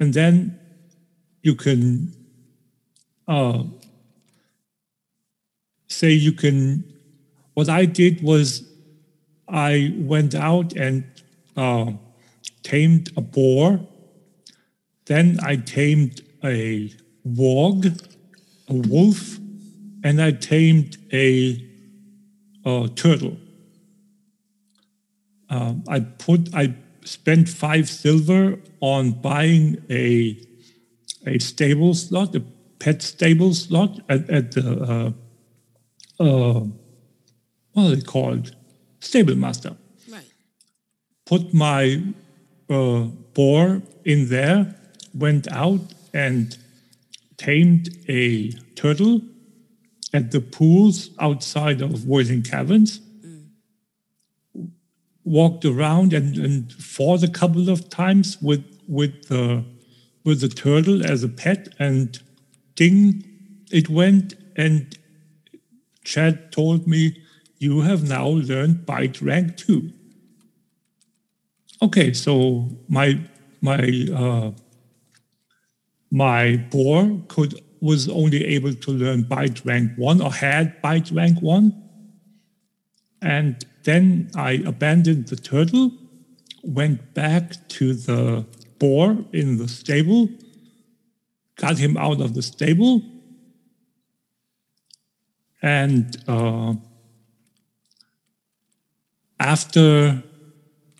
and 0.00 0.12
then 0.14 0.58
you 1.42 1.54
can 1.54 2.14
uh, 3.26 3.62
say 5.86 6.10
you 6.10 6.32
can. 6.32 6.84
What 7.54 7.68
I 7.68 7.84
did 7.84 8.22
was 8.22 8.68
I 9.48 9.94
went 9.98 10.34
out 10.34 10.74
and 10.74 11.04
uh, 11.56 11.92
tamed 12.62 13.12
a 13.16 13.20
boar. 13.20 13.80
Then 15.08 15.38
I 15.42 15.56
tamed 15.56 16.22
a 16.44 16.92
warg, 17.26 17.80
a 18.68 18.74
wolf, 18.74 19.38
and 20.04 20.22
I 20.22 20.30
tamed 20.32 20.98
a, 21.12 21.64
uh 22.64 22.88
turtle. 22.94 23.36
Uh, 25.48 25.74
I 25.88 26.00
put 26.00 26.54
I 26.54 26.74
spent 27.04 27.48
five 27.48 27.88
silver 27.88 28.58
on 28.80 29.12
buying 29.12 29.82
a 29.88 30.36
a 31.26 31.38
stable 31.38 31.94
slot, 31.94 32.34
a 32.36 32.42
pet 32.78 33.02
stable 33.02 33.54
slot 33.54 34.00
at, 34.08 34.28
at 34.28 34.52
the 34.52 35.14
uh, 36.20 36.22
uh, 36.22 36.64
what 37.72 37.82
are 37.82 37.94
they 37.96 38.02
called? 38.02 38.54
Stable 39.00 39.36
master. 39.36 39.76
Right. 40.10 40.30
Put 41.24 41.54
my 41.54 42.02
uh, 42.68 43.04
boar 43.32 43.82
in 44.04 44.28
there, 44.28 44.74
went 45.18 45.50
out 45.52 45.80
and 46.14 46.56
tamed 47.36 47.88
a 48.08 48.50
turtle 48.74 49.20
at 50.12 50.30
the 50.30 50.40
pools 50.40 51.10
outside 51.18 51.80
of 51.80 52.06
Wailing 52.06 52.42
Caverns. 52.42 53.00
Walked 55.24 55.64
around 55.64 56.14
and, 56.14 56.38
and 56.38 56.72
fought 56.72 57.22
a 57.22 57.28
couple 57.28 57.68
of 57.68 57.90
times 57.90 58.40
with 58.40 58.64
with 58.88 59.28
the 59.28 59.64
with 60.24 60.40
the 60.40 60.48
turtle 60.48 61.04
as 61.04 61.22
a 61.22 61.28
pet, 61.28 61.68
and 61.78 62.18
ding, 62.74 63.24
it 63.70 63.90
went. 63.90 64.34
And 64.56 64.96
Chad 66.02 66.50
told 66.50 66.86
me, 66.86 67.22
"You 67.58 67.82
have 67.82 68.08
now 68.08 68.26
learned 68.28 68.86
bite 68.86 69.20
rank 69.20 69.58
two. 69.58 69.92
Okay, 71.82 72.14
so 72.14 72.70
my 72.88 73.20
my 73.60 74.08
uh, 74.14 74.52
my 76.10 76.56
boar 76.70 77.20
could 77.28 77.60
was 77.80 78.08
only 78.08 78.44
able 78.44 78.74
to 78.74 78.90
learn 78.90 79.22
bite 79.22 79.64
rank 79.64 79.92
one 79.96 80.20
or 80.20 80.32
had 80.32 80.80
bite 80.82 81.10
rank 81.12 81.40
one, 81.40 81.72
and 83.22 83.64
then 83.84 84.30
I 84.34 84.62
abandoned 84.66 85.28
the 85.28 85.36
turtle, 85.36 85.92
went 86.62 87.14
back 87.14 87.68
to 87.68 87.94
the 87.94 88.44
boar 88.78 89.24
in 89.32 89.58
the 89.58 89.68
stable, 89.68 90.28
got 91.56 91.78
him 91.78 91.96
out 91.96 92.20
of 92.20 92.34
the 92.34 92.42
stable, 92.42 93.02
and 95.62 96.16
uh, 96.26 96.74
after 99.38 100.22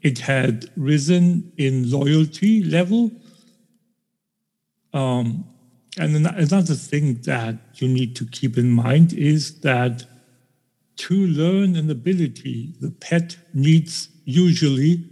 it 0.03 0.19
had 0.19 0.71
risen 0.77 1.53
in 1.57 1.91
loyalty 1.91 2.63
level. 2.63 3.11
Um, 4.93 5.45
and 5.99 6.15
an- 6.17 6.27
another 6.27 6.75
thing 6.75 7.21
that 7.23 7.57
you 7.75 7.89
need 7.89 8.17
to 8.17 8.27
keep 8.27 8.57
in 8.57 8.71
mind 8.71 9.13
is 9.13 9.61
that 9.61 10.05
to 10.97 11.15
learn 11.15 11.77
an 11.77 11.91
ability, 11.91 12.75
the 12.81 12.91
pet 12.91 13.37
needs 13.55 14.09
usually 14.25 15.05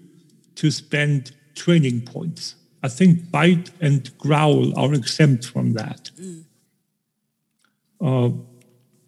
to 0.56 0.70
spend 0.70 1.32
training 1.54 2.02
points. 2.02 2.56
I 2.82 2.88
think 2.88 3.30
bite 3.30 3.70
and 3.80 4.16
growl 4.18 4.78
are 4.78 4.92
exempt 4.94 5.46
from 5.46 5.72
that. 5.74 6.10
Uh, 8.00 8.30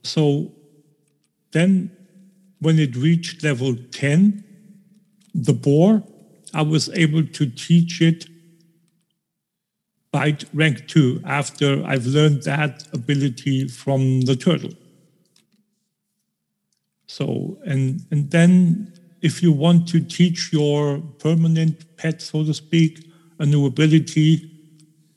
so 0.03 0.53
then, 1.53 1.91
when 2.61 2.79
it 2.79 2.97
reached 2.97 3.45
level 3.45 3.77
10, 3.93 4.45
the 5.35 5.53
boar, 5.53 6.03
I 6.55 6.63
was 6.63 6.89
able 6.91 7.25
to 7.25 7.47
teach 7.47 8.01
it 8.01 8.27
bite 10.11 10.45
rank 10.55 10.89
two 10.89 11.21
after 11.25 11.85
I've 11.85 12.07
learned 12.07 12.43
that 12.45 12.85
ability 12.93 13.69
from 13.69 14.23
the 14.23 14.37
turtle. 14.37 14.73
So, 17.07 17.59
and, 17.65 18.03
and 18.11 18.31
then 18.31 18.93
if 19.23 19.43
you 19.43 19.53
want 19.53 19.89
to 19.89 20.01
teach 20.01 20.53
your 20.53 21.01
permanent 21.19 21.97
pet, 21.97 22.23
so 22.23 22.45
to 22.45 22.55
speak, 22.55 23.11
a 23.39 23.47
new 23.47 23.67
ability, 23.67 24.51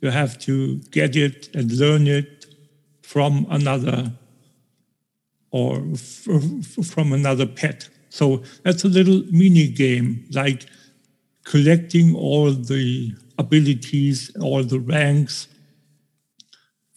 you 0.01 0.09
have 0.09 0.37
to 0.39 0.77
get 0.91 1.15
it 1.15 1.49
and 1.53 1.71
learn 1.71 2.07
it 2.07 2.45
from 3.01 3.45
another 3.49 4.11
or 5.51 5.83
from 5.95 7.13
another 7.13 7.45
pet. 7.45 7.89
So 8.09 8.43
that's 8.63 8.83
a 8.83 8.87
little 8.87 9.23
mini 9.31 9.67
game, 9.67 10.25
like 10.31 10.65
collecting 11.43 12.15
all 12.15 12.51
the 12.51 13.13
abilities, 13.43 14.17
all 14.39 14.63
the 14.63 14.79
ranks 14.79 15.47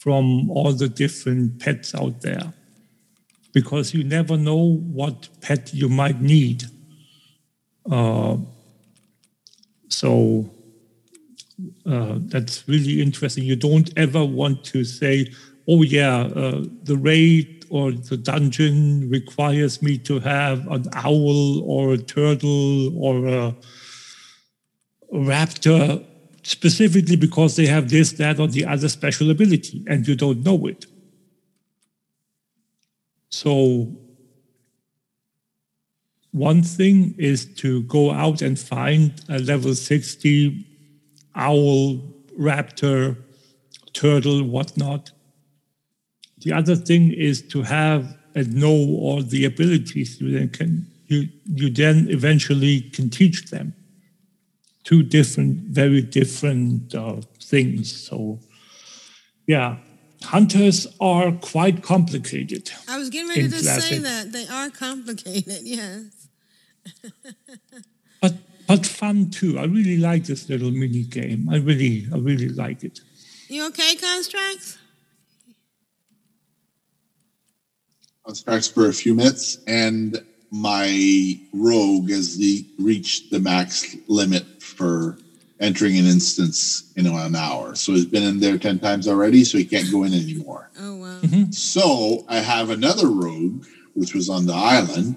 from 0.05 0.51
all 0.51 0.73
the 0.73 0.89
different 0.89 1.61
pets 1.63 1.95
out 1.95 2.21
there. 2.21 2.53
Because 3.53 3.95
you 3.95 4.03
never 4.05 4.37
know 4.37 4.63
what 5.01 5.29
pet 5.41 5.73
you 5.73 5.89
might 5.89 6.21
need. 6.21 6.65
Uh, 7.91 8.37
so 9.89 10.51
uh, 11.87 12.17
that's 12.33 12.69
really 12.69 13.01
interesting. 13.01 13.45
You 13.45 13.57
don't 13.57 13.91
ever 13.97 14.25
want 14.25 14.65
to 14.73 14.85
say, 14.85 15.33
oh, 15.69 15.83
yeah, 15.83 16.17
uh, 16.43 16.65
the 16.83 16.97
raid 16.97 17.65
or 17.71 17.93
the 17.93 18.17
dungeon 18.17 19.09
requires 19.09 19.83
me 19.83 19.99
to 19.99 20.21
have 20.21 20.67
an 20.69 20.85
owl 20.93 21.63
or 21.63 21.95
a 21.95 21.99
turtle 21.99 22.97
or 23.07 23.15
a 23.27 23.55
raptor 25.13 26.05
specifically 26.45 27.17
because 27.17 27.57
they 27.57 27.67
have 27.67 27.91
this, 27.91 28.13
that, 28.13 28.39
or 28.39 28.47
the 28.47 28.65
other 28.65 28.89
special 28.89 29.31
ability, 29.31 29.85
and 29.89 30.07
you 30.07 30.15
don't 30.15 30.45
know 30.45 30.67
it. 30.67 30.87
So, 33.31 33.97
one 36.31 36.63
thing 36.63 37.15
is 37.19 37.47
to 37.57 37.83
go 37.83 38.11
out 38.11 38.43
and 38.43 38.59
find 38.59 39.13
a 39.29 39.39
level 39.39 39.75
60 39.75 40.67
owl, 41.35 42.01
raptor, 42.39 43.17
turtle, 43.93 44.43
whatnot. 44.45 45.11
The 46.39 46.53
other 46.53 46.77
thing 46.77 47.13
is 47.13 47.43
to 47.49 47.63
have 47.63 48.17
and 48.35 48.53
know 48.55 48.75
all 48.75 49.23
the 49.23 49.45
abilities 49.45 50.21
you 50.21 50.33
then 50.37 50.49
can 50.49 50.87
you 51.07 51.29
you 51.47 51.71
then 51.71 52.09
eventually 52.11 52.81
can 52.81 53.09
teach 53.11 53.51
them. 53.51 53.75
Two 54.85 55.03
different, 55.03 55.61
very 55.61 56.03
different 56.03 56.95
uh, 56.95 57.21
things. 57.41 57.91
So, 58.07 58.41
yeah, 59.47 59.79
hunters 60.23 60.87
are 61.01 61.33
quite 61.33 61.83
complicated. 61.83 62.71
I 62.89 62.99
was 62.99 63.11
getting 63.11 63.29
ready 63.29 63.43
in 63.43 63.51
to 63.51 63.59
say 63.59 63.99
that 63.99 64.33
they 64.33 64.47
are 64.47 64.71
complicated. 64.71 65.61
Yes. 65.65 66.29
but 68.21 68.35
but 68.67 68.85
fun 68.85 69.31
too. 69.31 69.59
I 69.59 69.65
really 69.65 69.97
like 69.97 70.25
this 70.25 70.51
little 70.51 70.71
mini 70.71 71.05
game. 71.05 71.49
I 71.51 71.57
really 71.57 72.07
I 72.13 72.19
really 72.19 72.51
like 72.51 72.85
it. 72.85 73.01
You 73.49 73.67
okay, 73.69 73.95
Constructs? 73.97 74.79
Constructs 78.25 78.69
for 78.69 78.89
a 78.89 78.93
few 78.93 79.15
minutes, 79.15 79.59
and 79.67 80.23
my 80.55 81.37
rogue 81.53 82.09
has 82.11 82.37
the, 82.37 82.65
reached 82.79 83.33
the 83.33 83.41
max 83.41 83.97
limit 84.07 84.63
for 84.63 85.19
entering 85.59 85.99
an 85.99 86.07
instance 86.07 86.93
in 86.95 87.09
an 87.09 87.35
hour. 87.35 87.75
So 87.75 87.93
he's 87.93 88.07
been 88.07 88.23
in 88.23 88.39
there 88.39 88.57
10 88.57 88.79
times 88.79 89.09
already, 89.09 89.43
so 89.43 89.59
he 89.59 89.65
can't 89.65 89.91
go 89.91 90.05
in 90.05 90.15
anymore. 90.15 90.71
Oh 90.79 90.97
wow. 90.97 91.21
So 91.51 92.25
I 92.29 92.37
have 92.37 92.71
another 92.71 93.09
rogue, 93.09 93.67
which 93.95 94.15
was 94.15 94.29
on 94.29 94.47
the 94.47 94.55
island, 94.55 95.17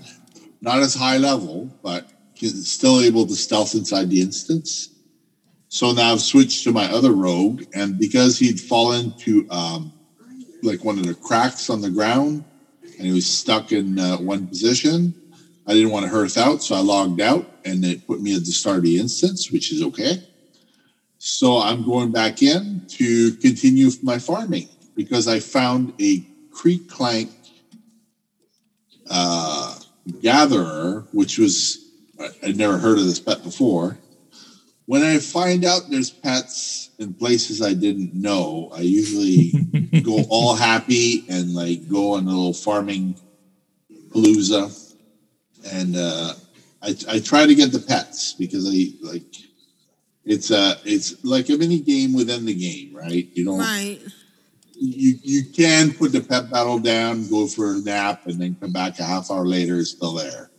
not 0.62 0.80
as 0.80 0.96
high 0.96 1.18
level, 1.18 1.70
but 1.84 2.10
he's 2.34 2.68
still 2.68 3.00
able 3.02 3.28
to 3.28 3.36
stealth 3.36 3.76
inside 3.76 4.10
the 4.10 4.22
instance. 4.22 4.90
So 5.70 5.92
now 5.92 6.14
I've 6.14 6.22
switched 6.22 6.64
to 6.64 6.72
my 6.72 6.92
other 6.92 7.12
rogue, 7.12 7.64
and 7.76 8.00
because 8.00 8.40
he'd 8.40 8.60
fallen 8.60 9.12
to 9.20 9.48
um, 9.52 9.94
like 10.64 10.84
one 10.84 10.98
of 10.98 11.06
the 11.06 11.14
cracks 11.14 11.70
on 11.70 11.82
the 11.82 11.92
ground, 11.92 12.44
and 12.98 13.06
he 13.06 13.14
was 13.14 13.28
stuck 13.28 13.72
in 13.72 14.00
uh, 14.00 14.18
one 14.18 14.48
position, 14.48 15.14
I 15.68 15.74
didn't 15.74 15.92
want 15.92 16.06
to 16.06 16.12
hearth 16.12 16.38
out, 16.38 16.64
so 16.64 16.76
I 16.76 16.80
logged 16.80 17.20
out, 17.20 17.46
and 17.66 17.84
it 17.84 18.08
put 18.08 18.22
me 18.22 18.34
at 18.36 18.46
the 18.46 18.52
start 18.52 18.78
of 18.78 18.84
the 18.84 19.00
instance, 19.00 19.52
which 19.52 19.72
is 19.74 19.84
okay. 19.84 20.24
So 21.18 21.58
I'm 21.58 21.84
going 21.84 22.12
back 22.12 22.42
in 22.42 22.86
to 22.88 23.34
continue 23.34 23.90
my 24.02 24.18
farming 24.18 24.70
because 24.96 25.28
I 25.28 25.40
found 25.40 25.94
a 26.00 26.26
creek 26.52 26.90
clank 26.90 27.32
uh, 29.10 29.78
gatherer, 30.22 31.06
which 31.12 31.38
was 31.38 31.92
I'd 32.44 32.58
never 32.58 32.78
heard 32.78 32.98
of 32.98 33.06
this 33.06 33.20
pet 33.20 33.44
before. 33.44 33.98
When 34.86 35.04
I 35.04 35.20
find 35.20 35.66
out 35.66 35.90
there's 35.90 36.10
pets 36.10 36.92
in 36.98 37.14
places 37.14 37.62
I 37.62 37.74
didn't 37.74 38.14
know, 38.14 38.72
I 38.74 38.82
usually 38.82 39.52
go 40.02 40.24
all 40.30 40.56
happy 40.56 41.26
and 41.30 41.54
like 41.54 41.90
go 41.90 42.14
on 42.14 42.26
a 42.26 42.30
little 42.30 42.54
farming 42.54 43.16
palooza, 44.10 44.87
and 45.72 45.96
uh, 45.96 46.34
I, 46.82 46.96
I 47.10 47.20
try 47.20 47.46
to 47.46 47.56
get 47.56 47.72
the 47.72 47.80
pets 47.80 48.34
because 48.34 48.68
I 48.68 48.94
like 49.06 49.36
it's 50.26 50.52
a 50.52 50.78
it's 50.86 51.24
like 51.24 51.50
a 51.50 51.58
mini 51.58 51.80
game 51.80 52.14
within 52.14 52.46
the 52.46 52.54
game, 52.54 52.96
right? 52.96 53.28
You 53.34 53.46
don't 53.46 53.60
Right. 53.60 54.00
you 54.76 55.18
you 55.24 55.44
can 55.46 55.94
put 55.94 56.12
the 56.12 56.22
pet 56.22 56.50
battle 56.50 56.80
down, 56.80 57.28
go 57.30 57.48
for 57.48 57.74
a 57.76 57.78
nap, 57.80 58.26
and 58.28 58.40
then 58.40 58.56
come 58.60 58.72
back 58.74 59.00
a 59.00 59.04
half 59.04 59.32
hour 59.32 59.46
later, 59.48 59.80
it's 59.80 59.92
still 59.92 60.14
there. 60.14 60.52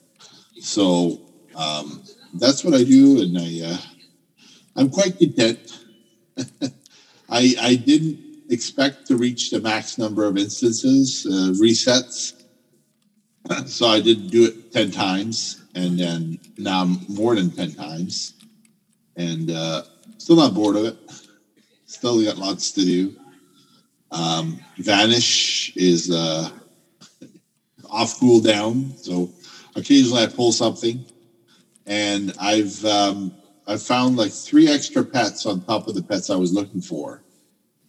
So 0.60 1.20
um, 1.54 2.02
that's 2.34 2.64
what 2.64 2.74
I 2.74 2.82
do, 2.84 3.22
and 3.22 3.38
I 3.38 3.72
uh, 3.74 3.78
I'm 4.76 4.90
quite 4.90 5.18
content. 5.18 5.58
I 7.30 7.54
I 7.60 7.74
didn't 7.74 8.18
expect 8.50 9.06
to 9.08 9.16
reach 9.16 9.50
the 9.50 9.60
max 9.60 9.98
number 9.98 10.24
of 10.24 10.38
instances 10.38 11.26
uh, 11.26 11.52
resets, 11.60 12.37
so 13.66 13.86
I 13.86 14.00
did 14.00 14.30
do 14.30 14.46
it 14.46 14.72
ten 14.72 14.90
times, 14.90 15.62
and 15.74 15.98
then 15.98 16.38
now 16.56 16.82
I'm 16.82 16.98
more 17.08 17.34
than 17.34 17.50
ten 17.50 17.72
times, 17.72 18.34
and 19.16 19.50
uh, 19.50 19.82
still 20.18 20.36
not 20.36 20.54
bored 20.54 20.76
of 20.76 20.84
it. 20.84 20.96
Still 21.86 22.22
got 22.24 22.38
lots 22.38 22.72
to 22.72 22.84
do. 22.84 23.16
Um, 24.10 24.60
Vanish 24.78 25.76
is 25.76 26.10
uh, 26.10 26.50
off 27.88 28.18
cooldown, 28.20 28.98
so 28.98 29.30
occasionally 29.76 30.22
I 30.22 30.26
pull 30.26 30.52
something, 30.52 31.04
and 31.86 32.34
I've 32.40 32.84
um, 32.84 33.34
I've 33.66 33.82
found 33.82 34.16
like 34.16 34.32
three 34.32 34.68
extra 34.68 35.04
pets 35.04 35.46
on 35.46 35.62
top 35.62 35.88
of 35.88 35.94
the 35.94 36.02
pets 36.02 36.30
I 36.30 36.36
was 36.36 36.52
looking 36.52 36.80
for 36.80 37.22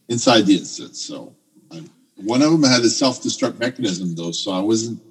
inside 0.07 0.45
the 0.45 0.57
instance. 0.57 1.01
So 1.01 1.35
i 1.71 1.83
one 2.15 2.41
of 2.41 2.51
them 2.51 2.63
had 2.63 2.81
a 2.81 2.89
self 2.89 3.21
destruct 3.21 3.59
mechanism 3.59 4.15
though, 4.15 4.31
so 4.31 4.51
I 4.51 4.59
wasn't 4.59 5.01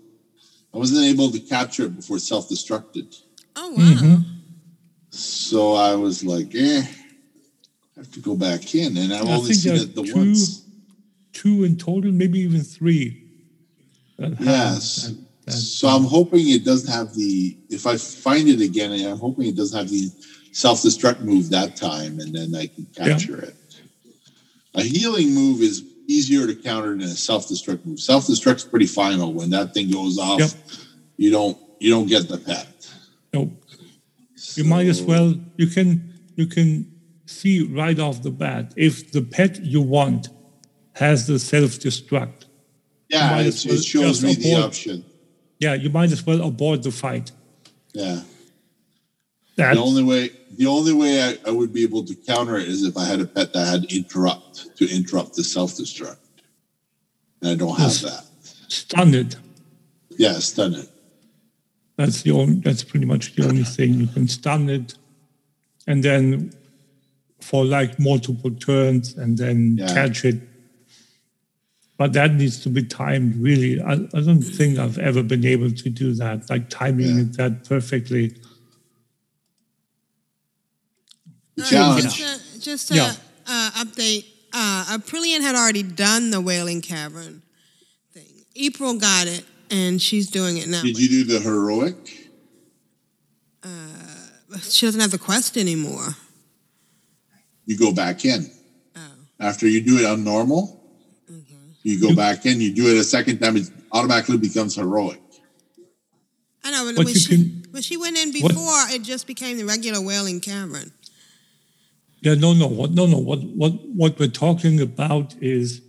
I 0.75 0.79
wasn't 0.79 1.05
able 1.07 1.31
to 1.31 1.41
capture 1.41 1.85
it 1.85 1.97
before 1.97 2.19
it 2.19 2.21
self 2.21 2.49
destructed. 2.49 3.15
Oh 3.57 3.73
wow. 3.77 4.21
So 5.11 5.73
I 5.75 5.95
was 5.95 6.23
like, 6.25 6.55
eh, 6.55 6.83
I 6.83 8.01
have 8.01 8.13
to 8.13 8.21
go 8.21 8.37
back 8.37 8.75
in, 8.75 8.97
and 8.97 9.13
I've 9.13 9.27
I 9.27 9.33
only 9.33 9.55
seen 9.55 9.75
it 9.77 9.95
the 9.95 10.05
two, 10.05 10.15
once. 10.15 10.63
two 11.33 11.65
in 11.65 11.77
total, 11.77 12.13
maybe 12.13 12.41
even 12.41 12.63
three. 12.63 13.23
that 14.19 14.41
Yes. 14.41 15.07
that- 15.07 15.17
that- 15.47 15.53
So 15.53 15.89
I'm 15.89 16.05
hoping 16.05 16.49
it 16.51 16.65
doesn't 16.65 16.91
have 16.93 17.15
the. 17.15 17.57
If 17.71 17.87
I 17.87 17.97
find 17.97 18.49
it 18.49 18.61
again, 18.61 18.93
I'm 18.93 19.19
hoping 19.19 19.47
it 19.47 19.57
doesn't 19.57 19.77
have 19.79 19.89
the 19.89 20.11
self-destruct 20.53 21.23
move 21.23 21.49
that 21.51 21.75
time, 21.77 22.21
and 22.21 22.35
then 22.35 22.55
I 22.55 22.67
can 22.67 22.87
capture 22.95 23.41
it. 23.41 23.57
A 24.75 24.83
healing 24.83 25.35
move 25.35 25.63
is 25.63 25.83
easier 26.09 26.47
to 26.47 26.55
counter 26.55 26.91
than 26.91 27.03
a 27.03 27.09
self-destruct 27.09 27.85
move. 27.85 28.01
Self-destruct's 28.01 28.65
pretty 28.65 28.87
final. 28.87 29.33
When 29.33 29.51
that 29.51 29.75
thing 29.75 29.91
goes 29.91 30.19
off, 30.19 30.41
Yep. 30.41 30.51
you 31.17 31.31
don't 31.31 31.57
you 31.79 31.91
don't 31.91 32.09
get 32.09 32.29
the 32.29 32.39
pet. 32.39 32.67
No. 33.33 33.53
You 34.55 34.65
might 34.65 34.87
as 34.89 35.01
well 35.03 35.35
you 35.57 35.67
can 35.69 35.89
you 36.35 36.47
can 36.47 36.91
see 37.27 37.63
right 37.63 37.99
off 37.99 38.23
the 38.23 38.31
bat 38.31 38.73
if 38.77 39.13
the 39.13 39.23
pet 39.23 39.63
you 39.63 39.83
want 39.83 40.29
has 40.95 41.27
the 41.27 41.39
self-destruct. 41.39 42.47
Yeah, 43.09 43.39
it, 43.39 43.65
well 43.67 43.75
it 43.77 43.85
shows 43.85 44.25
me 44.25 44.35
the 44.35 44.55
option. 44.57 45.05
Yeah, 45.61 45.75
you 45.75 45.91
might 45.91 46.11
as 46.13 46.25
well 46.27 46.43
abort 46.43 46.83
the 46.83 46.91
fight. 46.91 47.33
Yeah. 47.93 48.21
That's 49.57 49.77
the 49.77 49.83
only 49.83 50.05
way 50.05 50.31
the 50.59 50.67
only 50.67 50.93
way 50.93 51.23
I, 51.23 51.39
I 51.47 51.51
would 51.53 51.73
be 51.73 51.85
able 51.85 52.05
to 52.05 52.15
counter 52.17 52.57
it 52.57 52.67
is 52.69 52.83
if 52.83 52.97
I 52.97 53.05
had 53.05 53.21
a 53.21 53.27
pet 53.27 53.53
that 53.53 53.67
had 53.69 53.85
interrupt 53.93 54.77
to 54.77 54.91
interrupt 54.95 55.37
the 55.37 55.45
self-destruct. 55.45 56.19
And 57.41 57.51
I 57.53 57.55
don't 57.55 57.77
have 57.79 58.01
that. 58.03 58.25
stunned. 58.67 59.37
Yeah, 60.19 60.33
stun 60.41 60.75
it. 60.75 60.89
That's 61.97 62.23
the 62.23 62.33
only, 62.33 62.57
that's 62.57 62.83
pretty 62.83 63.07
much 63.07 63.37
the 63.37 63.45
only 63.45 63.63
thing 63.77 63.95
you 63.95 64.09
can 64.09 64.27
stun 64.27 64.69
it, 64.69 64.95
and 65.87 66.03
then 66.03 66.53
for 67.41 67.65
like 67.65 68.01
multiple 68.01 68.51
turns, 68.51 69.17
and 69.17 69.39
then 69.39 69.77
Yeah. 69.79 69.95
catch 69.95 70.25
it. 70.25 70.41
But 71.97 72.13
that 72.15 72.35
needs 72.35 72.61
to 72.61 72.69
be 72.69 72.83
timed 72.83 73.37
really. 73.37 73.81
I, 73.81 73.93
I 73.93 74.21
don't 74.23 74.43
think 74.43 74.79
I've 74.79 74.99
ever 74.99 75.23
been 75.23 75.45
able 75.45 75.71
to 75.71 75.89
do 75.91 76.15
that, 76.15 76.51
like 76.51 76.69
timing 76.69 77.15
Yeah. 77.17 77.23
it 77.23 77.37
that 77.37 77.65
perfectly. 77.65 78.29
The 78.29 78.41
Uh, 81.27 81.41
challenge. 81.65 82.17
Just 82.17 82.57
a, 82.57 82.61
just 82.61 82.91
a 82.91 82.95
Yeah. 82.95 83.15
uh, 83.47 83.71
update. 83.77 84.25
Uh, 84.53 84.97
Aprillian 84.99 85.41
had 85.41 85.55
already 85.55 85.83
done 85.83 86.31
the 86.31 86.41
Wailing 86.41 86.81
Cavern 86.81 87.43
thing. 88.15 88.27
April 88.57 88.95
got 88.95 89.27
it 89.27 89.45
and 89.71 90.01
she's 90.01 90.31
doing 90.31 90.57
it 90.57 90.69
now. 90.69 90.83
Did 90.83 90.99
you 90.99 91.09
do 91.09 91.25
the 91.25 91.41
heroic? 91.41 91.97
She 94.71 94.87
doesn't 94.87 95.01
have 95.01 95.11
the 95.11 95.19
quest 95.19 95.57
anymore. 95.57 96.17
You 97.67 97.77
go 97.77 97.93
back 97.93 98.25
in. 98.25 98.51
Oh. 98.97 99.01
After 99.39 99.69
you 99.69 99.83
do 99.83 99.99
it 99.99 100.07
on 100.07 100.25
normal, 100.25 100.83
you 101.83 102.01
go 102.01 102.15
back 102.15 102.47
in. 102.47 102.61
You 102.61 102.75
do 102.75 102.87
it 102.89 102.99
a 102.99 103.05
second 103.05 103.39
time. 103.41 103.57
It 103.57 103.71
automatically 103.93 104.39
becomes 104.39 104.75
heroic. 104.75 105.21
I 106.65 106.71
know, 106.71 106.85
but 106.87 106.97
What 106.97 107.05
when 107.07 107.15
she, 107.15 107.29
can- 107.29 107.67
when 107.71 107.83
she 107.83 107.97
went 107.97 108.17
in 108.19 108.33
what- 108.43 108.53
before, 108.53 108.85
it 108.89 109.03
just 109.03 109.27
became 109.27 109.59
the 109.59 109.65
regular 109.65 110.01
Wailing 110.01 110.41
Cavern. 110.41 110.93
Yeah, 112.21 112.35
no, 112.35 112.53
no, 112.53 112.67
what, 112.67 112.91
no, 112.91 113.07
no. 113.07 113.19
What, 113.19 113.43
what, 113.45 113.73
what 113.95 114.19
we're 114.19 114.29
talking 114.29 114.81
about 114.81 115.35
is 115.41 115.83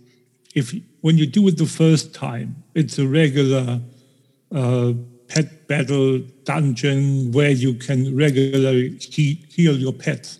if 0.54 0.74
when 1.00 1.18
you 1.18 1.26
do 1.26 1.48
it 1.48 1.58
the 1.58 1.66
first 1.66 2.14
time, 2.14 2.62
it's 2.74 2.98
a 2.98 3.06
regular 3.06 3.80
uh, 4.54 4.92
pet 5.28 5.66
battle 5.66 6.18
dungeon 6.44 7.32
where 7.32 7.50
you 7.50 7.74
can 7.74 8.16
regularly 8.16 8.96
he- 8.98 9.44
heal 9.48 9.76
your 9.76 9.92
pets. 9.92 10.38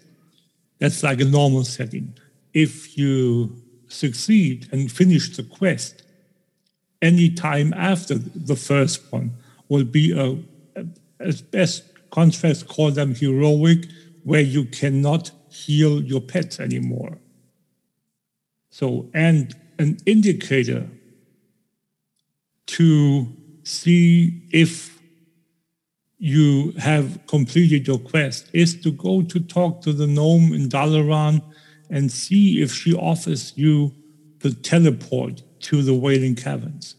That's 0.79 1.03
like 1.03 1.21
a 1.21 1.25
normal 1.25 1.65
setting. 1.65 2.15
If 2.55 2.97
you 2.97 3.57
succeed 3.89 4.69
and 4.73 4.91
finish 4.91 5.37
the 5.37 5.43
quest, 5.43 6.03
any 7.03 7.31
time 7.31 7.73
after 7.75 8.15
the 8.15 8.57
first 8.57 9.13
one 9.13 9.33
will 9.69 9.85
be 9.85 10.13
a, 10.13 10.37
a 10.81 10.87
as 11.19 11.43
best 11.43 11.85
contrast 12.11 12.69
call 12.69 12.91
them 12.91 13.15
heroic, 13.15 13.87
where 14.25 14.41
you 14.41 14.65
cannot 14.65 15.31
heal 15.51 16.03
your 16.03 16.21
pets 16.21 16.61
anymore. 16.61 17.19
So, 18.71 19.11
and 19.13 19.55
an 19.79 19.99
indicator 20.07 20.89
to 22.67 23.27
see 23.65 24.43
if 24.53 25.01
you 26.19 26.73
have 26.73 27.27
completed 27.27 27.87
your 27.87 27.99
quest 27.99 28.51
is 28.53 28.81
to 28.83 28.93
go 28.93 29.23
to 29.23 29.41
talk 29.41 29.81
to 29.83 29.93
the 29.93 30.07
gnome 30.07 30.53
in 30.53 30.69
Dalaran 30.69 31.43
and 31.89 32.13
see 32.13 32.63
if 32.63 32.73
she 32.73 32.95
offers 32.95 33.53
you 33.57 33.93
the 34.41 34.53
teleport 34.53 35.43
to 35.61 35.83
the 35.83 35.95
Wailing 35.95 36.37
Caverns. 36.37 36.95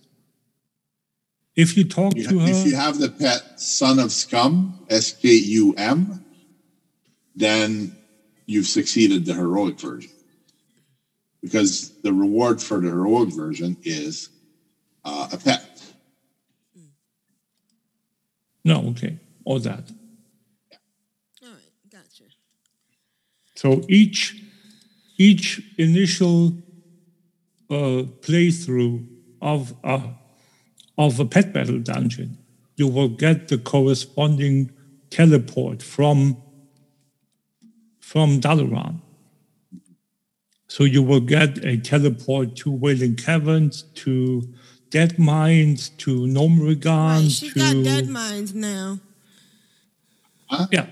If 1.56 1.78
you 1.78 1.84
talk 1.84 2.14
to 2.16 2.40
her, 2.40 2.50
If 2.50 2.66
you 2.66 2.76
have 2.76 3.00
the 3.00 3.10
pet 3.10 3.60
Son 3.60 4.00
of 4.00 4.12
Scum, 4.12 4.86
S 4.90 5.14
K 5.14 5.30
U 5.30 5.74
M, 5.78 6.26
then 7.36 7.96
you've 8.52 8.68
succeeded 8.68 9.26
the 9.26 9.34
heroic 9.34 9.80
version. 9.80 10.12
Because 11.42 11.92
the 12.02 12.14
reward 12.14 12.62
for 12.62 12.80
the 12.80 12.90
heroic 12.90 13.30
version 13.30 13.78
is 13.84 14.30
uh, 15.06 15.30
a 15.32 15.38
pet. 15.38 15.82
no, 18.66 18.90
okay, 18.90 19.18
all 19.46 19.60
that. 19.60 19.90
All 21.44 21.50
right, 21.50 21.74
gotcha. 21.90 22.26
So 23.56 23.82
each 23.88 24.44
each 25.18 25.62
initial 25.78 26.54
uh, 27.70 28.04
playthrough 28.26 29.08
of 29.42 29.74
a 29.84 30.14
of 30.98 31.20
a 31.20 31.26
pet 31.26 31.54
battle 31.54 31.80
dungeon, 31.80 32.38
you 32.76 32.88
will 32.88 33.10
get 33.10 33.48
the 33.48 33.58
corresponding 33.58 34.72
teleport 35.10 35.82
from 35.82 36.38
from 38.12 38.42
Dalaran. 38.42 39.00
So 40.68 40.84
you 40.84 41.02
will 41.02 41.22
get 41.22 41.64
a 41.64 41.78
teleport 41.78 42.58
to 42.58 42.70
Wailing 42.70 43.16
Caverns, 43.16 43.84
to 44.04 44.54
Deadmines, 44.90 45.96
to 46.00 46.28
Gnomeregan, 46.28 47.24
She's 47.24 47.54
to 47.54 47.60
got 47.60 47.84
dead 47.86 48.10
Mines 48.10 48.54
now. 48.54 49.00
yeah. 50.50 50.82
Okay. 50.82 50.90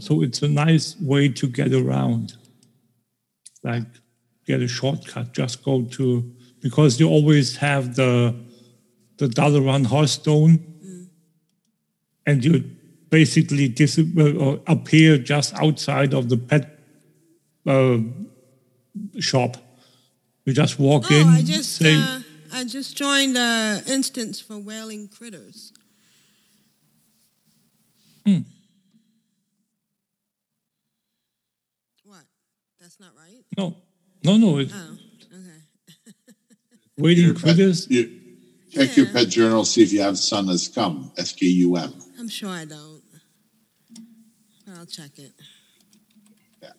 So 0.00 0.22
it's 0.22 0.42
a 0.42 0.48
nice 0.48 0.96
way 1.00 1.28
to 1.28 1.46
get 1.46 1.72
around. 1.72 2.34
Like 3.62 3.86
get 4.46 4.60
a 4.62 4.66
shortcut. 4.68 5.32
Just 5.32 5.64
go 5.64 5.82
to 5.82 6.34
because 6.60 6.98
you 6.98 7.08
always 7.08 7.56
have 7.58 7.94
the 7.94 8.34
the 9.18 9.26
Dalaran 9.26 9.86
Hearthstone, 9.86 10.60
and 12.26 12.44
you 12.44 12.64
basically 13.10 13.68
dis- 13.68 13.98
uh, 13.98 14.58
appear 14.66 15.16
just 15.18 15.54
outside 15.54 16.12
of 16.12 16.28
the 16.28 16.36
pet 16.36 16.78
uh, 17.66 17.98
shop. 19.20 19.56
You 20.44 20.52
just 20.52 20.78
walk 20.78 21.10
in, 21.10 21.26
Oh, 21.26 21.30
I 21.30 21.42
just 21.42 21.76
say, 21.76 21.94
uh, 21.96 22.20
I 22.52 22.64
just 22.64 22.96
joined 22.96 23.36
a 23.36 23.82
instance 23.88 24.40
for 24.40 24.58
Wailing 24.58 25.08
Critters. 25.08 25.72
Hmm. 28.24 28.40
What? 32.04 32.24
That's 32.80 32.98
not 33.00 33.10
right. 33.16 33.44
no, 33.56 33.76
no, 34.24 34.36
no, 34.36 34.58
it's 34.58 34.72
Oh, 34.74 34.96
okay. 35.32 36.12
waiting 36.98 37.34
critters. 37.34 37.88
you- 37.90 38.22
check 38.76 38.96
your 38.96 39.06
pet 39.06 39.28
journal, 39.28 39.64
see 39.64 39.82
if 39.82 39.92
you 39.92 40.00
have 40.02 40.18
Son 40.18 40.48
of 40.48 40.60
Scum, 40.60 41.10
S 41.16 41.32
K 41.32 41.46
U 41.46 41.76
M. 41.76 41.92
I'm 42.18 42.28
sure 42.28 42.48
I 42.50 42.64
don't. 42.64 43.02
But 44.66 44.78
I'll 44.78 44.86
check 44.86 45.18
it. 45.18 45.32
Yeah, 46.62 46.70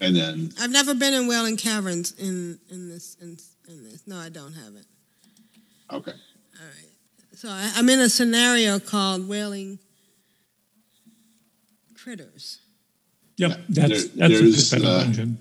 And 0.00 0.16
then 0.16 0.52
I've 0.60 0.70
never 0.70 0.94
been 0.94 1.14
in 1.14 1.26
Wailing 1.28 1.56
Caverns 1.56 2.12
in 2.18 2.58
in 2.70 2.88
this 2.88 3.16
in, 3.20 3.36
in 3.68 3.84
this. 3.84 4.06
No, 4.06 4.16
I 4.16 4.28
don't 4.28 4.52
have 4.52 4.74
it. 4.74 4.86
okay. 5.92 6.12
All 6.12 6.66
right. 6.66 6.90
So 7.34 7.48
I, 7.50 7.70
I'm 7.76 7.88
in 7.90 8.00
a 8.00 8.08
scenario 8.08 8.78
called 8.78 9.28
Wailing 9.28 9.78
Critters. 11.94 12.58
Yep, 13.36 13.60
that's 13.68 13.88
There- 13.88 14.28
that's 14.28 14.34
a 14.40 14.42
there's, 14.42 14.70
pet 14.70 14.80
battle 14.82 14.96
uh, 14.96 15.02
dungeon. 15.04 15.38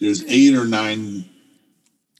There's 0.00 0.24
eight 0.26 0.54
or 0.54 0.64
nine 0.64 1.28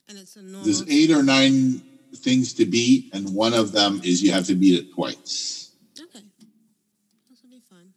And 0.09 0.19
it's 0.19 0.37
a 0.37 0.43
normal. 0.43 0.65
There's 0.65 0.83
eight 0.89 1.11
or 1.11 1.23
nine 1.23 1.81
things 2.19 2.53
to 2.55 2.65
beat, 2.67 3.11
and 3.15 3.35
one 3.35 3.55
of 3.55 3.73
them 3.73 4.01
is 4.05 4.23
you 4.23 4.33
have 4.33 4.47
to 4.47 4.55
beat 4.55 4.79
it 4.79 4.93
twice. 4.93 5.71
Okay. 5.99 6.25
This 7.31 7.43
will 7.43 7.51
be 7.51 7.63
fun. 7.69 7.93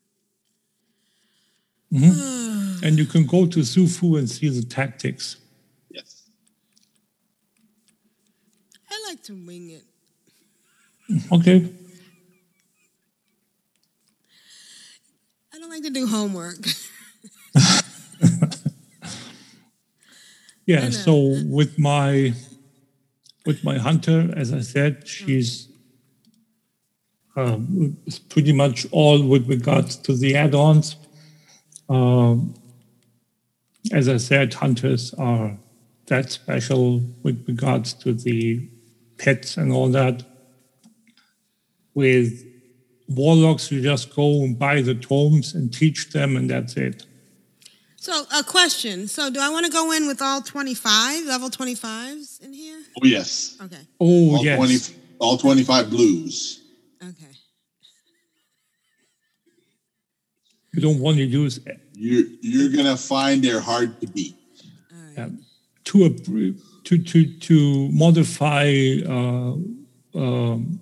Mhm. 1.91 2.83
and 2.83 2.97
you 2.97 3.05
can 3.05 3.25
go 3.25 3.45
to 3.45 3.59
Xu-Fu 3.59 4.15
and 4.15 4.29
see 4.29 4.49
the 4.49 4.63
tactics. 4.63 5.37
Yes. 5.89 6.23
I 8.89 9.03
like 9.09 9.21
to 9.23 9.33
wing 9.33 9.71
it. 9.71 9.83
Okay. 11.31 11.73
I 15.53 15.59
don't 15.59 15.69
like 15.69 15.83
to 15.83 15.89
do 15.89 16.07
homework. 16.07 16.65
Yeah. 20.65 20.89
So 20.89 21.35
with 21.45 21.77
my 21.79 22.33
with 23.45 23.63
my 23.63 23.77
hunter, 23.77 24.33
as 24.35 24.53
I 24.53 24.61
said, 24.61 25.07
she's 25.07 25.67
um, 27.35 27.97
pretty 28.29 28.53
much 28.53 28.85
all 28.91 29.25
with 29.25 29.47
regards 29.47 29.95
to 29.97 30.15
the 30.15 30.35
add-ons. 30.35 30.95
Um, 31.89 32.53
as 33.91 34.07
I 34.07 34.17
said, 34.17 34.53
hunters 34.53 35.13
are 35.15 35.57
that 36.07 36.31
special 36.31 37.01
with 37.23 37.43
regards 37.47 37.93
to 37.93 38.13
the 38.13 38.69
pets 39.17 39.57
and 39.57 39.71
all 39.71 39.89
that. 39.89 40.23
With 41.93 42.45
warlocks, 43.07 43.71
you 43.71 43.81
just 43.81 44.15
go 44.15 44.43
and 44.43 44.57
buy 44.57 44.81
the 44.81 44.95
tomes 44.95 45.53
and 45.55 45.73
teach 45.73 46.11
them, 46.11 46.37
and 46.37 46.49
that's 46.49 46.77
it. 46.77 47.05
So, 48.01 48.25
a 48.35 48.43
question. 48.43 49.07
So, 49.07 49.29
do 49.29 49.39
I 49.39 49.49
want 49.49 49.67
to 49.67 49.71
go 49.71 49.91
in 49.91 50.07
with 50.07 50.23
all 50.23 50.41
25, 50.41 51.27
level 51.27 51.51
25s 51.51 52.41
in 52.41 52.51
here? 52.51 52.79
Oh 52.99 53.05
yes. 53.05 53.57
Okay. 53.61 53.77
Oh 53.99 54.37
all 54.37 54.43
yes. 54.43 54.57
20, 54.57 55.01
all 55.19 55.37
twenty-five 55.37 55.91
blues. 55.91 56.63
Okay. 56.99 57.31
You 60.73 60.81
don't 60.81 60.99
want 60.99 61.17
to 61.17 61.23
use 61.23 61.59
it. 61.59 61.79
You're, 61.93 62.25
you're 62.41 62.75
gonna 62.75 62.97
find 62.97 63.43
they're 63.43 63.59
hard 63.59 64.01
to 64.01 64.07
beat. 64.07 64.35
to 65.83 66.05
a, 66.05 66.09
to 66.09 66.97
to 66.97 67.37
to 67.37 67.89
modify 67.91 68.95
uh, 69.07 69.53
um, 70.15 70.79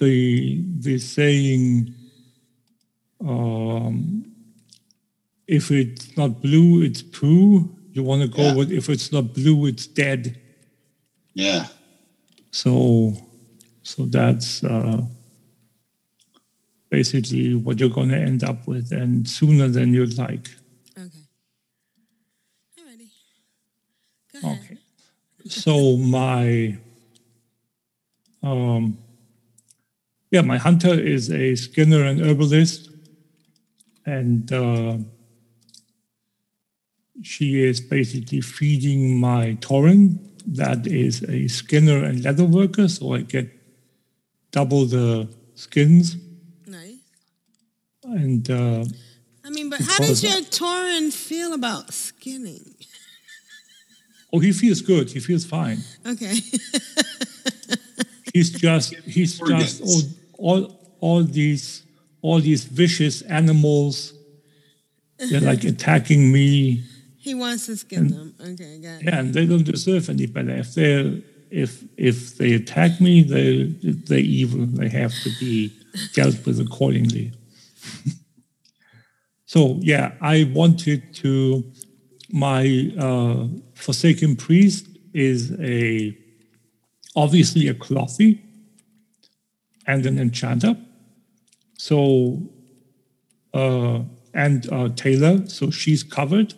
the 0.00 0.64
the 0.80 0.98
saying 0.98 1.94
um, 3.24 4.29
if 5.50 5.72
it's 5.72 6.16
not 6.16 6.40
blue, 6.40 6.80
it's 6.80 7.02
poo. 7.02 7.68
You 7.92 8.04
want 8.04 8.22
to 8.22 8.28
go 8.28 8.42
yeah. 8.42 8.54
with 8.54 8.70
if 8.70 8.88
it's 8.88 9.10
not 9.10 9.34
blue, 9.34 9.66
it's 9.66 9.84
dead. 9.84 10.40
Yeah. 11.34 11.66
So, 12.52 13.16
so 13.82 14.04
that's 14.04 14.62
uh, 14.62 15.02
basically 16.88 17.56
what 17.56 17.80
you're 17.80 17.88
going 17.88 18.10
to 18.10 18.16
end 18.16 18.44
up 18.44 18.68
with, 18.68 18.92
and 18.92 19.28
sooner 19.28 19.66
than 19.66 19.92
you'd 19.92 20.16
like. 20.16 20.50
Okay. 20.96 21.24
Alrighty. 22.78 23.08
Go 24.40 24.48
ahead. 24.50 24.64
Okay. 24.64 24.78
So 25.48 25.96
my, 25.96 26.78
um, 28.44 28.98
yeah, 30.30 30.42
my 30.42 30.58
hunter 30.58 30.94
is 30.94 31.28
a 31.32 31.56
Skinner 31.56 32.04
and 32.04 32.20
herbalist, 32.20 32.88
and. 34.06 34.52
Uh, 34.52 34.98
she 37.22 37.62
is 37.62 37.80
basically 37.80 38.40
feeding 38.40 39.18
my 39.18 39.56
tauren. 39.60 40.18
That 40.46 40.86
is 40.86 41.22
a 41.24 41.48
skinner 41.48 42.02
and 42.04 42.24
leather 42.24 42.44
worker, 42.44 42.88
so 42.88 43.14
I 43.14 43.22
get 43.22 43.48
double 44.50 44.86
the 44.86 45.28
skins. 45.54 46.16
Nice. 46.66 46.96
And 48.04 48.50
uh, 48.50 48.84
I 49.44 49.50
mean, 49.50 49.70
but 49.70 49.80
how 49.80 49.98
does 49.98 50.22
your 50.22 50.42
Tauren 50.42 51.12
feel 51.12 51.52
about 51.52 51.92
skinning? 51.92 52.74
oh, 54.32 54.38
he 54.38 54.52
feels 54.52 54.80
good. 54.80 55.10
He 55.10 55.20
feels 55.20 55.44
fine. 55.44 55.78
Okay. 56.06 56.34
he's 58.32 58.50
just 58.50 58.94
he's 59.04 59.38
just 59.38 59.82
all, 59.82 60.02
all 60.38 60.80
all 61.00 61.22
these 61.24 61.82
all 62.22 62.40
these 62.40 62.64
vicious 62.64 63.22
animals 63.22 64.14
they're 65.18 65.40
like 65.40 65.64
attacking 65.64 66.32
me 66.32 66.82
he 67.20 67.34
wants 67.34 67.66
to 67.66 67.76
skin 67.76 68.08
them. 68.08 68.34
Okay, 68.40 68.78
got 68.80 69.00
it. 69.00 69.04
yeah 69.04 69.18
and 69.18 69.34
they 69.34 69.46
don't 69.46 69.64
deserve 69.64 70.08
any 70.08 70.26
better 70.26 70.50
if 70.64 70.74
they 70.74 71.22
if 71.50 71.84
if 71.96 72.36
they 72.38 72.54
attack 72.54 73.00
me 73.00 73.22
they 73.22 73.74
they're 74.06 74.18
evil 74.40 74.66
they 74.66 74.88
have 74.88 75.12
to 75.24 75.30
be 75.38 75.72
dealt 76.14 76.38
with 76.46 76.58
accordingly 76.60 77.32
so 79.44 79.78
yeah 79.80 80.12
i 80.20 80.36
wanted 80.54 81.00
to 81.14 81.64
my 82.32 82.92
uh, 82.98 83.46
forsaken 83.74 84.36
priest 84.36 84.86
is 85.12 85.52
a 85.60 86.16
obviously 87.16 87.68
a 87.68 87.74
clothy 87.74 88.40
and 89.86 90.06
an 90.06 90.18
enchanter. 90.18 90.76
So, 91.78 92.42
uh, 93.52 94.00
and 94.34 94.72
uh, 94.72 94.90
tailor, 94.90 95.46
so 95.48 95.70
she's 95.70 96.02
covered. 96.02 96.54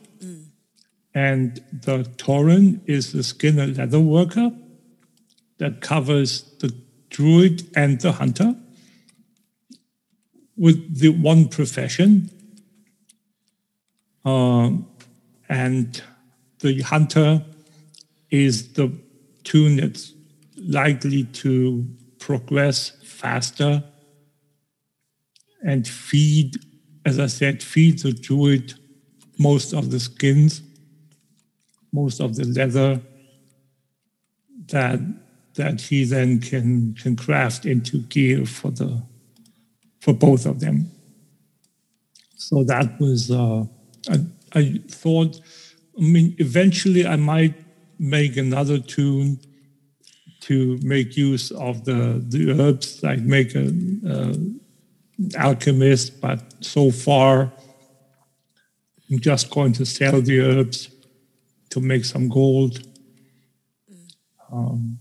And 1.14 1.62
the 1.72 2.04
Tauren 2.16 2.80
is 2.86 3.12
the 3.12 3.22
skinner 3.22 3.66
leather 3.66 4.00
worker 4.00 4.52
that 5.58 5.80
covers 5.80 6.42
the 6.60 6.74
druid 7.10 7.70
and 7.76 8.00
the 8.00 8.12
hunter 8.12 8.56
with 10.56 10.98
the 10.98 11.10
one 11.10 11.48
profession. 11.48 12.30
Um, 14.24 14.88
and 15.48 16.02
the 16.60 16.80
hunter 16.80 17.44
is 18.30 18.72
the 18.72 18.92
toon 19.44 19.76
that's 19.76 20.14
likely 20.56 21.24
to 21.24 21.86
progress 22.18 22.90
faster 23.04 23.84
and 25.62 25.86
feed, 25.86 26.56
as 27.04 27.18
I 27.18 27.26
said, 27.26 27.62
feed 27.62 28.00
the 28.00 28.12
druid 28.12 28.74
most 29.38 29.72
of 29.72 29.90
the 29.90 30.00
skins, 30.00 30.62
most 31.92 32.20
of 32.20 32.36
the 32.36 32.44
leather 32.44 33.00
that 34.68 35.00
that 35.54 35.80
he 35.80 36.04
then 36.04 36.40
can 36.40 36.94
can 36.94 37.14
craft 37.16 37.66
into 37.66 37.98
gear 37.98 38.46
for 38.46 38.70
the 38.70 39.02
for 40.00 40.14
both 40.14 40.46
of 40.46 40.60
them. 40.60 40.90
So 42.36 42.64
that 42.64 42.98
was 43.00 43.30
uh, 43.30 43.64
I, 44.10 44.16
I 44.54 44.80
thought. 44.88 45.40
I 45.98 46.00
mean, 46.00 46.34
eventually 46.38 47.06
I 47.06 47.16
might 47.16 47.54
make 47.98 48.36
another 48.36 48.78
toon 48.78 49.38
to 50.42 50.78
make 50.82 51.16
use 51.16 51.52
of 51.52 51.84
the, 51.84 52.20
the 52.28 52.50
herbs, 52.50 53.00
like 53.02 53.20
make 53.20 53.54
a, 53.54 53.72
uh, 54.08 54.34
alchemist, 55.38 56.20
but 56.20 56.42
so 56.60 56.90
far 56.90 57.52
I'm 59.08 59.20
just 59.20 59.50
going 59.50 59.72
to 59.74 59.86
sell 59.86 60.20
the 60.20 60.40
herbs 60.40 60.88
to 61.72 61.80
make 61.80 62.04
some 62.04 62.28
gold. 62.28 62.80
Um, 64.50 64.98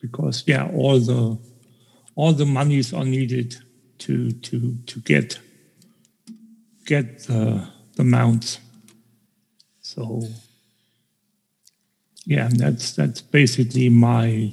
because 0.00 0.44
yeah, 0.46 0.68
all 0.74 0.98
the 1.00 1.38
all 2.14 2.32
the 2.34 2.44
monies 2.44 2.92
are 2.92 3.04
needed 3.04 3.56
to 3.98 4.32
to 4.32 4.76
to 4.86 5.00
get 5.00 5.38
get 6.84 7.20
the 7.24 7.66
the 7.96 8.04
mounts. 8.04 8.58
So 9.80 10.22
yeah, 12.26 12.48
that's 12.52 12.92
that's 12.92 13.22
basically 13.22 13.88
my 13.88 14.52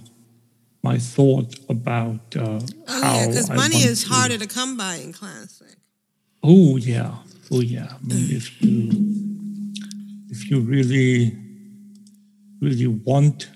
my 0.82 0.98
thought 0.98 1.56
about 1.68 2.36
uh, 2.38 2.60
Oh 2.88 3.02
how 3.02 3.16
yeah, 3.16 3.28
because 3.28 3.50
I 3.50 3.56
money 3.56 3.78
is 3.84 4.04
to- 4.04 4.10
harder 4.10 4.38
to 4.38 4.48
come 4.48 4.78
by 4.78 4.96
in 4.96 5.12
classic. 5.12 5.76
Oh 6.42 6.78
yeah, 6.78 7.16
oh 7.52 7.60
yeah. 7.60 7.96
I 7.96 8.06
mean, 8.08 8.32
if 8.32 8.62
you 8.62 9.09
if 10.40 10.50
you 10.50 10.62
really 10.62 11.38
really 12.62 12.88
want 12.88 13.50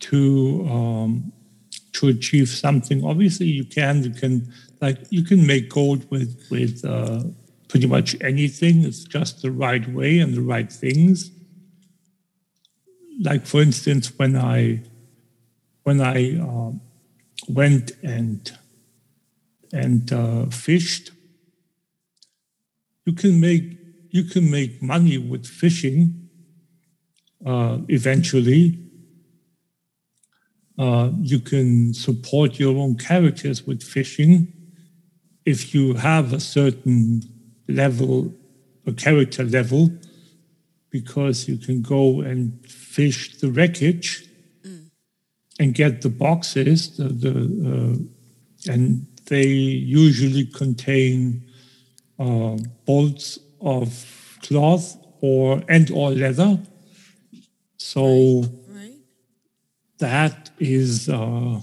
to 0.00 0.66
um, 0.68 1.32
to 1.92 2.08
achieve 2.08 2.48
something, 2.48 3.04
obviously 3.04 3.46
you 3.46 3.64
can. 3.64 4.02
You 4.02 4.10
can 4.10 4.52
like 4.80 4.98
you 5.10 5.24
can 5.24 5.46
make 5.46 5.70
gold 5.70 6.10
with 6.10 6.46
with 6.50 6.84
uh, 6.84 7.24
pretty 7.68 7.86
much 7.86 8.16
anything. 8.20 8.84
It's 8.84 9.04
just 9.04 9.42
the 9.42 9.50
right 9.50 9.86
way 9.88 10.18
and 10.18 10.34
the 10.34 10.42
right 10.42 10.70
things. 10.70 11.30
Like 13.22 13.46
for 13.46 13.62
instance, 13.62 14.12
when 14.18 14.36
I 14.36 14.82
when 15.84 16.00
I 16.00 16.38
uh, 16.38 16.72
went 17.48 17.92
and 18.02 18.50
and 19.72 20.12
uh, 20.12 20.46
fished, 20.46 21.12
you 23.06 23.14
can 23.14 23.40
make 23.40 23.79
you 24.10 24.24
can 24.24 24.50
make 24.50 24.82
money 24.82 25.18
with 25.18 25.46
fishing. 25.46 26.28
Uh, 27.44 27.78
eventually, 27.88 28.78
uh, 30.78 31.10
you 31.20 31.38
can 31.38 31.94
support 31.94 32.58
your 32.58 32.76
own 32.76 32.96
characters 32.96 33.66
with 33.66 33.82
fishing 33.82 34.52
if 35.44 35.74
you 35.74 35.94
have 35.94 36.32
a 36.32 36.40
certain 36.40 37.22
level, 37.68 38.34
a 38.86 38.92
character 38.92 39.44
level, 39.44 39.90
because 40.90 41.48
you 41.48 41.56
can 41.56 41.82
go 41.82 42.20
and 42.20 42.66
fish 42.66 43.38
the 43.38 43.50
wreckage 43.50 44.26
and 45.58 45.74
get 45.74 46.00
the 46.00 46.08
boxes, 46.08 46.96
the, 46.96 47.04
the 47.04 47.30
uh, 47.70 48.72
and 48.72 49.06
they 49.26 49.46
usually 49.46 50.46
contain 50.46 51.44
uh, 52.18 52.56
bolts 52.86 53.38
of 53.60 54.38
cloth 54.42 54.96
or 55.20 55.62
and 55.68 55.90
or 55.90 56.10
leather. 56.10 56.58
So 57.76 58.44
that 59.98 60.50
is 60.58 61.08
uh, 61.08 61.60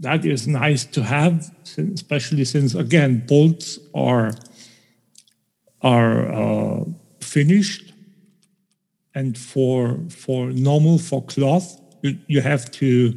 that 0.00 0.24
is 0.24 0.48
nice 0.48 0.84
to 0.86 1.02
have, 1.02 1.50
especially 1.76 2.44
since 2.44 2.74
again 2.74 3.24
bolts 3.26 3.78
are 3.94 4.32
are 5.82 6.32
uh, 6.32 6.84
finished, 7.20 7.92
and 9.14 9.36
for 9.36 9.98
for 10.08 10.50
normal 10.50 10.98
for 10.98 11.22
cloth 11.24 11.80
you, 12.02 12.18
you 12.26 12.40
have 12.40 12.70
to 12.72 13.14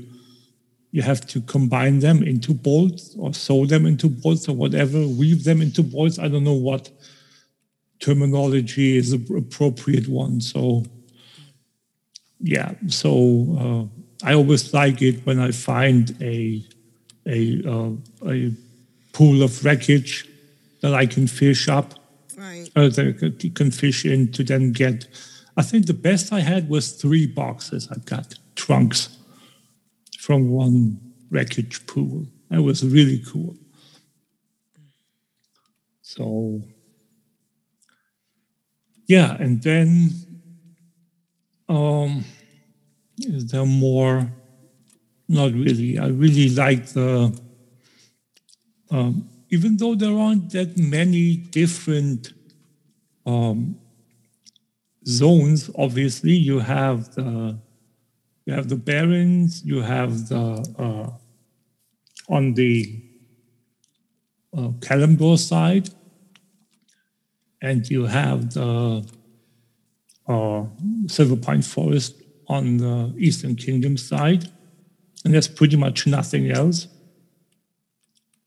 you 0.91 1.01
have 1.01 1.26
to 1.27 1.41
combine 1.41 1.99
them 1.99 2.23
into 2.23 2.53
bolts 2.53 3.15
or 3.19 3.34
sew 3.34 3.65
them 3.65 3.85
into 3.85 4.09
bolts 4.09 4.47
or 4.47 4.55
whatever, 4.55 5.05
weave 5.05 5.43
them 5.43 5.61
into 5.61 5.84
bolts. 5.84 6.18
I 6.18 6.27
don't 6.27 6.43
know 6.45 6.53
what 6.53 6.89
terminology 7.99 8.97
is 8.97 9.11
the 9.11 9.35
appropriate 9.35 10.07
one. 10.07 10.41
So, 10.41 10.85
yeah. 12.39 12.73
So 12.87 13.09
uh, 13.59 14.27
I 14.27 14.33
always 14.33 14.73
like 14.73 15.01
it 15.01 15.25
when 15.25 15.39
I 15.39 15.51
find 15.51 16.15
a 16.21 16.63
a 17.25 17.61
uh, 17.67 17.91
a 18.29 18.51
pool 19.13 19.43
of 19.43 19.63
wreckage 19.65 20.27
that 20.81 20.93
I 20.93 21.05
can 21.05 21.27
fish 21.27 21.67
up, 21.67 21.93
right? 22.37 22.69
Uh, 22.75 22.89
that 22.89 23.07
I 23.07 23.11
can- 23.11 23.51
can 23.53 23.71
fish 23.71 24.05
in 24.05 24.31
to 24.33 24.43
then 24.43 24.71
get. 24.71 25.07
I 25.57 25.63
think 25.63 25.87
the 25.87 25.93
best 25.93 26.31
I 26.31 26.41
had 26.41 26.69
was 26.69 26.91
three 26.91 27.25
boxes. 27.25 27.87
I 27.91 27.97
got 28.05 28.35
trunks 28.55 29.09
from 30.19 30.49
one 30.49 30.99
wreckage 31.31 31.85
pool. 31.87 32.27
That 32.49 32.61
was 32.61 32.85
really 32.85 33.23
cool. 33.25 33.55
So, 36.01 36.61
yeah, 39.07 39.35
and 39.39 39.61
then 39.63 40.09
um, 41.69 42.23
is 43.19 43.47
there 43.47 43.65
more? 43.65 44.31
Not 45.29 45.51
really. 45.53 45.97
I 45.97 46.07
really 46.07 46.49
like 46.49 46.88
the, 46.88 47.38
um, 48.91 49.29
even 49.49 49.75
though 49.77 49.95
there 49.95 50.17
aren't 50.17 50.51
that 50.51 50.77
many 50.77 51.35
different 51.35 52.34
um, 53.25 53.77
zones, 55.05 55.69
obviously, 55.77 56.34
you 56.34 56.59
have 56.59 57.13
the 57.15 57.57
you 58.45 58.53
have 58.53 58.69
the 58.69 58.77
barrens, 58.77 59.63
you 59.65 59.81
have 59.81 60.29
the 60.29 60.65
uh, 60.79 61.11
on 62.29 62.53
the 62.53 63.03
uh, 64.57 65.35
side, 65.35 65.89
and 67.61 67.89
you 67.89 68.05
have 68.05 68.53
the 68.53 69.07
uh, 70.27 70.63
Silverpine 71.05 71.65
Forest 71.65 72.21
on 72.47 72.77
the 72.77 73.13
Eastern 73.17 73.55
Kingdom 73.55 73.97
side, 73.97 74.51
and 75.23 75.34
there's 75.34 75.47
pretty 75.47 75.77
much 75.77 76.07
nothing 76.07 76.51
else 76.51 76.88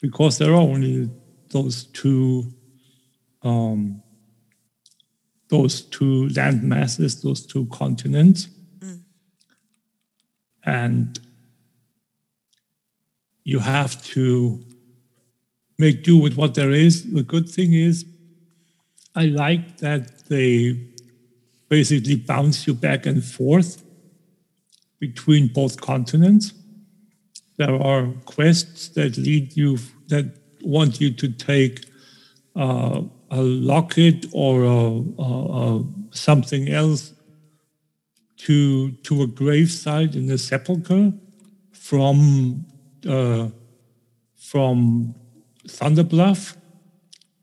because 0.01 0.39
there 0.39 0.53
are 0.53 0.61
only 0.61 1.11
those 1.51 1.85
two 1.85 2.53
um, 3.43 4.03
those 5.51 5.83
two 5.83 6.29
land 6.31 6.63
masses, 6.63 7.23
those 7.23 7.45
two 7.45 7.67
continents. 7.67 8.49
And 10.65 11.19
you 13.45 13.59
have 13.59 14.03
to 14.05 14.65
make 15.79 16.05
do 16.05 16.17
with 16.19 16.37
what 16.37 16.55
there 16.55 16.71
is. 16.71 17.11
The 17.13 17.23
good 17.23 17.49
thing 17.49 17.73
is, 17.73 18.05
I 19.15 19.27
like 19.27 19.79
that 19.79 20.29
they 20.29 20.89
basically 21.69 22.17
bounce 22.17 22.67
you 22.67 22.75
back 22.75 23.07
and 23.07 23.25
forth 23.25 23.83
between 24.99 25.49
both 25.49 25.81
continents. 25.81 26.53
There 27.57 27.75
are 27.75 28.09
quests 28.25 28.89
that 28.91 29.17
lead 29.17 29.57
you, 29.57 29.79
that 30.09 30.37
want 30.63 31.01
you 31.01 31.13
to 31.13 31.29
take 31.29 31.87
uh, 32.57 33.03
a 33.31 33.41
locket 33.43 34.27
or 34.33 34.65
a, 34.65 35.23
a, 35.23 35.79
a 35.79 35.85
something 36.13 36.69
else 36.69 37.15
to 38.39 38.91
to 38.93 39.23
a 39.23 39.27
gravesite 39.27 40.15
in 40.15 40.27
the 40.27 40.39
sepulchre 40.39 41.13
from 41.73 42.65
uh, 43.09 43.49
from 44.37 45.15
Thunder 45.69 46.03
Bluff, 46.03 46.57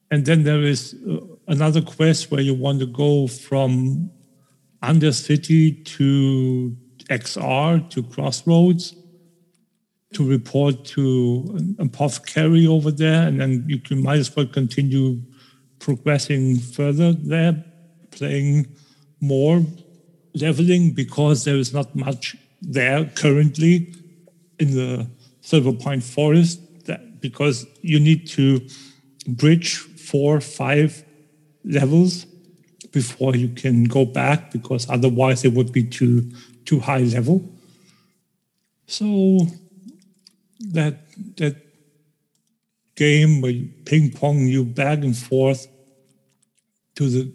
and 0.10 0.26
then 0.26 0.44
there 0.44 0.64
is 0.64 0.95
uh, 1.07 1.18
another 1.48 1.82
quest 1.82 2.30
where 2.30 2.41
you 2.41 2.53
want 2.53 2.80
to 2.80 2.86
go 2.86 3.28
from 3.28 4.11
Undercity 4.84 5.84
to 5.86 6.76
XR 7.10 7.90
to 7.90 8.03
Crossroads 8.03 8.95
to 10.14 10.28
report 10.28 10.86
to 10.86 11.45
an 11.57 11.76
apothecary 11.80 12.65
over 12.65 12.91
there, 12.91 13.28
and 13.28 13.41
then 13.41 13.65
you 13.68 13.80
can 13.80 14.02
might 14.02 14.19
as 14.19 14.34
well 14.36 14.45
continue 14.45 15.22
progressing 15.80 16.57
further 16.57 17.11
there, 17.14 17.64
playing 18.11 18.68
more, 19.19 19.64
leveling 20.34 20.91
because 20.91 21.44
there 21.44 21.57
is 21.57 21.74
not 21.74 21.95
much 21.95 22.36
there 22.61 23.06
currently 23.15 23.94
in 24.60 24.76
the 24.76 25.10
Silverpine 25.41 26.02
Forest. 26.02 26.61
That 26.86 27.22
because 27.22 27.65
you 27.82 27.99
need 27.99 28.28
to 28.30 28.65
bridge 29.28 29.76
four, 29.76 30.40
five 30.40 31.03
levels 31.63 32.25
before 32.91 33.35
you 33.35 33.49
can 33.49 33.84
go 33.84 34.05
back 34.05 34.51
because 34.51 34.89
otherwise 34.89 35.43
it 35.43 35.53
would 35.53 35.71
be 35.71 35.84
too 35.84 36.31
too 36.65 36.79
high 36.79 36.99
level. 37.01 37.43
So 38.88 39.47
that 40.59 40.95
that 41.38 41.55
game 42.95 43.41
where 43.41 43.51
you 43.51 43.69
ping 43.85 44.11
pong 44.11 44.47
you 44.47 44.63
back 44.63 44.99
and 44.99 45.15
forth 45.15 45.67
to 46.95 47.09
the 47.09 47.31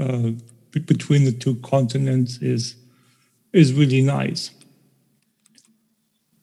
uh, 0.00 0.30
between 0.80 1.24
the 1.24 1.32
two 1.32 1.56
continents 1.56 2.38
is 2.42 2.76
is 3.52 3.72
really 3.72 4.02
nice. 4.02 4.50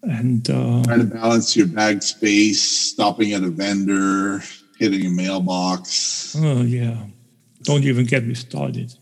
And 0.04 0.50
uh, 0.50 0.82
Trying 0.84 1.00
to 1.00 1.06
balance 1.14 1.56
your 1.56 1.68
bag 1.68 2.02
space, 2.02 2.62
stopping 2.62 3.34
at 3.34 3.44
a 3.44 3.50
vendor, 3.50 4.42
hitting 4.80 5.06
a 5.06 5.10
mailbox. 5.10 6.36
oh 6.40 6.62
yeah, 6.64 7.04
don't 7.64 7.84
even 7.84 8.06
get 8.06 8.26
me 8.26 8.34
started. 8.34 8.94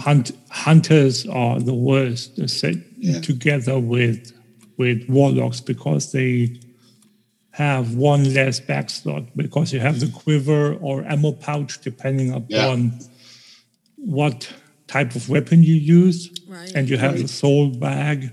Hunt, 0.00 0.32
hunters 0.50 1.26
are 1.26 1.60
the 1.60 1.74
worst. 1.74 2.36
They're 2.36 2.48
set 2.48 2.76
together 3.22 3.78
with 3.78 4.32
with 4.76 5.08
warlocks 5.08 5.60
because 5.60 6.12
they 6.12 6.60
have 7.50 7.94
one 7.94 8.32
less 8.32 8.60
back 8.60 8.88
slot 8.88 9.24
because 9.36 9.72
you 9.72 9.80
have 9.80 9.98
the 9.98 10.06
quiver 10.06 10.74
or 10.74 11.02
ammo 11.04 11.32
pouch 11.32 11.80
depending 11.80 12.32
upon 12.32 12.92
what 13.96 14.52
type 14.86 15.16
of 15.16 15.28
weapon 15.28 15.62
you 15.64 15.74
use, 15.74 16.30
Right. 16.46 16.72
and 16.76 16.88
you 16.88 16.96
have 16.96 17.14
the 17.14 17.20
Right. 17.22 17.30
soul 17.30 17.68
bag 17.70 18.30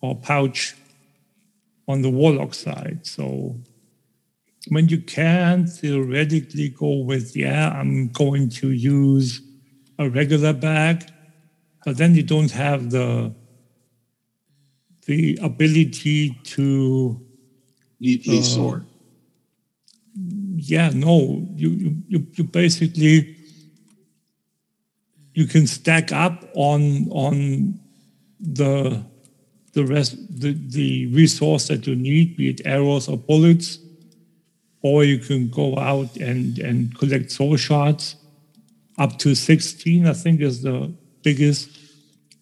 or 0.00 0.14
pouch 0.16 0.74
on 1.86 2.00
the 2.02 2.10
warlock 2.10 2.54
side. 2.54 3.00
So 3.02 3.56
when 4.68 4.88
you 4.88 5.00
can 5.00 5.66
theoretically 5.66 6.70
go 6.70 6.96
with, 6.98 7.36
yeah, 7.36 7.70
I'm 7.70 8.08
going 8.08 8.48
to 8.50 8.72
use 8.72 9.40
a 9.98 10.08
regular 10.08 10.52
bag, 10.52 11.04
but 11.84 11.96
then 11.96 12.14
you 12.14 12.22
don't 12.22 12.50
have 12.50 12.90
the 12.90 13.34
the 15.06 15.38
ability 15.40 16.30
to 16.42 17.20
a 18.04 18.38
uh, 18.38 18.42
sword. 18.42 18.84
yeah, 20.56 20.90
no, 20.92 21.46
you, 21.54 21.70
you, 21.70 21.96
you, 22.08 22.26
you 22.32 22.44
basically 22.44 23.36
you 25.34 25.46
can 25.46 25.66
stack 25.66 26.10
up 26.10 26.44
on 26.54 27.08
on 27.10 27.78
the 28.40 29.04
the 29.74 29.84
rest 29.84 30.16
the, 30.40 30.52
the 30.70 31.06
resource 31.08 31.68
that 31.68 31.86
you 31.86 31.94
need, 31.94 32.36
be 32.36 32.48
it 32.48 32.62
arrows 32.64 33.08
or 33.08 33.16
bullets, 33.16 33.78
or 34.86 35.02
you 35.02 35.18
can 35.18 35.48
go 35.48 35.76
out 35.78 36.16
and 36.16 36.58
and 36.68 36.96
collect 36.98 37.30
soul 37.30 37.56
shards. 37.56 38.16
Up 38.98 39.18
to 39.18 39.34
16, 39.34 40.06
I 40.06 40.14
think, 40.14 40.40
is 40.40 40.62
the 40.62 40.78
biggest 41.22 41.68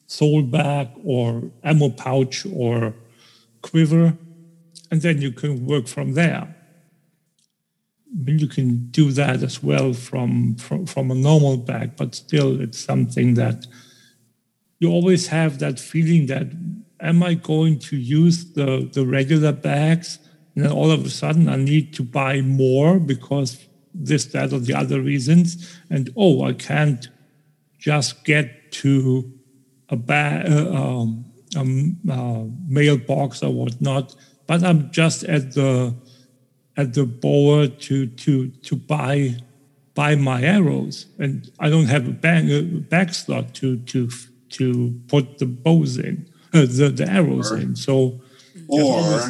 soul 0.06 0.42
bag 0.42 0.88
or 1.02 1.50
ammo 1.64 1.88
pouch 1.88 2.46
or 2.46 2.94
quiver, 3.62 4.16
and 4.90 5.02
then 5.02 5.20
you 5.20 5.32
can 5.32 5.66
work 5.66 5.86
from 5.88 6.14
there. 6.14 6.54
But 8.24 8.34
you 8.34 8.46
can 8.56 8.68
do 8.90 9.10
that 9.12 9.42
as 9.42 9.56
well 9.62 9.92
from, 9.94 10.54
from 10.56 10.86
from 10.86 11.10
a 11.10 11.14
normal 11.14 11.56
bag, 11.56 11.96
but 11.96 12.14
still, 12.14 12.60
it's 12.60 12.78
something 12.78 13.34
that 13.34 13.66
you 14.80 14.88
always 14.90 15.28
have 15.28 15.58
that 15.58 15.80
feeling 15.80 16.26
that 16.26 16.46
am 17.00 17.22
I 17.22 17.34
going 17.34 17.78
to 17.88 17.96
use 17.96 18.38
the 18.58 18.70
the 18.96 19.04
regular 19.18 19.52
bags, 19.52 20.18
and 20.54 20.64
then 20.64 20.72
all 20.72 20.90
of 20.90 21.04
a 21.04 21.10
sudden 21.10 21.48
I 21.48 21.56
need 21.56 21.94
to 21.94 22.02
buy 22.02 22.40
more 22.40 22.98
because 22.98 23.66
this, 23.92 24.26
that, 24.26 24.52
or 24.52 24.58
the 24.58 24.74
other 24.74 25.00
reasons, 25.00 25.78
and 25.90 26.10
oh, 26.16 26.44
I 26.44 26.52
can't 26.52 27.08
just 27.78 28.24
get 28.24 28.72
to 28.72 29.32
a 29.88 29.96
bag, 29.96 30.50
uh, 30.50 30.72
um, 30.72 31.24
um, 31.56 31.98
uh, 32.10 32.44
mailbox 32.66 33.42
or 33.42 33.52
whatnot, 33.52 34.14
but 34.46 34.64
I'm 34.64 34.90
just 34.90 35.24
at 35.24 35.52
the 35.52 35.94
at 36.76 36.94
the 36.94 37.04
bowyer 37.06 37.68
to 37.68 38.06
to 38.06 38.48
to 38.48 38.76
buy 38.76 39.36
buy 39.94 40.16
my 40.16 40.42
arrows, 40.42 41.06
and 41.18 41.50
I 41.60 41.70
don't 41.70 41.86
have 41.86 42.08
a 42.08 42.12
bag 42.12 42.50
a 42.50 42.62
back 42.62 43.14
slot 43.14 43.54
to 43.54 43.78
to 43.78 44.08
to 44.50 45.00
put 45.08 45.38
the 45.38 45.46
bows 45.46 45.98
in, 45.98 46.28
uh, 46.52 46.62
the 46.62 46.92
the 46.94 47.08
arrows 47.08 47.52
in. 47.52 47.76
So, 47.76 48.20
Or 48.68 49.20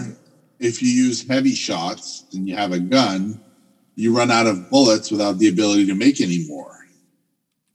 if 0.64 0.82
you 0.82 0.88
use 0.88 1.26
heavy 1.28 1.54
shots 1.54 2.24
and 2.32 2.48
you 2.48 2.56
have 2.56 2.72
a 2.72 2.78
gun, 2.78 3.40
you 3.96 4.16
run 4.16 4.30
out 4.30 4.46
of 4.46 4.70
bullets 4.70 5.10
without 5.10 5.38
the 5.38 5.48
ability 5.48 5.86
to 5.86 5.94
make 5.94 6.20
any 6.20 6.46
more. 6.48 6.72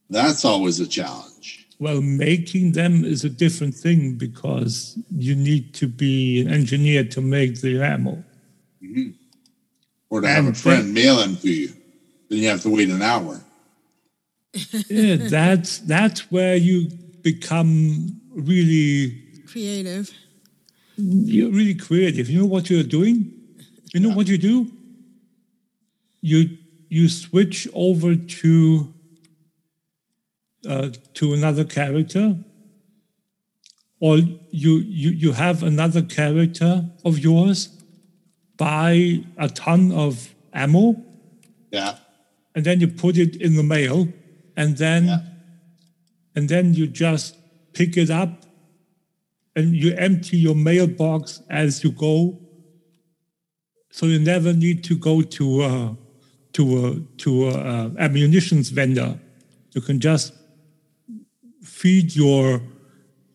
That's 0.10 0.44
always 0.44 0.80
a 0.80 0.88
challenge. 0.88 1.68
well, 1.80 2.02
making 2.02 2.74
them 2.74 3.06
is 3.06 3.24
a 3.24 3.30
different 3.30 3.76
thing 3.76 4.16
because 4.16 4.98
you 5.16 5.36
need 5.36 5.74
to 5.76 5.88
be 5.88 6.42
an 6.42 6.50
engineer 6.52 7.04
to 7.06 7.22
make 7.22 7.62
the 7.62 7.82
ammo. 7.82 8.24
Mm-hmm. 8.84 9.12
Or 10.10 10.22
to 10.22 10.28
have 10.28 10.46
a 10.46 10.48
And 10.48 10.58
friend 10.58 10.94
mail 10.94 11.18
them 11.18 11.38
to 11.38 11.50
you. 11.50 11.70
Then 12.30 12.40
you 12.40 12.50
have 12.50 12.62
to 12.64 12.70
wait 12.70 12.90
an 12.90 13.02
hour. 13.02 13.40
yeah, 14.90 15.16
that's 15.30 15.78
that's 15.80 16.32
where 16.32 16.56
you 16.56 16.90
become 17.22 18.20
really 18.34 19.24
Creative. 19.48 20.12
You're 21.00 21.52
really 21.52 21.76
creative. 21.76 22.30
You 22.30 22.40
know 22.40 22.46
what 22.46 22.70
you're 22.70 22.84
doing? 22.84 23.32
You 23.94 24.00
know 24.02 24.10
what 24.10 24.28
you 24.28 24.38
do? 24.38 24.72
You 26.22 26.58
you 26.90 27.08
switch 27.08 27.68
over 27.74 28.16
to 28.16 28.94
uh, 30.68 30.90
to 31.14 31.34
another 31.34 31.64
character, 31.64 32.38
or 34.00 34.18
you 34.18 34.78
you 34.80 35.10
you 35.12 35.32
have 35.32 35.64
another 35.64 36.02
character 36.02 36.86
of 37.06 37.20
yours 37.20 37.70
buy 38.58 39.24
a 39.38 39.48
ton 39.48 39.92
of 39.94 40.36
ammo, 40.54 41.02
Yeah. 41.72 41.96
and 42.54 42.66
then 42.66 42.82
you 42.82 42.90
put 42.90 43.18
it 43.18 43.38
in 43.38 43.56
the 43.56 43.64
mail, 43.64 44.10
and 44.58 44.78
then 44.78 45.22
and 46.36 46.50
then 46.50 46.74
you 46.74 46.88
just 46.88 47.38
pick 47.74 47.96
it 47.96 48.10
up 48.10 48.46
and 49.60 49.76
you 49.76 49.94
empty 49.96 50.38
your 50.38 50.56
mailbox 50.56 51.42
as 51.50 51.84
you 51.84 51.92
go. 51.92 52.40
So 53.92 54.06
you 54.06 54.20
never 54.20 54.54
need 54.54 54.84
to 54.86 54.98
go 54.98 55.22
to 55.22 55.64
a, 55.64 55.98
to 56.54 56.64
a, 56.86 57.18
to 57.24 57.50
a 57.50 57.52
uh, 57.52 57.90
ammunitions 58.00 58.70
vendor. 58.70 59.20
You 59.72 59.82
can 59.82 60.00
just 60.00 60.34
feed 61.62 62.16
your 62.16 62.62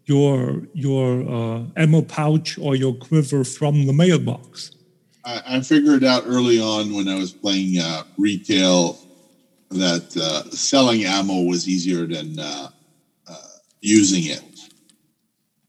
your 0.07 0.63
your 0.75 1.07
uh, 1.37 1.63
ammo 1.77 2.03
pouch 2.03 2.59
or 2.59 2.77
your 2.77 2.95
quiver 2.95 3.45
from 3.45 3.87
the 3.87 3.93
mailbox. 3.93 4.71
I, 5.25 5.43
I 5.47 5.61
figured 5.61 6.05
out 6.05 6.25
early 6.27 6.61
on 6.61 6.95
when 6.95 7.09
I 7.09 7.17
was 7.17 7.33
playing 7.33 7.79
uh, 7.79 8.03
retail 8.19 8.99
that 9.71 10.17
uh, 10.17 10.51
selling 10.51 11.05
ammo 11.05 11.43
was 11.43 11.69
easier 11.69 12.07
than 12.07 12.39
uh, 12.39 12.69
uh, 13.27 13.37
using 13.81 14.25
it 14.25 14.54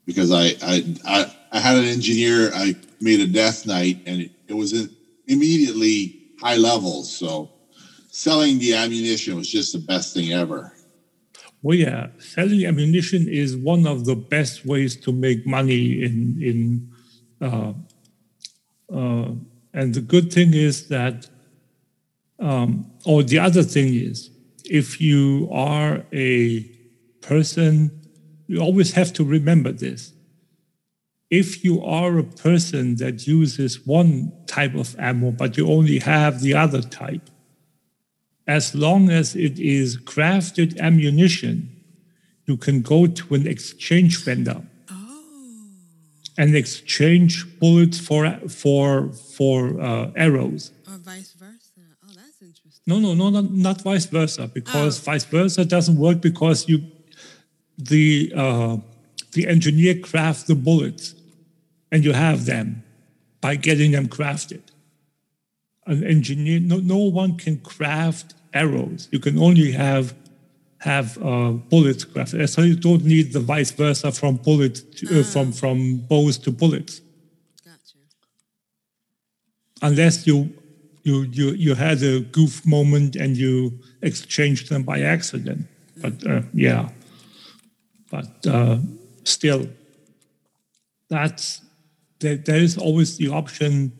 because 0.06 0.32
I, 0.32 0.56
I 0.61 0.95
I 1.06 1.36
I 1.52 1.60
had 1.60 1.77
an 1.77 1.86
engineer. 1.86 2.52
I 2.53 2.76
made 3.02 3.19
a 3.22 3.27
death 3.27 3.65
knight, 3.65 3.99
and 4.06 4.22
it, 4.22 4.32
it 4.48 4.53
was 4.53 4.73
in, 4.73 4.90
immediately 5.27 6.22
high 6.41 6.57
levels. 6.57 7.15
So 7.15 7.49
selling 8.10 8.60
the 8.60 8.76
ammunition 8.76 9.36
was 9.36 9.49
just 9.49 9.73
the 9.73 9.80
best 9.80 10.14
thing 10.14 10.32
ever. 10.34 10.72
Well, 11.61 11.77
yeah, 11.77 12.07
selling 12.19 12.65
ammunition 12.65 13.27
is 13.27 13.57
one 13.57 13.88
of 13.88 14.06
the 14.06 14.15
best 14.15 14.65
ways 14.65 14.95
to 14.98 15.11
make 15.11 15.45
money 15.48 16.03
in 16.03 16.38
in. 16.41 16.91
Uh, 17.41 17.73
uh, 18.94 19.32
and 19.73 19.94
the 19.94 19.99
good 19.99 20.32
thing 20.32 20.53
is 20.53 20.88
that, 20.88 21.27
um, 22.40 22.90
or 23.06 23.23
the 23.23 23.40
other 23.40 23.61
thing 23.61 23.94
is, 23.94 24.30
if 24.64 25.02
you 25.02 25.49
are 25.52 26.03
a 26.14 26.64
person, 27.22 28.05
you 28.47 28.59
always 28.59 28.93
have 28.93 29.13
to 29.13 29.23
remember 29.23 29.72
this. 29.72 30.13
If 31.30 31.63
you 31.63 31.84
are 31.84 32.17
a 32.17 32.23
person 32.23 32.97
that 32.97 33.26
uses 33.27 33.85
one 33.85 34.31
type 34.47 34.76
of 34.76 34.95
ammo, 34.99 35.31
but 35.31 35.57
you 35.57 35.67
only 35.67 35.99
have 35.99 36.41
the 36.41 36.53
other 36.53 36.81
type, 36.81 37.30
as 38.47 38.76
long 38.76 39.09
as 39.09 39.35
it 39.35 39.57
is 39.59 39.97
crafted 39.97 40.80
ammunition, 40.80 41.72
you 42.45 42.57
can 42.57 42.81
go 42.81 43.07
to 43.07 43.34
an 43.34 43.47
exchange 43.47 44.23
vendor 44.23 44.61
and 46.38 46.55
exchange 46.55 47.45
bullets 47.59 47.99
for 47.99 48.30
for 48.47 49.11
for 49.11 49.80
uh, 49.80 50.11
arrows. 50.15 50.72
Or 50.88 50.97
vice 50.97 51.34
versa. 51.34 51.81
Oh, 52.03 52.11
that's 52.13 52.41
interesting. 52.41 52.84
No, 52.85 52.99
no, 52.99 53.13
no, 53.13 53.30
not, 53.30 53.51
not 53.51 53.81
vice 53.81 54.05
versa. 54.05 54.47
Because 54.47 54.99
vice 54.99 55.23
versa 55.26 55.65
doesn't 55.65 55.97
work 55.97 56.22
because 56.22 56.67
you 56.67 56.84
the 57.77 58.31
uh, 58.35 58.77
the 59.34 59.47
engineer 59.47 59.99
crafts 59.99 60.43
the 60.43 60.56
bullets, 60.56 61.15
and 61.91 62.03
you 62.03 62.14
have 62.14 62.45
them 62.45 62.84
by 63.41 63.56
getting 63.56 63.91
them 63.91 64.07
crafted. 64.07 64.61
An 65.88 66.03
engineer, 66.03 66.60
no, 66.60 66.77
no 66.77 66.97
one 66.97 67.38
can 67.38 67.60
craft 67.60 68.34
arrows. 68.53 69.07
You 69.11 69.19
can 69.19 69.38
only 69.38 69.72
have 69.72 70.15
have 70.80 71.18
uh, 71.23 71.52
bullets 71.52 72.06
crafted. 72.06 72.47
So 72.49 72.61
you 72.61 72.76
don't 72.76 73.03
need 73.03 73.34
the 73.34 73.39
vice 73.39 73.72
versa 73.72 74.11
from 74.11 74.38
bullet 74.38 74.76
to, 74.97 75.19
uh, 75.19 75.23
from 75.23 75.52
from 75.52 75.97
bows 75.97 76.38
to 76.39 76.52
bullets. 76.52 77.02
Gotcha. 77.64 77.97
Unless 79.81 80.27
you 80.27 80.53
you 81.03 81.23
you 81.23 81.52
you 81.52 81.76
had 81.76 82.02
a 82.03 82.22
goof 82.22 82.65
moment 82.65 83.15
and 83.15 83.38
you 83.38 83.80
exchanged 84.02 84.69
them 84.69 84.84
by 84.84 85.02
accident. 85.02 85.68
But 85.97 86.26
uh, 86.27 86.41
yeah, 86.53 86.89
but 88.16 88.48
uh, 88.48 88.78
still, 89.26 89.68
that's 91.10 91.62
there, 92.20 92.38
there 92.38 92.60
is 92.60 92.78
always 92.78 93.18
the 93.18 93.28
option. 93.28 93.92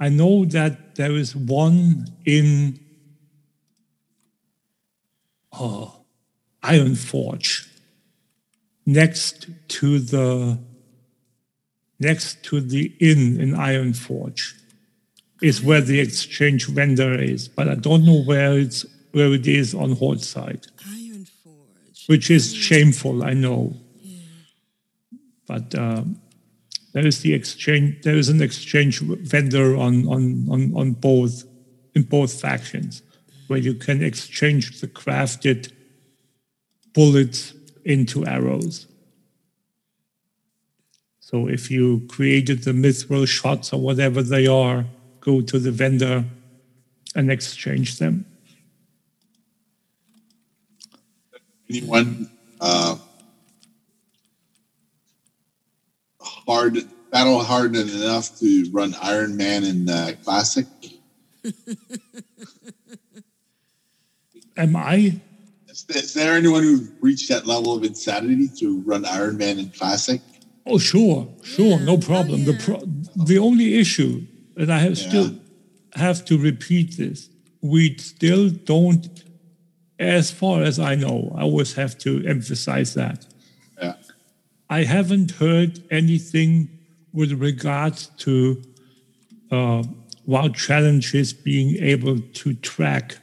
I 0.00 0.08
know 0.08 0.44
that 0.46 0.96
there 0.96 1.12
is 1.12 1.36
one 1.36 2.08
in 2.24 2.80
oh, 5.52 5.94
Ironforge 6.64 7.68
next 8.84 9.48
to 9.68 10.00
the 10.00 10.58
next 12.00 12.42
to 12.44 12.60
the 12.60 12.92
inn 12.98 13.40
in 13.40 13.52
Ironforge 13.52 14.54
is 15.40 15.62
where 15.62 15.80
the 15.80 16.00
exchange 16.00 16.66
vendor 16.66 17.14
is, 17.14 17.46
but 17.46 17.68
I 17.68 17.76
don't 17.76 18.04
know 18.04 18.24
where 18.24 18.58
it's 18.58 18.84
where 19.12 19.32
it 19.32 19.46
is 19.46 19.72
on 19.72 19.92
Horde 19.92 20.20
side. 20.20 20.66
Which 22.06 22.30
is 22.30 22.54
shameful, 22.54 23.24
I 23.24 23.32
know. 23.32 23.76
But 25.46 25.74
uh, 25.74 26.02
there 26.92 27.06
is 27.06 27.20
the 27.20 27.34
exchange 27.34 28.02
there 28.02 28.16
is 28.16 28.28
an 28.28 28.40
exchange 28.40 29.00
vendor 29.00 29.76
on, 29.76 30.06
on, 30.08 30.46
on, 30.50 30.72
on 30.74 30.92
both 30.92 31.44
in 31.94 32.02
both 32.02 32.40
factions 32.40 33.02
where 33.48 33.58
you 33.58 33.74
can 33.74 34.02
exchange 34.02 34.80
the 34.80 34.88
crafted 34.88 35.72
bullets 36.94 37.54
into 37.84 38.26
arrows. 38.26 38.86
So 41.20 41.48
if 41.48 41.70
you 41.70 42.06
created 42.08 42.64
the 42.64 42.72
mithril 42.72 43.26
shots 43.26 43.72
or 43.72 43.80
whatever 43.80 44.22
they 44.22 44.46
are, 44.46 44.86
go 45.20 45.40
to 45.40 45.58
the 45.58 45.70
vendor 45.70 46.24
and 47.14 47.30
exchange 47.30 47.98
them. 47.98 48.24
Anyone 51.68 52.30
uh, 52.60 52.96
hard 56.20 56.78
battle 57.10 57.42
hardened 57.42 57.90
enough 57.90 58.38
to 58.38 58.68
run 58.72 58.94
Iron 59.02 59.36
Man 59.36 59.64
in 59.64 59.88
uh, 59.88 60.12
Classic? 60.22 60.66
Am 64.56 64.76
I? 64.76 65.20
Is, 65.68 65.84
is 65.90 66.14
there 66.14 66.34
anyone 66.34 66.62
who 66.62 66.86
reached 67.00 67.28
that 67.28 67.46
level 67.46 67.74
of 67.74 67.84
insanity 67.84 68.48
to 68.58 68.80
run 68.82 69.04
Iron 69.04 69.36
Man 69.36 69.58
in 69.58 69.70
Classic? 69.70 70.20
Oh, 70.64 70.78
sure, 70.78 71.28
sure, 71.42 71.78
no 71.80 71.98
problem. 71.98 72.44
The 72.44 72.54
pro- 72.54 72.82
the 73.24 73.38
only 73.38 73.78
issue, 73.78 74.22
and 74.56 74.72
I 74.72 74.78
have 74.78 74.98
still 74.98 75.36
have 75.94 76.24
to 76.26 76.38
repeat 76.38 76.96
this, 76.96 77.28
we 77.60 77.96
still 77.98 78.50
don't, 78.50 79.24
as 79.98 80.30
far 80.30 80.62
as 80.62 80.78
I 80.78 80.94
know, 80.94 81.32
I 81.36 81.42
always 81.42 81.74
have 81.74 81.96
to 81.98 82.24
emphasize 82.26 82.94
that. 82.94 83.26
Yeah. 83.80 83.94
I 84.68 84.84
haven't 84.84 85.32
heard 85.32 85.82
anything 85.90 86.68
with 87.12 87.32
regards 87.32 88.08
to 88.18 88.62
uh, 89.50 89.84
WoW 90.26 90.48
challenges 90.48 91.32
being 91.32 91.76
able 91.82 92.18
to 92.20 92.54
track 92.54 93.16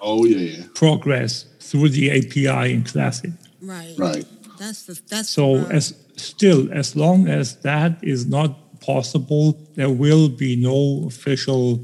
Oh 0.00 0.24
yeah, 0.26 0.36
yeah. 0.36 0.64
progress 0.74 1.46
through 1.60 1.88
the 1.88 2.10
API 2.10 2.72
in 2.74 2.84
Classic. 2.84 3.30
Right. 3.62 3.94
Right. 3.98 4.26
That's 4.58 4.84
the 4.84 5.00
that's 5.08 5.28
So 5.30 5.62
the, 5.64 5.74
as 5.74 5.94
still, 6.16 6.70
as 6.72 6.94
long 6.94 7.26
as 7.26 7.56
that 7.62 7.98
is 8.02 8.26
not 8.26 8.80
possible, 8.80 9.58
there 9.74 9.90
will 9.90 10.28
be 10.28 10.56
no 10.56 11.04
official 11.06 11.80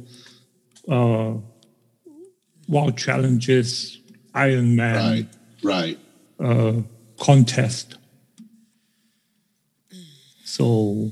uh, 0.88 1.34
WoW 2.70 2.90
challenges 2.90 3.98
Iron 4.34 4.76
Man 4.76 5.28
Right. 5.62 5.98
uh, 6.38 6.74
contest. 7.18 7.96
So, 10.44 11.10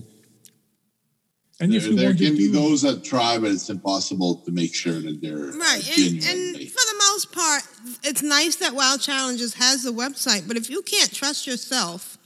and 1.60 1.74
if 1.74 1.82
There, 1.82 1.90
you 1.90 1.96
there 1.96 2.06
want 2.06 2.18
to 2.18 2.24
can 2.26 2.36
be 2.36 2.46
do, 2.46 2.52
those 2.52 2.82
that 2.82 3.04
try, 3.04 3.38
but 3.38 3.50
it's 3.50 3.68
impossible 3.70 4.36
to 4.46 4.50
make 4.52 4.74
sure 4.74 5.00
that 5.00 5.20
they're 5.20 5.36
right. 5.36 5.98
And, 5.98 6.24
and 6.24 6.70
for 6.70 6.84
the 6.92 7.02
most 7.10 7.32
part, 7.32 7.62
it's 8.04 8.22
nice 8.22 8.56
that 8.56 8.74
WoW 8.74 8.96
Challenges 9.00 9.54
has 9.54 9.82
the 9.82 9.92
website, 9.92 10.46
but 10.48 10.56
if 10.56 10.70
you 10.70 10.82
can't 10.82 11.12
trust 11.12 11.46
yourself, 11.46 12.18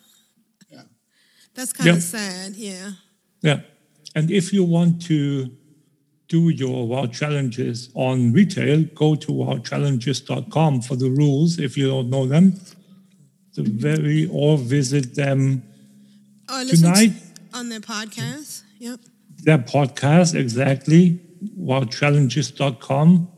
yeah, 0.70 0.82
that's 1.54 1.72
kind 1.72 1.90
of 1.90 1.96
Yep. 1.96 2.02
sad. 2.02 2.56
Yeah. 2.56 2.92
yeah, 3.42 3.60
and 4.14 4.30
if 4.30 4.52
you 4.52 4.64
want 4.64 5.02
to 5.06 5.50
do 6.32 6.48
your 6.48 6.86
WoW 6.88 7.06
challenges 7.20 7.90
on 7.94 8.32
retail, 8.32 8.84
go 9.02 9.14
to 9.24 9.28
wowchallenges.com 9.42 10.80
for 10.86 10.96
the 10.96 11.10
rules 11.10 11.58
if 11.58 11.76
you 11.76 11.86
don't 11.88 12.08
know 12.10 12.26
them. 12.26 12.54
The 13.54 13.62
very 13.88 14.28
or 14.32 14.56
visit 14.56 15.14
them 15.14 15.62
Or 16.50 16.64
listen 16.64 16.88
to- 16.94 17.00
tonight. 17.00 17.12
on 17.52 17.68
their 17.68 17.80
podcast. 17.80 18.62
Yep. 18.78 19.00
their 19.44 19.58
podcast 19.58 20.34
exactly 20.34 21.20
wowchallenges.com 21.70 23.28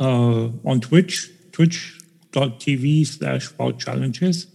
uh, 0.00 0.48
on 0.70 0.80
twitch 0.80 1.30
twitch.tv 1.52 3.06
slash 3.06 3.44
wowchallenges 3.58 4.46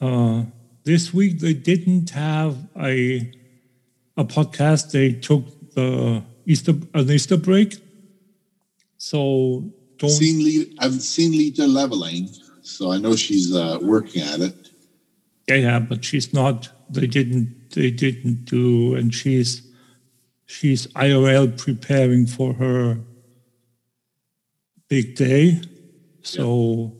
uh, 0.00 0.44
this 0.84 1.12
week 1.12 1.40
they 1.40 1.54
didn't 1.70 2.10
have 2.10 2.54
a 2.92 3.32
a 4.16 4.24
podcast 4.24 4.90
they 4.92 5.12
took 5.12 5.44
the 5.78 6.22
easter 6.52 6.74
an 6.94 7.10
easter 7.10 7.38
break 7.48 7.70
so 8.98 9.72
don't 9.98 10.10
seen 10.10 10.44
lead, 10.44 10.76
I've 10.80 11.00
seen 11.00 11.32
Lita 11.32 11.66
leveling, 11.66 12.28
so 12.62 12.92
I 12.92 12.98
know 12.98 13.16
she's 13.16 13.54
uh, 13.54 13.78
working 13.80 14.22
at 14.22 14.40
it. 14.40 14.70
Yeah, 15.46 15.54
yeah, 15.56 15.78
but 15.78 16.04
she's 16.04 16.34
not. 16.34 16.68
They 16.90 17.06
didn't. 17.06 17.70
They 17.70 17.90
didn't 17.90 18.44
do, 18.44 18.94
and 18.94 19.14
she's 19.14 19.62
she's 20.46 20.86
IRL 20.88 21.56
preparing 21.56 22.26
for 22.26 22.54
her 22.54 23.00
big 24.88 25.14
day. 25.14 25.60
So 26.22 26.96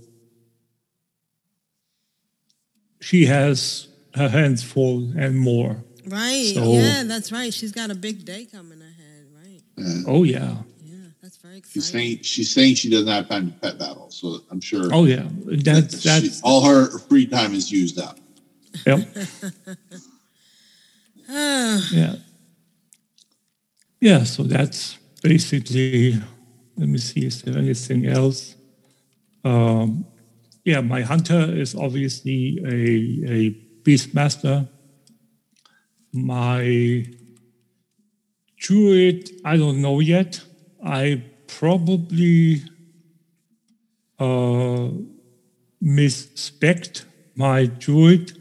she 3.00 3.26
has 3.26 3.88
her 4.14 4.28
hands 4.28 4.62
full 4.62 5.12
and 5.16 5.38
more. 5.38 5.84
Right. 6.08 6.52
So- 6.54 6.72
yeah, 6.72 7.02
that's 7.04 7.30
right. 7.32 7.52
She's 7.52 7.72
got 7.72 7.90
a 7.90 7.94
big 7.94 8.24
day 8.24 8.44
coming 8.46 8.80
ahead, 8.80 9.26
right? 9.34 10.04
Oh 10.06 10.24
yeah. 10.24 10.56
Yeah, 10.84 10.94
that's 11.22 11.36
very 11.38 11.58
exciting. 11.58 11.72
She's 11.82 11.90
saying 11.90 12.18
she's 12.22 12.50
saying 12.52 12.74
she 12.76 12.90
doesn't 12.90 13.08
have 13.08 13.28
time 13.28 13.52
to 13.52 13.58
pet 13.58 13.78
battle, 13.78 14.10
so 14.10 14.40
I'm 14.50 14.60
sure. 14.60 14.88
Oh 14.92 15.04
yeah. 15.04 15.26
That's 15.44 16.00
she- 16.02 16.08
that's 16.08 16.40
all 16.42 16.64
her 16.64 16.98
free 17.08 17.26
time 17.26 17.54
is 17.54 17.70
used 17.70 17.98
up. 17.98 18.18
Yep. 18.86 18.98
Ah, 21.30 21.80
Yeah. 21.92 22.14
Yeah, 24.00 24.22
so 24.24 24.44
that's 24.44 24.96
basically, 25.22 26.14
let 26.76 26.88
me 26.88 26.98
see, 26.98 27.26
is 27.26 27.42
there 27.42 27.58
anything 27.58 28.06
else? 28.06 28.54
Um, 29.44 30.06
yeah, 30.64 30.80
my 30.80 31.02
hunter 31.02 31.52
is 31.52 31.74
obviously 31.74 32.58
a, 32.64 33.30
a 33.30 33.50
beastmaster. 33.82 34.68
My 36.12 37.06
druid, 38.56 39.30
I 39.44 39.56
don't 39.56 39.80
know 39.80 40.00
yet. 40.00 40.40
I 40.84 41.22
probably 41.46 42.62
uh, 44.18 44.88
misspect 45.80 47.04
my 47.34 47.66
druid 47.66 48.32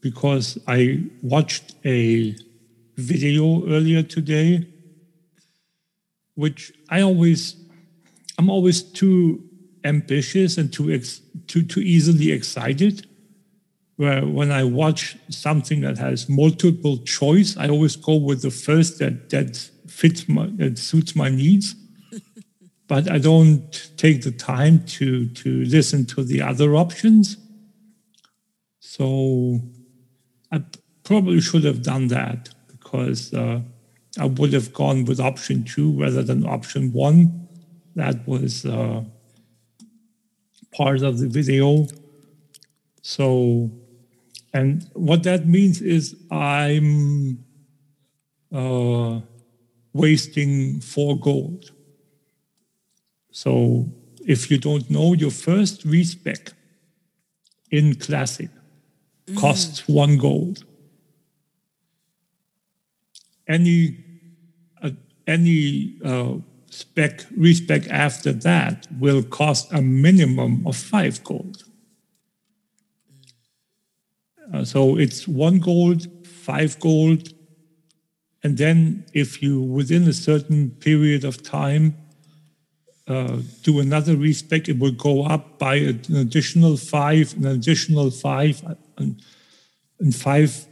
because 0.00 0.58
I 0.66 1.04
watched 1.22 1.74
a 1.84 2.36
video 2.96 3.66
earlier 3.68 4.02
today, 4.02 4.66
which 6.34 6.72
I 6.88 7.00
always, 7.00 7.56
I'm 8.38 8.50
always 8.50 8.82
too 8.82 9.48
ambitious 9.84 10.58
and 10.58 10.72
too 10.72 10.92
ex, 10.92 11.20
too 11.46 11.62
too 11.62 11.80
easily 11.80 12.30
excited. 12.32 13.06
Where 13.96 14.24
when 14.26 14.50
I 14.50 14.64
watch 14.64 15.16
something 15.28 15.82
that 15.82 15.98
has 15.98 16.28
multiple 16.28 16.98
choice, 16.98 17.56
I 17.56 17.68
always 17.68 17.96
go 17.96 18.16
with 18.16 18.42
the 18.42 18.50
first 18.50 18.98
that 18.98 19.30
that 19.30 19.56
fits 19.86 20.28
my 20.28 20.46
that 20.56 20.78
suits 20.78 21.14
my 21.14 21.28
needs. 21.28 21.74
but 22.88 23.10
I 23.10 23.18
don't 23.18 23.90
take 23.96 24.22
the 24.22 24.32
time 24.32 24.84
to 24.96 25.28
to 25.28 25.64
listen 25.64 26.06
to 26.06 26.24
the 26.24 26.42
other 26.42 26.74
options. 26.74 27.36
So 28.80 29.60
I 30.50 30.62
probably 31.04 31.40
should 31.40 31.64
have 31.64 31.82
done 31.82 32.08
that 32.08 32.50
because 32.68 33.32
uh, 33.32 33.60
I 34.18 34.26
would 34.26 34.52
have 34.52 34.72
gone 34.72 35.04
with 35.04 35.20
option 35.20 35.64
two 35.64 35.98
rather 36.00 36.22
than 36.22 36.46
option 36.46 36.92
one. 36.92 37.48
That 37.94 38.26
was 38.26 38.64
uh, 38.64 39.04
part 40.72 41.02
of 41.02 41.18
the 41.18 41.28
video. 41.28 41.86
So, 43.02 43.70
and 44.52 44.88
what 44.92 45.22
that 45.22 45.46
means 45.46 45.80
is 45.80 46.14
I'm 46.30 47.44
uh, 48.52 49.20
wasting 49.92 50.80
four 50.80 51.18
gold. 51.18 51.70
So, 53.30 53.86
if 54.26 54.50
you 54.50 54.58
don't 54.58 54.90
know, 54.90 55.14
your 55.14 55.30
first 55.30 55.84
respec 55.84 56.52
in 57.70 57.94
Classic 57.94 58.50
costs 59.36 59.88
one 59.88 60.18
gold. 60.18 60.64
Any 63.48 63.96
uh, 64.82 64.90
any 65.26 65.96
uh, 66.04 66.34
spec 66.70 67.24
respec 67.36 67.88
after 67.88 68.32
that 68.32 68.86
will 69.00 69.22
cost 69.22 69.72
a 69.72 69.80
minimum 69.80 70.66
of 70.66 70.76
five 70.76 71.24
gold. 71.24 71.64
Uh, 74.52 74.64
so 74.64 74.98
it's 74.98 75.26
one 75.26 75.58
gold, 75.58 76.06
five 76.26 76.78
gold, 76.78 77.28
and 78.42 78.58
then 78.58 79.04
if 79.14 79.42
you 79.42 79.60
within 79.60 80.06
a 80.08 80.12
certain 80.12 80.70
period 80.70 81.24
of 81.24 81.42
time 81.42 81.96
uh, 83.08 83.38
do 83.62 83.80
another 83.80 84.16
respec, 84.16 84.68
it 84.68 84.78
will 84.78 84.92
go 84.92 85.24
up 85.24 85.58
by 85.58 85.76
an 85.76 86.16
additional 86.16 86.76
five, 86.76 87.34
an 87.36 87.46
additional 87.46 88.10
five, 88.10 88.62
and, 88.98 89.22
and 89.98 90.14
five 90.14 90.66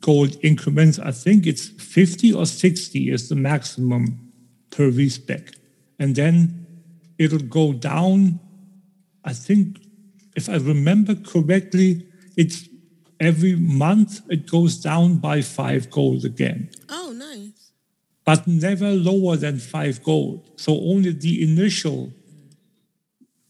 gold 0.00 0.36
increments. 0.42 0.98
I 0.98 1.12
think 1.12 1.46
it's 1.46 1.68
50 1.68 2.32
or 2.32 2.46
60 2.46 3.10
is 3.10 3.28
the 3.28 3.36
maximum 3.36 4.32
per 4.70 4.90
respec. 4.90 5.52
And 5.98 6.14
then 6.14 6.66
it'll 7.18 7.38
go 7.38 7.72
down. 7.72 8.40
I 9.24 9.32
think, 9.32 9.78
if 10.36 10.48
I 10.48 10.56
remember 10.56 11.14
correctly, 11.14 12.06
it's 12.36 12.68
every 13.20 13.56
month 13.56 14.20
it 14.28 14.46
goes 14.50 14.76
down 14.76 15.16
by 15.16 15.40
five 15.40 15.90
gold 15.90 16.24
again 16.24 16.70
oh, 16.90 17.12
nice. 17.16 17.70
but 18.24 18.46
never 18.46 18.90
lower 18.90 19.36
than 19.36 19.58
five 19.58 20.02
gold. 20.02 20.48
So 20.56 20.72
only 20.72 21.12
the 21.12 21.42
initial 21.42 22.12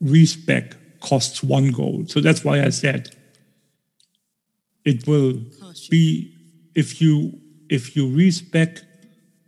respec 0.01 0.77
costs 1.01 1.43
one 1.43 1.70
gold. 1.70 2.11
So 2.11 2.20
that's 2.20 2.45
why 2.45 2.62
I 2.62 2.70
said 2.70 3.15
it 4.85 5.07
will 5.07 5.41
be 5.91 6.35
if 6.74 7.01
you 7.01 7.41
if 7.69 7.97
you 7.97 8.15
respec 8.15 8.81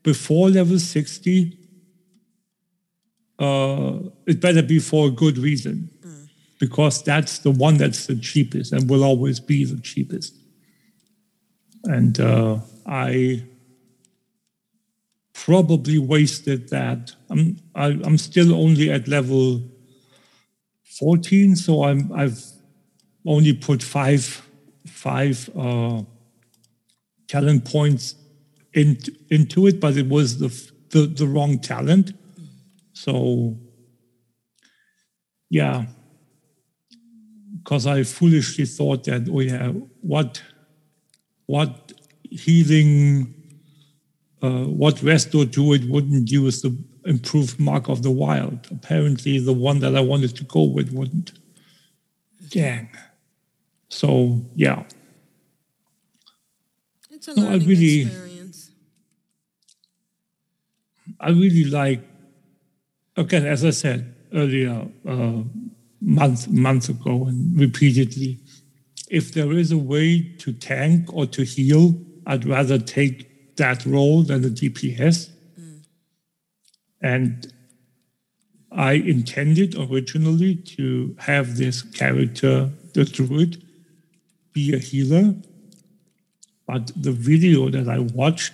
before 0.02 0.48
level 0.48 0.78
60, 0.78 1.58
uh, 3.38 3.98
it 4.26 4.40
better 4.40 4.62
be 4.62 4.78
for 4.78 5.08
a 5.08 5.10
good 5.10 5.36
reason. 5.36 5.90
Because 6.58 7.02
that's 7.02 7.38
the 7.40 7.50
one 7.50 7.76
that's 7.76 8.06
the 8.06 8.16
cheapest 8.16 8.72
and 8.72 8.88
will 8.88 9.04
always 9.04 9.40
be 9.40 9.64
the 9.64 9.80
cheapest. 9.80 10.34
And 11.84 12.18
uh, 12.18 12.60
I 12.86 13.44
probably 15.34 15.98
wasted 15.98 16.68
that. 16.70 17.14
I'm 17.30 17.58
I, 17.74 17.86
I'm 18.04 18.18
still 18.18 18.54
only 18.54 18.90
at 18.90 19.06
level 19.06 19.62
14, 20.98 21.56
so 21.56 21.84
I'm 21.84 22.10
I've 22.12 22.42
only 23.26 23.52
put 23.52 23.82
five 23.82 24.42
five 24.86 25.50
uh, 25.56 26.02
talent 27.28 27.64
points 27.64 28.14
into 28.72 29.12
into 29.30 29.66
it, 29.66 29.78
but 29.78 29.96
it 29.96 30.08
was 30.08 30.38
the 30.38 30.48
the, 30.90 31.06
the 31.06 31.26
wrong 31.26 31.58
talent. 31.58 32.12
So 32.92 33.56
yeah, 35.50 35.86
because 37.66 37.84
I 37.84 38.04
foolishly 38.04 38.64
thought 38.64 39.02
that 39.04 39.28
oh 39.28 39.40
yeah, 39.40 39.72
what 40.00 40.40
what 41.46 41.92
healing 42.22 43.34
uh, 44.40 44.66
what 44.82 44.96
Resto 44.96 45.42
it 45.74 45.90
wouldn't 45.90 46.30
use 46.30 46.62
the 46.62 46.76
improved 47.04 47.58
Mark 47.58 47.88
of 47.88 48.04
the 48.04 48.10
Wild. 48.12 48.68
Apparently, 48.70 49.40
the 49.40 49.52
one 49.52 49.80
that 49.80 49.96
I 49.96 50.00
wanted 50.00 50.36
to 50.36 50.44
go 50.44 50.62
with 50.62 50.92
wouldn't. 50.92 51.32
Dang. 52.50 52.88
So, 53.88 54.42
yeah. 54.54 54.84
It's 57.10 57.26
a 57.28 57.34
No, 57.34 57.46
I 57.46 57.50
learning 57.52 57.68
really- 57.68 58.00
experience. 58.02 58.70
I 61.18 61.30
really 61.30 61.64
like, 61.64 62.02
again, 63.16 63.46
as 63.46 63.64
I 63.64 63.70
said 63.70 64.14
earlier, 64.32 64.88
uh, 65.08 65.42
month 66.06 66.48
month 66.48 66.88
ago 66.88 67.26
and 67.26 67.58
repeatedly, 67.58 68.38
if 69.10 69.32
there 69.32 69.52
is 69.52 69.72
a 69.72 69.78
way 69.78 70.22
to 70.38 70.52
tank 70.52 71.12
or 71.12 71.26
to 71.26 71.42
heal, 71.42 72.00
I'd 72.26 72.46
rather 72.46 72.78
take 72.78 73.56
that 73.56 73.84
role 73.84 74.22
than 74.22 74.42
the 74.42 74.48
DPS. 74.48 75.30
And 77.02 77.52
I 78.72 78.92
intended 78.92 79.74
originally 79.76 80.56
to 80.76 81.16
have 81.18 81.56
this 81.56 81.82
character, 81.82 82.70
the 82.94 83.04
druid, 83.04 83.62
be 84.52 84.74
a 84.74 84.78
healer. 84.78 85.34
But 86.66 86.92
the 86.96 87.12
video 87.12 87.68
that 87.70 87.88
I 87.88 88.00
watched 88.00 88.52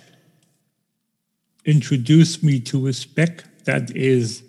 introduced 1.65 2.43
me 2.43 2.59
to 2.61 2.87
a 2.87 2.93
spec 2.93 3.43
that 3.65 3.95
is 3.95 4.43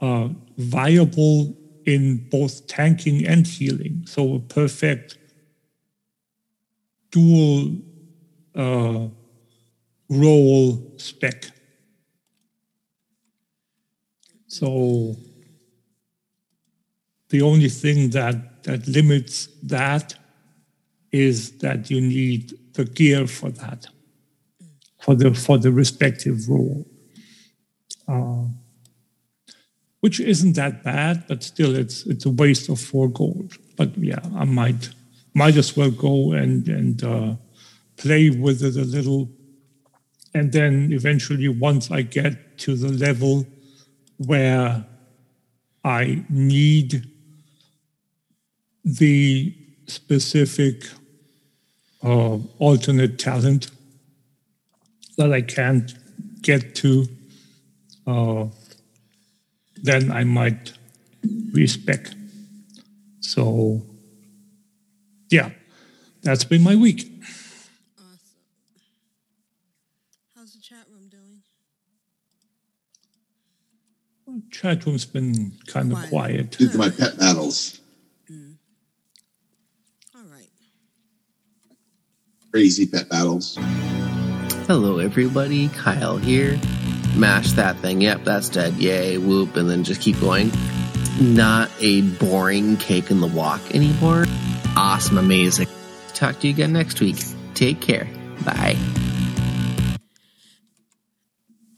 uh, 0.00 0.28
viable 0.56 1.56
in 1.86 2.28
both 2.30 2.66
tanking 2.66 3.26
and 3.26 3.46
healing. 3.46 4.04
So 4.06 4.34
a 4.34 4.38
perfect 4.40 5.18
dual 7.10 7.76
uh, 8.54 9.08
role 10.08 10.94
spec. 10.96 11.50
So 14.46 15.16
the 17.28 17.42
only 17.42 17.68
thing 17.68 18.10
that 18.10 18.64
that 18.64 18.86
limits 18.86 19.48
that 19.62 20.14
is 21.12 21.58
that 21.58 21.90
you 21.90 22.00
need 22.00 22.52
the 22.74 22.84
gear 22.84 23.26
for 23.26 23.50
that, 23.50 23.86
for 25.00 25.14
the 25.14 25.32
for 25.34 25.58
the 25.58 25.72
respective 25.72 26.48
role. 26.48 26.86
Uh, 28.06 28.44
which 30.00 30.20
isn't 30.20 30.54
that 30.54 30.82
bad, 30.82 31.24
but 31.28 31.42
still 31.42 31.76
it's 31.76 32.06
it's 32.06 32.26
a 32.26 32.30
waste 32.30 32.68
of 32.68 32.80
four 32.80 33.08
gold. 33.08 33.56
But 33.76 33.96
yeah, 33.96 34.20
I 34.36 34.44
might 34.44 34.90
might 35.34 35.56
as 35.56 35.76
well 35.76 35.90
go 35.90 36.32
and 36.32 36.66
and 36.68 37.04
uh, 37.04 37.34
play 37.96 38.30
with 38.30 38.62
it 38.62 38.76
a 38.76 38.84
little, 38.84 39.28
and 40.34 40.52
then 40.52 40.92
eventually 40.92 41.48
once 41.48 41.90
I 41.90 42.02
get 42.02 42.58
to 42.58 42.74
the 42.76 42.88
level 42.88 43.46
where 44.16 44.84
I 45.84 46.24
need 46.28 47.06
the 48.84 49.54
specific 49.86 50.84
uh, 52.02 52.38
alternate 52.58 53.18
talent 53.18 53.70
that 55.16 55.32
I 55.32 55.42
can't 55.42 55.92
get 56.42 56.74
to, 56.76 57.06
uh, 58.06 58.46
then 59.82 60.10
I 60.10 60.24
might 60.24 60.72
respec. 61.52 62.10
So, 63.20 63.82
yeah, 65.30 65.50
that's 66.22 66.44
been 66.44 66.62
my 66.62 66.76
week. 66.76 67.10
How's 70.34 70.52
the 70.54 70.60
chat 70.60 70.86
room 70.90 71.08
doing? 71.08 71.42
Chat 74.50 74.86
room's 74.86 75.04
been 75.04 75.52
kind 75.66 75.92
of 75.92 76.08
quiet. 76.08 76.52
Did 76.52 76.74
my 76.76 76.88
pet 76.88 77.18
battles. 77.18 77.80
Mm. 78.30 78.54
All 80.14 80.24
right. 80.30 80.48
Crazy 82.50 82.86
pet 82.86 83.08
battles. 83.08 83.58
Hello, 84.66 84.98
everybody. 84.98 85.68
Kyle 85.68 86.16
here. 86.16 86.58
Mash 87.16 87.52
that 87.52 87.76
thing. 87.78 88.00
Yep, 88.00 88.24
that's 88.24 88.48
dead. 88.48 88.74
Yay, 88.74 89.18
whoop, 89.18 89.56
and 89.56 89.68
then 89.68 89.84
just 89.84 90.00
keep 90.00 90.18
going. 90.20 90.50
Not 91.20 91.70
a 91.80 92.02
boring 92.02 92.76
cake 92.76 93.10
in 93.10 93.20
the 93.20 93.26
walk 93.26 93.60
anymore. 93.74 94.24
Awesome, 94.76 95.18
amazing. 95.18 95.68
Talk 96.14 96.38
to 96.40 96.48
you 96.48 96.54
again 96.54 96.72
next 96.72 97.00
week. 97.00 97.16
Take 97.54 97.80
care. 97.80 98.08
Bye. 98.44 98.76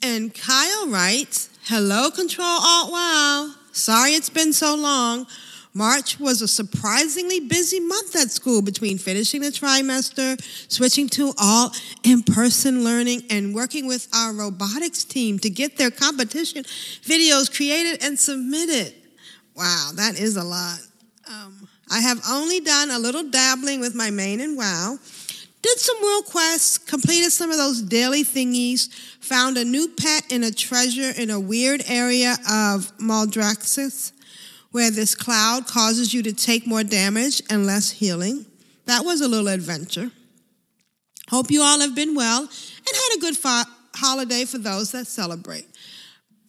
And 0.02 0.34
Kyle 0.34 0.88
writes, 0.88 1.48
Hello, 1.64 2.10
Control 2.10 2.46
Alt 2.46 2.92
Wow. 2.92 3.54
Sorry 3.72 4.10
it's 4.10 4.30
been 4.30 4.52
so 4.52 4.74
long. 4.74 5.26
March 5.74 6.20
was 6.20 6.42
a 6.42 6.48
surprisingly 6.48 7.40
busy 7.40 7.80
month 7.80 8.14
at 8.14 8.30
school 8.30 8.60
between 8.60 8.98
finishing 8.98 9.40
the 9.40 9.48
trimester, 9.48 10.38
switching 10.70 11.08
to 11.08 11.32
all 11.38 11.72
in 12.02 12.22
person 12.22 12.84
learning, 12.84 13.22
and 13.30 13.54
working 13.54 13.86
with 13.86 14.06
our 14.14 14.34
robotics 14.34 15.04
team 15.04 15.38
to 15.38 15.48
get 15.48 15.78
their 15.78 15.90
competition 15.90 16.62
videos 17.02 17.54
created 17.54 18.02
and 18.04 18.18
submitted. 18.18 18.94
Wow, 19.56 19.92
that 19.94 20.18
is 20.18 20.36
a 20.36 20.44
lot. 20.44 20.78
Um, 21.26 21.68
I 21.90 22.00
have 22.00 22.20
only 22.28 22.60
done 22.60 22.90
a 22.90 22.98
little 22.98 23.28
dabbling 23.30 23.80
with 23.80 23.94
my 23.94 24.10
main 24.10 24.40
and 24.40 24.56
WoW. 24.56 24.98
Did 25.62 25.78
some 25.78 25.96
world 26.02 26.24
quests, 26.26 26.76
completed 26.76 27.30
some 27.30 27.50
of 27.50 27.56
those 27.56 27.80
daily 27.80 28.24
thingies, 28.24 28.92
found 29.20 29.56
a 29.56 29.64
new 29.64 29.88
pet 29.88 30.24
in 30.30 30.42
a 30.42 30.50
treasure 30.50 31.12
in 31.16 31.30
a 31.30 31.38
weird 31.38 31.82
area 31.86 32.32
of 32.50 32.92
Maldraxxus 32.98 34.11
where 34.72 34.90
this 34.90 35.14
cloud 35.14 35.66
causes 35.66 36.12
you 36.12 36.22
to 36.24 36.32
take 36.32 36.66
more 36.66 36.82
damage 36.82 37.42
and 37.48 37.66
less 37.66 37.90
healing. 37.90 38.46
That 38.86 39.04
was 39.04 39.20
a 39.20 39.28
little 39.28 39.48
adventure. 39.48 40.10
Hope 41.30 41.50
you 41.50 41.62
all 41.62 41.80
have 41.80 41.94
been 41.94 42.14
well 42.14 42.40
and 42.40 42.50
had 42.86 43.16
a 43.16 43.20
good 43.20 43.36
fo- 43.36 43.62
holiday 43.94 44.44
for 44.44 44.58
those 44.58 44.92
that 44.92 45.06
celebrate. 45.06 45.66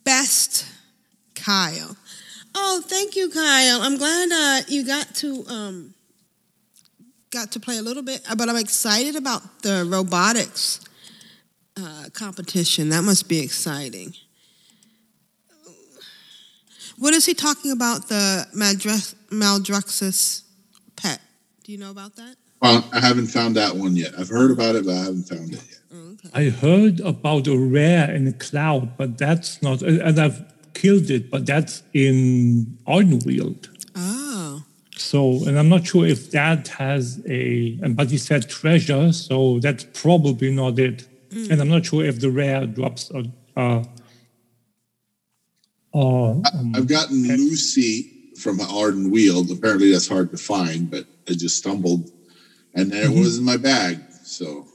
Best, 0.04 0.66
Kyle. 1.36 1.96
Oh, 2.56 2.82
thank 2.86 3.16
you, 3.16 3.30
Kyle. 3.30 3.82
I'm 3.82 3.98
glad 3.98 4.30
uh, 4.32 4.62
you 4.68 4.86
got 4.86 5.14
to 5.16 5.46
um, 5.48 5.94
got 7.32 7.52
to 7.54 7.60
play 7.60 7.78
a 7.78 7.82
little 7.82 8.04
bit, 8.04 8.22
but 8.38 8.50
I'm 8.50 8.58
excited 8.58 9.16
about 9.16 9.64
the 9.64 9.88
robotics 9.90 10.82
uh, 11.78 12.06
competition. 12.14 12.90
That 12.90 13.04
must 13.04 13.28
be 13.28 13.40
exciting. 13.40 14.14
What 17.04 17.14
is 17.14 17.26
he 17.26 17.34
talking 17.34 17.72
about? 17.72 18.08
The 18.08 18.48
Maldrex- 18.56 19.14
Maldraxxus 19.30 20.44
pet. 20.96 21.20
Do 21.66 21.74
you 21.74 21.78
know 21.78 21.92
about 21.92 22.16
that? 22.16 22.38
Well, 22.62 22.88
I 22.94 23.02
haven't 23.02 23.28
found 23.28 23.58
that 23.58 23.76
one 23.76 23.98
yet. 23.98 24.14
I've 24.18 24.30
heard 24.30 24.52
about 24.52 24.76
it, 24.76 24.86
but 24.86 24.94
I 24.94 25.04
haven't 25.04 25.24
found 25.24 25.52
it 25.54 25.62
yet. 25.70 26.32
I 26.34 26.44
heard 26.46 27.02
about 27.02 27.48
a 27.48 27.58
rare 27.58 28.10
in 28.10 28.24
the 28.24 28.32
cloud, 28.32 28.96
but 28.96 29.18
that's 29.18 29.62
not, 29.62 29.82
and 29.82 30.18
I've 30.18 30.46
killed 30.74 31.10
it, 31.10 31.30
but 31.30 31.46
that's 31.46 31.84
in 31.94 32.78
Ardenweald. 32.88 33.68
Oh. 33.96 34.64
So, 34.96 35.46
and 35.46 35.60
I'm 35.60 35.68
not 35.68 35.86
sure 35.86 36.06
if 36.06 36.32
that 36.32 36.70
has 36.70 37.22
a, 37.28 37.78
and 37.84 37.98
but 37.98 38.12
he 38.12 38.18
said 38.18 38.50
treasure, 38.50 39.12
so 39.12 39.60
that's 39.60 39.84
probably 39.92 40.52
not 40.52 40.80
it. 40.80 41.06
Mm. 41.32 41.52
And 41.52 41.62
I'm 41.62 41.70
not 41.70 41.86
sure 41.86 42.06
if 42.06 42.22
the 42.22 42.32
rare 42.32 42.66
drops 42.66 43.12
are, 43.12 43.26
uh, 43.58 43.84
are 45.94 46.42
um, 46.54 46.74
I've 46.76 46.88
gotten 46.88 47.24
Lucy 47.28 48.12
from 48.38 48.58
Ardenweald. 48.60 49.52
Apparently, 49.52 49.92
that's 49.92 50.08
hard 50.08 50.32
to 50.32 50.38
find, 50.38 50.90
but 50.90 51.06
I 51.30 51.34
just 51.34 51.58
stumbled, 51.58 52.12
and 52.74 52.92
there 52.92 53.08
Mhm. 53.08 53.18
it 53.18 53.20
was 53.20 53.38
in 53.38 53.44
my 53.44 53.58
bag. 53.58 54.00
So 54.24 54.68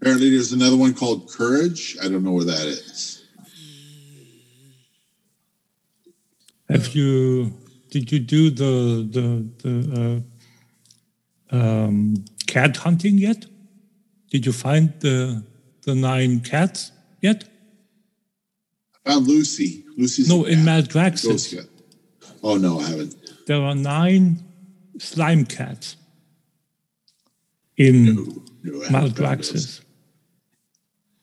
apparently, 0.00 0.30
there's 0.30 0.52
another 0.52 0.76
one 0.76 0.94
called 0.94 1.28
Courage. 1.30 1.96
I 2.02 2.08
don't 2.08 2.22
know 2.22 2.32
where 2.32 2.44
that 2.44 2.66
is. 2.66 3.22
Have 6.68 6.94
you? 6.94 7.52
Did 7.90 8.12
you 8.12 8.20
do 8.20 8.50
the 8.50 9.08
the 9.16 9.26
the 9.62 10.24
uh, 11.50 11.56
um, 11.56 12.24
cat 12.46 12.76
hunting 12.76 13.18
yet? 13.18 13.46
Did 14.30 14.46
you 14.46 14.52
find 14.52 14.92
the 15.00 15.42
the 15.82 15.94
nine 15.96 16.40
cats 16.40 16.92
yet? 17.20 17.49
Found 19.10 19.26
Lucy. 19.26 19.84
Lucy's 19.96 20.28
No, 20.28 20.44
in 20.44 20.64
cat. 20.64 20.84
Maldraxxus. 20.88 21.24
Ghost 21.28 21.50
cat. 21.56 21.64
Oh 22.44 22.56
no, 22.56 22.78
I 22.78 22.88
haven't. 22.90 23.16
There 23.46 23.60
are 23.60 23.74
nine 23.74 24.38
slime 24.98 25.44
cats 25.46 25.96
in 27.76 28.04
No, 28.62 28.82
I 28.82 28.86
haven't 28.88 29.14
Maldraxxus. 29.16 29.80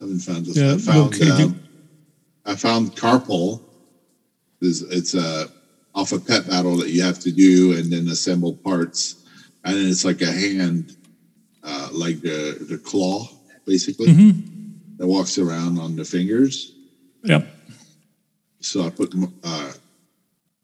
I 0.01 0.03
haven't 0.03 0.19
found 0.19 0.45
this. 0.45 0.57
Yeah, 0.57 0.73
I 0.73 0.77
found. 0.79 0.99
located- 1.13 1.31
Um, 1.45 1.59
I 2.45 2.55
found 2.55 2.95
Carpal. 2.95 3.61
It's, 4.61 4.81
it's 4.81 5.13
a 5.13 5.49
off 5.95 6.11
a 6.11 6.19
pet 6.19 6.45
battle 6.47 6.75
that 6.77 6.89
you 6.89 7.01
have 7.03 7.19
to 7.19 7.31
do 7.31 7.73
and 7.77 7.91
then 7.91 8.07
assemble 8.09 8.53
parts, 8.53 9.15
and 9.63 9.75
then 9.77 9.87
it's 9.87 10.03
like 10.05 10.21
a 10.21 10.31
hand, 10.31 10.95
uh, 11.63 11.89
like 11.93 12.19
the 12.21 12.57
the 12.69 12.77
claw, 12.77 13.29
basically, 13.65 14.07
Mhm. 14.07 14.41
that 14.97 15.07
walks 15.07 15.37
around 15.37 15.79
on 15.79 15.95
the 15.95 16.03
fingers. 16.05 16.73
Yep. 17.23 17.53
So 18.67 18.85
I 18.85 18.89
put 18.89 19.13
uh, 19.45 19.71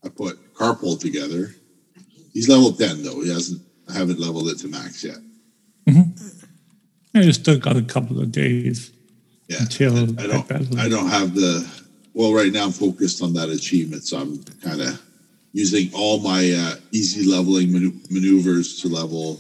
I 0.03 0.09
put 0.09 0.53
Carpal 0.53 0.99
together. 0.99 1.55
He's 2.33 2.49
level 2.49 2.73
ten 2.73 3.01
though. 3.01 3.21
He 3.21 3.31
hasn't. 3.31 3.61
I 3.89 3.93
haven't 3.93 4.19
leveled 4.19 4.49
it 4.49 4.59
to 4.59 4.67
max 4.67 5.03
yet. 5.05 5.17
Yeah, 5.85 7.21
you 7.21 7.31
still 7.31 7.59
got 7.59 7.77
a 7.77 7.81
couple 7.81 8.19
of 8.19 8.31
days 8.31 8.91
Yeah, 9.47 9.57
until 9.61 10.19
I 10.19 10.27
don't. 10.27 10.51
I 10.79 10.89
don't 10.89 11.07
have 11.09 11.33
the. 11.33 11.65
Well, 12.13 12.33
right 12.33 12.51
now 12.51 12.65
I'm 12.65 12.71
focused 12.71 13.23
on 13.23 13.33
that 13.33 13.49
achievement, 13.49 14.03
so 14.03 14.17
I'm 14.17 14.43
kind 14.61 14.81
of 14.81 15.01
using 15.53 15.89
all 15.93 16.19
my 16.19 16.51
uh, 16.51 16.75
easy 16.91 17.25
leveling 17.29 17.71
manu- 17.71 17.99
maneuvers 18.09 18.81
to 18.81 18.89
level 18.89 19.39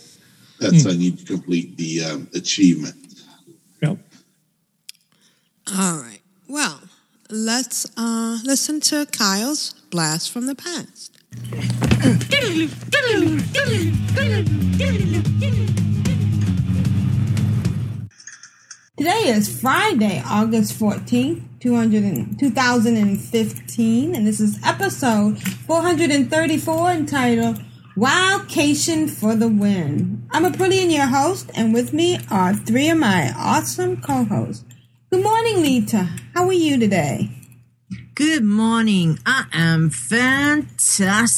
pets 0.61 0.83
Hmm. 0.83 0.89
I 0.89 0.93
need 0.93 1.19
to 1.19 1.25
complete 1.25 1.75
the 1.75 2.03
um, 2.05 2.29
achievement. 2.33 2.95
Yep. 3.81 3.97
All 5.75 5.97
right. 5.97 6.21
Well, 6.47 6.79
let's 7.29 7.85
uh, 7.97 8.39
listen 8.43 8.79
to 8.81 9.05
Kyle's 9.07 9.73
blast 9.89 10.31
from 10.31 10.47
the 10.47 10.55
past. 10.55 11.17
Today 18.97 19.27
is 19.29 19.59
Friday, 19.59 20.21
August 20.25 20.79
14th, 20.79 21.41
200 21.59 22.03
and- 22.03 22.39
2015, 22.39 24.15
and 24.15 24.27
this 24.27 24.39
is 24.39 24.59
episode 24.63 25.41
434 25.41 26.91
entitled 26.91 27.59
Wildcation 27.97 29.09
for 29.09 29.35
the 29.35 29.47
Win. 29.47 30.27
I'm 30.31 30.45
a 30.45 30.49
Aprillian, 30.51 30.91
your 30.91 31.07
host, 31.07 31.51
and 31.55 31.73
with 31.73 31.93
me 31.93 32.19
are 32.29 32.53
three 32.53 32.89
of 32.89 32.97
my 32.97 33.33
awesome 33.37 34.01
co 34.01 34.23
hosts. 34.23 34.65
Good 35.13 35.21
morning, 35.21 35.61
Lita. 35.61 36.09
How 36.33 36.47
are 36.47 36.53
you 36.53 36.79
today? 36.79 37.29
Good 38.15 38.43
morning. 38.43 39.19
I 39.27 39.45
am 39.53 39.91
fantastic. 39.91 41.35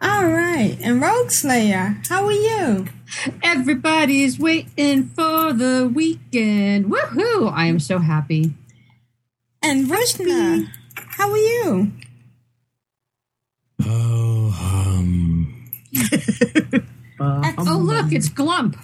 All 0.00 0.26
right. 0.26 0.76
And 0.82 1.00
Rogue 1.00 1.30
Slayer, 1.30 1.98
how 2.08 2.24
are 2.24 2.32
you? 2.32 2.88
Everybody's 3.44 4.36
waiting 4.36 5.10
for 5.10 5.52
the 5.52 5.88
weekend. 5.94 6.86
Woohoo! 6.86 7.52
I 7.52 7.66
am 7.66 7.78
so 7.78 8.00
happy. 8.00 8.52
And 9.62 9.86
Vrishna, 9.86 10.72
how 10.96 11.30
are 11.30 11.36
you? 11.36 11.92
Oh, 13.84 14.50
um. 14.60 15.70
oh, 17.20 17.78
look, 17.80 18.10
it's 18.10 18.28
Glump. 18.28 18.76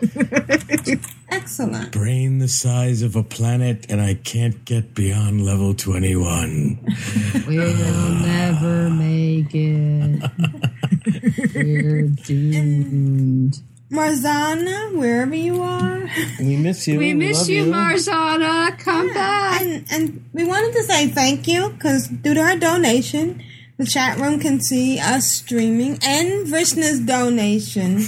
Excellent. 1.32 1.92
Brain 1.92 2.38
the 2.38 2.48
size 2.48 3.00
of 3.00 3.16
a 3.16 3.22
planet, 3.22 3.86
and 3.88 4.02
I 4.02 4.14
can't 4.14 4.64
get 4.66 4.94
beyond 4.94 5.44
level 5.44 5.74
21. 5.74 6.78
We'll 7.46 7.74
never 7.74 8.90
make 8.90 9.54
it. 9.54 10.30
We're 11.54 12.08
doomed. 12.08 13.58
Marzana, 13.90 14.94
wherever 14.94 15.34
you 15.34 15.62
are. 15.62 16.08
We 16.38 16.56
miss 16.56 16.86
you. 16.86 16.98
We 16.98 17.14
miss 17.14 17.40
love 17.40 17.48
you, 17.48 17.64
Marzana. 17.64 18.78
Come 18.78 19.12
back. 19.12 19.62
And, 19.62 19.84
and 19.90 20.24
we 20.32 20.44
wanted 20.44 20.72
to 20.74 20.82
say 20.84 21.08
thank 21.08 21.48
you 21.48 21.70
because 21.70 22.08
due 22.08 22.34
to 22.34 22.40
our 22.40 22.56
donation, 22.56 23.42
the 23.78 23.86
chat 23.86 24.18
room 24.18 24.38
can 24.38 24.60
see 24.60 24.98
us 24.98 25.30
streaming 25.30 25.98
and 26.02 26.46
Vrishna's 26.46 27.00
donation. 27.00 28.04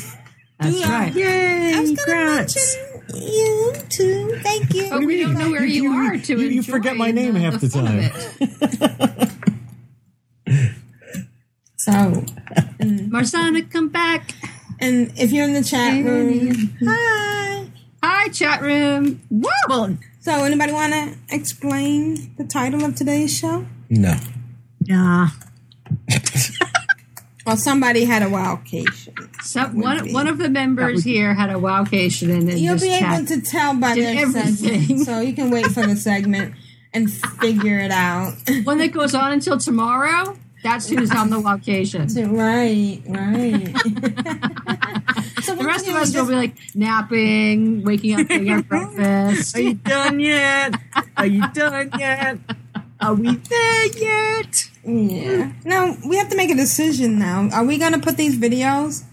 That's 0.61 0.85
uh, 0.85 0.89
right. 0.89 1.13
I 1.17 1.81
was 1.81 1.93
gonna 2.05 2.25
mention 2.37 2.84
you 3.13 3.73
too. 3.91 4.39
Thank 4.43 4.73
you. 4.75 4.89
But 4.91 5.05
we 5.05 5.21
don't 5.21 5.35
know 5.35 5.51
where 5.51 5.65
you, 5.65 5.91
are 5.93 6.17
to 6.17 6.41
you, 6.41 6.49
you 6.49 6.63
forget 6.63 6.97
my 6.97 7.11
name 7.11 7.35
the- 7.35 7.41
half 7.41 7.61
the, 7.61 7.67
the 7.67 7.69
fun 7.69 7.87
of 7.87 8.13
time. 8.13 8.13
it. 8.41 9.31
So, 11.77 11.93
mm. 11.93 13.11
Marzana, 13.11 13.71
come 13.71 13.89
back. 13.91 14.33
and 14.81 15.13
if 15.19 15.33
you're 15.33 15.45
in 15.45 15.53
the 15.53 15.63
chat 15.63 16.03
room, 16.03 16.75
hi. 16.83 17.67
Hi, 18.03 18.29
chat 18.29 18.63
room. 18.63 19.21
Woo! 19.31 19.99
So, 20.21 20.33
anybody 20.45 20.73
want 20.73 20.95
to 20.95 21.15
explain 21.29 22.35
the 22.39 22.45
title 22.45 22.83
of 22.85 22.95
today's 22.95 23.37
show? 23.37 23.67
No. 23.91 24.15
Nah. 24.87 25.29
Well, 27.47 27.57
somebody 27.59 28.05
had 28.05 28.23
a 28.23 28.27
wildcation. 28.27 29.43
Some, 29.43 29.79
one, 29.79 30.13
one 30.13 30.27
of 30.27 30.39
the 30.39 30.49
members 30.49 31.05
here 31.05 31.35
had 31.35 31.51
a 31.51 31.55
wowcation 31.55 32.31
and 32.33 32.49
then 32.49 32.57
You'll 32.57 32.77
just 32.77 32.85
be 32.85 32.93
able 32.95 33.27
to 33.27 33.41
tell 33.43 33.75
by 33.77 33.95
did 33.95 34.05
their 34.17 34.23
everything. 34.23 34.55
segment, 34.55 35.01
so 35.07 35.21
you 35.21 35.35
can 35.35 35.51
wait 35.51 35.67
for 35.67 35.87
the 35.87 35.95
segment 35.97 36.55
and 36.95 37.13
figure 37.13 37.79
it 37.79 37.91
out. 37.91 38.33
one 38.65 38.79
that 38.79 38.93
goes 38.93 39.15
on 39.15 39.33
until 39.33 39.59
tomorrow. 39.59 40.39
That's 40.63 40.89
who's 40.89 41.11
on 41.11 41.29
the 41.29 41.37
wowcation. 41.37 42.09
Right, 42.35 43.03
right. 43.07 43.69
so 45.45 45.55
The 45.55 45.65
rest 45.65 45.87
of 45.87 45.95
us 45.97 46.15
will 46.15 46.27
be 46.27 46.35
like 46.35 46.57
napping, 46.75 47.85
waking 47.85 48.19
up, 48.19 48.29
getting 48.29 48.49
our 48.51 48.63
breakfast. 48.63 49.55
Are 49.55 49.61
you 49.61 49.75
done 49.75 50.19
yet? 50.21 50.75
Are 51.19 51.27
you 51.27 51.47
done 51.53 51.91
yet? 51.99 52.39
Are 52.99 53.13
we 53.15 53.37
there 53.37 53.87
yet? 53.99 54.71
Yeah. 54.87 55.53
No, 55.65 55.97
we 56.07 56.17
have 56.17 56.29
to 56.31 56.37
make 56.37 56.51
a 56.51 56.55
decision 56.55 57.19
now. 57.19 57.49
Are 57.53 57.65
we 57.65 57.79
going 57.79 57.93
to 57.93 57.99
put 57.99 58.17
these 58.17 58.37
videos 58.37 59.05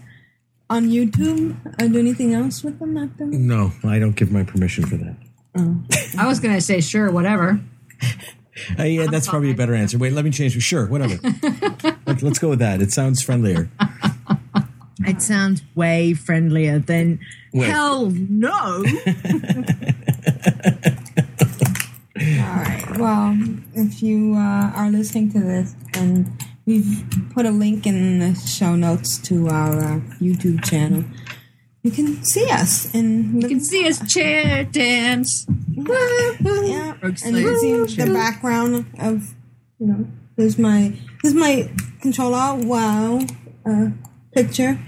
on 0.68 0.88
YouTube 0.88 1.56
or 1.80 1.88
do 1.88 1.98
anything 1.98 2.34
else 2.34 2.64
with 2.64 2.78
them 2.78 2.96
after? 2.96 3.26
No, 3.26 3.72
I 3.84 3.98
don't 3.98 4.16
give 4.16 4.32
my 4.32 4.44
permission 4.44 4.86
for 4.86 4.96
that. 4.96 5.16
I 6.18 6.26
was 6.26 6.40
gonna 6.40 6.60
say 6.60 6.80
sure, 6.80 7.10
whatever. 7.10 7.60
Uh, 8.78 8.84
yeah, 8.84 9.06
that's 9.06 9.28
probably 9.28 9.50
a 9.50 9.54
better 9.54 9.74
answer. 9.74 9.98
Wait, 9.98 10.12
let 10.12 10.24
me 10.24 10.30
change. 10.30 10.60
Sure, 10.62 10.86
whatever. 10.86 11.14
Let, 12.06 12.22
us 12.22 12.38
go 12.38 12.50
with 12.50 12.58
that. 12.58 12.82
It 12.82 12.92
sounds 12.92 13.22
friendlier. 13.22 13.70
It 15.00 15.22
sounds 15.22 15.62
way 15.74 16.14
friendlier 16.14 16.78
than 16.78 17.20
Wait. 17.52 17.68
hell 17.68 18.10
no. 18.10 18.84
All 22.40 22.56
right. 22.56 22.98
Well, 22.98 23.38
if 23.74 24.02
you 24.02 24.34
uh, 24.34 24.72
are 24.74 24.90
listening 24.90 25.32
to 25.32 25.40
this, 25.40 25.74
and 25.94 26.30
we've 26.66 27.04
put 27.34 27.46
a 27.46 27.50
link 27.50 27.86
in 27.86 28.18
the 28.18 28.34
show 28.34 28.74
notes 28.76 29.18
to 29.28 29.48
our 29.48 29.78
uh, 29.78 30.00
YouTube 30.20 30.64
channel, 30.64 31.04
you 31.82 31.90
can 31.90 32.22
see 32.24 32.48
us 32.50 32.94
and 32.94 33.42
You 33.42 33.48
can 33.48 33.60
see 33.60 33.88
us 33.88 34.00
chair 34.12 34.64
dance. 34.64 35.46
Yeah, 35.76 36.94
and 37.02 37.36
you 37.36 37.50
can 37.50 37.88
see 37.88 38.04
the 38.04 38.12
background 38.12 38.86
of 39.00 39.34
you 39.78 39.86
know. 39.86 40.06
There's 40.36 40.58
my 40.58 40.96
there's 41.22 41.34
my 41.34 41.70
controller. 42.00 42.54
Wow, 42.54 43.20
uh, 43.66 43.88
picture 44.32 44.78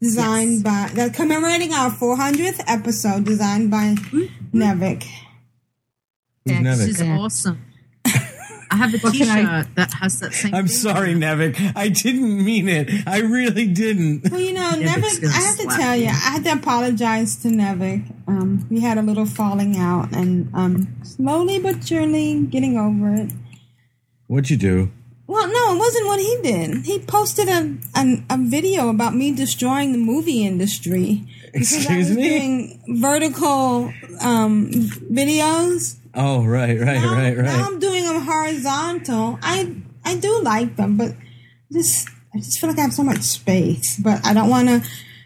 designed 0.00 0.64
by 0.64 0.90
that 0.94 1.14
commemorating 1.14 1.72
our 1.72 1.90
400th 1.90 2.62
episode, 2.66 3.24
designed 3.24 3.70
by 3.70 3.94
Nevik. 4.54 5.04
Who's 6.46 6.78
This 6.78 6.86
Nevik? 6.86 6.88
is 6.88 7.02
awesome. 7.02 7.62
I 8.68 8.76
have 8.76 8.94
a 8.94 8.98
What 8.98 9.14
can 9.14 9.28
I- 9.28 9.40
T-shirt 9.62 9.74
that 9.76 9.92
has 9.94 10.20
that 10.20 10.32
same. 10.34 10.54
I'm 10.54 10.66
thing. 10.66 10.76
sorry, 10.76 11.14
Nevik. 11.14 11.72
I 11.76 11.88
didn't 11.88 12.44
mean 12.44 12.68
it. 12.68 12.90
I 13.06 13.20
really 13.20 13.66
didn't. 13.68 14.28
Well, 14.30 14.40
you 14.40 14.52
know, 14.54 14.70
Nevik's 14.74 15.18
Nevik. 15.18 15.22
gonna 15.22 15.34
I 15.34 15.40
have 15.40 15.56
to 15.56 15.62
slap 15.62 15.80
tell 15.80 15.96
you, 15.96 16.02
you. 16.04 16.08
I 16.10 16.30
had 16.34 16.44
to 16.44 16.52
apologize 16.52 17.36
to 17.36 17.48
Nevik. 17.48 18.12
Um, 18.26 18.66
we 18.70 18.80
had 18.80 18.98
a 18.98 19.02
little 19.02 19.24
falling 19.26 19.76
out, 19.76 20.12
and 20.14 20.50
um, 20.52 20.96
slowly 21.04 21.58
but 21.60 21.86
surely 21.86 22.42
getting 22.42 22.76
over 22.76 23.14
it. 23.14 23.30
What'd 24.26 24.50
you 24.50 24.56
do? 24.56 24.90
Well, 25.28 25.46
no, 25.48 25.74
it 25.74 25.78
wasn't 25.78 26.06
what 26.06 26.20
he 26.20 26.38
did. 26.42 26.84
He 26.86 26.98
posted 27.00 27.48
a 27.48 27.76
a, 27.96 28.22
a 28.30 28.36
video 28.38 28.88
about 28.88 29.14
me 29.14 29.32
destroying 29.34 29.92
the 29.92 29.98
movie 29.98 30.44
industry 30.44 31.22
because 31.52 31.72
I 31.72 31.78
Excuse 31.98 32.08
was 32.08 32.16
me? 32.16 32.28
doing 32.28 32.82
vertical 33.00 33.92
um, 34.20 34.70
videos. 35.20 35.96
Oh, 36.16 36.44
right, 36.44 36.78
right, 36.80 37.00
Now, 37.00 37.12
right, 37.14 37.36
now 37.36 37.42
right. 37.42 37.60
I'm 37.66 37.78
doing 37.78 38.04
them 38.04 38.22
horizontal. 38.22 39.38
I 39.42 39.74
I 40.04 40.16
do 40.16 40.40
like 40.42 40.76
them, 40.76 40.96
but 40.96 41.12
just 41.72 42.08
I 42.34 42.38
just 42.38 42.58
feel 42.58 42.70
like 42.70 42.78
I 42.78 42.82
have 42.82 42.92
so 42.94 43.02
much 43.02 43.20
space. 43.22 43.98
But 43.98 44.24
I 44.24 44.32
don't 44.34 44.48
want 44.48 44.68
to. 44.68 44.82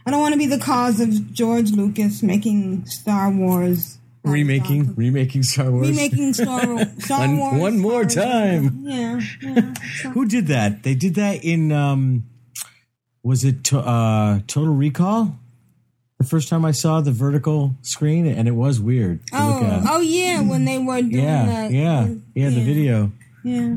I 0.07 0.11
don't 0.11 0.21
want 0.21 0.33
to 0.33 0.39
be 0.39 0.47
the 0.47 0.59
cause 0.59 0.99
of 1.01 1.33
George 1.33 1.73
Lucas 1.73 2.23
making 2.23 2.87
Star 2.87 3.31
Wars 3.31 3.99
Remaking, 4.23 4.95
remaking 4.97 5.43
Star 5.43 5.71
Wars. 5.71 5.89
remaking 5.89 6.35
Star, 6.35 6.61
Star 6.99 7.21
one, 7.21 7.39
Wars. 7.39 7.61
one 7.61 7.79
more 7.79 8.05
time. 8.05 8.81
Yeah, 8.85 9.21
yeah. 9.41 9.73
Who 10.13 10.27
did 10.27 10.47
that? 10.49 10.83
They 10.83 10.95
did 10.95 11.15
that 11.15 11.43
in 11.45 11.73
um 11.73 12.25
was 13.23 13.45
it 13.45 13.65
to, 13.65 13.79
uh 13.79 14.41
Total 14.47 14.75
Recall? 14.75 15.39
The 16.21 16.27
first 16.27 16.51
time 16.51 16.67
I 16.67 16.73
saw 16.73 17.01
the 17.01 17.13
vertical 17.13 17.75
screen 17.81 18.27
and 18.27 18.47
it 18.47 18.51
was 18.53 18.79
weird 18.79 19.27
to 19.29 19.35
look 19.37 19.63
Oh, 19.63 19.65
at. 19.65 19.83
oh 19.89 20.01
yeah, 20.01 20.43
when 20.43 20.67
they 20.67 20.77
were 20.77 21.01
doing 21.01 21.25
yeah, 21.25 21.47
that. 21.47 21.71
yeah, 21.71 22.09
yeah, 22.35 22.51
the 22.51 22.61
video. 22.63 23.11
Yeah. 23.43 23.77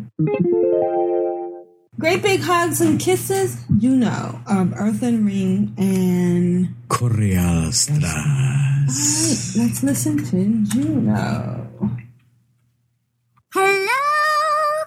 Great 1.98 2.22
big 2.22 2.42
hugs 2.42 2.82
and 2.82 3.00
kisses, 3.00 3.64
Juno 3.78 4.42
of 4.46 4.58
um, 4.58 4.74
Earthen 4.76 5.24
Ring, 5.26 5.74
and 5.78 6.76
Correastras. 6.90 8.04
Alright, 8.04 9.66
let's 9.66 9.82
listen 9.84 10.18
to 10.26 10.66
Juno. 10.70 11.70
Hello, 13.54 13.88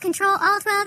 Control 0.02 0.36
Alt 0.38 0.62
Well 0.66 0.84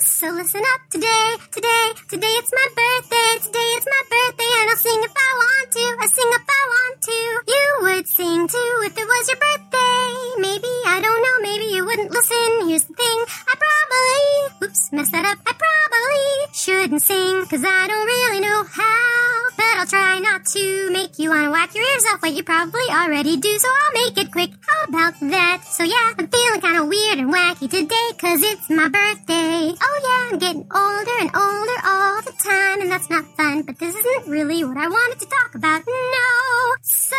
So 0.00 0.28
listen 0.28 0.60
up 0.74 0.80
today, 0.90 1.36
today, 1.52 1.92
today 2.08 2.34
it's 2.36 2.52
my 2.52 2.66
birthday, 2.68 3.46
today 3.46 3.70
it's 3.76 3.86
my 3.86 4.02
birthday, 4.10 4.52
and 4.60 4.70
I'll 4.70 4.76
sing 4.76 5.00
if 5.02 5.12
I 5.16 5.30
want 5.40 5.70
to, 5.72 5.96
I 6.00 6.06
sing 6.06 6.30
if 6.36 6.46
I 6.48 6.62
want 6.68 7.02
to. 7.02 7.18
You 7.48 7.66
would 7.80 8.08
sing 8.08 8.48
too 8.48 8.82
if 8.84 8.92
it 8.92 9.06
was 9.06 9.28
your 9.28 9.38
birthday. 9.38 10.40
Maybe, 10.40 10.72
I 10.86 11.00
don't 11.00 11.22
know, 11.22 11.36
maybe 11.40 11.72
you 11.74 11.86
wouldn't 11.86 12.10
listen. 12.10 12.68
Here's 12.68 12.84
the 12.84 12.94
thing, 12.94 13.24
I 13.48 13.54
probably, 13.56 14.68
oops, 14.68 14.92
messed 14.92 15.12
that 15.12 15.24
up. 15.24 15.38
I 15.46 15.52
probably 15.56 16.52
shouldn't 16.52 17.02
sing, 17.02 17.46
cause 17.46 17.64
I 17.64 17.86
don't 17.86 18.06
really 18.06 18.40
know 18.40 18.64
how. 18.64 19.55
I'll 19.76 19.86
try 19.86 20.18
not 20.20 20.46
to 20.46 20.90
make 20.90 21.18
you 21.18 21.28
wanna 21.28 21.50
whack 21.50 21.74
your 21.74 21.84
ears 21.84 22.04
off 22.06 22.22
what 22.22 22.32
you 22.32 22.42
probably 22.42 22.88
already 22.88 23.36
do, 23.36 23.58
so 23.58 23.68
I'll 23.68 24.04
make 24.04 24.16
it 24.16 24.32
quick. 24.32 24.52
How 24.66 24.84
about 24.88 25.20
that? 25.20 25.64
So 25.64 25.84
yeah, 25.84 26.14
I'm 26.16 26.28
feeling 26.28 26.62
kinda 26.62 26.82
weird 26.86 27.18
and 27.18 27.30
wacky 27.30 27.68
today, 27.68 28.08
cause 28.18 28.42
it's 28.42 28.70
my 28.70 28.88
birthday. 28.88 29.74
Oh 29.76 29.98
yeah, 30.06 30.28
I'm 30.32 30.38
getting 30.38 30.66
older 30.74 31.16
and 31.20 31.30
older 31.36 31.78
all 31.84 32.22
the 32.22 32.32
time, 32.42 32.80
and 32.80 32.90
that's 32.90 33.10
not 33.10 33.26
fun, 33.36 33.62
but 33.62 33.78
this 33.78 33.94
isn't 33.94 34.26
really 34.26 34.64
what 34.64 34.78
I 34.78 34.88
wanted 34.88 35.20
to 35.20 35.26
talk 35.26 35.54
about, 35.54 35.82
no. 35.86 36.74
So, 36.80 37.16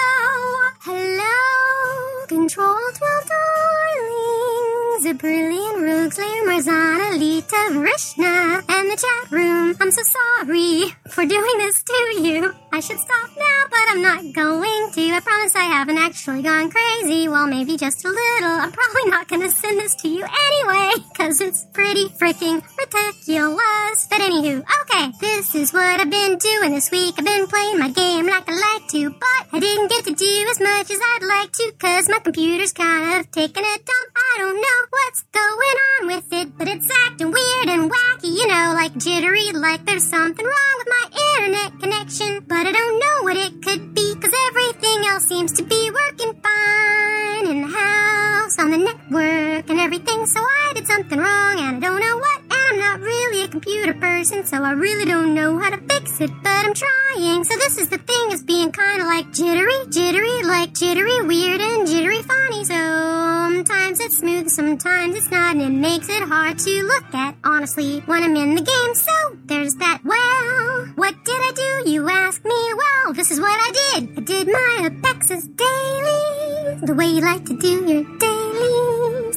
hello, 0.81 2.25
Control 2.27 2.75
12 2.75 3.29
darlings, 3.35 5.05
a 5.05 5.13
brilliant 5.13 5.77
rogue 5.83 6.11
slayer, 6.11 6.43
Marzana, 6.43 7.19
Lita, 7.19 7.61
Vrishna, 7.69 8.63
and 8.67 8.91
the 8.91 8.97
chat 8.97 9.31
room. 9.31 9.75
I'm 9.79 9.91
so 9.91 10.01
sorry 10.01 10.95
for 11.07 11.23
doing 11.25 11.57
this 11.59 11.83
to 11.83 12.21
you. 12.21 12.46
I 12.71 12.79
should 12.79 12.99
stop 12.99 13.29
now, 13.35 13.61
but 13.69 13.85
I'm 13.89 14.01
not 14.01 14.21
going 14.33 14.91
to. 14.93 15.01
I 15.11 15.19
promise 15.19 15.55
I 15.55 15.63
haven't 15.63 15.97
actually 15.97 16.43
gone 16.43 16.69
crazy. 16.69 17.27
Well, 17.27 17.47
maybe 17.47 17.77
just 17.77 18.05
a 18.05 18.09
little. 18.09 18.55
I'm 18.63 18.71
probably 18.71 19.09
not 19.09 19.27
gonna 19.27 19.49
send 19.49 19.79
this 19.79 19.95
to 19.95 20.07
you 20.07 20.23
anyway, 20.23 20.91
cause 21.15 21.41
it's 21.41 21.65
pretty 21.73 22.05
freaking 22.19 22.61
ridiculous. 22.77 24.07
But 24.09 24.21
anywho, 24.21 24.63
okay, 24.81 25.11
this 25.19 25.55
is 25.55 25.73
what 25.73 25.99
I've 25.99 26.09
been 26.09 26.37
doing 26.37 26.71
this 26.71 26.91
week. 26.91 27.15
I've 27.17 27.25
been 27.25 27.47
playing 27.47 27.79
my 27.79 27.89
game 27.89 28.27
like 28.27 28.47
I 28.47 28.53
like 28.53 28.87
to, 28.89 29.09
but 29.09 29.41
I 29.53 29.59
didn't 29.59 29.89
get 29.89 30.05
to 30.05 30.13
do 30.13 30.47
as 30.51 30.59
much 30.59 30.91
as 30.91 30.99
I'd 31.01 31.23
like 31.23 31.51
to, 31.53 31.71
cause 31.79 32.09
my 32.09 32.19
computer's 32.19 32.73
kind 32.73 33.19
of 33.19 33.31
taking 33.31 33.63
a 33.63 33.77
dump. 33.89 34.09
I 34.15 34.35
don't 34.37 34.55
know 34.55 34.79
what's 34.89 35.23
going 35.31 35.77
on 35.89 36.07
with 36.13 36.33
it, 36.33 36.57
but 36.57 36.67
it's 36.67 36.89
acting 37.07 37.31
weird 37.31 37.69
and 37.69 37.89
wacky, 37.89 38.31
you 38.37 38.47
know, 38.47 38.73
like 38.75 38.95
jittery, 38.97 39.51
like 39.53 39.85
there's 39.85 40.07
something 40.07 40.45
wrong 40.45 40.75
with 40.77 40.87
my 40.89 41.05
internet 41.33 41.79
connection. 41.79 42.26
But 42.47 42.65
I 42.67 42.71
don't 42.71 42.99
know 42.99 43.17
what 43.23 43.37
it 43.37 43.61
could 43.61 43.93
be, 43.93 44.15
cause 44.15 44.33
everything 44.49 45.05
else 45.07 45.25
seems 45.25 45.51
to 45.53 45.63
be 45.63 45.91
working 45.91 46.33
fine 46.41 47.47
in 47.47 47.61
the 47.61 47.67
house, 47.67 48.57
on 48.59 48.71
the 48.71 48.77
network, 48.77 49.69
and 49.69 49.79
everything. 49.79 50.25
So 50.25 50.39
I 50.39 50.73
did 50.75 50.87
something 50.87 51.19
wrong, 51.19 51.59
and 51.59 51.77
I 51.77 51.79
don't 51.79 51.99
know 51.99 52.17
what. 52.17 52.46
I'm 52.69 52.79
not 52.79 52.99
really 52.99 53.43
a 53.45 53.47
computer 53.47 53.93
person, 53.93 54.45
so 54.45 54.61
I 54.61 54.71
really 54.71 55.05
don't 55.05 55.33
know 55.33 55.57
how 55.57 55.69
to 55.69 55.77
fix 55.77 56.19
it, 56.19 56.31
but 56.43 56.65
I'm 56.65 56.73
trying. 56.73 57.43
So 57.45 57.55
this 57.55 57.77
is 57.77 57.87
the 57.89 57.97
thing, 57.97 58.31
is 58.31 58.43
being 58.43 58.71
kind 58.71 59.01
of 59.01 59.07
like 59.07 59.31
jittery, 59.31 59.87
jittery, 59.89 60.43
like 60.43 60.73
jittery, 60.73 61.21
weird, 61.21 61.61
and 61.61 61.87
jittery 61.87 62.21
funny. 62.23 62.65
Sometimes 62.65 63.99
it's 64.01 64.17
smooth, 64.17 64.49
sometimes 64.49 65.15
it's 65.15 65.31
not, 65.31 65.55
and 65.55 65.61
it 65.61 65.69
makes 65.69 66.09
it 66.09 66.23
hard 66.23 66.59
to 66.59 66.83
look 66.83 67.13
at, 67.13 67.35
honestly, 67.43 68.01
when 68.01 68.23
I'm 68.23 68.35
in 68.35 68.55
the 68.55 68.61
game. 68.61 68.95
So 68.95 69.37
there's 69.45 69.75
that. 69.75 70.01
Well, 70.03 70.87
what 70.95 71.15
did 71.23 71.39
I 71.39 71.51
do? 71.55 71.89
You 71.89 72.09
ask 72.09 72.43
me. 72.43 72.73
Well, 72.75 73.13
this 73.13 73.31
is 73.31 73.39
what 73.39 73.49
I 73.49 73.71
did. 73.71 74.17
I 74.17 74.21
did 74.21 74.47
my 74.47 74.89
Apexis 74.89 75.47
daily, 75.55 76.79
the 76.85 76.93
way 76.93 77.07
you 77.07 77.21
like 77.21 77.45
to 77.45 77.57
do 77.57 77.85
your 77.85 78.03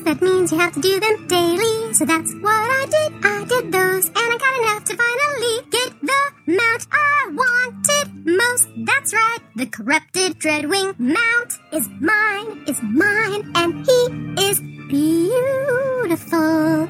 dailies. 0.05 0.19
That 0.19 0.23
means 0.23 0.53
you 0.53 0.59
have 0.59 0.73
to 0.75 0.81
do 0.81 1.01
them 1.01 1.27
daily. 1.27 1.95
So 1.95 2.05
that's 2.05 2.33
what 2.35 2.53
I 2.53 2.87
did. 2.91 3.25
I 3.25 3.45
did 3.45 3.73
those, 3.73 4.07
and 4.07 4.17
I 4.17 4.37
got 4.39 4.63
enough 4.63 4.85
to 4.85 4.97
finally 4.97 5.63
get 5.71 6.01
the 6.01 6.33
mount 6.47 6.87
I 6.93 7.31
wanted 7.33 8.27
most. 8.27 8.69
That's 8.77 9.13
right, 9.15 9.39
the 9.57 9.67
corrupted 9.67 10.39
Dreadwing 10.39 10.99
mount 10.99 11.59
is 11.73 11.89
mine, 12.01 12.65
is 12.67 12.81
mine, 12.83 13.53
and 13.55 13.87
he 13.87 14.09
is 14.49 14.61
beautiful. 14.89 16.39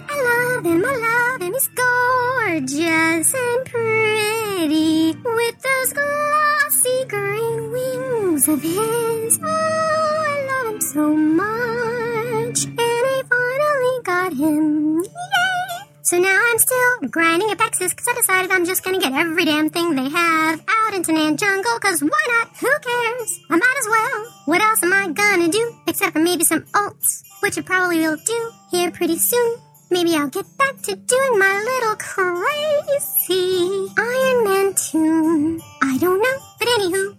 I 0.08 0.54
love 0.54 0.64
him, 0.64 0.84
I 0.84 0.96
love 0.96 1.42
him. 1.42 1.52
He's 1.52 1.68
gorgeous 1.68 3.34
and 3.34 3.66
pretty 3.66 5.16
with 5.24 5.62
those 5.62 5.92
glossy 5.92 7.04
green 7.08 7.70
wings 7.72 8.48
of 8.48 8.62
his. 8.62 9.38
Oh, 9.42 9.46
I 9.46 10.46
love 10.50 10.74
him 10.74 10.80
so 10.80 11.14
much, 11.14 12.29
and 12.58 12.78
I 12.78 13.22
finally 13.28 14.02
got 14.02 14.32
him. 14.32 15.02
Yay! 15.02 15.90
So 16.02 16.18
now 16.18 16.36
I'm 16.50 16.58
still 16.58 17.08
grinding 17.08 17.48
Apexis 17.50 17.90
because 17.90 18.08
I 18.08 18.14
decided 18.14 18.50
I'm 18.50 18.64
just 18.66 18.82
gonna 18.82 18.98
get 18.98 19.12
every 19.12 19.44
damn 19.44 19.70
thing 19.70 19.94
they 19.94 20.08
have 20.08 20.60
out 20.68 20.94
in 20.94 21.02
Tanaan 21.02 21.38
Jungle 21.38 21.74
because 21.74 22.02
why 22.02 22.24
not? 22.28 22.48
Who 22.58 22.68
cares? 22.80 23.40
I 23.50 23.56
might 23.56 23.76
as 23.78 23.88
well. 23.88 24.32
What 24.46 24.60
else 24.60 24.82
am 24.82 24.92
I 24.92 25.08
gonna 25.12 25.48
do? 25.48 25.74
Except 25.86 26.12
for 26.12 26.18
maybe 26.18 26.42
some 26.44 26.62
ults, 26.74 27.22
which 27.40 27.56
I 27.56 27.62
probably 27.62 27.98
will 27.98 28.16
do 28.16 28.50
here 28.72 28.90
pretty 28.90 29.18
soon. 29.18 29.58
Maybe 29.92 30.14
I'll 30.14 30.28
get 30.28 30.46
back 30.56 30.80
to 30.82 30.94
doing 30.94 31.38
my 31.38 31.54
little 31.70 31.96
crazy 31.96 33.88
Iron 33.98 34.44
Man 34.44 34.74
tune. 34.74 35.60
I 35.82 35.98
don't 35.98 36.22
know. 36.22 36.38
But 36.60 36.68
anywho, 36.68 37.16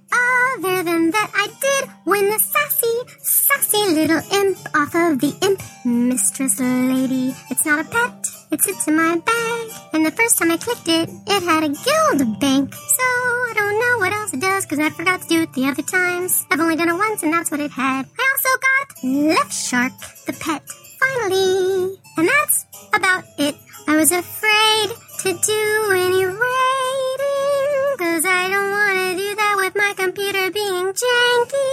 other 0.55 0.83
than 0.83 1.11
that, 1.11 1.31
I 1.35 1.47
did 1.59 1.89
win 2.05 2.29
the 2.29 2.39
sassy, 2.39 2.95
sassy 3.19 3.93
little 3.93 4.21
imp 4.31 4.57
off 4.73 4.95
of 4.95 5.19
the 5.19 5.35
imp 5.41 5.61
mistress 5.83 6.61
lady. 6.61 7.35
It's 7.49 7.65
not 7.65 7.85
a 7.85 7.89
pet, 7.89 8.25
it 8.51 8.61
sits 8.61 8.87
in 8.87 8.95
my 8.95 9.17
bag. 9.17 9.71
And 9.91 10.05
the 10.05 10.11
first 10.11 10.37
time 10.37 10.51
I 10.51 10.57
clicked 10.57 10.87
it, 10.87 11.09
it 11.27 11.43
had 11.43 11.63
a 11.65 11.69
guild 11.69 12.39
bank. 12.39 12.73
So 12.73 13.03
I 13.03 13.53
don't 13.53 13.79
know 13.81 13.97
what 13.97 14.13
else 14.13 14.33
it 14.33 14.39
does 14.39 14.65
because 14.65 14.79
I 14.79 14.91
forgot 14.91 15.21
to 15.23 15.27
do 15.27 15.41
it 15.41 15.51
the 15.51 15.65
other 15.67 15.83
times. 15.83 16.45
I've 16.49 16.61
only 16.61 16.77
done 16.77 16.87
it 16.87 16.93
once 16.93 17.21
and 17.21 17.33
that's 17.33 17.51
what 17.51 17.59
it 17.59 17.71
had. 17.71 18.05
I 18.17 18.23
also 18.31 18.49
got 18.67 19.03
Left 19.03 19.53
Shark, 19.53 19.93
the 20.25 20.33
pet, 20.33 20.63
finally. 20.99 21.80
And 22.17 22.27
that's 22.27 22.65
about 22.93 23.23
it. 23.37 23.55
I 23.87 23.95
was 23.95 24.11
afraid 24.11 24.89
to 25.21 25.33
do 25.33 25.91
any 25.95 26.25
raiding 26.25 27.71
because 27.97 28.25
I 28.25 28.49
don't 28.49 28.71
want 28.71 28.97
to 28.97 29.17
do 29.17 29.35
that 29.35 29.55
with 29.57 29.75
my 29.75 29.93
computer 29.95 30.51
being 30.51 30.87
janky 30.91 31.71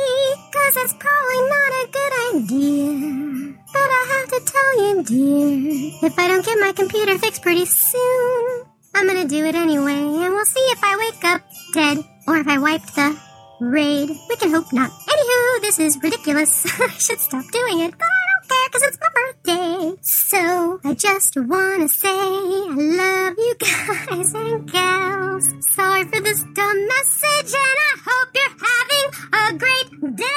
because 0.50 0.76
it's 0.76 0.94
probably 0.94 1.40
not 1.48 1.70
a 1.78 1.84
good 1.90 2.12
idea. 2.34 3.54
But 3.72 3.88
I 4.00 4.02
have 4.14 4.28
to 4.34 4.52
tell 4.52 4.72
you, 4.82 5.02
dear, 5.02 6.08
if 6.08 6.18
I 6.18 6.28
don't 6.28 6.44
get 6.44 6.58
my 6.60 6.72
computer 6.72 7.18
fixed 7.18 7.42
pretty 7.42 7.66
soon, 7.66 8.64
I'm 8.94 9.06
gonna 9.06 9.28
do 9.28 9.44
it 9.44 9.54
anyway, 9.54 9.92
and 9.92 10.34
we'll 10.34 10.44
see 10.44 10.66
if 10.70 10.80
I 10.82 10.96
wake 10.96 11.24
up 11.24 11.42
dead 11.74 11.98
or 12.26 12.36
if 12.38 12.48
I 12.48 12.58
wiped 12.58 12.94
the 12.94 13.18
raid. 13.60 14.10
We 14.28 14.36
can 14.36 14.50
hope 14.50 14.72
not. 14.72 14.90
Anywho, 14.90 15.60
this 15.62 15.78
is 15.78 16.02
ridiculous. 16.02 16.66
I 16.80 16.88
should 16.88 17.20
stop 17.20 17.44
doing 17.52 17.80
it, 17.80 17.94
but 17.98 18.17
I 18.50 18.68
because 18.70 18.82
it's 18.88 18.98
my 19.00 19.08
birthday. 19.14 19.96
So 20.02 20.80
I 20.84 20.94
just 20.94 21.36
wanna 21.36 21.88
say 21.88 22.08
I 22.08 22.74
love 22.76 23.34
you 23.38 23.54
guys 23.58 24.34
and 24.34 24.70
gals. 24.70 25.44
Sorry 25.74 26.04
for 26.04 26.20
this 26.20 26.42
dumb 26.54 26.88
message, 26.88 27.54
and 27.54 27.78
I 27.88 27.94
hope 28.06 28.28
you're 28.34 28.56
having 28.68 29.06
a 29.32 29.52
great 29.58 29.90
day. 30.16 30.28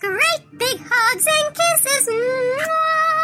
Great 0.00 0.42
big 0.58 0.78
hugs 0.90 1.26
and 1.26 1.54
kisses. 1.54 2.08
Mwah! 2.08 3.16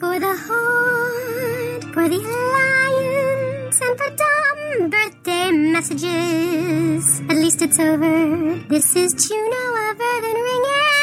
For 0.00 0.18
the 0.20 0.34
heart, 0.46 1.84
for 1.94 2.08
the 2.08 2.20
alliance, 2.36 3.80
and 3.80 3.98
for 3.98 4.10
dumb 4.16 4.90
birthday 4.90 5.50
messages. 5.50 7.20
At 7.28 7.36
least 7.36 7.62
it's 7.62 7.78
over. 7.78 8.56
This 8.68 8.94
is 8.96 9.14
Juno 9.14 9.90
of 9.90 9.98
Ring 9.98 10.24
and 10.24 10.36
Corianstra. 10.36 10.97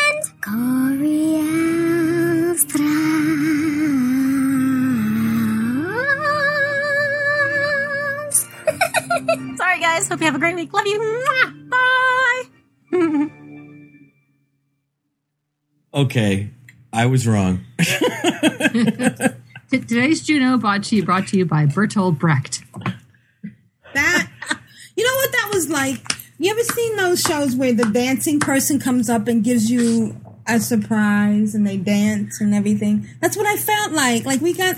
Sorry, 0.45 0.59
guys. 9.79 10.07
Hope 10.07 10.19
you 10.19 10.25
have 10.27 10.35
a 10.35 10.39
great 10.39 10.55
week. 10.55 10.71
Love 10.71 10.85
you. 10.85 11.25
Bye. 11.71 12.43
Okay, 15.95 16.49
I 16.91 17.05
was 17.05 17.25
wrong. 17.25 17.61
T- 17.79 17.95
Today's 19.71 20.21
Juno 20.21 20.57
brought 20.57 20.83
to 20.83 20.95
you, 20.97 21.05
brought 21.05 21.27
to 21.29 21.37
you 21.37 21.45
by 21.45 21.65
Bertolt 21.67 22.19
Brecht. 22.19 22.61
That 23.93 24.27
you 24.97 25.05
know 25.05 25.15
what 25.15 25.31
that 25.31 25.51
was 25.53 25.69
like? 25.69 26.01
You 26.37 26.51
ever 26.51 26.63
seen 26.63 26.97
those 26.97 27.21
shows 27.21 27.55
where 27.55 27.71
the 27.71 27.85
dancing 27.85 28.41
person 28.41 28.77
comes 28.77 29.09
up 29.09 29.29
and 29.29 29.41
gives 29.41 29.71
you 29.71 30.19
a 30.47 30.59
surprise 30.59 31.55
and 31.55 31.65
they 31.65 31.77
dance 31.77 32.39
and 32.41 32.53
everything? 32.53 33.07
That's 33.21 33.35
what 33.37 33.45
I 33.45 33.57
felt 33.57 33.91
like. 33.91 34.25
Like 34.25 34.41
we 34.41 34.53
got 34.53 34.75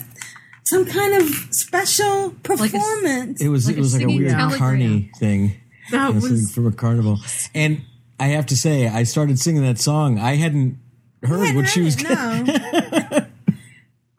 some 0.66 0.86
kind 0.86 1.14
of 1.22 1.28
special 1.52 2.32
performance. 2.44 3.42
It 3.42 3.50
was 3.50 3.70
it 3.70 3.78
was 3.78 3.94
like 3.96 4.04
a 4.04 4.08
weird 4.08 4.34
carny 4.58 5.12
thing. 5.20 5.60
That 5.92 6.14
Yes, 6.14 6.24
was- 6.24 6.52
from 6.54 6.68
a 6.68 6.72
carnival. 6.72 7.20
And 7.56 7.82
I 8.20 8.28
have 8.28 8.46
to 8.48 8.58
say, 8.58 8.88
I 8.88 9.04
started 9.04 9.40
singing 9.40 9.62
that 9.64 9.80
song. 9.80 10.20
I 10.20 10.36
hadn't 10.36 10.78
heard 11.24 11.56
what 11.56 11.68
she 11.70 11.82
was. 11.82 12.02
no. 12.02 12.46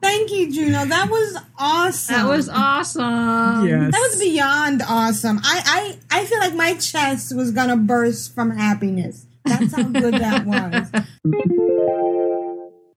Thank 0.00 0.30
you, 0.30 0.52
Juno. 0.52 0.84
That 0.86 1.10
was 1.10 1.38
awesome. 1.58 2.14
That 2.14 2.28
was 2.28 2.48
awesome. 2.48 3.66
Yes. 3.66 3.90
That 3.92 4.08
was 4.10 4.20
beyond 4.20 4.80
awesome. 4.88 5.40
I, 5.42 5.96
I, 6.10 6.20
I 6.20 6.24
feel 6.24 6.38
like 6.38 6.54
my 6.54 6.74
chest 6.74 7.34
was 7.34 7.50
gonna 7.50 7.76
burst 7.76 8.32
from 8.34 8.52
happiness. 8.52 9.26
That's 9.48 9.74
how 9.74 9.82
good 9.84 10.14
that 10.14 10.46
was. 10.94 11.04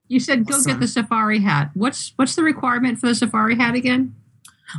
You 0.08 0.20
said 0.20 0.46
go 0.46 0.62
get 0.64 0.80
the 0.80 0.88
safari 0.88 1.40
hat. 1.40 1.72
What's 1.74 2.14
what's 2.18 2.36
the 2.36 2.44
requirement 2.44 3.00
for 3.00 3.08
the 3.08 3.16
safari 3.16 3.56
hat 3.56 3.76
again? 3.76 4.16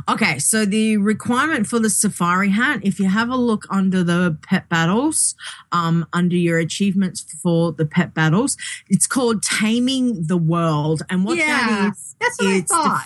Okay, 0.09 0.39
so 0.39 0.65
the 0.65 0.97
requirement 0.97 1.67
for 1.67 1.77
the 1.77 1.89
safari 1.89 2.49
hat, 2.49 2.79
if 2.83 2.99
you 2.99 3.07
have 3.09 3.29
a 3.29 3.35
look 3.35 3.65
under 3.69 4.03
the 4.03 4.35
pet 4.41 4.67
battles, 4.67 5.35
um, 5.71 6.07
under 6.11 6.35
your 6.35 6.57
achievements 6.57 7.21
for 7.43 7.71
the 7.71 7.85
pet 7.85 8.11
battles, 8.15 8.57
it's 8.89 9.05
called 9.05 9.43
Taming 9.43 10.25
the 10.25 10.37
World. 10.37 11.03
And 11.11 11.23
what 11.25 11.37
Yeah, 11.37 11.45
that 11.45 11.91
is, 11.91 12.15
that's 12.19 12.37
what 12.39 12.47
I 12.47 12.55
it's 12.55 12.71
thought. 12.71 13.05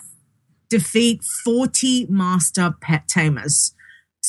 defeat 0.70 1.24
40 1.44 2.08
master 2.10 2.74
pet 2.80 3.08
tamers. 3.10 3.74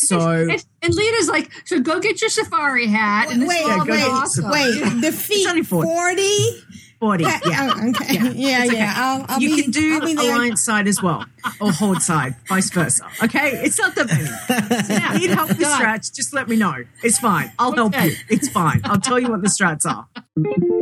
So, 0.06 0.18
And, 0.48 0.64
and 0.82 0.94
Lita's 0.94 1.28
like, 1.28 1.50
so 1.64 1.80
go 1.80 1.98
get 2.00 2.20
your 2.20 2.30
safari 2.30 2.86
hat. 2.86 3.30
And 3.32 3.42
this 3.42 3.48
Wait, 3.48 3.62
all 3.64 3.84
wait, 3.86 4.02
awesome. 4.04 4.50
wait. 4.50 5.00
Defeat 5.00 5.46
only 5.48 5.62
40. 5.62 5.86
40? 5.88 6.64
40, 7.00 7.22
yeah. 7.24 7.38
oh, 7.44 7.88
okay. 7.90 8.14
Yeah, 8.34 8.64
It's 8.64 8.72
yeah. 8.74 8.92
I'll, 8.96 9.24
I'll 9.28 9.40
you 9.40 9.54
be, 9.56 9.62
can 9.62 9.70
do 9.70 9.94
I'll 9.94 10.00
be 10.06 10.14
there. 10.14 10.34
alliance 10.34 10.64
side 10.64 10.88
as 10.88 11.00
well, 11.00 11.24
or 11.60 11.70
horde 11.70 12.02
side, 12.02 12.34
vice 12.48 12.70
versa. 12.70 13.06
Okay, 13.22 13.50
it's 13.64 13.78
not 13.78 13.94
that 13.94 14.06
many. 14.08 14.82
So 14.84 15.12
you 15.14 15.28
need 15.28 15.30
help 15.30 15.48
with 15.50 15.58
strats, 15.60 16.12
just 16.12 16.34
let 16.34 16.48
me 16.48 16.56
know. 16.56 16.74
It's 17.04 17.20
fine. 17.20 17.52
I'll 17.56 17.72
help 17.72 17.94
you. 18.02 18.16
It's 18.28 18.48
fine. 18.48 18.80
I'll 18.82 18.98
tell 19.00 19.20
you 19.20 19.28
what 19.30 19.42
the 19.42 19.48
strats 19.48 19.86
are. 19.86 20.08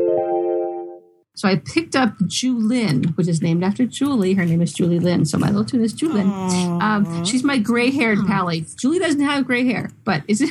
So 1.36 1.46
I 1.46 1.56
picked 1.56 1.94
up 1.94 2.18
Julin, 2.20 3.14
which 3.14 3.28
is 3.28 3.42
named 3.42 3.62
after 3.62 3.84
Julie. 3.84 4.32
Her 4.32 4.46
name 4.46 4.62
is 4.62 4.72
Julie 4.72 4.98
Lynn. 4.98 5.26
So 5.26 5.36
my 5.36 5.48
little 5.48 5.66
toon 5.66 5.84
is 5.84 5.92
Julin. 5.92 6.30
Um, 6.80 7.24
she's 7.26 7.44
my 7.44 7.58
gray 7.58 7.90
haired 7.90 8.20
pally. 8.26 8.64
Julie 8.76 8.98
doesn't 8.98 9.20
have 9.20 9.46
gray 9.46 9.66
hair, 9.66 9.90
but 10.04 10.22
is 10.28 10.40
it? 10.40 10.50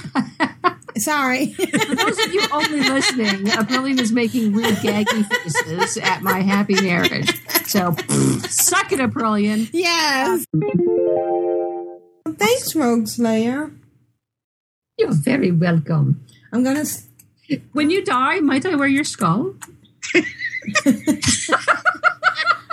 Sorry. 0.97 1.47
For 1.53 1.95
those 1.95 2.25
of 2.25 2.33
you 2.33 2.41
only 2.53 2.81
listening, 2.81 3.45
Brilliant 3.65 3.99
is 3.99 4.11
making 4.11 4.53
weird 4.53 4.75
gaggy 4.75 5.25
faces 5.25 5.97
at 5.97 6.21
my 6.21 6.41
happy 6.41 6.75
marriage. 6.75 7.33
So 7.65 7.95
suck 8.47 8.91
it, 8.91 9.11
Brilliant. 9.11 9.71
Yes. 9.73 10.45
Thanks, 12.37 12.75
Rogue 12.75 13.07
Slayer. 13.07 13.71
You're 14.99 15.13
very 15.13 15.51
welcome. 15.51 16.23
I'm 16.53 16.63
gonna. 16.63 16.85
When 17.73 17.89
you 17.89 18.05
die, 18.05 18.39
might 18.39 18.67
I 18.67 18.75
wear 18.75 18.87
your 18.87 19.03
skull? 19.03 19.55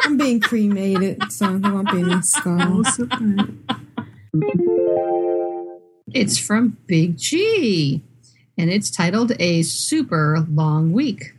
I'm 0.05 0.17
being 0.17 0.41
cremated, 0.41 1.33
so 1.33 1.59
there 1.59 1.73
won't 1.73 1.91
be 1.91 2.01
any 2.01 2.23
skulls. 2.23 3.01
It's 6.13 6.39
from 6.39 6.77
Big 6.87 7.17
G, 7.17 8.03
and 8.59 8.71
it's 8.71 8.91
titled 8.91 9.33
A 9.39 9.63
Super 9.63 10.45
Long 10.51 10.93
Week. 10.93 11.35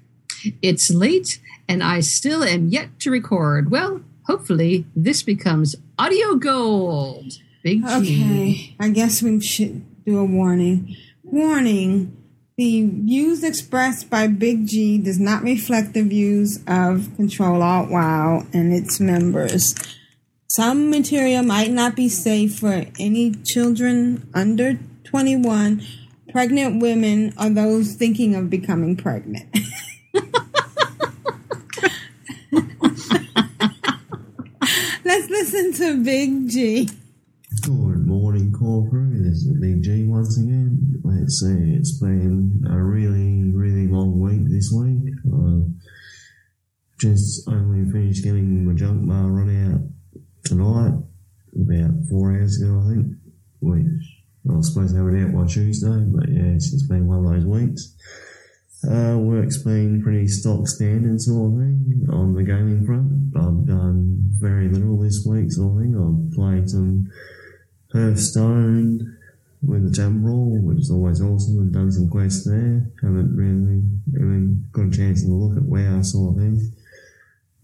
It's 0.61 0.89
late, 0.89 1.39
and 1.67 1.83
I 1.83 1.99
still 1.99 2.43
am 2.43 2.69
yet 2.69 2.99
to 3.01 3.11
record. 3.11 3.69
Well, 3.69 4.01
hopefully, 4.27 4.85
this 4.95 5.23
becomes 5.23 5.75
audio 5.99 6.35
gold. 6.35 7.33
Big 7.63 7.85
G. 7.85 7.93
Okay, 7.93 8.75
I 8.79 8.89
guess 8.89 9.21
we 9.21 9.39
should 9.41 9.85
do 10.05 10.19
a 10.19 10.25
warning. 10.25 10.95
Warning. 11.23 12.17
The 12.55 12.87
views 12.87 13.43
expressed 13.43 14.11
by 14.11 14.27
Big 14.27 14.67
G 14.67 14.99
does 14.99 15.19
not 15.19 15.41
reflect 15.41 15.93
the 15.93 16.03
views 16.03 16.59
of 16.67 17.09
Control 17.15 17.63
Alt 17.63 17.89
Wow 17.89 18.45
and 18.53 18.71
its 18.71 18.99
members. 18.99 19.73
Some 20.49 20.91
material 20.91 21.41
might 21.41 21.71
not 21.71 21.95
be 21.95 22.09
safe 22.09 22.59
for 22.59 22.85
any 22.99 23.31
children 23.31 24.29
under 24.35 24.77
21, 25.03 25.81
pregnant 26.29 26.79
women, 26.79 27.33
or 27.39 27.49
those 27.49 27.95
thinking 27.95 28.35
of 28.35 28.51
becoming 28.51 28.95
pregnant. 28.97 29.49
Let's 35.03 35.27
listen 35.27 35.73
to 35.73 36.03
Big 36.03 36.49
G. 36.49 36.87
Good 37.65 38.05
morning, 38.05 38.51
corporate. 38.51 39.23
This 39.23 39.43
is 39.43 39.57
Big 39.61 39.83
G 39.83 40.03
once 40.03 40.37
again. 40.37 40.99
Let's 41.01 41.39
see, 41.39 41.75
it's 41.77 41.97
been 41.97 42.61
a 42.69 42.77
really, 42.77 43.53
really 43.53 43.87
long 43.87 44.19
week 44.19 44.51
this 44.51 44.69
week. 44.75 45.13
I 45.31 45.61
just 46.99 47.47
only 47.47 47.89
finished 47.89 48.21
getting 48.21 48.65
my 48.65 48.73
junk 48.73 49.07
bar 49.07 49.31
run 49.31 49.71
out 49.71 49.79
tonight, 50.43 50.99
about 51.55 52.05
four 52.09 52.33
hours 52.33 52.61
ago, 52.61 52.83
I 52.83 52.95
think. 52.95 53.15
Which 53.61 54.03
I 54.49 54.57
was 54.57 54.73
supposed 54.73 54.93
to 54.95 54.97
have 54.97 55.13
it 55.13 55.23
out 55.23 55.33
by 55.33 55.47
Tuesday, 55.47 56.03
but 56.11 56.27
yeah, 56.27 56.55
it's 56.55 56.69
just 56.69 56.89
been 56.89 57.07
one 57.07 57.25
of 57.25 57.31
those 57.31 57.45
weeks. 57.45 57.95
Uh, 58.83 59.15
work's 59.17 59.63
been 59.63 60.03
pretty 60.03 60.27
stock 60.27 60.67
standard 60.67 61.21
sort 61.21 61.53
of 61.53 61.59
thing 61.59 62.07
on 62.11 62.33
the 62.33 62.43
gaming 62.43 62.85
front. 62.85 63.31
I've 63.37 63.65
done 63.65 64.19
very 64.37 64.67
little 64.67 64.99
this 64.99 65.25
week 65.25 65.49
sort 65.49 65.71
of 65.71 65.79
thing. 65.79 65.95
I've 65.95 66.35
played 66.35 66.69
some 66.69 67.07
Hearthstone 67.93 69.17
with 69.61 69.83
the 69.87 69.95
Temporal, 69.95 70.61
which 70.61 70.79
is 70.79 70.91
always 70.91 71.21
awesome, 71.21 71.59
and 71.59 71.71
done 71.71 71.91
some 71.91 72.09
quests 72.09 72.45
there. 72.45 72.91
Haven't 73.01 73.35
really 73.35 73.83
even 74.13 74.65
got 74.71 74.87
a 74.87 74.91
chance 74.91 75.21
to 75.23 75.29
look 75.29 75.55
at 75.57 75.63
WoW 75.63 76.01
sort 76.01 76.35
of 76.35 76.41
thing. 76.41 76.73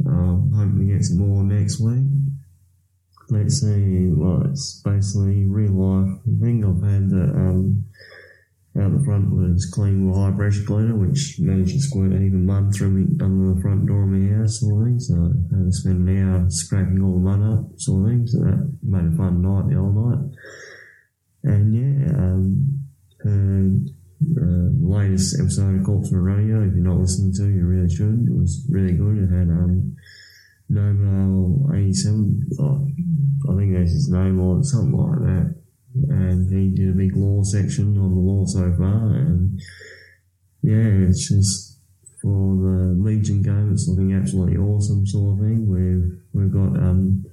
Hoping 0.06 0.80
to 0.80 0.94
get 0.94 1.04
some 1.04 1.18
more 1.18 1.44
next 1.44 1.80
week. 1.80 2.06
Let's 3.30 3.62
see, 3.62 4.08
well, 4.08 4.44
it's 4.50 4.82
basically 4.84 5.46
real 5.46 5.74
life. 5.74 6.20
I 6.26 6.44
think 6.44 6.66
I've 6.66 6.82
had 6.82 7.10
the, 7.10 7.24
um, 7.24 7.86
out 8.80 8.98
the 8.98 9.04
front 9.04 9.30
was 9.32 9.70
clean 9.74 10.08
with 10.08 10.18
high 10.18 10.32
pressure 10.32 10.64
cleaner, 10.66 10.96
which 10.96 11.38
managed 11.40 11.74
to 11.74 11.80
squirt 11.80 12.14
even 12.14 12.46
mud 12.46 12.74
through 12.74 12.92
me 12.92 13.18
under 13.22 13.54
the 13.54 13.62
front 13.62 13.86
door 13.86 14.04
of 14.04 14.10
my 14.10 14.38
house, 14.38 14.60
sort 14.60 14.82
of 14.82 14.88
thing. 14.88 15.00
So 15.00 15.16
I 15.16 15.58
had 15.58 15.66
to 15.66 15.72
spend 15.72 16.08
an 16.08 16.18
hour 16.18 16.46
scraping 16.50 17.02
all 17.02 17.14
the 17.14 17.20
mud 17.20 17.42
up, 17.44 17.80
sort 17.80 18.02
of 18.02 18.08
thing. 18.10 18.28
So 18.28 18.40
that 18.40 18.78
made 18.84 19.14
a 19.14 19.18
fun 19.18 19.42
night 19.42 19.70
the 19.70 19.76
whole 19.76 19.92
night. 19.92 20.24
And 21.44 21.74
yeah, 21.76 22.10
um, 22.18 22.80
heard 23.24 23.90
uh, 24.20 24.70
latest 24.82 25.40
episode 25.40 25.80
of 25.80 25.86
Corpse 25.86 26.12
Radio. 26.12 26.62
If 26.64 26.74
you're 26.74 26.84
not 26.84 26.98
listening 26.98 27.34
to, 27.34 27.48
you 27.48 27.66
really 27.66 27.90
should. 27.90 28.28
It 28.28 28.36
was 28.36 28.66
really 28.70 28.94
good. 28.94 29.18
It 29.18 29.32
had 29.32 29.50
um, 29.50 29.96
Nobel 30.70 31.72
87, 31.74 32.48
oh, 32.60 32.88
I 33.50 33.56
think 33.58 33.74
that's 33.74 33.92
his 33.92 34.10
name 34.10 34.40
or 34.40 34.64
something 34.64 34.94
like 34.94 35.20
that. 35.20 35.56
And 35.94 36.52
he 36.52 36.70
did 36.70 36.90
a 36.90 36.98
big 36.98 37.16
law 37.16 37.44
section 37.44 37.98
on 37.98 38.12
the 38.12 38.20
law 38.20 38.46
so 38.46 38.72
far. 38.78 39.16
And 39.16 39.60
yeah, 40.62 41.08
it's 41.08 41.30
just 41.30 41.80
for 42.22 42.56
the 42.56 42.96
Legion 43.00 43.42
game, 43.42 43.72
it's 43.72 43.88
looking 43.88 44.14
absolutely 44.14 44.58
awesome, 44.58 45.08
sort 45.08 45.34
of 45.34 45.40
thing. 45.46 45.68
We've 45.68 46.22
we've 46.34 46.54
got 46.54 46.78
um, 46.78 47.26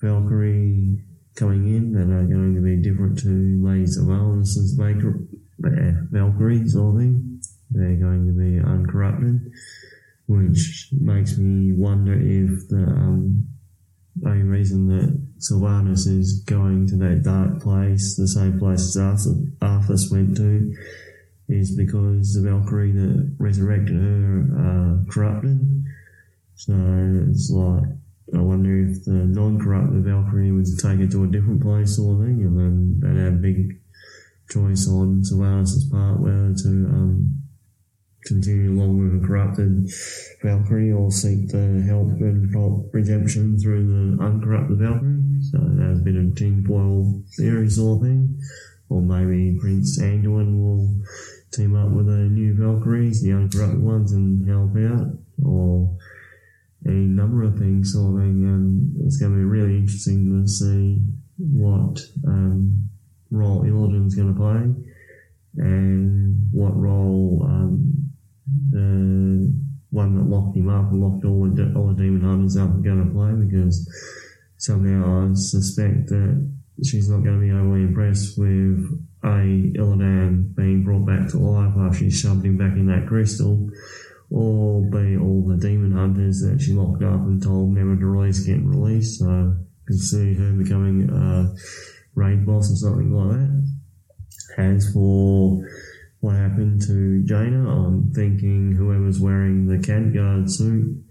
Valkyrie 0.00 1.00
coming 1.34 1.74
in 1.74 1.92
that 1.92 2.12
are 2.12 2.24
going 2.24 2.54
to 2.54 2.60
be 2.60 2.76
different 2.76 3.18
to 3.20 3.60
Ladies 3.64 3.96
of 3.96 4.06
Valens's 4.06 4.74
Valkyrie 4.74 6.68
sort 6.68 6.94
of 6.94 7.00
thing. 7.00 7.40
They're 7.70 7.96
going 7.96 8.26
to 8.26 8.32
be 8.32 8.60
uncorrupted, 8.60 9.50
which 10.26 10.90
makes 11.00 11.38
me 11.38 11.72
wonder 11.72 12.12
if 12.12 12.68
the 12.68 12.84
um, 12.84 13.48
only 14.24 14.42
reason 14.42 14.88
that 14.88 15.18
Sylvanas 15.38 16.06
is 16.06 16.40
going 16.42 16.86
to 16.88 16.96
that 16.96 17.22
dark 17.24 17.62
place, 17.62 18.16
the 18.16 18.28
same 18.28 18.58
place 18.58 18.80
as 18.80 18.96
Arthur, 18.96 19.34
Arthas 19.60 20.12
went 20.12 20.36
to, 20.36 20.72
is 21.48 21.74
because 21.76 22.34
the 22.34 22.48
Valkyrie 22.48 22.92
that 22.92 23.34
resurrected 23.38 23.96
her 23.96 24.46
are 24.56 25.04
corrupted. 25.10 25.84
So 26.54 26.74
it's 27.28 27.50
like, 27.50 27.84
I 28.34 28.40
wonder 28.40 28.86
if 28.86 29.04
the 29.04 29.12
non-corrupted 29.12 30.04
Valkyrie 30.04 30.52
would 30.52 30.66
take 30.78 31.00
it 31.00 31.10
to 31.12 31.24
a 31.24 31.28
different 31.28 31.62
place 31.62 31.98
of 31.98 32.18
thing, 32.20 32.44
and 32.44 32.58
then 32.58 33.00
they'd 33.00 33.22
have 33.24 33.34
a 33.34 33.36
big 33.36 33.80
choice 34.50 34.88
on 34.88 35.22
Sylvanas' 35.22 35.90
part 35.90 36.20
whether 36.20 36.54
to 36.54 36.68
um, 36.68 37.41
continue 38.24 38.72
along 38.72 38.98
with 38.98 39.22
a 39.22 39.26
corrupted 39.26 39.90
Valkyrie 40.42 40.92
or 40.92 41.10
seek 41.10 41.48
the 41.48 41.84
help 41.86 42.08
and 42.20 42.52
help 42.52 42.90
redemption 42.92 43.58
through 43.58 43.86
the 43.86 44.22
uncorrupted 44.22 44.78
Valkyrie. 44.78 45.42
So 45.50 45.58
that's 45.58 46.00
a 46.00 46.02
bit 46.02 46.16
of 46.16 46.34
tinfoil 46.36 47.22
theory 47.36 47.68
sort 47.68 47.98
of 47.98 48.08
thing. 48.08 48.40
Or 48.88 49.00
maybe 49.00 49.58
Prince 49.58 50.00
Anduin 50.00 50.58
will 50.60 51.02
team 51.50 51.74
up 51.74 51.90
with 51.90 52.06
the 52.06 52.28
new 52.28 52.54
Valkyries, 52.54 53.22
the 53.22 53.32
uncorrupted 53.32 53.82
ones, 53.82 54.12
and 54.12 54.46
help 54.48 54.76
out. 54.76 55.08
Or 55.44 55.96
any 56.86 57.06
number 57.06 57.42
of 57.42 57.58
things 57.58 57.92
sort 57.92 58.14
of 58.14 58.20
thing. 58.20 58.44
And 58.44 59.06
it's 59.06 59.16
going 59.16 59.32
to 59.32 59.38
be 59.38 59.44
really 59.44 59.78
interesting 59.78 60.42
to 60.42 60.48
see 60.48 61.00
what 61.38 62.00
um, 62.26 62.88
role 63.30 63.64
Illidan's 63.64 64.14
going 64.14 64.32
to 64.32 64.38
play 64.38 64.86
and 65.56 66.48
what 66.52 66.76
role 66.76 67.44
um, 67.44 68.01
the 68.70 69.52
one 69.90 70.16
that 70.16 70.24
locked 70.24 70.56
him 70.56 70.68
up 70.68 70.90
and 70.90 71.00
locked 71.00 71.24
all 71.24 71.48
the, 71.48 71.72
all 71.76 71.88
the 71.88 72.02
demon 72.02 72.22
hunters 72.22 72.56
up 72.56 72.70
and 72.70 72.84
going 72.84 73.04
to 73.04 73.12
play 73.12 73.32
because 73.32 73.86
somehow 74.56 75.28
I 75.28 75.34
suspect 75.34 76.08
that 76.08 76.50
she's 76.82 77.08
not 77.08 77.22
going 77.22 77.40
to 77.40 77.46
be 77.46 77.52
overly 77.52 77.82
impressed 77.82 78.38
with 78.38 78.80
A. 79.24 79.72
Illidan 79.76 80.54
being 80.56 80.82
brought 80.84 81.06
back 81.06 81.28
to 81.30 81.38
life 81.38 81.74
after 81.76 81.98
she 81.98 82.10
shoved 82.10 82.44
him 82.44 82.56
back 82.56 82.72
in 82.72 82.86
that 82.86 83.06
crystal 83.06 83.68
or 84.30 84.82
B. 84.90 85.16
all 85.18 85.46
the 85.46 85.58
demon 85.58 85.92
hunters 85.92 86.40
that 86.40 86.60
she 86.60 86.72
locked 86.72 87.02
up 87.02 87.20
and 87.26 87.42
told 87.42 87.74
never 87.74 87.94
to 87.94 88.06
release 88.06 88.46
getting 88.46 88.68
released 88.68 89.18
so 89.18 89.26
I 89.28 89.86
can 89.86 89.98
see 89.98 90.34
her 90.34 90.52
becoming 90.52 91.10
a 91.10 91.54
raid 92.14 92.46
boss 92.46 92.72
or 92.72 92.76
something 92.76 93.12
like 93.12 93.36
that. 93.36 93.68
As 94.58 94.92
for 94.92 95.62
what 96.22 96.36
happened 96.36 96.80
to 96.80 97.20
Jaina. 97.24 97.68
I'm 97.68 98.12
thinking 98.12 98.76
whoever's 98.76 99.18
wearing 99.18 99.66
the 99.66 99.76
Khadgar 99.76 100.48
suit 100.48 101.02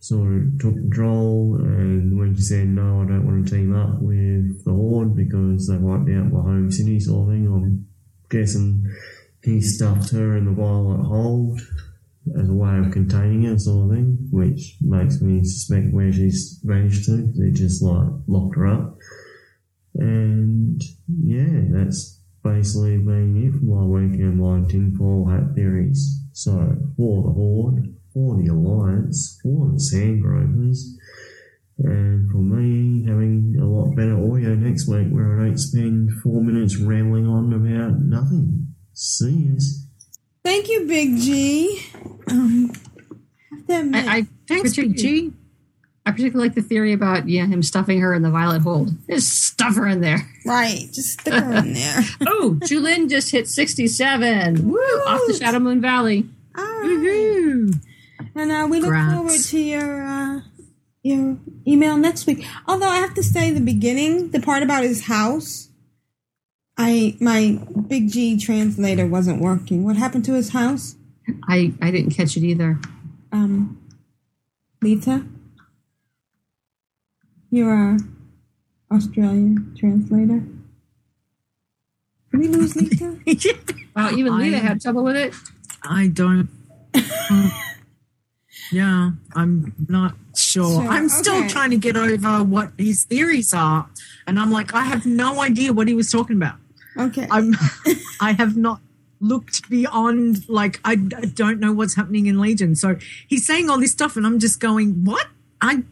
sort 0.00 0.32
of 0.32 0.58
took 0.58 0.74
control, 0.74 1.56
and 1.60 2.18
when 2.18 2.34
she 2.34 2.42
said, 2.42 2.66
No, 2.66 3.02
I 3.02 3.06
don't 3.06 3.26
want 3.26 3.46
to 3.46 3.54
team 3.54 3.76
up 3.76 4.02
with 4.02 4.64
the 4.64 4.72
Horde 4.72 5.14
because 5.14 5.68
they 5.68 5.76
wiped 5.76 6.10
out 6.10 6.32
my 6.32 6.40
home 6.40 6.70
city, 6.70 6.98
sort 6.98 7.28
of 7.28 7.34
thing, 7.34 7.46
I'm 7.46 7.86
guessing 8.28 8.90
he 9.44 9.60
stuffed 9.60 10.10
her 10.10 10.36
in 10.36 10.46
the 10.46 10.50
Violet 10.50 11.04
Hold 11.04 11.60
as 12.36 12.50
a 12.50 12.52
way 12.52 12.76
of 12.78 12.90
containing 12.90 13.44
her, 13.44 13.56
sort 13.56 13.90
of 13.90 13.96
thing, 13.96 14.18
which 14.32 14.76
makes 14.80 15.20
me 15.20 15.44
suspect 15.44 15.92
where 15.92 16.12
she's 16.12 16.60
vanished 16.64 17.04
to. 17.04 17.32
They 17.36 17.50
just 17.50 17.82
like 17.82 18.08
locked 18.26 18.56
her 18.56 18.66
up. 18.66 18.98
And 19.94 20.82
yeah, 21.06 21.60
that's 21.70 22.19
basically 22.42 22.98
being 22.98 23.46
it 23.46 23.58
for 23.58 23.64
my 23.64 23.84
week 23.84 24.18
and 24.20 24.38
my 24.38 24.66
tinfoil 24.68 25.28
hat 25.28 25.54
theories. 25.54 26.20
So, 26.32 26.52
for 26.96 27.22
the 27.24 27.30
Horde, 27.30 27.94
for 28.12 28.36
the 28.36 28.48
Alliance, 28.48 29.38
for 29.42 29.70
the 29.72 29.78
Sandgropers, 29.78 30.78
and 31.78 32.30
for 32.30 32.38
me 32.38 33.06
having 33.06 33.56
a 33.60 33.64
lot 33.64 33.94
better 33.96 34.16
audio 34.16 34.54
next 34.54 34.86
week 34.86 35.08
where 35.08 35.40
I 35.40 35.44
don't 35.46 35.58
spend 35.58 36.10
four 36.22 36.42
minutes 36.42 36.76
rambling 36.76 37.26
on 37.26 37.52
about 37.52 38.00
nothing. 38.00 38.74
See 38.92 39.30
yous. 39.30 39.86
Thank 40.44 40.68
you, 40.68 40.86
Big 40.86 41.16
G. 41.18 41.82
Um, 42.28 42.72
have 43.50 43.66
to 43.66 43.80
admit, 43.80 44.06
I, 44.06 44.16
I 44.16 44.26
Thanks, 44.46 44.76
Big 44.76 44.96
G. 44.96 45.32
I 46.06 46.12
particularly 46.12 46.48
like 46.48 46.54
the 46.54 46.62
theory 46.62 46.92
about 46.92 47.28
yeah 47.28 47.46
him 47.46 47.62
stuffing 47.62 48.00
her 48.00 48.14
in 48.14 48.22
the 48.22 48.30
violet 48.30 48.62
hold. 48.62 48.90
Just 49.08 49.44
stuff 49.44 49.76
her 49.76 49.86
in 49.86 50.00
there. 50.00 50.28
Right, 50.46 50.88
just 50.92 51.20
stick 51.20 51.34
her 51.34 51.54
in 51.56 51.74
there. 51.74 52.00
oh, 52.26 52.58
Julin 52.62 53.08
just 53.10 53.30
hit 53.30 53.48
sixty-seven. 53.48 54.68
Woo! 54.70 54.78
Off 54.78 55.20
the 55.26 55.34
Shadowmoon 55.34 55.80
Valley. 55.80 56.28
And 58.34 58.50
uh, 58.50 58.66
we 58.70 58.80
look 58.80 58.92
Congrats. 58.92 59.14
forward 59.14 59.40
to 59.40 59.58
your 59.58 60.02
uh, 60.02 60.40
your 61.02 61.38
email 61.66 61.96
next 61.96 62.26
week. 62.26 62.46
Although 62.66 62.88
I 62.88 62.96
have 62.96 63.14
to 63.14 63.22
say, 63.22 63.50
the 63.50 63.60
beginning, 63.60 64.30
the 64.30 64.40
part 64.40 64.62
about 64.62 64.82
his 64.82 65.04
house, 65.06 65.68
I 66.76 67.16
my 67.20 67.60
Big 67.88 68.10
G 68.10 68.38
translator 68.38 69.06
wasn't 69.06 69.40
working. 69.40 69.84
What 69.84 69.96
happened 69.96 70.24
to 70.26 70.34
his 70.34 70.50
house? 70.50 70.96
I 71.46 71.74
I 71.82 71.90
didn't 71.90 72.12
catch 72.12 72.36
it 72.36 72.42
either. 72.42 72.78
Um, 73.32 73.80
Lita, 74.82 75.24
you're 77.50 77.72
our 77.72 77.98
Australian 78.92 79.74
translator. 79.78 80.42
Did 82.30 82.40
we 82.40 82.48
lose 82.48 82.76
Lita? 82.76 83.16
Wow, 83.96 84.12
even 84.12 84.38
Lita 84.38 84.56
I- 84.56 84.60
had 84.60 84.80
trouble 84.80 85.02
with 85.02 85.16
it. 85.16 85.34
I 85.82 86.06
don't. 86.06 86.48
yeah, 88.72 89.10
I'm 89.34 89.74
not 89.88 90.14
sure. 90.36 90.82
Sure, 90.82 90.88
I'm 90.88 91.08
still 91.08 91.38
okay. 91.38 91.48
trying 91.48 91.70
to 91.70 91.76
get 91.76 91.96
over 91.96 92.44
what 92.44 92.70
his 92.78 93.04
theories 93.04 93.52
are, 93.52 93.88
and 94.26 94.38
I'm 94.38 94.52
like, 94.52 94.74
I 94.74 94.82
have 94.82 95.06
no 95.06 95.40
idea 95.40 95.72
what 95.72 95.88
he 95.88 95.94
was 95.94 96.10
talking 96.10 96.36
about. 96.36 96.56
Okay. 96.96 97.26
I'm. 97.30 97.54
I 98.20 98.32
have 98.32 98.56
not 98.56 98.80
looked 99.20 99.68
beyond. 99.68 100.48
Like, 100.48 100.80
I, 100.84 100.92
I 100.92 101.26
don't 101.26 101.58
know 101.58 101.72
what's 101.72 101.94
happening 101.96 102.26
in 102.26 102.38
Legion. 102.38 102.76
So 102.76 102.96
he's 103.26 103.46
saying 103.46 103.70
all 103.70 103.80
this 103.80 103.92
stuff, 103.92 104.16
and 104.16 104.24
I'm 104.26 104.38
just 104.38 104.60
going, 104.60 105.04
what? 105.04 105.26
I. 105.60 105.82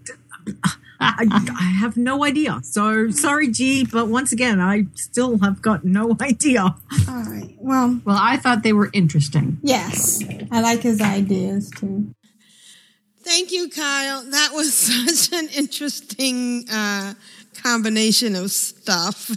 I, 1.00 1.26
I 1.58 1.62
have 1.80 1.96
no 1.96 2.24
idea. 2.24 2.60
So 2.62 3.10
sorry, 3.10 3.48
G, 3.48 3.84
but 3.84 4.08
once 4.08 4.32
again, 4.32 4.60
I 4.60 4.86
still 4.94 5.38
have 5.38 5.62
got 5.62 5.84
no 5.84 6.16
idea. 6.20 6.62
All 6.62 7.22
right. 7.24 7.54
Well, 7.58 8.00
well, 8.04 8.18
I 8.20 8.36
thought 8.36 8.62
they 8.62 8.72
were 8.72 8.90
interesting. 8.92 9.58
Yes, 9.62 10.22
I 10.50 10.60
like 10.60 10.80
his 10.80 11.00
ideas 11.00 11.70
too. 11.70 12.14
Thank 13.22 13.52
you, 13.52 13.68
Kyle. 13.68 14.22
That 14.24 14.50
was 14.54 14.74
such 15.28 15.38
an 15.38 15.48
interesting 15.56 16.64
uh, 16.70 17.14
combination 17.62 18.34
of 18.34 18.50
stuff. 18.50 19.30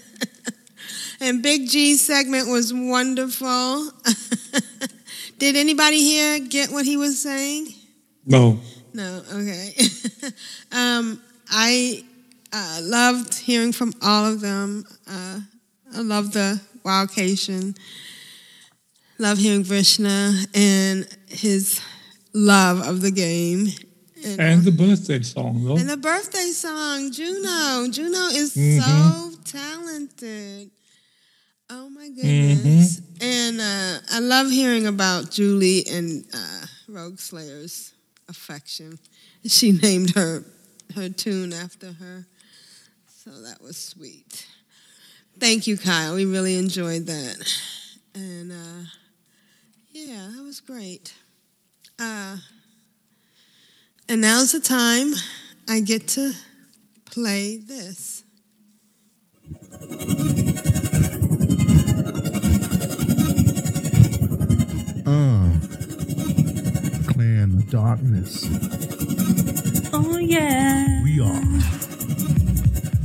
and 1.20 1.42
Big 1.42 1.68
G's 1.68 2.04
segment 2.04 2.48
was 2.48 2.72
wonderful. 2.72 3.90
Did 5.38 5.56
anybody 5.56 6.00
here 6.00 6.38
get 6.38 6.70
what 6.70 6.84
he 6.84 6.96
was 6.96 7.20
saying? 7.20 7.68
No. 8.26 8.60
No, 8.94 9.22
okay. 9.32 9.74
um, 10.72 11.20
I 11.50 12.04
uh, 12.52 12.80
loved 12.82 13.34
hearing 13.34 13.72
from 13.72 13.92
all 14.02 14.26
of 14.26 14.40
them. 14.40 14.84
Uh, 15.08 15.40
I 15.94 16.00
love 16.00 16.32
the 16.32 16.60
Wildcation. 16.84 17.76
Love 19.18 19.38
hearing 19.38 19.62
Vrishna 19.64 20.34
and 20.54 21.06
his 21.28 21.80
love 22.32 22.80
of 22.86 23.00
the 23.00 23.10
game. 23.10 23.68
And, 24.24 24.40
And 24.40 24.62
the 24.64 24.72
birthday 24.72 25.22
song, 25.22 25.64
though. 25.64 25.76
and 25.76 25.88
the 25.88 25.96
birthday 25.96 26.50
song, 26.52 27.10
Juno. 27.12 27.88
Juno 27.90 28.26
is 28.28 28.54
Mhm. 28.56 28.80
so 28.82 29.36
talented. 29.44 30.70
Oh 31.70 31.88
my 31.88 32.08
goodness. 32.08 33.00
And 33.20 33.60
uh, 33.60 33.98
I 34.10 34.18
love 34.20 34.50
hearing 34.50 34.86
about 34.86 35.30
Julie 35.30 35.86
and 35.86 36.24
uh, 36.34 36.66
Rogue 36.88 37.18
Slayer's 37.18 37.91
affection. 38.28 38.98
She 39.46 39.72
named 39.82 40.14
her 40.14 40.44
her 40.94 41.08
toon 41.08 41.52
after 41.52 41.92
her. 41.92 42.26
So 43.24 43.30
that 43.42 43.62
was 43.62 43.76
sweet. 43.76 44.46
Thank 45.38 45.66
you, 45.66 45.78
Kyle. 45.78 46.14
We 46.14 46.26
really 46.26 46.56
enjoyed 46.56 47.06
that. 47.06 47.52
And 48.14 48.52
uh, 48.52 48.88
yeah, 49.90 50.28
that 50.36 50.42
was 50.42 50.60
great. 50.60 51.14
Uh, 51.98 52.36
and 54.08 54.20
now's 54.20 54.52
the 54.52 54.60
time 54.60 55.12
I 55.68 55.80
get 55.80 56.08
to 56.08 56.32
play 57.04 57.56
this. 57.56 58.24
Uh, 65.04 65.51
clan 67.22 67.54
of 67.54 67.70
darkness. 67.70 68.48
Oh 69.92 70.18
yeah. 70.18 71.02
We 71.04 71.20
are 71.20 71.40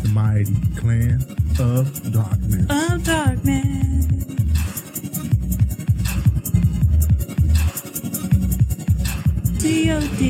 the 0.02 0.10
mighty 0.12 0.56
clan 0.76 1.22
of 1.60 2.12
darkness. 2.12 2.66
Of 2.68 3.04
darkness. 3.04 4.06
D.O.D. 9.62 10.22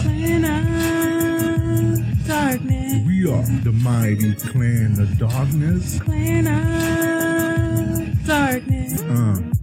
Clan 0.00 0.44
of 0.44 2.26
darkness. 2.28 3.06
We 3.06 3.28
are 3.28 3.42
the 3.64 3.72
mighty 3.72 4.34
clan 4.34 5.00
of 5.00 5.18
darkness. 5.18 5.98
Clan 6.00 6.46
of 6.46 8.26
darkness. 8.26 9.02
Uh, 9.02 9.55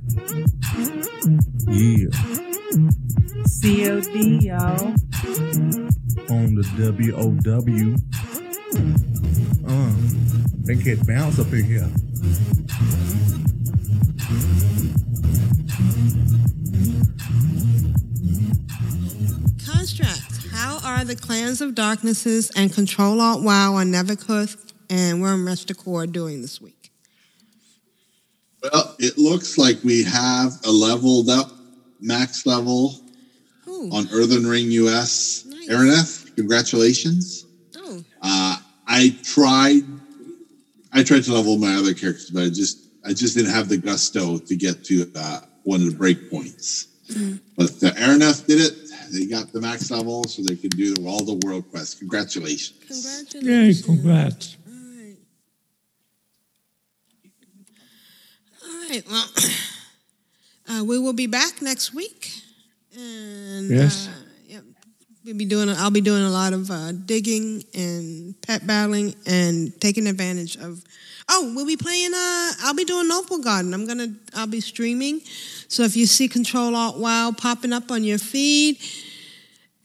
yeah, 1.74 2.10
C.O.D. 3.48 4.40
y'all. 4.46 4.94
on 6.30 6.54
the 6.54 6.64
WOW. 6.78 7.96
Uh, 9.68 9.94
they 10.66 10.76
get 10.76 11.06
bounce 11.08 11.40
up 11.40 11.52
in 11.52 11.64
here. 11.64 11.90
Construct. 19.66 20.46
How 20.52 20.80
are 20.86 21.04
the 21.04 21.16
clans 21.16 21.60
of 21.62 21.74
darknesses 21.74 22.52
and 22.56 22.72
Control 22.72 23.20
Alt 23.20 23.42
WoW 23.42 23.74
on 23.74 23.88
Neverkuth 23.92 24.74
and 24.92 25.22
Worm 25.24 25.50
Core 25.76 26.06
doing 26.06 26.42
this 26.44 26.62
week? 26.62 26.92
Well, 28.62 28.96
it 29.00 29.18
looks 29.18 29.58
like 29.58 29.84
we 29.84 30.04
have 30.04 30.54
a 30.66 30.72
leveled 30.72 31.30
up 31.30 31.52
max 32.04 32.46
level 32.46 32.96
on 33.92 34.08
Earthen 34.14 34.46
Ring 34.46 34.70
US. 34.72 35.46
Araneth, 35.70 36.36
congratulations. 36.36 37.46
Oh. 37.78 38.04
Uh, 38.22 38.58
I 38.88 39.16
tried 39.24 39.84
I 40.92 41.02
tried 41.04 41.24
to 41.24 41.34
level 41.34 41.58
my 41.58 41.74
other 41.76 41.94
characters, 41.94 42.30
but 42.30 42.44
I 42.44 42.50
just 42.50 42.80
I 43.06 43.14
just 43.14 43.36
didn't 43.36 43.52
have 43.52 43.70
the 43.70 43.78
gusto 43.78 44.38
to 44.38 44.56
get 44.56 44.84
to 44.86 45.12
uh, 45.16 45.42
one 45.64 45.82
of 45.82 45.90
the 45.90 45.96
break 45.98 46.30
points. 46.30 46.88
But 47.58 47.70
uh, 47.84 47.92
Araneth 47.98 48.46
did 48.46 48.60
it. 48.62 48.74
They 49.12 49.26
got 49.26 49.52
the 49.54 49.62
max 49.62 49.92
level, 49.92 50.24
so 50.26 50.42
they 50.42 50.56
can 50.56 50.70
do 50.70 50.94
all 51.06 51.24
the 51.24 51.40
world 51.46 51.70
quests. 51.70 51.96
Congratulations! 51.96 53.34
Yay, 53.36 53.74
congrats. 53.84 54.58
All 58.66 58.90
right. 58.90 59.04
Well, 59.10 59.26
uh, 60.74 60.84
we 60.84 60.98
will 61.00 61.14
be 61.14 61.28
back 61.28 61.62
next 61.62 61.94
week. 61.94 62.32
And 62.96 63.70
Yes. 63.70 64.08
uh, 64.08 64.62
we'll 65.26 65.36
be 65.38 65.46
doing. 65.46 65.70
I'll 65.70 65.92
be 65.92 66.02
doing 66.02 66.24
a 66.24 66.30
lot 66.30 66.54
of 66.54 66.70
uh, 66.70 66.92
digging 66.92 67.64
and 67.74 68.40
pet 68.42 68.66
battling 68.68 69.16
and 69.26 69.80
taking 69.80 70.08
advantage 70.08 70.58
of. 70.58 70.84
Oh, 71.30 71.54
we'll 71.56 71.66
be 71.66 71.78
playing. 71.78 72.14
Uh, 72.14 72.52
I'll 72.64 72.74
be 72.76 72.84
doing 72.86 73.10
Noblegarden. 73.10 73.74
I'm 73.74 73.88
gonna. 73.88 74.10
I'll 74.36 74.48
be 74.48 74.60
streaming. 74.62 75.22
So 75.68 75.84
if 75.84 75.96
you 75.96 76.06
see 76.06 76.28
Control 76.28 76.76
Alt 76.76 76.98
Wow 77.00 77.32
popping 77.36 77.74
up 77.74 77.90
on 77.90 78.04
your 78.04 78.18
feed, 78.20 78.78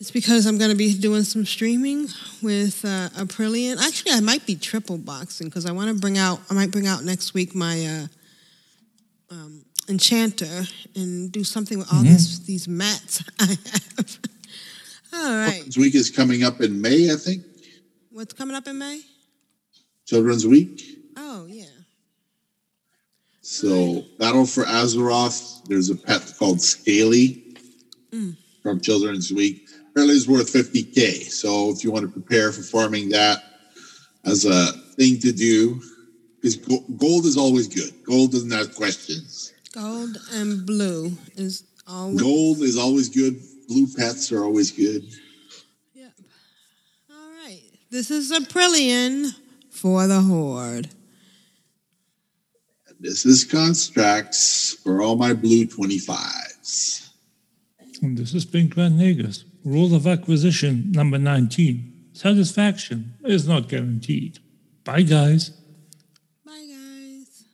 it's 0.01 0.11
because 0.11 0.47
I'm 0.47 0.59
going 0.59 0.71
to 0.71 0.77
be 0.77 0.93
doing 0.95 1.23
some 1.25 1.47
streaming 1.47 2.09
with 2.43 2.85
uh, 2.85 3.09
Aprillian. 3.17 3.79
Actually, 3.85 4.13
I 4.13 4.21
might 4.21 4.45
be 4.47 4.55
triple 4.57 4.99
boxing 4.99 5.47
because 5.49 5.65
I 5.65 5.73
want 5.73 5.89
to 5.89 6.01
bring 6.01 6.19
out. 6.19 6.41
I 6.51 6.55
might 6.55 6.71
bring 6.71 6.87
out 6.87 7.05
next 7.05 7.35
week 7.35 7.55
my 7.55 7.87
uh, 7.87 9.35
um, 9.35 9.65
Enchanter 9.89 10.65
and 10.95 11.33
do 11.33 11.43
something 11.45 11.79
with 11.79 11.91
all 11.93 12.03
Mhm. 12.03 12.13
this 12.13 12.39
these 12.41 12.69
mats 12.69 13.23
I 13.41 13.47
have. 13.47 14.19
all 15.13 15.31
right, 15.37 15.53
Children's 15.55 15.77
Week 15.79 15.95
is 15.95 16.11
coming 16.11 16.43
up 16.45 16.61
in 16.61 16.81
May, 16.81 17.11
I 17.13 17.17
think. 17.17 17.43
what's 18.11 18.35
coming 18.35 18.55
up 18.57 18.67
in 18.69 18.79
May? 18.79 19.01
Children's 20.07 20.47
Week. 20.47 20.83
Oh 21.17 21.47
yeah. 21.47 21.65
So, 23.41 24.05
Battle 24.19 24.45
for 24.45 24.65
Azeroth, 24.65 25.65
there's 25.69 25.89
a 25.89 25.95
pet 25.97 26.35
called 26.39 26.61
Scaly 26.61 27.57
from 28.63 28.81
Children's 28.81 29.33
Week. 29.33 29.67
Apparently, 29.91 30.17
it's 30.17 30.29
worth 30.29 30.53
50k. 30.53 31.31
So, 31.31 31.71
if 31.71 31.83
you 31.83 31.91
want 31.91 32.05
to 32.05 32.13
prepare 32.13 32.53
for 32.53 32.63
farming 32.63 33.09
that 33.11 33.43
as 34.25 34.45
a 34.45 34.73
thing 34.97 35.19
to 35.21 35.33
do, 35.33 35.81
because 36.43 36.57
gold 36.57 37.25
is 37.25 37.37
always 37.39 37.69
good. 37.69 37.93
Gold 38.05 38.33
doesn't 38.33 38.51
have 38.51 38.75
questions. 38.75 39.38
Gold 39.73 40.17
and 40.33 40.65
blue 40.65 41.13
is 41.37 41.65
always 41.87 42.21
Gold 42.21 42.59
is 42.59 42.79
always 42.79 43.09
good. 43.09 43.41
Blue 43.69 43.87
pets 43.87 44.33
are 44.33 44.45
always 44.45 44.71
good. 44.71 45.05
Yep. 45.95 46.13
All 47.11 47.31
right. 47.45 47.63
This 47.91 48.11
is 48.11 48.33
Aprillian 48.33 49.33
for 49.71 50.07
the 50.07 50.21
Horde. 50.23 50.89
This 52.99 53.27
is 53.27 53.45
Constructs 53.45 54.75
for 54.83 55.03
all 55.03 55.17
my 55.17 55.35
blue 55.35 55.67
25s. 55.67 57.11
And 58.03 58.17
this 58.17 58.35
is 58.35 58.45
Pink 58.45 58.75
Van 58.75 58.93
Nagus. 58.93 59.45
Rule 59.65 59.95
of 59.95 60.07
acquisition 60.07 60.91
number 60.93 61.19
19. 61.19 62.11
Satisfaction 62.15 63.15
is 63.25 63.47
not 63.47 63.69
guaranteed. 63.69 64.39
Bye, 64.83 65.03
guys. 65.03 65.51
Bye, 66.45 66.67
guys. 66.69 67.45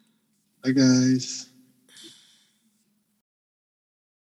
Bye, 0.63 0.71
guys. 0.71 1.49